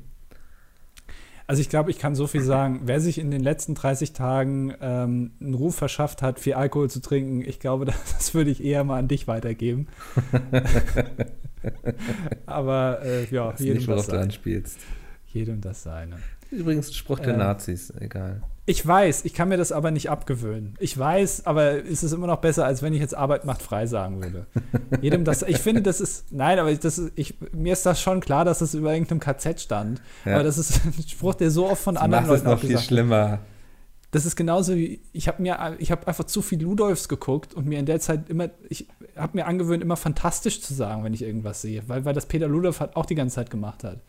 Also 1.46 1.62
ich 1.62 1.68
glaube, 1.68 1.90
ich 1.90 1.98
kann 1.98 2.14
so 2.14 2.28
viel 2.28 2.42
sagen. 2.42 2.82
Wer 2.84 3.00
sich 3.00 3.18
in 3.18 3.32
den 3.32 3.42
letzten 3.42 3.74
30 3.74 4.12
Tagen 4.12 4.72
ähm, 4.80 5.32
einen 5.40 5.54
Ruf 5.54 5.74
verschafft 5.74 6.22
hat, 6.22 6.38
viel 6.38 6.54
Alkohol 6.54 6.88
zu 6.88 7.00
trinken, 7.00 7.40
ich 7.40 7.58
glaube, 7.58 7.86
das, 7.86 7.96
das 8.16 8.34
würde 8.34 8.50
ich 8.50 8.62
eher 8.62 8.84
mal 8.84 9.00
an 9.00 9.08
dich 9.08 9.26
weitergeben. 9.26 9.88
Aber 12.46 13.00
äh, 13.04 13.24
ja, 13.34 13.50
Das 13.50 13.60
jedem 13.60 13.76
nicht, 13.78 13.88
das 13.88 14.06
seine. 14.06 14.32
Jedem 15.32 15.60
das 15.60 15.82
seine. 15.82 16.16
Übrigens 16.50 16.88
ein 16.88 16.94
Spruch 16.94 17.20
der 17.20 17.34
Ähm, 17.34 17.38
Nazis, 17.38 17.92
egal. 18.00 18.42
Ich 18.66 18.86
weiß, 18.86 19.24
ich 19.24 19.34
kann 19.34 19.48
mir 19.48 19.56
das 19.56 19.72
aber 19.72 19.90
nicht 19.90 20.10
abgewöhnen. 20.10 20.74
Ich 20.78 20.96
weiß, 20.96 21.46
aber 21.46 21.84
es 21.84 22.04
ist 22.04 22.12
immer 22.12 22.28
noch 22.28 22.40
besser, 22.40 22.64
als 22.66 22.82
wenn 22.82 22.92
ich 22.92 23.00
jetzt 23.00 23.16
Arbeit 23.16 23.44
macht 23.44 23.62
frei 23.62 23.86
sagen 23.86 24.22
würde. 24.22 24.46
Jedem 25.00 25.24
das, 25.24 25.42
ich 25.42 25.58
finde, 25.58 25.82
das 25.82 26.00
ist, 26.00 26.32
nein, 26.32 26.58
aber 26.58 26.72
das 26.72 26.98
ist, 26.98 27.12
ich, 27.16 27.34
mir 27.52 27.72
ist 27.72 27.84
das 27.84 28.00
schon 28.00 28.20
klar, 28.20 28.44
dass 28.44 28.60
das 28.60 28.74
über 28.74 28.92
irgendeinem 28.92 29.18
KZ 29.18 29.60
stand. 29.60 30.00
Ja. 30.24 30.34
Aber 30.34 30.44
das 30.44 30.58
ist 30.58 30.84
ein 30.84 30.92
Spruch, 31.08 31.34
der 31.34 31.50
so 31.50 31.68
oft 31.68 31.82
von 31.82 31.94
Das 31.94 32.04
anderen 32.04 32.26
Leuten 32.26 32.46
auch 32.46 32.52
noch 32.52 32.60
viel 32.60 32.78
schlimmer. 32.78 33.40
Das 34.12 34.26
ist 34.26 34.36
genauso 34.36 34.74
wie, 34.74 35.00
ich 35.12 35.28
habe 35.28 35.40
mir, 35.40 35.76
ich 35.78 35.90
habe 35.90 36.06
einfach 36.06 36.24
zu 36.24 36.42
viel 36.42 36.60
Ludolfs 36.60 37.08
geguckt 37.08 37.54
und 37.54 37.66
mir 37.66 37.78
in 37.78 37.86
der 37.86 38.00
Zeit 38.00 38.28
immer, 38.28 38.50
ich 38.68 38.88
habe 39.16 39.36
mir 39.36 39.46
angewöhnt, 39.46 39.82
immer 39.82 39.96
fantastisch 39.96 40.60
zu 40.62 40.74
sagen, 40.74 41.04
wenn 41.04 41.14
ich 41.14 41.22
irgendwas 41.22 41.62
sehe, 41.62 41.82
weil, 41.86 42.04
weil 42.04 42.14
das 42.14 42.26
Peter 42.26 42.48
Ludolf 42.48 42.80
halt 42.80 42.96
auch 42.96 43.06
die 43.06 43.14
ganze 43.14 43.36
Zeit 43.36 43.50
gemacht 43.50 43.84
hat. 43.84 44.00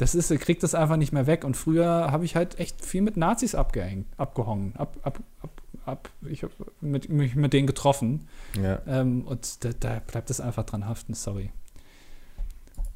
Das 0.00 0.14
ist, 0.14 0.30
kriegt 0.40 0.62
das 0.62 0.74
einfach 0.74 0.96
nicht 0.96 1.12
mehr 1.12 1.26
weg. 1.26 1.44
Und 1.44 1.58
früher 1.58 2.10
habe 2.10 2.24
ich 2.24 2.34
halt 2.34 2.58
echt 2.58 2.82
viel 2.82 3.02
mit 3.02 3.18
Nazis 3.18 3.54
abgehängt, 3.54 4.06
abgehongen, 4.16 4.74
ab, 4.76 4.96
ab, 5.02 5.20
ab, 5.42 5.62
ab. 5.84 6.10
Ich 6.22 6.42
habe 6.42 6.54
mit, 6.80 7.10
mich 7.10 7.34
mit 7.34 7.52
denen 7.52 7.66
getroffen. 7.66 8.26
Ja. 8.62 8.80
Ähm, 8.86 9.26
und 9.26 9.62
da, 9.62 9.72
da 9.78 10.00
bleibt 10.06 10.30
es 10.30 10.40
einfach 10.40 10.64
dran 10.64 10.88
haften, 10.88 11.12
sorry. 11.12 11.50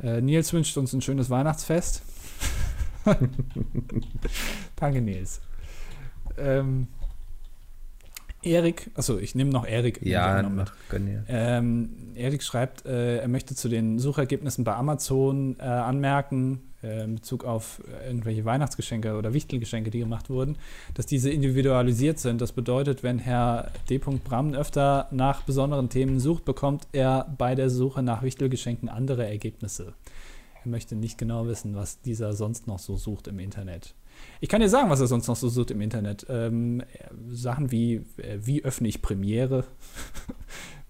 Äh, 0.02 0.22
Nils 0.22 0.50
wünscht 0.54 0.78
uns 0.78 0.94
ein 0.94 1.02
schönes 1.02 1.28
Weihnachtsfest. 1.28 2.00
Danke, 4.76 5.02
Nils. 5.02 5.42
Ähm, 6.38 6.88
Erik, 8.42 8.90
also 8.94 9.18
ich 9.18 9.34
nehme 9.34 9.50
noch 9.50 9.66
Erik. 9.66 10.00
Ja, 10.00 10.42
noch 10.42 10.48
mit. 10.48 10.72
Ähm, 11.28 11.90
Erik 12.14 12.42
schreibt, 12.42 12.86
äh, 12.86 13.18
er 13.18 13.28
möchte 13.28 13.54
zu 13.54 13.68
den 13.68 13.98
Suchergebnissen 13.98 14.64
bei 14.64 14.74
Amazon 14.74 15.56
äh, 15.58 15.64
anmerken, 15.64 16.62
in 16.84 17.14
Bezug 17.16 17.44
auf 17.44 17.82
irgendwelche 18.06 18.44
Weihnachtsgeschenke 18.44 19.16
oder 19.16 19.32
Wichtelgeschenke, 19.32 19.90
die 19.90 20.00
gemacht 20.00 20.30
wurden, 20.30 20.56
dass 20.94 21.06
diese 21.06 21.30
individualisiert 21.30 22.18
sind. 22.18 22.40
Das 22.40 22.52
bedeutet, 22.52 23.02
wenn 23.02 23.18
Herr 23.18 23.70
D. 23.88 23.98
Bram 23.98 24.54
öfter 24.54 25.08
nach 25.10 25.42
besonderen 25.42 25.88
Themen 25.88 26.20
sucht, 26.20 26.44
bekommt 26.44 26.86
er 26.92 27.34
bei 27.38 27.54
der 27.54 27.70
Suche 27.70 28.02
nach 28.02 28.22
Wichtelgeschenken 28.22 28.88
andere 28.88 29.26
Ergebnisse. 29.26 29.94
Er 30.62 30.70
möchte 30.70 30.96
nicht 30.96 31.18
genau 31.18 31.46
wissen, 31.46 31.74
was 31.74 32.00
dieser 32.00 32.32
sonst 32.32 32.66
noch 32.66 32.78
so 32.78 32.96
sucht 32.96 33.28
im 33.28 33.38
Internet. 33.38 33.94
Ich 34.40 34.48
kann 34.48 34.60
dir 34.60 34.68
sagen, 34.68 34.90
was 34.90 35.00
er 35.00 35.06
sonst 35.06 35.26
noch 35.26 35.36
so 35.36 35.48
sucht 35.48 35.70
im 35.70 35.80
Internet. 35.80 36.26
Ähm, 36.28 36.82
Sachen 37.28 37.70
wie, 37.70 37.96
äh, 38.16 38.38
wie 38.40 38.64
öffne 38.64 38.88
ich 38.88 39.02
Premiere? 39.02 39.64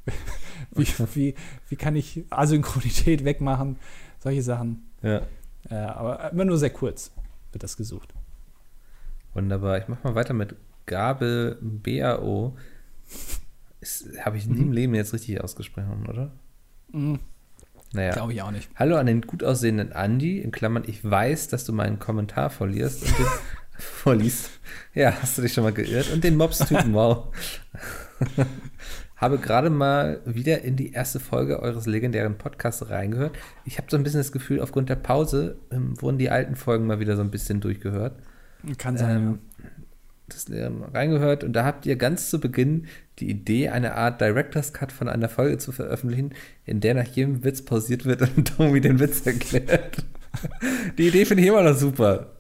wie, 0.75 0.87
wie, 1.15 1.35
wie 1.69 1.77
kann 1.77 1.97
ich 1.97 2.25
Asynchronität 2.31 3.25
wegmachen? 3.25 3.77
Solche 4.21 4.43
Sachen. 4.43 4.91
Ja. 5.03 5.23
Äh, 5.71 5.75
aber 5.75 6.31
immer 6.33 6.45
nur 6.45 6.59
sehr 6.59 6.71
kurz 6.71 7.13
wird 7.53 7.63
das 7.63 7.77
gesucht. 7.77 8.15
Wunderbar. 9.33 9.79
Ich 9.79 9.89
mache 9.89 10.07
mal 10.07 10.15
weiter 10.15 10.35
mit 10.35 10.55
Gabel 10.87 11.59
BAO. 11.61 12.57
Habe 14.25 14.37
ich 14.37 14.47
nie 14.47 14.61
im 14.61 14.67
mhm. 14.69 14.73
Leben 14.73 14.95
jetzt 14.95 15.13
richtig 15.13 15.43
ausgesprochen, 15.43 16.07
oder? 16.09 16.31
Mhm. 16.93 17.19
Naja. 17.93 18.13
Glaube 18.13 18.33
ich 18.33 18.43
auch 18.43 18.51
nicht. 18.51 18.69
Hallo 18.75 18.97
an 18.97 19.07
den 19.07 19.23
gut 19.23 19.45
aussehenden 19.45 19.93
Andi, 19.93 20.41
in 20.41 20.51
Klammern, 20.51 20.83
ich 20.87 21.09
weiß, 21.09 21.49
dass 21.49 21.65
du 21.65 21.73
meinen 21.73 21.99
Kommentar 22.01 22.51
verlierst 22.51 23.03
und 23.03 23.19
den 23.19 23.27
vorliest. 23.79 24.51
Ja, 24.95 25.15
hast 25.23 25.39
du 25.39 25.43
dich 25.43 25.53
schon 25.53 25.65
mal 25.65 25.73
geirrt? 25.73 26.13
Und 26.13 26.25
den 26.25 26.37
Mobs-Typen, 26.37 26.93
wow. 26.93 27.33
Habe 29.17 29.39
gerade 29.39 29.71
mal 29.71 30.21
wieder 30.25 30.63
in 30.63 30.77
die 30.77 30.93
erste 30.93 31.21
Folge 31.21 31.61
eures 31.61 31.87
legendären 31.87 32.37
Podcasts 32.37 32.91
reingehört. 32.91 33.37
Ich 33.65 33.79
habe 33.79 33.87
so 33.91 33.97
ein 33.97 34.03
bisschen 34.03 34.21
das 34.21 34.33
Gefühl, 34.33 34.61
aufgrund 34.61 34.89
der 34.89 34.97
Pause 34.97 35.57
ähm, 35.71 36.01
wurden 36.01 36.19
die 36.19 36.31
alten 36.31 36.57
Folgen 36.57 36.87
mal 36.87 37.01
wieder 37.01 37.17
so 37.17 37.23
ein 37.23 37.31
bisschen 37.31 37.61
durchgehört. 37.61 38.17
Kann 38.79 38.97
sein, 38.97 39.17
ähm, 39.17 39.39
ja. 39.63 39.71
Das 40.27 40.49
ähm, 40.49 40.83
reingehört 40.83 41.45
und 41.45 41.53
da 41.53 41.65
habt 41.65 41.85
ihr 41.85 41.97
ganz 41.97 42.31
zu 42.31 42.41
Beginn 42.41 42.87
die 43.19 43.29
Idee, 43.29 43.69
eine 43.69 43.95
Art 43.95 44.21
Director's 44.23 44.73
Cut 44.73 44.91
von 44.91 45.09
einer 45.09 45.29
Folge 45.29 45.59
zu 45.59 45.71
veröffentlichen, 45.71 46.33
in 46.65 46.81
der 46.81 46.95
nach 46.95 47.07
jedem 47.07 47.45
Witz 47.45 47.63
pausiert 47.63 48.07
wird 48.07 48.23
und 48.23 48.49
Tommy 48.57 48.81
den 48.81 48.99
Witz 49.01 49.27
erklärt. 49.27 50.05
die 50.99 51.09
Idee 51.09 51.27
finde 51.27 51.43
ich 51.43 51.49
immer 51.51 51.63
noch 51.63 51.77
super. 51.77 52.33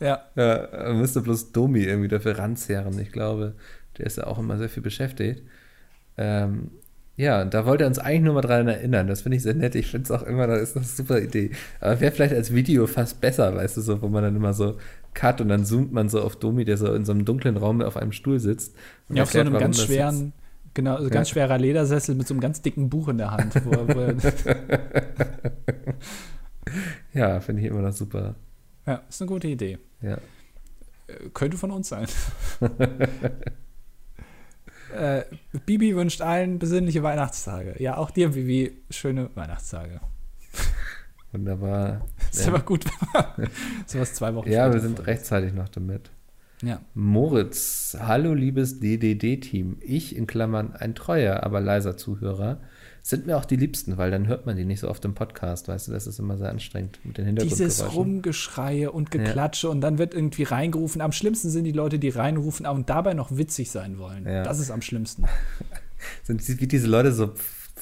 Ja. 0.00 0.22
Ja, 0.34 0.92
müsste 0.92 1.20
bloß 1.20 1.52
Domi 1.52 1.80
irgendwie 1.80 2.08
dafür 2.08 2.38
ranzerren. 2.38 2.98
Ich 2.98 3.12
glaube, 3.12 3.54
der 3.96 4.06
ist 4.06 4.18
ja 4.18 4.26
auch 4.26 4.38
immer 4.38 4.58
sehr 4.58 4.68
viel 4.68 4.82
beschäftigt. 4.82 5.42
Ähm, 6.18 6.70
ja, 7.18 7.44
da 7.44 7.66
wollte 7.66 7.82
er 7.82 7.88
uns 7.88 7.98
eigentlich 7.98 8.22
nur 8.22 8.34
mal 8.34 8.42
dran 8.42 8.68
erinnern. 8.68 9.08
Das 9.08 9.22
finde 9.22 9.36
ich 9.36 9.42
sehr 9.42 9.54
nett. 9.54 9.74
Ich 9.74 9.88
finde 9.88 10.04
es 10.04 10.10
auch 10.12 10.22
immer, 10.22 10.46
das 10.46 10.62
ist 10.62 10.76
eine 10.76 10.84
super 10.84 11.20
Idee. 11.20 11.50
Aber 11.80 11.98
wäre 12.00 12.12
vielleicht 12.12 12.32
als 12.32 12.54
Video 12.54 12.86
fast 12.86 13.20
besser, 13.20 13.56
weißt 13.56 13.76
du, 13.76 13.80
so, 13.80 14.00
wo 14.02 14.08
man 14.08 14.22
dann 14.22 14.36
immer 14.36 14.52
so 14.52 14.76
cut 15.14 15.40
und 15.40 15.48
dann 15.48 15.64
zoomt 15.64 15.92
man 15.92 16.08
so 16.08 16.22
auf 16.22 16.36
Domi, 16.36 16.64
der 16.64 16.76
so 16.76 16.94
in 16.94 17.04
so 17.04 17.10
einem 17.10 17.24
dunklen 17.24 17.56
Raum 17.56 17.82
auf 17.82 17.96
einem 17.96 18.12
Stuhl 18.12 18.38
sitzt. 18.38 18.76
ja, 19.08 19.24
auf 19.24 19.32
so 19.32 19.40
einem 19.40 19.58
ganz 19.58 19.82
schweren, 19.82 20.32
genau, 20.74 20.94
also 20.94 21.10
ganz 21.10 21.30
ja. 21.30 21.32
schwerer 21.32 21.58
Ledersessel 21.58 22.14
mit 22.14 22.28
so 22.28 22.34
einem 22.34 22.40
ganz 22.40 22.62
dicken 22.62 22.88
Buch 22.88 23.08
in 23.08 23.18
der 23.18 23.32
Hand. 23.32 23.52
Wo, 23.64 23.72
wo 23.72 24.12
ja, 27.18 27.40
finde 27.40 27.62
ich 27.62 27.68
immer 27.68 27.82
noch 27.82 27.92
super. 27.92 28.36
Ja, 28.86 29.02
ist 29.08 29.20
eine 29.20 29.28
gute 29.28 29.48
Idee. 29.48 29.78
Ja. 30.02 30.18
Äh, 31.08 31.30
könnte 31.34 31.56
von 31.56 31.72
uns 31.72 31.88
sein. 31.88 32.06
äh, 34.94 35.24
Bibi 35.66 35.94
wünscht 35.96 36.20
allen 36.20 36.58
besinnliche 36.58 37.02
Weihnachtstage. 37.02 37.76
Ja, 37.78 37.96
auch 37.96 38.10
dir, 38.10 38.30
Bibi, 38.30 38.76
schöne 38.90 39.30
Weihnachtstage. 39.34 40.00
Wunderbar. 41.32 42.06
ist 42.30 42.46
ja. 42.46 42.52
aber 42.52 42.60
gut, 42.62 42.84
sowas 43.86 44.14
zwei 44.14 44.34
Wochen 44.34 44.50
Ja, 44.50 44.72
wir 44.72 44.80
sind 44.80 45.06
rechtzeitig 45.06 45.52
noch 45.52 45.68
damit. 45.68 46.10
Ja. 46.62 46.80
Moritz, 46.94 47.96
hallo 48.00 48.34
liebes 48.34 48.80
DDD-Team. 48.80 49.76
Ich, 49.80 50.16
in 50.16 50.26
Klammern 50.26 50.72
ein 50.72 50.94
treuer, 50.94 51.44
aber 51.44 51.60
leiser 51.60 51.96
Zuhörer, 51.96 52.60
sind 53.08 53.26
mir 53.26 53.38
auch 53.38 53.46
die 53.46 53.56
liebsten, 53.56 53.96
weil 53.96 54.10
dann 54.10 54.26
hört 54.26 54.44
man 54.44 54.56
die 54.58 54.66
nicht 54.66 54.80
so 54.80 54.88
oft 54.90 55.02
im 55.06 55.14
Podcast, 55.14 55.66
weißt 55.66 55.88
du, 55.88 55.92
das 55.92 56.06
ist 56.06 56.18
immer 56.18 56.36
sehr 56.36 56.50
anstrengend 56.50 57.00
mit 57.04 57.16
den 57.16 57.24
Hintergrundgeräuschen. 57.24 57.78
Dieses 57.78 57.94
Rumgeschreie 57.94 58.92
und 58.92 59.10
Geklatsche 59.10 59.68
ja. 59.68 59.70
und 59.70 59.80
dann 59.80 59.96
wird 59.96 60.12
irgendwie 60.12 60.42
reingerufen. 60.42 61.00
Am 61.00 61.12
schlimmsten 61.12 61.48
sind 61.48 61.64
die 61.64 61.72
Leute, 61.72 61.98
die 61.98 62.10
reinrufen 62.10 62.66
und 62.66 62.90
dabei 62.90 63.14
noch 63.14 63.34
witzig 63.34 63.70
sein 63.70 63.96
wollen. 63.96 64.26
Ja. 64.26 64.42
Das 64.42 64.58
ist 64.58 64.70
am 64.70 64.82
schlimmsten. 64.82 65.24
sind 66.24 66.46
wie 66.60 66.66
diese 66.66 66.86
Leute 66.86 67.12
so 67.12 67.32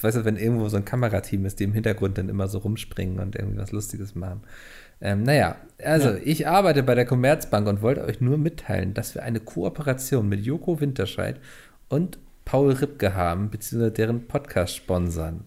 weißt 0.01 0.17
du, 0.17 0.25
wenn 0.25 0.37
irgendwo 0.37 0.69
so 0.69 0.77
ein 0.77 0.85
Kamerateam 0.85 1.45
ist, 1.45 1.59
die 1.59 1.65
im 1.65 1.73
Hintergrund 1.73 2.17
dann 2.17 2.29
immer 2.29 2.47
so 2.47 2.59
rumspringen 2.59 3.19
und 3.19 3.35
irgendwie 3.35 3.57
was 3.57 3.71
Lustiges 3.71 4.15
machen. 4.15 4.43
Ähm, 5.01 5.23
naja, 5.23 5.57
also 5.83 6.11
ja. 6.11 6.17
ich 6.23 6.47
arbeite 6.47 6.83
bei 6.83 6.95
der 6.95 7.05
Commerzbank 7.05 7.67
und 7.67 7.81
wollte 7.81 8.05
euch 8.05 8.21
nur 8.21 8.37
mitteilen, 8.37 8.93
dass 8.93 9.13
wir 9.13 9.23
eine 9.23 9.39
Kooperation 9.39 10.29
mit 10.29 10.45
Joko 10.45 10.79
Winterscheid 10.79 11.39
und 11.89 12.17
Paul 12.47 12.71
Ripke 12.71 13.13
haben, 13.13 13.49
beziehungsweise 13.49 13.91
deren 13.91 14.25
Podcast 14.25 14.73
sponsern. 14.73 15.43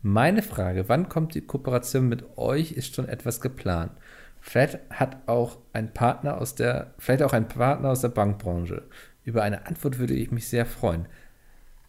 Meine 0.00 0.40
Frage, 0.40 0.88
wann 0.88 1.10
kommt 1.10 1.34
die 1.34 1.42
Kooperation 1.42 2.08
mit 2.08 2.38
euch, 2.38 2.72
ist 2.72 2.94
schon 2.94 3.10
etwas 3.10 3.42
geplant. 3.42 3.92
Vielleicht 4.40 4.78
hat 4.88 5.18
auch 5.26 5.58
ein 5.74 5.92
Partner 5.92 6.38
aus 6.40 6.54
der, 6.54 6.94
vielleicht 6.96 7.22
auch 7.22 7.34
ein 7.34 7.46
Partner 7.46 7.90
aus 7.90 8.00
der 8.00 8.08
Bankbranche. 8.08 8.84
Über 9.22 9.42
eine 9.42 9.66
Antwort 9.66 9.98
würde 9.98 10.14
ich 10.14 10.30
mich 10.30 10.48
sehr 10.48 10.64
freuen. 10.64 11.08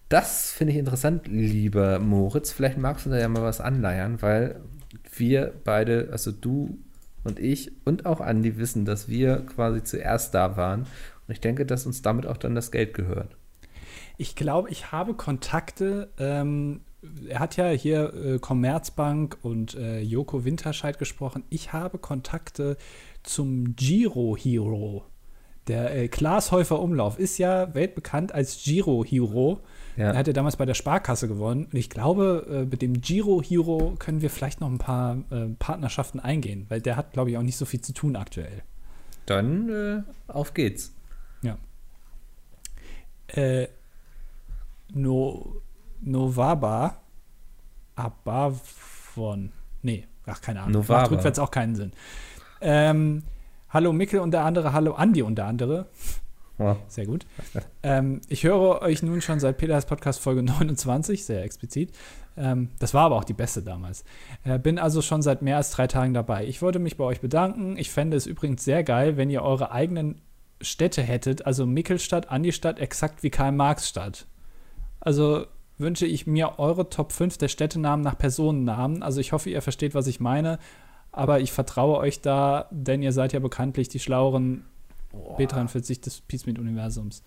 Das 0.10 0.52
finde 0.52 0.74
ich 0.74 0.80
interessant, 0.80 1.28
lieber 1.28 2.00
Moritz. 2.00 2.52
Vielleicht 2.52 2.78
magst 2.78 3.06
du 3.06 3.12
da 3.12 3.18
ja 3.18 3.30
mal 3.30 3.44
was 3.44 3.62
anleiern, 3.62 4.22
weil 4.22 4.60
wir 5.16 5.54
beide, 5.64 6.10
also 6.12 6.34
du 6.34 6.78
und 7.24 7.40
ich 7.40 7.72
und 7.86 8.06
auch 8.06 8.20
Andi 8.20 8.58
wissen, 8.58 8.84
dass 8.84 9.08
wir 9.08 9.46
quasi 9.46 9.82
zuerst 9.82 10.34
da 10.34 10.58
waren. 10.58 10.82
Und 10.82 11.32
ich 11.32 11.40
denke, 11.40 11.66
dass 11.66 11.86
uns 11.86 12.02
damit 12.02 12.26
auch 12.26 12.38
dann 12.38 12.54
das 12.54 12.72
Geld 12.72 12.94
gehört. 12.94 13.38
Ich 14.18 14.36
glaube, 14.36 14.70
ich 14.70 14.92
habe 14.92 15.14
Kontakte. 15.14 16.10
Ähm, 16.18 16.82
er 17.28 17.40
hat 17.40 17.58
ja 17.58 17.70
hier 17.70 18.14
äh, 18.14 18.40
Commerzbank 18.40 19.38
und 19.42 19.76
äh, 19.76 20.02
Joko 20.02 20.46
Winterscheid 20.46 20.98
gesprochen. 20.98 21.44
Ich 21.50 21.74
habe 21.74 21.98
Kontakte 21.98 22.78
zum 23.24 23.76
Giro 23.76 24.36
Hero. 24.38 25.06
Der 25.68 25.96
äh, 25.96 26.08
Klaas 26.08 26.52
Häufer 26.52 26.80
Umlauf 26.80 27.18
ist 27.18 27.38
ja 27.38 27.74
weltbekannt 27.74 28.32
als 28.32 28.64
Giro 28.64 29.04
Hero. 29.04 29.62
Ja. 29.98 30.12
Er 30.12 30.18
hat 30.18 30.28
ja 30.28 30.34
damals 30.34 30.58
bei 30.58 30.66
der 30.66 30.74
Sparkasse 30.76 31.28
gewonnen. 31.28 31.66
Und 31.66 31.76
ich 31.76 31.90
glaube, 31.90 32.46
äh, 32.50 32.66
mit 32.66 32.82
dem 32.82 33.02
Giro 33.02 33.42
Hero 33.42 33.96
können 33.98 34.22
wir 34.22 34.30
vielleicht 34.30 34.62
noch 34.62 34.70
ein 34.70 34.78
paar 34.78 35.24
äh, 35.32 35.48
Partnerschaften 35.58 36.20
eingehen, 36.20 36.66
weil 36.70 36.82
der 36.82 36.96
hat, 36.98 37.14
glaube 37.14 37.32
ich, 37.32 37.38
auch 37.38 37.44
nicht 37.44 37.58
so 37.58 37.66
viel 37.66 37.82
zu 37.82 37.94
tun 37.94 38.16
aktuell. 38.16 38.62
Dann 39.26 39.70
äh, 39.70 40.04
auf 40.32 40.54
geht's. 40.54 40.94
Ja. 41.42 41.58
Äh, 43.28 43.68
no, 44.96 45.62
Novaba 46.02 47.02
Abavon. 47.96 49.52
Nee, 49.82 50.08
ach, 50.26 50.42
keine 50.42 50.62
Ahnung. 50.62 50.74
Novaba. 50.74 51.02
Macht 51.02 51.12
rückwärts 51.12 51.40
auch 51.40 51.52
keinen 51.52 51.76
Sinn. 51.76 51.92
Ähm, 52.62 53.24
hallo 53.70 53.94
Mickel 53.94 54.20
und 54.20 54.32
der 54.32 54.44
andere, 54.44 54.74
hallo 54.74 54.94
Andi 54.94 55.22
und 55.22 55.36
der 55.36 55.46
andere. 55.46 55.88
Ja. 56.58 56.78
Sehr 56.88 57.06
gut. 57.06 57.26
ähm, 57.84 58.22
ich 58.30 58.44
höre 58.44 58.82
euch 58.82 59.04
nun 59.04 59.22
schon 59.22 59.40
seit 59.40 59.58
Peters 59.58 59.86
Podcast 59.86 60.22
Folge 60.22 60.42
29, 60.44 61.26
sehr 61.26 61.44
explizit. 61.44 61.92
Ähm, 62.38 62.70
das 62.80 62.94
war 62.94 63.06
aber 63.06 63.16
auch 63.16 63.24
die 63.24 63.34
beste 63.34 63.62
damals. 63.62 64.04
Äh, 64.44 64.60
bin 64.60 64.80
also 64.80 65.02
schon 65.02 65.22
seit 65.22 65.42
mehr 65.42 65.58
als 65.58 65.72
drei 65.72 65.88
Tagen 65.88 66.14
dabei. 66.14 66.46
Ich 66.46 66.62
wollte 66.62 66.80
mich 66.80 66.98
bei 66.98 67.04
euch 67.04 67.22
bedanken. 67.22 67.78
Ich 67.78 67.92
fände 67.92 68.18
es 68.18 68.26
übrigens 68.26 68.64
sehr 68.64 68.84
geil, 68.84 69.18
wenn 69.18 69.30
ihr 69.30 69.42
eure 69.42 69.72
eigenen 69.72 70.22
Städte 70.62 71.02
hättet, 71.02 71.46
also 71.46 71.66
Mickelstadt, 71.66 72.30
Andistadt, 72.30 72.80
exakt 72.80 73.24
wie 73.24 73.30
Karl-Marx-Stadt. 73.30 74.26
Also 75.06 75.46
wünsche 75.78 76.06
ich 76.06 76.26
mir 76.28 76.58
eure 76.60 76.90
Top 76.90 77.12
5 77.14 77.38
der 77.38 77.48
Städtenamen 77.48 78.04
nach 78.04 78.18
Personennamen. 78.18 79.04
Also 79.04 79.22
ich 79.22 79.32
hoffe, 79.32 79.50
ihr 79.50 79.62
versteht, 79.62 79.94
was 79.96 80.08
ich 80.08 80.20
meine. 80.20 80.60
Aber 81.12 81.40
ich 81.40 81.52
vertraue 81.54 81.98
euch 82.00 82.20
da, 82.22 82.68
denn 82.72 83.02
ihr 83.02 83.14
seid 83.14 83.32
ja 83.32 83.40
bekanntlich 83.40 83.88
die 83.88 84.00
schlaueren 84.00 84.66
B43 85.38 86.02
des 86.02 86.22
Peacemeet-Universums. 86.22 87.24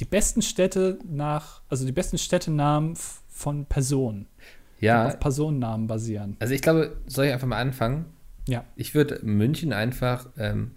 Die 0.00 0.04
besten 0.04 0.42
Städte 0.42 0.98
nach, 1.08 1.60
also 1.68 1.84
die 1.86 1.92
besten 1.92 2.18
Städtenamen 2.18 2.96
von 3.28 3.66
Personen. 3.66 4.26
Ja. 4.80 5.06
Auf 5.06 5.18
Personennamen 5.20 5.86
basieren. 5.88 6.36
Also 6.38 6.54
ich 6.54 6.62
glaube, 6.62 6.96
soll 7.06 7.26
ich 7.26 7.32
einfach 7.32 7.48
mal 7.48 7.60
anfangen? 7.60 8.06
Ja. 8.48 8.64
Ich 8.76 8.94
würde 8.94 9.20
München 9.24 9.72
einfach 9.72 10.28
ähm, 10.38 10.72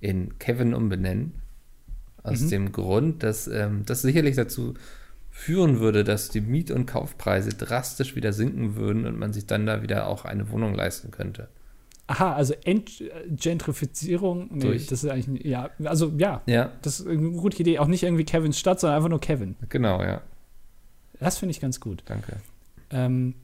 in 0.00 0.38
Kevin 0.38 0.74
umbenennen. 0.74 1.34
Aus 2.22 2.40
Mhm. 2.42 2.50
dem 2.50 2.72
Grund, 2.72 3.22
dass 3.22 3.48
ähm, 3.48 3.84
das 3.86 4.02
sicherlich 4.02 4.36
dazu 4.36 4.74
führen 5.30 5.80
würde, 5.80 6.04
dass 6.04 6.28
die 6.28 6.40
Miet- 6.40 6.70
und 6.70 6.86
Kaufpreise 6.86 7.50
drastisch 7.50 8.14
wieder 8.16 8.32
sinken 8.32 8.76
würden 8.76 9.06
und 9.06 9.18
man 9.18 9.32
sich 9.32 9.46
dann 9.46 9.66
da 9.66 9.82
wieder 9.82 10.06
auch 10.06 10.24
eine 10.24 10.50
Wohnung 10.50 10.74
leisten 10.74 11.10
könnte. 11.10 11.48
Aha, 12.08 12.34
also 12.34 12.54
Ent 12.64 13.02
Gentrifizierung, 13.28 14.48
nee, 14.52 14.60
Durch. 14.60 14.86
das 14.88 15.04
ist 15.04 15.10
eigentlich, 15.10 15.44
ja, 15.46 15.70
also 15.84 16.12
ja, 16.18 16.42
Ja, 16.46 16.72
das 16.82 17.00
ist 17.00 17.06
eine 17.06 17.30
gute 17.32 17.60
Idee. 17.60 17.78
Auch 17.78 17.86
nicht 17.86 18.02
irgendwie 18.02 18.24
Kevins 18.24 18.58
Stadt, 18.58 18.80
sondern 18.80 18.96
einfach 18.96 19.10
nur 19.10 19.20
Kevin. 19.20 19.54
genau, 19.68 20.02
ja. 20.02 20.20
Das 21.20 21.38
finde 21.38 21.52
ich 21.52 21.60
ganz 21.60 21.78
gut. 21.80 22.02
Danke. 22.06 22.38
Ähm, 22.90 23.34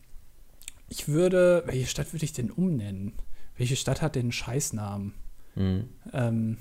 ich 0.89 1.09
würde, 1.09 1.63
welche 1.67 1.87
Stadt 1.87 2.13
würde 2.13 2.25
ich 2.25 2.33
denn 2.33 2.51
umnennen? 2.51 3.13
Welche 3.57 3.77
Stadt 3.77 4.03
hat 4.03 4.15
denn 4.17 4.23
einen 4.23 4.33
Scheißnamen? 4.33 5.13
Hm. 5.55 5.85
Ähm, 6.13 6.57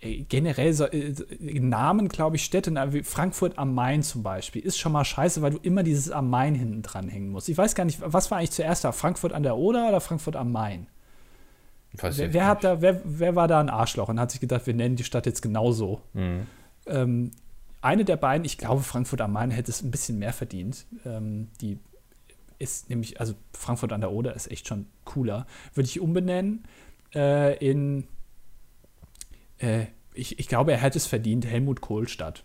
generell 0.00 0.72
so, 0.72 0.84
äh, 0.84 1.12
Namen, 1.60 2.08
glaube 2.08 2.36
ich, 2.36 2.44
Städte, 2.44 2.72
wie 2.92 3.02
Frankfurt 3.02 3.58
am 3.58 3.74
Main 3.74 4.02
zum 4.02 4.22
Beispiel, 4.22 4.62
ist 4.62 4.78
schon 4.78 4.92
mal 4.92 5.04
scheiße, 5.04 5.42
weil 5.42 5.50
du 5.52 5.58
immer 5.58 5.82
dieses 5.82 6.10
am 6.10 6.30
Main 6.30 6.54
hinten 6.54 6.82
dran 6.82 7.08
hängen 7.08 7.30
musst. 7.30 7.48
Ich 7.48 7.58
weiß 7.58 7.74
gar 7.74 7.84
nicht, 7.84 8.00
was 8.00 8.30
war 8.30 8.38
eigentlich 8.38 8.52
zuerst 8.52 8.84
da? 8.84 8.92
Frankfurt 8.92 9.32
an 9.32 9.42
der 9.42 9.56
Oder 9.56 9.88
oder 9.88 10.00
Frankfurt 10.00 10.36
am 10.36 10.52
Main? 10.52 10.86
Wer, 11.92 12.32
wer, 12.32 12.46
hat 12.46 12.64
da, 12.64 12.80
wer, 12.80 13.00
wer 13.04 13.34
war 13.34 13.48
da 13.48 13.58
ein 13.58 13.70
Arschloch 13.70 14.08
und 14.08 14.20
hat 14.20 14.30
sich 14.30 14.40
gedacht, 14.40 14.66
wir 14.66 14.74
nennen 14.74 14.96
die 14.96 15.04
Stadt 15.04 15.26
jetzt 15.26 15.42
genauso? 15.42 16.02
Hm. 16.14 16.46
Ähm, 16.86 17.30
eine 17.80 18.04
der 18.04 18.16
beiden, 18.16 18.44
ich 18.44 18.58
glaube, 18.58 18.82
Frankfurt 18.82 19.20
am 19.20 19.32
Main 19.32 19.50
hätte 19.50 19.70
es 19.70 19.82
ein 19.82 19.90
bisschen 19.90 20.18
mehr 20.18 20.32
verdient. 20.32 20.86
Ähm, 21.04 21.48
die 21.60 21.78
ist 22.58 22.88
nämlich, 22.88 23.20
also 23.20 23.34
Frankfurt 23.52 23.92
an 23.92 24.00
der 24.00 24.12
Oder 24.12 24.34
ist 24.34 24.50
echt 24.50 24.68
schon 24.68 24.86
cooler. 25.04 25.46
Würde 25.74 25.88
ich 25.88 26.00
umbenennen 26.00 26.64
äh, 27.14 27.56
in, 27.64 28.04
äh, 29.58 29.86
ich, 30.14 30.38
ich 30.38 30.48
glaube, 30.48 30.72
er 30.72 30.78
hätte 30.78 30.98
es 30.98 31.06
verdient, 31.06 31.46
Helmut 31.46 31.80
Kohl-Stadt. 31.80 32.44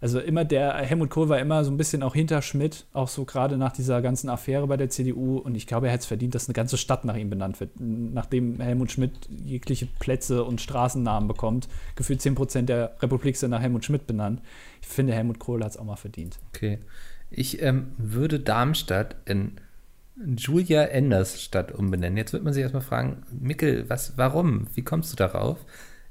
Also 0.00 0.20
immer 0.20 0.44
der, 0.44 0.74
Helmut 0.74 1.10
Kohl 1.10 1.28
war 1.28 1.40
immer 1.40 1.64
so 1.64 1.72
ein 1.72 1.76
bisschen 1.76 2.04
auch 2.04 2.14
hinter 2.14 2.40
Schmidt, 2.40 2.86
auch 2.92 3.08
so 3.08 3.24
gerade 3.24 3.56
nach 3.56 3.72
dieser 3.72 4.00
ganzen 4.00 4.28
Affäre 4.28 4.66
bei 4.68 4.76
der 4.76 4.90
CDU. 4.90 5.38
Und 5.38 5.56
ich 5.56 5.66
glaube, 5.66 5.88
er 5.88 5.92
hätte 5.92 6.02
es 6.02 6.06
verdient, 6.06 6.36
dass 6.36 6.46
eine 6.46 6.54
ganze 6.54 6.78
Stadt 6.78 7.04
nach 7.04 7.16
ihm 7.16 7.30
benannt 7.30 7.58
wird. 7.58 7.72
Nachdem 7.80 8.60
Helmut 8.60 8.92
Schmidt 8.92 9.28
jegliche 9.28 9.86
Plätze 9.86 10.44
und 10.44 10.60
Straßennamen 10.60 11.26
bekommt, 11.26 11.68
gefühlt 11.96 12.20
10% 12.20 12.62
der 12.62 12.94
Republik 13.02 13.36
sind 13.36 13.50
nach 13.50 13.60
Helmut 13.60 13.84
Schmidt 13.84 14.06
benannt. 14.06 14.40
Ich 14.82 14.88
finde, 14.88 15.14
Helmut 15.14 15.40
Kohl 15.40 15.64
hat 15.64 15.72
es 15.72 15.76
auch 15.76 15.84
mal 15.84 15.96
verdient. 15.96 16.38
Okay. 16.54 16.78
Ich 17.30 17.60
ähm, 17.60 17.88
würde 17.98 18.38
Darmstadt 18.38 19.16
in 19.24 19.60
Julia 20.36 20.84
Enders 20.84 21.42
Stadt 21.42 21.72
umbenennen. 21.72 22.16
Jetzt 22.16 22.32
wird 22.32 22.44
man 22.44 22.52
sich 22.52 22.62
erstmal 22.62 22.82
fragen, 22.82 23.24
Mickel, 23.40 23.88
was, 23.88 24.16
warum? 24.16 24.68
Wie 24.74 24.82
kommst 24.82 25.12
du 25.12 25.16
darauf? 25.16 25.58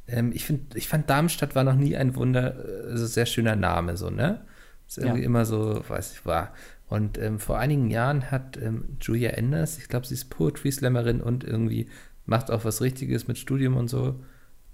Ähm, 0.08 0.32
ich, 0.34 0.45
find, 0.45 0.76
ich 0.76 0.88
fand 0.88 1.10
Darmstadt 1.10 1.55
war 1.55 1.64
noch 1.64 1.76
nie 1.76 1.95
ein 1.97 2.16
wunder, 2.16 2.55
also 2.89 3.05
sehr 3.05 3.26
schöner 3.26 3.55
Name, 3.55 3.97
so, 3.97 4.10
ne? 4.10 4.41
Ist 4.88 4.97
irgendwie 4.99 5.20
Ja. 5.22 5.26
immer 5.26 5.45
so, 5.45 5.84
weiß 5.88 6.14
ich, 6.14 6.26
war. 6.26 6.53
Und 6.88 7.18
ähm, 7.18 7.39
vor 7.39 7.60
einigen 7.60 7.89
Jahren 7.91 8.32
hat 8.32 8.58
ähm, 8.62 8.86
Julia 9.01 9.32
Enders, 9.32 9.78
ich 9.78 9.89
glaube, 9.89 10.05
sie 10.08 10.14
ist 10.14 10.30
Poetry 10.30 10.72
Slammerin 10.72 11.20
und 11.22 11.43
irgendwie 11.43 11.89
macht 12.26 12.49
auch 12.51 12.64
was 12.64 12.82
Richtiges 12.82 13.28
mit 13.28 13.38
Studium 13.38 13.76
und 13.76 13.89
so. 13.89 14.16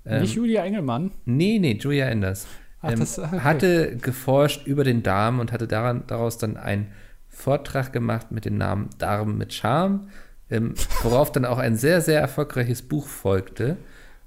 Ähm, 0.06 0.22
Nicht 0.22 0.36
Julia 0.36 0.64
Engelmann. 0.64 1.12
Nee, 1.26 1.58
nee, 1.60 1.78
Julia 1.82 2.06
Enders. 2.08 2.46
Ach, 2.82 2.92
ähm, 2.92 3.00
das- 3.00 3.18
okay. 3.18 3.40
Hatte 3.40 3.98
geforscht 3.98 4.68
über 4.68 4.84
den 4.84 5.02
Darm 5.02 5.40
und 5.40 5.52
hatte 5.52 5.68
daran, 5.68 6.04
daraus 6.06 6.38
dann 6.38 6.58
einen 6.58 6.88
Vortrag 7.30 7.92
gemacht 7.92 8.32
mit 8.32 8.46
dem 8.46 8.58
Namen 8.60 8.90
Darm 9.00 9.38
mit 9.40 9.52
Charme, 9.54 10.10
ähm, 10.52 10.76
worauf 11.02 11.32
dann 11.32 11.46
auch 11.46 11.58
ein 11.58 11.76
sehr, 11.76 12.02
sehr 12.02 12.20
erfolgreiches 12.22 12.84
Buch 12.84 13.08
folgte. 13.08 13.78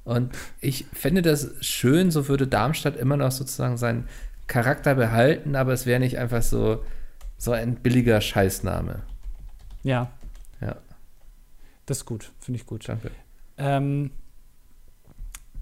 Und 0.07 0.33
ich 0.61 0.87
fände 0.93 1.21
das 1.21 1.51
schön, 1.61 2.13
so 2.13 2.29
würde 2.29 2.47
Darmstadt 2.47 2.97
immer 2.97 3.17
noch 3.17 3.33
sozusagen 3.33 3.77
seinen 3.77 4.09
Charakter 4.47 4.95
behalten, 4.95 5.57
aber 5.57 5.73
es 5.73 5.85
wäre 5.85 5.99
nicht 5.99 6.17
einfach 6.17 6.43
so, 6.43 6.85
so 7.37 7.51
ein 7.51 7.75
billiger 7.75 8.21
Scheißname. 8.21 9.03
Ja, 9.83 10.13
Ja, 10.61 10.77
das 11.87 11.99
ist 11.99 12.05
gut. 12.05 12.31
Finde 12.39 12.61
ich 12.61 12.67
gut. 12.67 12.89
danke. 12.89 13.11
Ähm, 13.59 14.13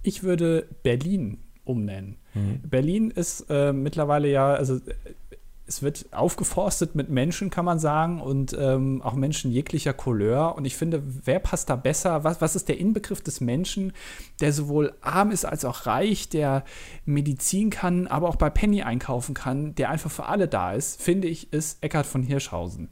ich 0.02 0.22
würde 0.22 0.68
Berlin 0.82 1.38
umnennen. 1.64 2.18
Mhm. 2.34 2.60
Berlin 2.64 3.10
ist 3.10 3.46
äh, 3.48 3.72
mittlerweile 3.72 4.28
ja, 4.28 4.52
also 4.52 4.76
äh, 4.76 4.80
es 5.66 5.82
wird 5.82 6.12
aufgeforstet 6.12 6.94
mit 6.94 7.08
Menschen, 7.08 7.48
kann 7.48 7.64
man 7.64 7.78
sagen, 7.78 8.20
und 8.20 8.54
ähm, 8.58 9.00
auch 9.02 9.14
Menschen 9.14 9.50
jeglicher 9.50 9.94
Couleur. 9.94 10.56
Und 10.56 10.66
ich 10.66 10.76
finde, 10.76 11.02
wer 11.24 11.38
passt 11.38 11.70
da 11.70 11.76
besser? 11.76 12.22
Was, 12.22 12.40
was 12.40 12.54
ist 12.54 12.68
der 12.68 12.78
Inbegriff 12.78 13.22
des 13.22 13.40
Menschen, 13.40 13.92
der 14.40 14.52
sowohl 14.52 14.94
arm 15.00 15.30
ist 15.30 15.44
als 15.46 15.64
auch 15.64 15.86
reich, 15.86 16.28
der 16.28 16.64
Medizin 17.06 17.70
kann, 17.70 18.06
aber 18.06 18.28
auch 18.28 18.36
bei 18.36 18.50
Penny 18.50 18.82
einkaufen 18.82 19.34
kann, 19.34 19.74
der 19.74 19.90
einfach 19.90 20.10
für 20.10 20.26
alle 20.26 20.48
da 20.48 20.72
ist, 20.72 21.00
finde 21.00 21.28
ich, 21.28 21.52
ist 21.52 21.82
Eckhard 21.82 22.06
von 22.06 22.22
Hirschhausen. 22.22 22.88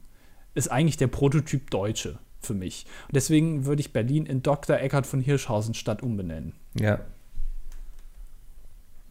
Ist 0.55 0.71
eigentlich 0.71 0.97
der 0.97 1.07
Prototyp 1.07 1.69
Deutsche 1.69 2.19
für 2.39 2.53
mich. 2.53 2.85
Und 3.07 3.15
deswegen 3.15 3.65
würde 3.65 3.81
ich 3.81 3.93
Berlin 3.93 4.25
in 4.25 4.41
Dr. 4.41 4.77
Eckhard 4.77 5.05
von 5.05 5.21
Hirschhausen 5.21 5.75
Stadt 5.75 6.01
umbenennen. 6.01 6.53
Ja. 6.79 6.99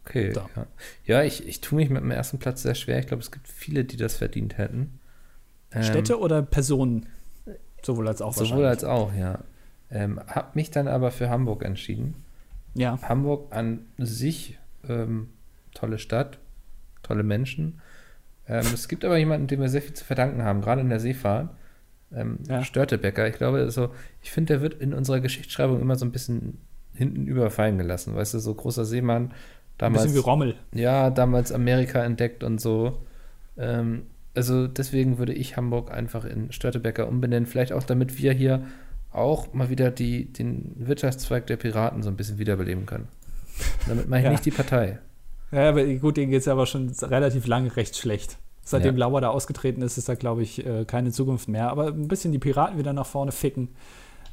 Okay, 0.05 0.33
So. 0.33 0.41
ja. 0.55 0.67
Ja, 1.05 1.23
ich, 1.23 1.47
ich 1.47 1.61
tue 1.61 1.77
mich 1.77 1.89
mit 1.89 2.01
dem 2.01 2.11
ersten 2.11 2.39
Platz 2.39 2.61
sehr 2.63 2.75
schwer. 2.75 2.99
Ich 2.99 3.07
glaube, 3.07 3.21
es 3.23 3.31
gibt 3.31 3.47
viele, 3.47 3.85
die 3.85 3.97
das 3.97 4.15
verdient 4.15 4.57
hätten. 4.57 4.99
Ähm, 5.71 5.83
Städte 5.83 6.19
oder 6.19 6.41
Personen? 6.41 7.07
Sowohl 7.81 8.07
als 8.07 8.21
auch 8.21 8.33
Sowohl 8.33 8.65
als 8.65 8.83
auch, 8.83 9.13
ja. 9.13 9.39
Ähm, 9.89 10.19
hab 10.27 10.55
mich 10.55 10.71
dann 10.71 10.87
aber 10.87 11.11
für 11.11 11.29
Hamburg 11.29 11.63
entschieden. 11.63 12.15
Ja, 12.73 12.99
Hamburg 13.01 13.53
an 13.55 13.85
sich, 13.97 14.57
ähm, 14.87 15.29
tolle 15.73 15.99
Stadt, 15.99 16.39
tolle 17.03 17.23
Menschen. 17.23 17.79
Ähm, 18.47 18.65
es 18.73 18.87
gibt 18.87 19.05
aber 19.05 19.17
jemanden, 19.17 19.47
dem 19.47 19.61
wir 19.61 19.69
sehr 19.69 19.81
viel 19.81 19.93
zu 19.93 20.03
verdanken 20.03 20.43
haben, 20.43 20.61
gerade 20.61 20.81
in 20.81 20.89
der 20.89 20.99
Seefahrt. 20.99 21.49
Ähm, 22.13 22.39
Ja. 22.47 22.63
Störtebecker. 22.63 23.27
Ich 23.27 23.35
glaube, 23.35 23.69
so, 23.71 23.89
ich 24.21 24.31
finde, 24.31 24.53
der 24.53 24.61
wird 24.61 24.75
in 24.81 24.93
unserer 24.93 25.19
Geschichtsschreibung 25.19 25.79
immer 25.81 25.95
so 25.95 26.05
ein 26.05 26.11
bisschen 26.11 26.59
hinten 26.93 27.27
überfallen 27.27 27.77
gelassen. 27.77 28.15
Weißt 28.15 28.33
du, 28.33 28.39
so 28.39 28.53
großer 28.53 28.85
Seemann, 28.85 29.33
ein 29.75 29.77
damals, 29.77 30.03
bisschen 30.03 30.17
wie 30.17 30.21
Rommel. 30.21 30.55
ja, 30.73 31.09
damals 31.09 31.51
Amerika 31.51 32.03
entdeckt 32.03 32.43
und 32.43 32.59
so. 32.61 33.01
Ähm, 33.57 34.03
also 34.35 34.67
deswegen 34.67 35.17
würde 35.17 35.33
ich 35.33 35.57
Hamburg 35.57 35.91
einfach 35.91 36.25
in 36.25 36.51
Störtebecker 36.51 37.07
umbenennen. 37.07 37.45
Vielleicht 37.45 37.71
auch, 37.73 37.83
damit 37.83 38.17
wir 38.17 38.33
hier 38.33 38.63
auch 39.11 39.53
mal 39.53 39.69
wieder 39.69 39.91
die, 39.91 40.25
den 40.31 40.73
Wirtschaftszweig 40.77 41.45
der 41.47 41.57
Piraten 41.57 42.01
so 42.01 42.09
ein 42.09 42.15
bisschen 42.15 42.39
wiederbeleben 42.39 42.85
können. 42.85 43.07
Damit 43.87 44.09
meine 44.09 44.21
ich 44.21 44.25
Ja. 44.25 44.31
nicht 44.31 44.45
die 44.45 44.51
Partei. 44.51 44.99
Ja, 45.51 45.69
aber 45.69 45.85
gut, 45.85 46.17
denen 46.17 46.31
geht 46.31 46.41
es 46.41 46.47
aber 46.47 46.65
schon 46.65 46.89
relativ 47.01 47.45
lange 47.45 47.75
recht 47.75 47.95
schlecht. 47.95 48.37
Seitdem 48.63 48.95
Ja. 48.95 49.01
Lauer 49.01 49.21
da 49.21 49.29
ausgetreten 49.29 49.81
ist, 49.83 49.97
ist 49.97 50.09
da, 50.09 50.15
glaube 50.15 50.41
ich, 50.41 50.65
äh, 50.65 50.85
keine 50.85 51.11
Zukunft 51.11 51.47
mehr. 51.47 51.69
Aber 51.69 51.87
ein 51.87 52.07
bisschen 52.07 52.31
die 52.31 52.39
Piraten 52.39 52.79
wieder 52.79 52.93
nach 52.93 53.05
vorne 53.05 53.31
ficken, 53.31 53.69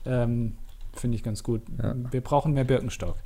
ähm, 0.07 0.55
finde 0.95 1.17
ich 1.17 1.23
ganz 1.23 1.43
gut. 1.43 1.61
Ja. 1.83 1.95
Wir 2.11 2.21
brauchen 2.23 2.55
mehr 2.55 2.65
Birkenstock. 2.65 3.17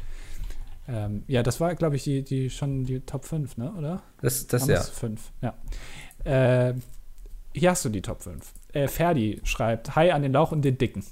Ähm, 0.87 1.25
ja, 1.27 1.43
das 1.43 1.61
war, 1.61 1.75
glaube 1.75 1.97
ich, 1.97 2.05
die, 2.05 2.23
die 2.23 2.51
schon 2.51 2.85
die 2.85 3.01
Top 3.01 3.25
5, 3.25 3.57
ne? 3.57 3.73
oder? 3.73 4.03
Das, 4.21 4.47
das 4.47 4.63
ja. 4.63 4.75
wir's? 4.75 4.89
Fünf, 4.91 5.33
ja. 5.41 5.55
Äh, 6.25 6.75
hier 7.53 7.71
hast 7.71 7.85
du 7.85 7.89
die 7.89 8.03
Top 8.03 8.23
5. 8.23 8.53
Äh, 8.73 8.89
Ferdi 8.89 9.41
schreibt, 9.45 9.97
Hi 9.97 10.11
an 10.11 10.23
den 10.23 10.33
Lauch 10.33 10.53
und 10.53 10.63
den 10.63 10.77
Dicken. 10.77 11.05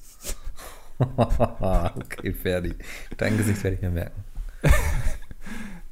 okay, 1.17 2.33
Ferdi. 2.33 2.75
Dein 3.17 3.37
Gesicht 3.37 3.63
werde 3.65 3.77
ich 3.77 3.83
mir 3.83 3.91
merken. 3.91 4.25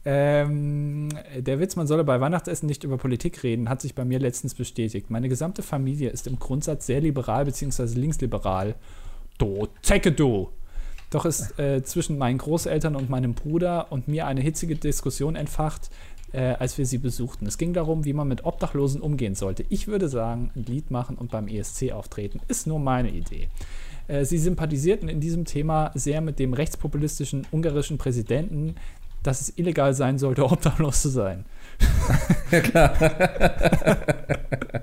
Ähm, 0.04 1.10
der 1.36 1.60
Witz, 1.60 1.76
man 1.76 1.86
solle 1.86 2.04
bei 2.04 2.20
Weihnachtsessen 2.20 2.66
nicht 2.66 2.84
über 2.84 2.96
Politik 2.96 3.42
reden, 3.42 3.68
hat 3.68 3.82
sich 3.82 3.94
bei 3.94 4.04
mir 4.04 4.18
letztens 4.18 4.54
bestätigt. 4.54 5.10
Meine 5.10 5.28
gesamte 5.28 5.62
Familie 5.62 6.08
ist 6.08 6.26
im 6.26 6.38
Grundsatz 6.38 6.86
sehr 6.86 7.00
liberal 7.02 7.44
bzw. 7.44 7.98
linksliberal. 7.98 8.76
Do, 9.36 9.68
zecke 9.82 10.12
du! 10.12 10.48
Doch 11.10 11.24
ist 11.24 11.58
äh, 11.58 11.82
zwischen 11.82 12.18
meinen 12.18 12.38
Großeltern 12.38 12.96
und 12.96 13.10
meinem 13.10 13.34
Bruder 13.34 13.90
und 13.90 14.08
mir 14.08 14.26
eine 14.26 14.40
hitzige 14.40 14.76
Diskussion 14.76 15.34
entfacht, 15.34 15.90
äh, 16.32 16.54
als 16.58 16.78
wir 16.78 16.86
sie 16.86 16.98
besuchten. 16.98 17.46
Es 17.46 17.58
ging 17.58 17.72
darum, 17.72 18.04
wie 18.04 18.12
man 18.12 18.28
mit 18.28 18.44
Obdachlosen 18.44 19.00
umgehen 19.00 19.34
sollte. 19.34 19.64
Ich 19.68 19.88
würde 19.88 20.08
sagen, 20.08 20.52
ein 20.54 20.64
Lied 20.64 20.90
machen 20.90 21.16
und 21.16 21.32
beim 21.32 21.48
ESC 21.48 21.92
auftreten, 21.92 22.40
ist 22.46 22.68
nur 22.68 22.78
meine 22.78 23.10
Idee. 23.10 23.48
Äh, 24.06 24.24
Sie 24.24 24.38
sympathisierten 24.38 25.08
in 25.08 25.20
diesem 25.20 25.44
Thema 25.44 25.90
sehr 25.94 26.20
mit 26.20 26.38
dem 26.38 26.52
rechtspopulistischen 26.52 27.46
ungarischen 27.50 27.98
Präsidenten, 27.98 28.76
dass 29.22 29.40
es 29.40 29.52
illegal 29.56 29.94
sein 29.94 30.18
sollte, 30.18 30.44
obdachlos 30.50 31.02
zu 31.02 31.08
sein. 31.08 31.44
Ja, 32.50 32.60
klar. 32.60 32.96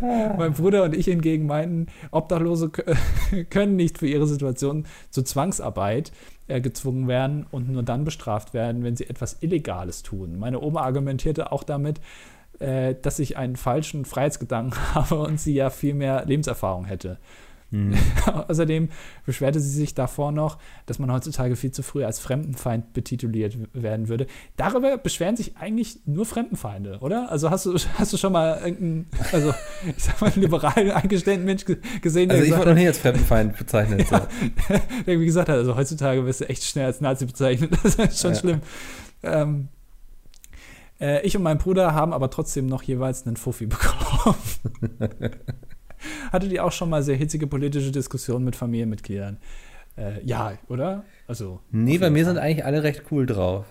mein 0.38 0.52
Bruder 0.52 0.84
und 0.84 0.94
ich 0.94 1.06
hingegen 1.06 1.46
meinten, 1.46 1.86
Obdachlose 2.10 2.70
können 3.50 3.76
nicht 3.76 3.98
für 3.98 4.06
ihre 4.06 4.26
Situation 4.26 4.86
zur 5.10 5.24
Zwangsarbeit 5.24 6.12
äh, 6.46 6.60
gezwungen 6.60 7.08
werden 7.08 7.46
und 7.50 7.68
nur 7.70 7.82
dann 7.82 8.04
bestraft 8.04 8.54
werden, 8.54 8.82
wenn 8.82 8.96
sie 8.96 9.08
etwas 9.08 9.38
Illegales 9.40 10.02
tun. 10.02 10.38
Meine 10.38 10.60
Oma 10.60 10.82
argumentierte 10.82 11.52
auch 11.52 11.62
damit, 11.62 12.00
äh, 12.58 12.94
dass 13.00 13.18
ich 13.18 13.36
einen 13.36 13.56
falschen 13.56 14.04
Freiheitsgedanken 14.04 14.78
habe 14.94 15.16
und 15.20 15.40
sie 15.40 15.54
ja 15.54 15.70
viel 15.70 15.94
mehr 15.94 16.24
Lebenserfahrung 16.26 16.84
hätte. 16.84 17.18
Mhm. 17.70 17.94
Außerdem 18.48 18.88
beschwerte 19.26 19.60
sie 19.60 19.70
sich 19.70 19.94
davor 19.94 20.32
noch, 20.32 20.58
dass 20.86 20.98
man 20.98 21.12
heutzutage 21.12 21.54
viel 21.56 21.70
zu 21.70 21.82
früh 21.82 22.04
als 22.04 22.18
Fremdenfeind 22.18 22.92
betituliert 22.94 23.58
werden 23.74 24.08
würde. 24.08 24.26
Darüber 24.56 24.96
beschweren 24.96 25.36
sich 25.36 25.56
eigentlich 25.58 26.00
nur 26.06 26.24
Fremdenfeinde, 26.24 26.98
oder? 27.00 27.30
Also 27.30 27.50
hast 27.50 27.66
du, 27.66 27.76
hast 27.98 28.12
du 28.12 28.16
schon 28.16 28.32
mal 28.32 28.58
irgendeinen, 28.58 29.08
also 29.32 29.52
ich 29.96 30.02
sag 30.02 30.20
mal, 30.20 30.32
liberal 30.34 30.92
eingestellten 30.92 31.44
Mensch 31.44 31.64
gesehen, 32.00 32.28
der 32.28 32.38
Also 32.38 32.50
ich 32.50 32.56
wurde 32.56 32.70
noch 32.70 32.76
nie 32.76 32.86
als 32.86 32.98
Fremdenfeind 32.98 33.56
bezeichnet. 33.58 34.10
ja, 34.10 34.26
der 35.06 35.20
wie 35.20 35.26
gesagt 35.26 35.48
hat, 35.48 35.56
also 35.56 35.76
heutzutage 35.76 36.24
wirst 36.24 36.40
du 36.40 36.48
echt 36.48 36.64
schnell 36.64 36.86
als 36.86 37.00
Nazi 37.00 37.26
bezeichnet. 37.26 37.72
Das 37.82 37.94
ist 37.96 38.20
schon 38.20 38.32
ja. 38.32 38.38
schlimm. 38.38 38.60
Ähm, 39.22 39.68
äh, 41.00 41.24
ich 41.26 41.36
und 41.36 41.42
mein 41.42 41.58
Bruder 41.58 41.94
haben 41.94 42.12
aber 42.12 42.30
trotzdem 42.30 42.66
noch 42.66 42.82
jeweils 42.82 43.26
einen 43.26 43.36
Fuffi 43.36 43.66
bekommen. 43.66 44.36
Hattet 46.32 46.52
ihr 46.52 46.64
auch 46.64 46.72
schon 46.72 46.90
mal 46.90 47.02
sehr 47.02 47.16
hitzige 47.16 47.46
politische 47.46 47.90
Diskussionen 47.92 48.44
mit 48.44 48.56
Familienmitgliedern? 48.56 49.38
Äh, 49.96 50.24
ja, 50.24 50.52
oder? 50.68 51.04
Also. 51.26 51.60
Nee, 51.70 51.98
bei 51.98 52.10
mir 52.10 52.24
Fall. 52.24 52.34
sind 52.34 52.42
eigentlich 52.42 52.64
alle 52.64 52.82
recht 52.82 53.04
cool 53.10 53.26
drauf. 53.26 53.66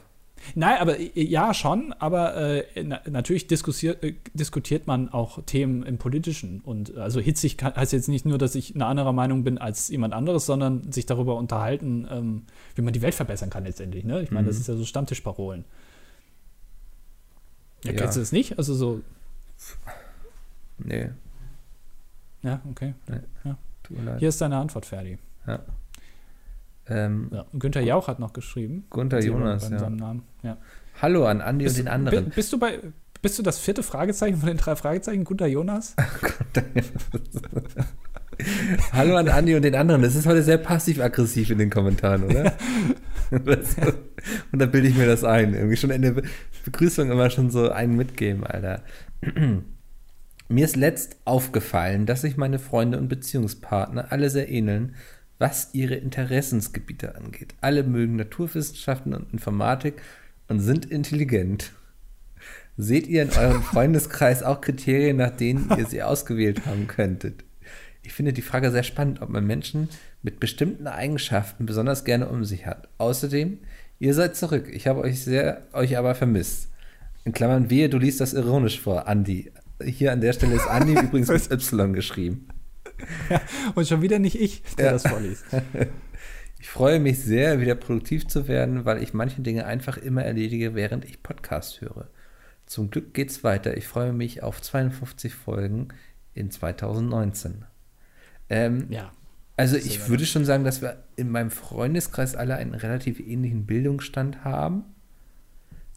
Nein, 0.55 0.77
aber 0.79 0.99
äh, 0.99 1.09
ja, 1.15 1.53
schon, 1.53 1.93
aber 1.93 2.35
äh, 2.35 2.83
na, 2.83 3.01
natürlich 3.09 3.47
diskutiert, 3.47 4.03
äh, 4.03 4.15
diskutiert 4.33 4.87
man 4.87 5.09
auch 5.09 5.43
Themen 5.45 5.83
im 5.83 5.97
Politischen. 5.97 6.61
Und 6.61 6.95
also 6.97 7.19
hitzig 7.19 7.57
kann, 7.57 7.75
heißt 7.75 7.93
jetzt 7.93 8.07
nicht 8.07 8.25
nur, 8.25 8.37
dass 8.37 8.55
ich 8.55 8.75
eine 8.75 8.85
andere 8.85 9.13
Meinung 9.13 9.43
bin 9.43 9.57
als 9.57 9.89
jemand 9.89 10.13
anderes, 10.13 10.45
sondern 10.45 10.91
sich 10.91 11.05
darüber 11.05 11.35
unterhalten, 11.35 12.07
ähm, 12.09 12.43
wie 12.75 12.81
man 12.81 12.93
die 12.93 13.01
Welt 13.01 13.15
verbessern 13.15 13.49
kann 13.49 13.63
letztendlich. 13.63 14.03
Ne? 14.03 14.21
Ich 14.21 14.31
meine, 14.31 14.43
mhm. 14.43 14.47
das 14.47 14.57
ist 14.57 14.67
ja 14.67 14.75
so 14.75 14.85
Stammtischparolen. 14.85 15.65
Ja, 17.83 17.91
ja. 17.91 17.97
Kennst 17.97 18.17
du 18.17 18.19
das 18.19 18.31
nicht? 18.31 18.57
Also 18.57 18.73
so. 18.73 19.01
Nee, 20.77 21.09
ja, 22.47 22.61
okay. 22.69 22.93
Ja. 23.43 23.57
Hier 24.17 24.29
ist 24.29 24.41
deine 24.41 24.57
Antwort, 24.57 24.85
Ferdi. 24.85 25.17
Ja. 25.45 25.59
Ähm, 26.89 27.29
ja. 27.31 27.45
Günther 27.53 27.81
Jauch 27.81 28.07
hat 28.07 28.19
noch 28.19 28.33
geschrieben. 28.33 28.85
Günther 28.89 29.21
Jonas, 29.21 29.69
ja. 29.69 30.15
Ja. 30.43 30.57
Hallo 31.01 31.25
an 31.27 31.41
Andi 31.41 31.65
bist, 31.65 31.77
und 31.77 31.85
den 31.85 31.91
anderen. 31.91 32.29
Bist 32.29 32.53
du 32.53 32.59
bei 32.59 32.79
bist 33.21 33.37
du 33.39 33.43
das 33.43 33.59
vierte 33.59 33.83
Fragezeichen 33.83 34.37
von 34.37 34.47
den 34.47 34.57
drei 34.57 34.75
Fragezeichen, 34.75 35.23
Gunther 35.23 35.47
Jonas? 35.47 35.95
Hallo 38.93 39.15
an 39.17 39.27
Andi 39.27 39.55
und 39.55 39.63
den 39.63 39.75
anderen. 39.75 40.03
Das 40.03 40.15
ist 40.15 40.27
heute 40.27 40.43
sehr 40.43 40.59
passiv-aggressiv 40.59 41.49
in 41.49 41.57
den 41.57 41.69
Kommentaren, 41.69 42.23
oder? 42.23 42.53
und 43.31 44.59
da 44.59 44.67
bilde 44.67 44.87
ich 44.87 44.95
mir 44.95 45.07
das 45.07 45.23
ein. 45.23 45.55
Irgendwie 45.55 45.77
schon 45.77 45.89
in 45.89 46.03
der 46.03 46.15
Begrüßung 46.63 47.09
immer 47.11 47.29
schon 47.31 47.49
so 47.49 47.69
einen 47.71 47.95
mitgeben, 47.95 48.45
Alter. 48.45 48.83
Mir 50.49 50.63
ist 50.63 50.77
letzt 50.77 51.17
aufgefallen, 51.25 52.05
dass 52.05 52.21
sich 52.21 52.37
meine 52.37 52.59
Freunde 52.59 52.97
und 52.97 53.09
Beziehungspartner 53.09 54.11
alle 54.11 54.29
sehr 54.29 54.49
ähneln, 54.49 54.95
was 55.39 55.69
ihre 55.73 55.95
Interessensgebiete 55.95 57.15
angeht. 57.15 57.53
Alle 57.59 57.83
mögen 57.83 58.15
Naturwissenschaften 58.15 59.13
und 59.13 59.31
Informatik 59.33 60.01
und 60.47 60.61
sind 60.61 60.85
intelligent. 60.85 61.73
Seht 62.77 63.07
ihr 63.07 63.23
in 63.23 63.31
eurem 63.31 63.61
Freundeskreis 63.63 64.41
auch 64.41 64.61
Kriterien, 64.61 65.17
nach 65.17 65.35
denen 65.35 65.69
ihr 65.77 65.85
sie 65.85 66.01
ausgewählt 66.01 66.65
haben 66.65 66.87
könntet? 66.87 67.43
Ich 68.01 68.13
finde 68.13 68.31
die 68.31 68.41
Frage 68.41 68.71
sehr 68.71 68.83
spannend, 68.83 69.21
ob 69.21 69.27
man 69.27 69.45
Menschen 69.45 69.89
mit 70.23 70.39
bestimmten 70.39 70.87
Eigenschaften 70.87 71.65
besonders 71.65 72.05
gerne 72.05 72.29
um 72.29 72.45
sich 72.45 72.65
hat. 72.65 72.87
Außerdem, 72.99 73.57
ihr 73.99 74.13
seid 74.13 74.37
zurück. 74.37 74.69
Ich 74.71 74.87
habe 74.87 75.01
euch 75.01 75.21
sehr, 75.21 75.67
euch 75.73 75.97
aber 75.97 76.15
vermisst. 76.15 76.69
In 77.25 77.33
Klammern, 77.33 77.69
wehe, 77.69 77.89
du 77.89 77.97
liest 77.97 78.21
das 78.21 78.33
ironisch 78.33 78.79
vor, 78.79 79.09
Andi. 79.09 79.51
Hier 79.83 80.11
an 80.11 80.21
der 80.21 80.33
Stelle 80.33 80.55
ist 80.55 80.67
Andi 80.67 80.93
übrigens 81.03 81.29
mit 81.29 81.51
Y 81.51 81.93
geschrieben. 81.93 82.47
Ja, 83.29 83.41
und 83.75 83.87
schon 83.87 84.01
wieder 84.01 84.19
nicht 84.19 84.39
ich, 84.39 84.63
der 84.77 84.87
ja. 84.87 84.91
das 84.93 85.07
vorliest. 85.07 85.45
Ich 86.59 86.69
freue 86.69 86.99
mich 86.99 87.23
sehr, 87.23 87.61
wieder 87.61 87.75
produktiv 87.75 88.27
zu 88.27 88.47
werden, 88.47 88.83
weil 88.83 89.01
ich 89.03 89.13
manche 89.13 89.41
Dinge 89.41 89.65
einfach 89.67 89.97
immer 89.97 90.23
erledige, 90.23 90.73
während 90.73 91.05
ich 91.05 91.21
Podcast 91.21 91.81
höre. 91.81 92.09
Zum 92.65 92.89
Glück 92.89 93.13
geht's 93.13 93.43
weiter. 93.43 93.77
Ich 93.77 93.87
freue 93.87 94.11
mich 94.11 94.43
auf 94.43 94.61
52 94.61 95.33
Folgen 95.33 95.89
in 96.33 96.51
2019. 96.51 97.63
Ähm, 98.49 98.87
ja. 98.89 99.11
Also 99.55 99.77
ich 99.77 100.09
würde 100.09 100.25
schon 100.25 100.45
sagen, 100.45 100.63
dass 100.63 100.81
wir 100.81 101.03
in 101.15 101.31
meinem 101.31 101.51
Freundeskreis 101.51 102.35
alle 102.35 102.55
einen 102.55 102.73
relativ 102.73 103.19
ähnlichen 103.19 103.65
Bildungsstand 103.65 104.43
haben, 104.43 104.83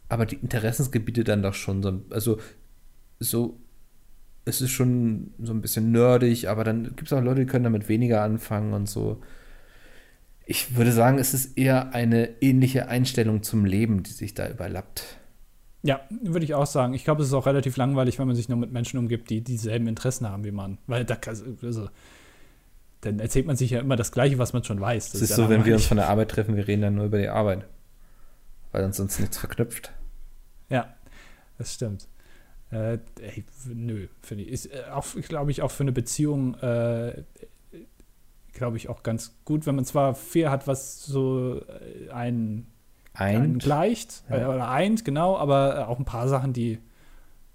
aber 0.09 0.25
die 0.25 0.35
Interessensgebiete 0.35 1.23
dann 1.23 1.43
doch 1.43 1.53
schon 1.53 1.83
so, 1.83 2.01
also 2.09 2.39
so 3.19 3.59
es 4.51 4.61
ist 4.61 4.71
schon 4.71 5.31
so 5.39 5.53
ein 5.53 5.61
bisschen 5.61 5.91
nerdig, 5.91 6.49
aber 6.49 6.63
dann 6.63 6.83
gibt 6.95 7.03
es 7.03 7.13
auch 7.13 7.21
Leute, 7.21 7.41
die 7.41 7.45
können 7.45 7.63
damit 7.63 7.89
weniger 7.89 8.21
anfangen 8.21 8.73
und 8.73 8.87
so. 8.87 9.21
Ich 10.45 10.75
würde 10.75 10.91
sagen, 10.91 11.17
es 11.17 11.33
ist 11.33 11.57
eher 11.57 11.93
eine 11.93 12.41
ähnliche 12.41 12.89
Einstellung 12.89 13.41
zum 13.41 13.65
Leben, 13.65 14.03
die 14.03 14.11
sich 14.11 14.33
da 14.33 14.49
überlappt. 14.49 15.17
Ja, 15.83 16.01
würde 16.09 16.45
ich 16.45 16.53
auch 16.53 16.65
sagen. 16.65 16.93
Ich 16.93 17.03
glaube, 17.03 17.21
es 17.21 17.29
ist 17.29 17.33
auch 17.33 17.47
relativ 17.47 17.77
langweilig, 17.77 18.19
wenn 18.19 18.27
man 18.27 18.35
sich 18.35 18.49
nur 18.49 18.57
mit 18.57 18.71
Menschen 18.71 18.99
umgibt, 18.99 19.29
die 19.29 19.41
dieselben 19.41 19.87
Interessen 19.87 20.29
haben 20.29 20.43
wie 20.43 20.51
man. 20.51 20.77
Weil 20.85 21.05
da, 21.05 21.17
also, 21.25 21.89
dann 22.99 23.19
erzählt 23.19 23.47
man 23.47 23.55
sich 23.55 23.71
ja 23.71 23.79
immer 23.79 23.95
das 23.95 24.11
Gleiche, 24.11 24.37
was 24.37 24.53
man 24.53 24.63
schon 24.63 24.79
weiß. 24.79 25.11
Das 25.11 25.15
es 25.15 25.21
ist, 25.21 25.29
ist 25.31 25.35
so, 25.37 25.49
wenn 25.49 25.65
wir 25.65 25.73
uns 25.73 25.85
von 25.85 25.97
der 25.97 26.09
Arbeit 26.09 26.29
treffen, 26.29 26.55
wir 26.55 26.67
reden 26.67 26.81
dann 26.81 26.95
nur 26.95 27.05
über 27.05 27.17
die 27.17 27.29
Arbeit. 27.29 27.65
Weil 28.71 28.83
uns 28.83 28.97
sonst 28.97 29.19
nichts 29.19 29.37
verknüpft. 29.37 29.91
Ja, 30.69 30.93
das 31.57 31.73
stimmt. 31.73 32.07
Äh, 32.71 32.99
ey, 33.19 33.43
nö, 33.67 34.07
finde 34.21 34.45
ich. 34.45 34.49
Ist 34.51 34.65
äh, 34.67 34.83
auch, 34.91 35.05
glaube 35.27 35.51
ich, 35.51 35.61
auch 35.61 35.71
für 35.71 35.83
eine 35.83 35.91
Beziehung, 35.91 36.55
äh, 36.55 37.23
glaube 38.53 38.77
ich, 38.77 38.89
auch 38.89 39.03
ganz 39.03 39.35
gut, 39.45 39.65
wenn 39.65 39.75
man 39.75 39.85
zwar 39.85 40.15
viel 40.15 40.49
hat, 40.49 40.67
was 40.67 41.03
so 41.03 41.61
äh, 41.61 42.09
ein 42.11 42.67
einen 43.13 43.59
gleicht 43.59 44.23
ja. 44.29 44.37
Äh, 44.37 44.45
oder 44.45 44.69
eint, 44.69 45.03
genau, 45.03 45.37
aber 45.37 45.79
äh, 45.79 45.83
auch 45.83 45.99
ein 45.99 46.05
paar 46.05 46.29
Sachen, 46.29 46.53
die, 46.53 46.79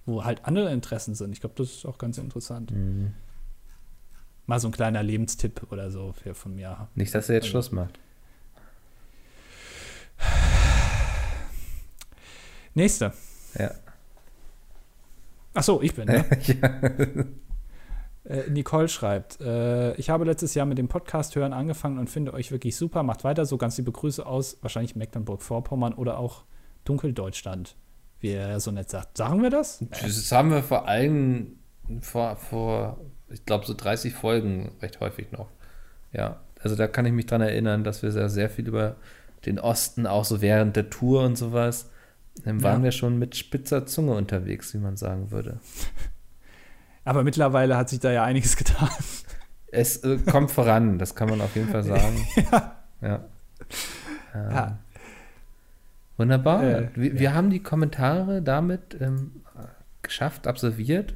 wo 0.04 0.24
halt 0.24 0.44
andere 0.44 0.70
Interessen 0.70 1.14
sind. 1.14 1.32
Ich 1.32 1.40
glaube, 1.40 1.54
das 1.56 1.68
ist 1.68 1.86
auch 1.86 1.98
ganz 1.98 2.18
interessant. 2.18 2.72
Mhm. 2.72 3.14
Mal 4.46 4.60
so 4.60 4.68
ein 4.68 4.72
kleiner 4.72 5.02
Lebenstipp 5.02 5.72
oder 5.72 5.90
so 5.90 6.12
für, 6.12 6.34
von 6.34 6.54
mir. 6.54 6.88
Nicht, 6.94 7.14
dass 7.14 7.28
er 7.28 7.36
jetzt 7.36 7.44
also. 7.44 7.52
Schluss 7.52 7.72
macht. 7.72 7.98
Nächste. 12.74 13.12
Ja. 13.58 13.70
Ach 15.56 15.62
so, 15.62 15.80
ich 15.80 15.94
bin, 15.94 16.06
ne? 16.06 16.24
ja. 16.42 16.70
Äh, 18.28 18.50
Nicole 18.50 18.88
schreibt, 18.88 19.40
äh, 19.40 19.94
ich 19.94 20.10
habe 20.10 20.24
letztes 20.24 20.54
Jahr 20.54 20.66
mit 20.66 20.78
dem 20.78 20.88
Podcast 20.88 21.34
hören 21.34 21.52
angefangen 21.52 21.98
und 21.98 22.10
finde 22.10 22.34
euch 22.34 22.50
wirklich 22.50 22.76
super. 22.76 23.02
Macht 23.02 23.24
weiter 23.24 23.46
so 23.46 23.56
ganz 23.56 23.78
liebe 23.78 23.92
Grüße 23.92 24.26
aus, 24.26 24.58
wahrscheinlich 24.60 24.96
Mecklenburg-Vorpommern 24.96 25.94
oder 25.94 26.18
auch 26.18 26.44
Dunkeldeutschland, 26.84 27.76
wie 28.20 28.32
er 28.32 28.60
so 28.60 28.70
nett 28.70 28.90
sagt. 28.90 29.16
Sagen 29.16 29.42
wir 29.42 29.50
das? 29.50 29.82
Das 29.90 30.30
haben 30.32 30.50
wir 30.50 30.62
vor 30.62 30.86
allem 30.86 31.58
vor, 32.00 32.36
vor 32.36 32.98
ich 33.30 33.44
glaube, 33.46 33.64
so 33.64 33.74
30 33.74 34.12
Folgen 34.12 34.72
recht 34.82 35.00
häufig 35.00 35.32
noch. 35.32 35.48
Ja, 36.12 36.40
also 36.60 36.76
da 36.76 36.86
kann 36.88 37.06
ich 37.06 37.12
mich 37.12 37.26
dran 37.26 37.40
erinnern, 37.40 37.84
dass 37.84 38.02
wir 38.02 38.12
sehr, 38.12 38.28
sehr 38.28 38.50
viel 38.50 38.68
über 38.68 38.96
den 39.46 39.58
Osten, 39.58 40.06
auch 40.06 40.24
so 40.24 40.40
während 40.42 40.76
der 40.76 40.90
Tour 40.90 41.22
und 41.22 41.36
sowas, 41.36 41.90
dann 42.44 42.62
waren 42.62 42.80
ja. 42.80 42.84
wir 42.84 42.92
schon 42.92 43.18
mit 43.18 43.36
spitzer 43.36 43.86
Zunge 43.86 44.14
unterwegs, 44.14 44.74
wie 44.74 44.78
man 44.78 44.96
sagen 44.96 45.30
würde. 45.30 45.60
Aber 47.04 47.22
mittlerweile 47.22 47.76
hat 47.76 47.88
sich 47.88 48.00
da 48.00 48.10
ja 48.10 48.24
einiges 48.24 48.56
getan. 48.56 48.88
Es 49.68 49.98
äh, 49.98 50.18
kommt 50.18 50.50
voran, 50.50 50.98
das 50.98 51.14
kann 51.14 51.28
man 51.28 51.40
auf 51.40 51.54
jeden 51.54 51.68
Fall 51.68 51.82
sagen. 51.82 52.26
ja. 52.52 52.76
ja. 53.00 53.24
Ähm, 54.34 54.50
ja. 54.50 54.78
Wunderbar. 56.16 56.62
Äh, 56.62 56.88
wir, 56.94 57.12
ja. 57.12 57.18
wir, 57.20 57.34
haben 57.34 57.50
die 57.50 57.62
Kommentare 57.62 58.42
damit 58.42 58.96
ähm, 59.00 59.42
geschafft, 60.02 60.46
absolviert. 60.46 61.14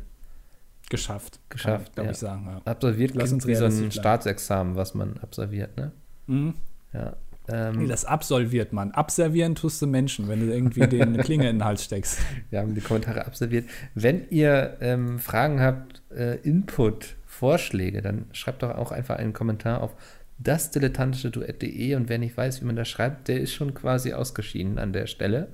Geschafft. 0.90 1.38
Geschafft, 1.48 1.94
glaube 1.94 2.09
ja. 2.09 2.12
ich 2.12 2.18
sagen. 2.18 2.60
Absolviert 2.64 3.14
Lass 3.14 3.32
uns 3.32 3.47
wie 3.47 3.55
so 3.55 3.64
ein 3.64 3.92
Staatsexamen, 3.92 4.76
was 4.76 4.94
man 4.94 5.16
absolviert, 5.18 5.76
ne? 5.76 5.92
Mhm. 6.26 6.55
Ja. 6.92 7.14
Ähm, 7.52 7.89
das 7.89 8.05
absolviert 8.05 8.72
man. 8.72 8.93
Abservieren 8.93 9.55
tust 9.55 9.81
du 9.82 9.86
Menschen, 9.86 10.28
wenn 10.28 10.40
du 10.40 10.52
irgendwie 10.52 10.86
den 10.86 11.16
Klinge 11.18 11.48
in 11.48 11.56
den 11.56 11.64
Hals 11.64 11.85
steckst. 11.85 12.20
Wir 12.51 12.60
haben 12.60 12.74
die 12.74 12.81
Kommentare 12.81 13.27
absolviert. 13.27 13.68
Wenn 13.94 14.28
ihr 14.31 14.77
ähm, 14.81 15.18
Fragen 15.18 15.60
habt, 15.60 16.02
äh, 16.14 16.36
Input, 16.39 17.16
Vorschläge, 17.27 18.02
dann 18.02 18.27
schreibt 18.32 18.62
doch 18.62 18.77
auch 18.77 18.93
einfach 18.93 19.16
einen 19.16 19.32
Kommentar 19.32 19.82
auf 19.82 19.94
dasdilettantische 20.39 21.31
Duett.de 21.31 21.94
und 21.94 22.09
wer 22.09 22.18
nicht 22.18 22.36
weiß, 22.36 22.60
wie 22.60 22.66
man 22.66 22.77
das 22.77 22.89
schreibt, 22.89 23.28
der 23.28 23.40
ist 23.40 23.52
schon 23.52 23.74
quasi 23.74 24.12
ausgeschieden 24.12 24.78
an 24.78 24.93
der 24.93 25.06
Stelle. 25.06 25.48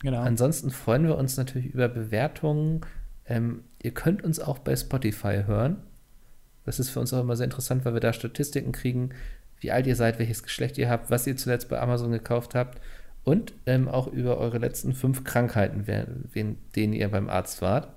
Genau. 0.00 0.20
Ansonsten 0.20 0.70
freuen 0.70 1.06
wir 1.06 1.16
uns 1.16 1.36
natürlich 1.36 1.74
über 1.74 1.88
Bewertungen. 1.88 2.82
Ähm, 3.26 3.64
ihr 3.82 3.92
könnt 3.92 4.22
uns 4.22 4.38
auch 4.38 4.58
bei 4.58 4.76
Spotify 4.76 5.42
hören. 5.46 5.78
Das 6.64 6.78
ist 6.78 6.90
für 6.90 7.00
uns 7.00 7.12
auch 7.14 7.22
immer 7.22 7.34
sehr 7.34 7.44
interessant, 7.44 7.84
weil 7.84 7.94
wir 7.94 8.00
da 8.00 8.12
Statistiken 8.12 8.72
kriegen, 8.72 9.10
wie 9.60 9.70
alt 9.72 9.86
ihr 9.86 9.96
seid, 9.96 10.18
welches 10.18 10.42
Geschlecht 10.42 10.78
ihr 10.78 10.88
habt, 10.88 11.10
was 11.10 11.26
ihr 11.26 11.36
zuletzt 11.36 11.68
bei 11.68 11.80
Amazon 11.80 12.12
gekauft 12.12 12.54
habt 12.54 12.80
und 13.24 13.52
ähm, 13.66 13.88
auch 13.88 14.06
über 14.06 14.38
eure 14.38 14.58
letzten 14.58 14.94
fünf 14.94 15.24
Krankheiten, 15.24 15.86
wen, 15.86 16.58
denen 16.74 16.92
ihr 16.92 17.08
beim 17.08 17.28
Arzt 17.28 17.60
wart. 17.62 17.92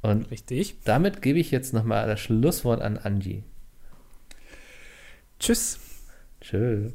Und 0.00 0.30
Richtig. 0.30 0.76
damit 0.84 1.22
gebe 1.22 1.38
ich 1.38 1.50
jetzt 1.50 1.72
nochmal 1.72 2.06
das 2.06 2.20
Schlusswort 2.20 2.80
an 2.80 2.98
Angie. 2.98 3.44
Tschüss. 5.38 5.78
Tschüss. 6.40 6.92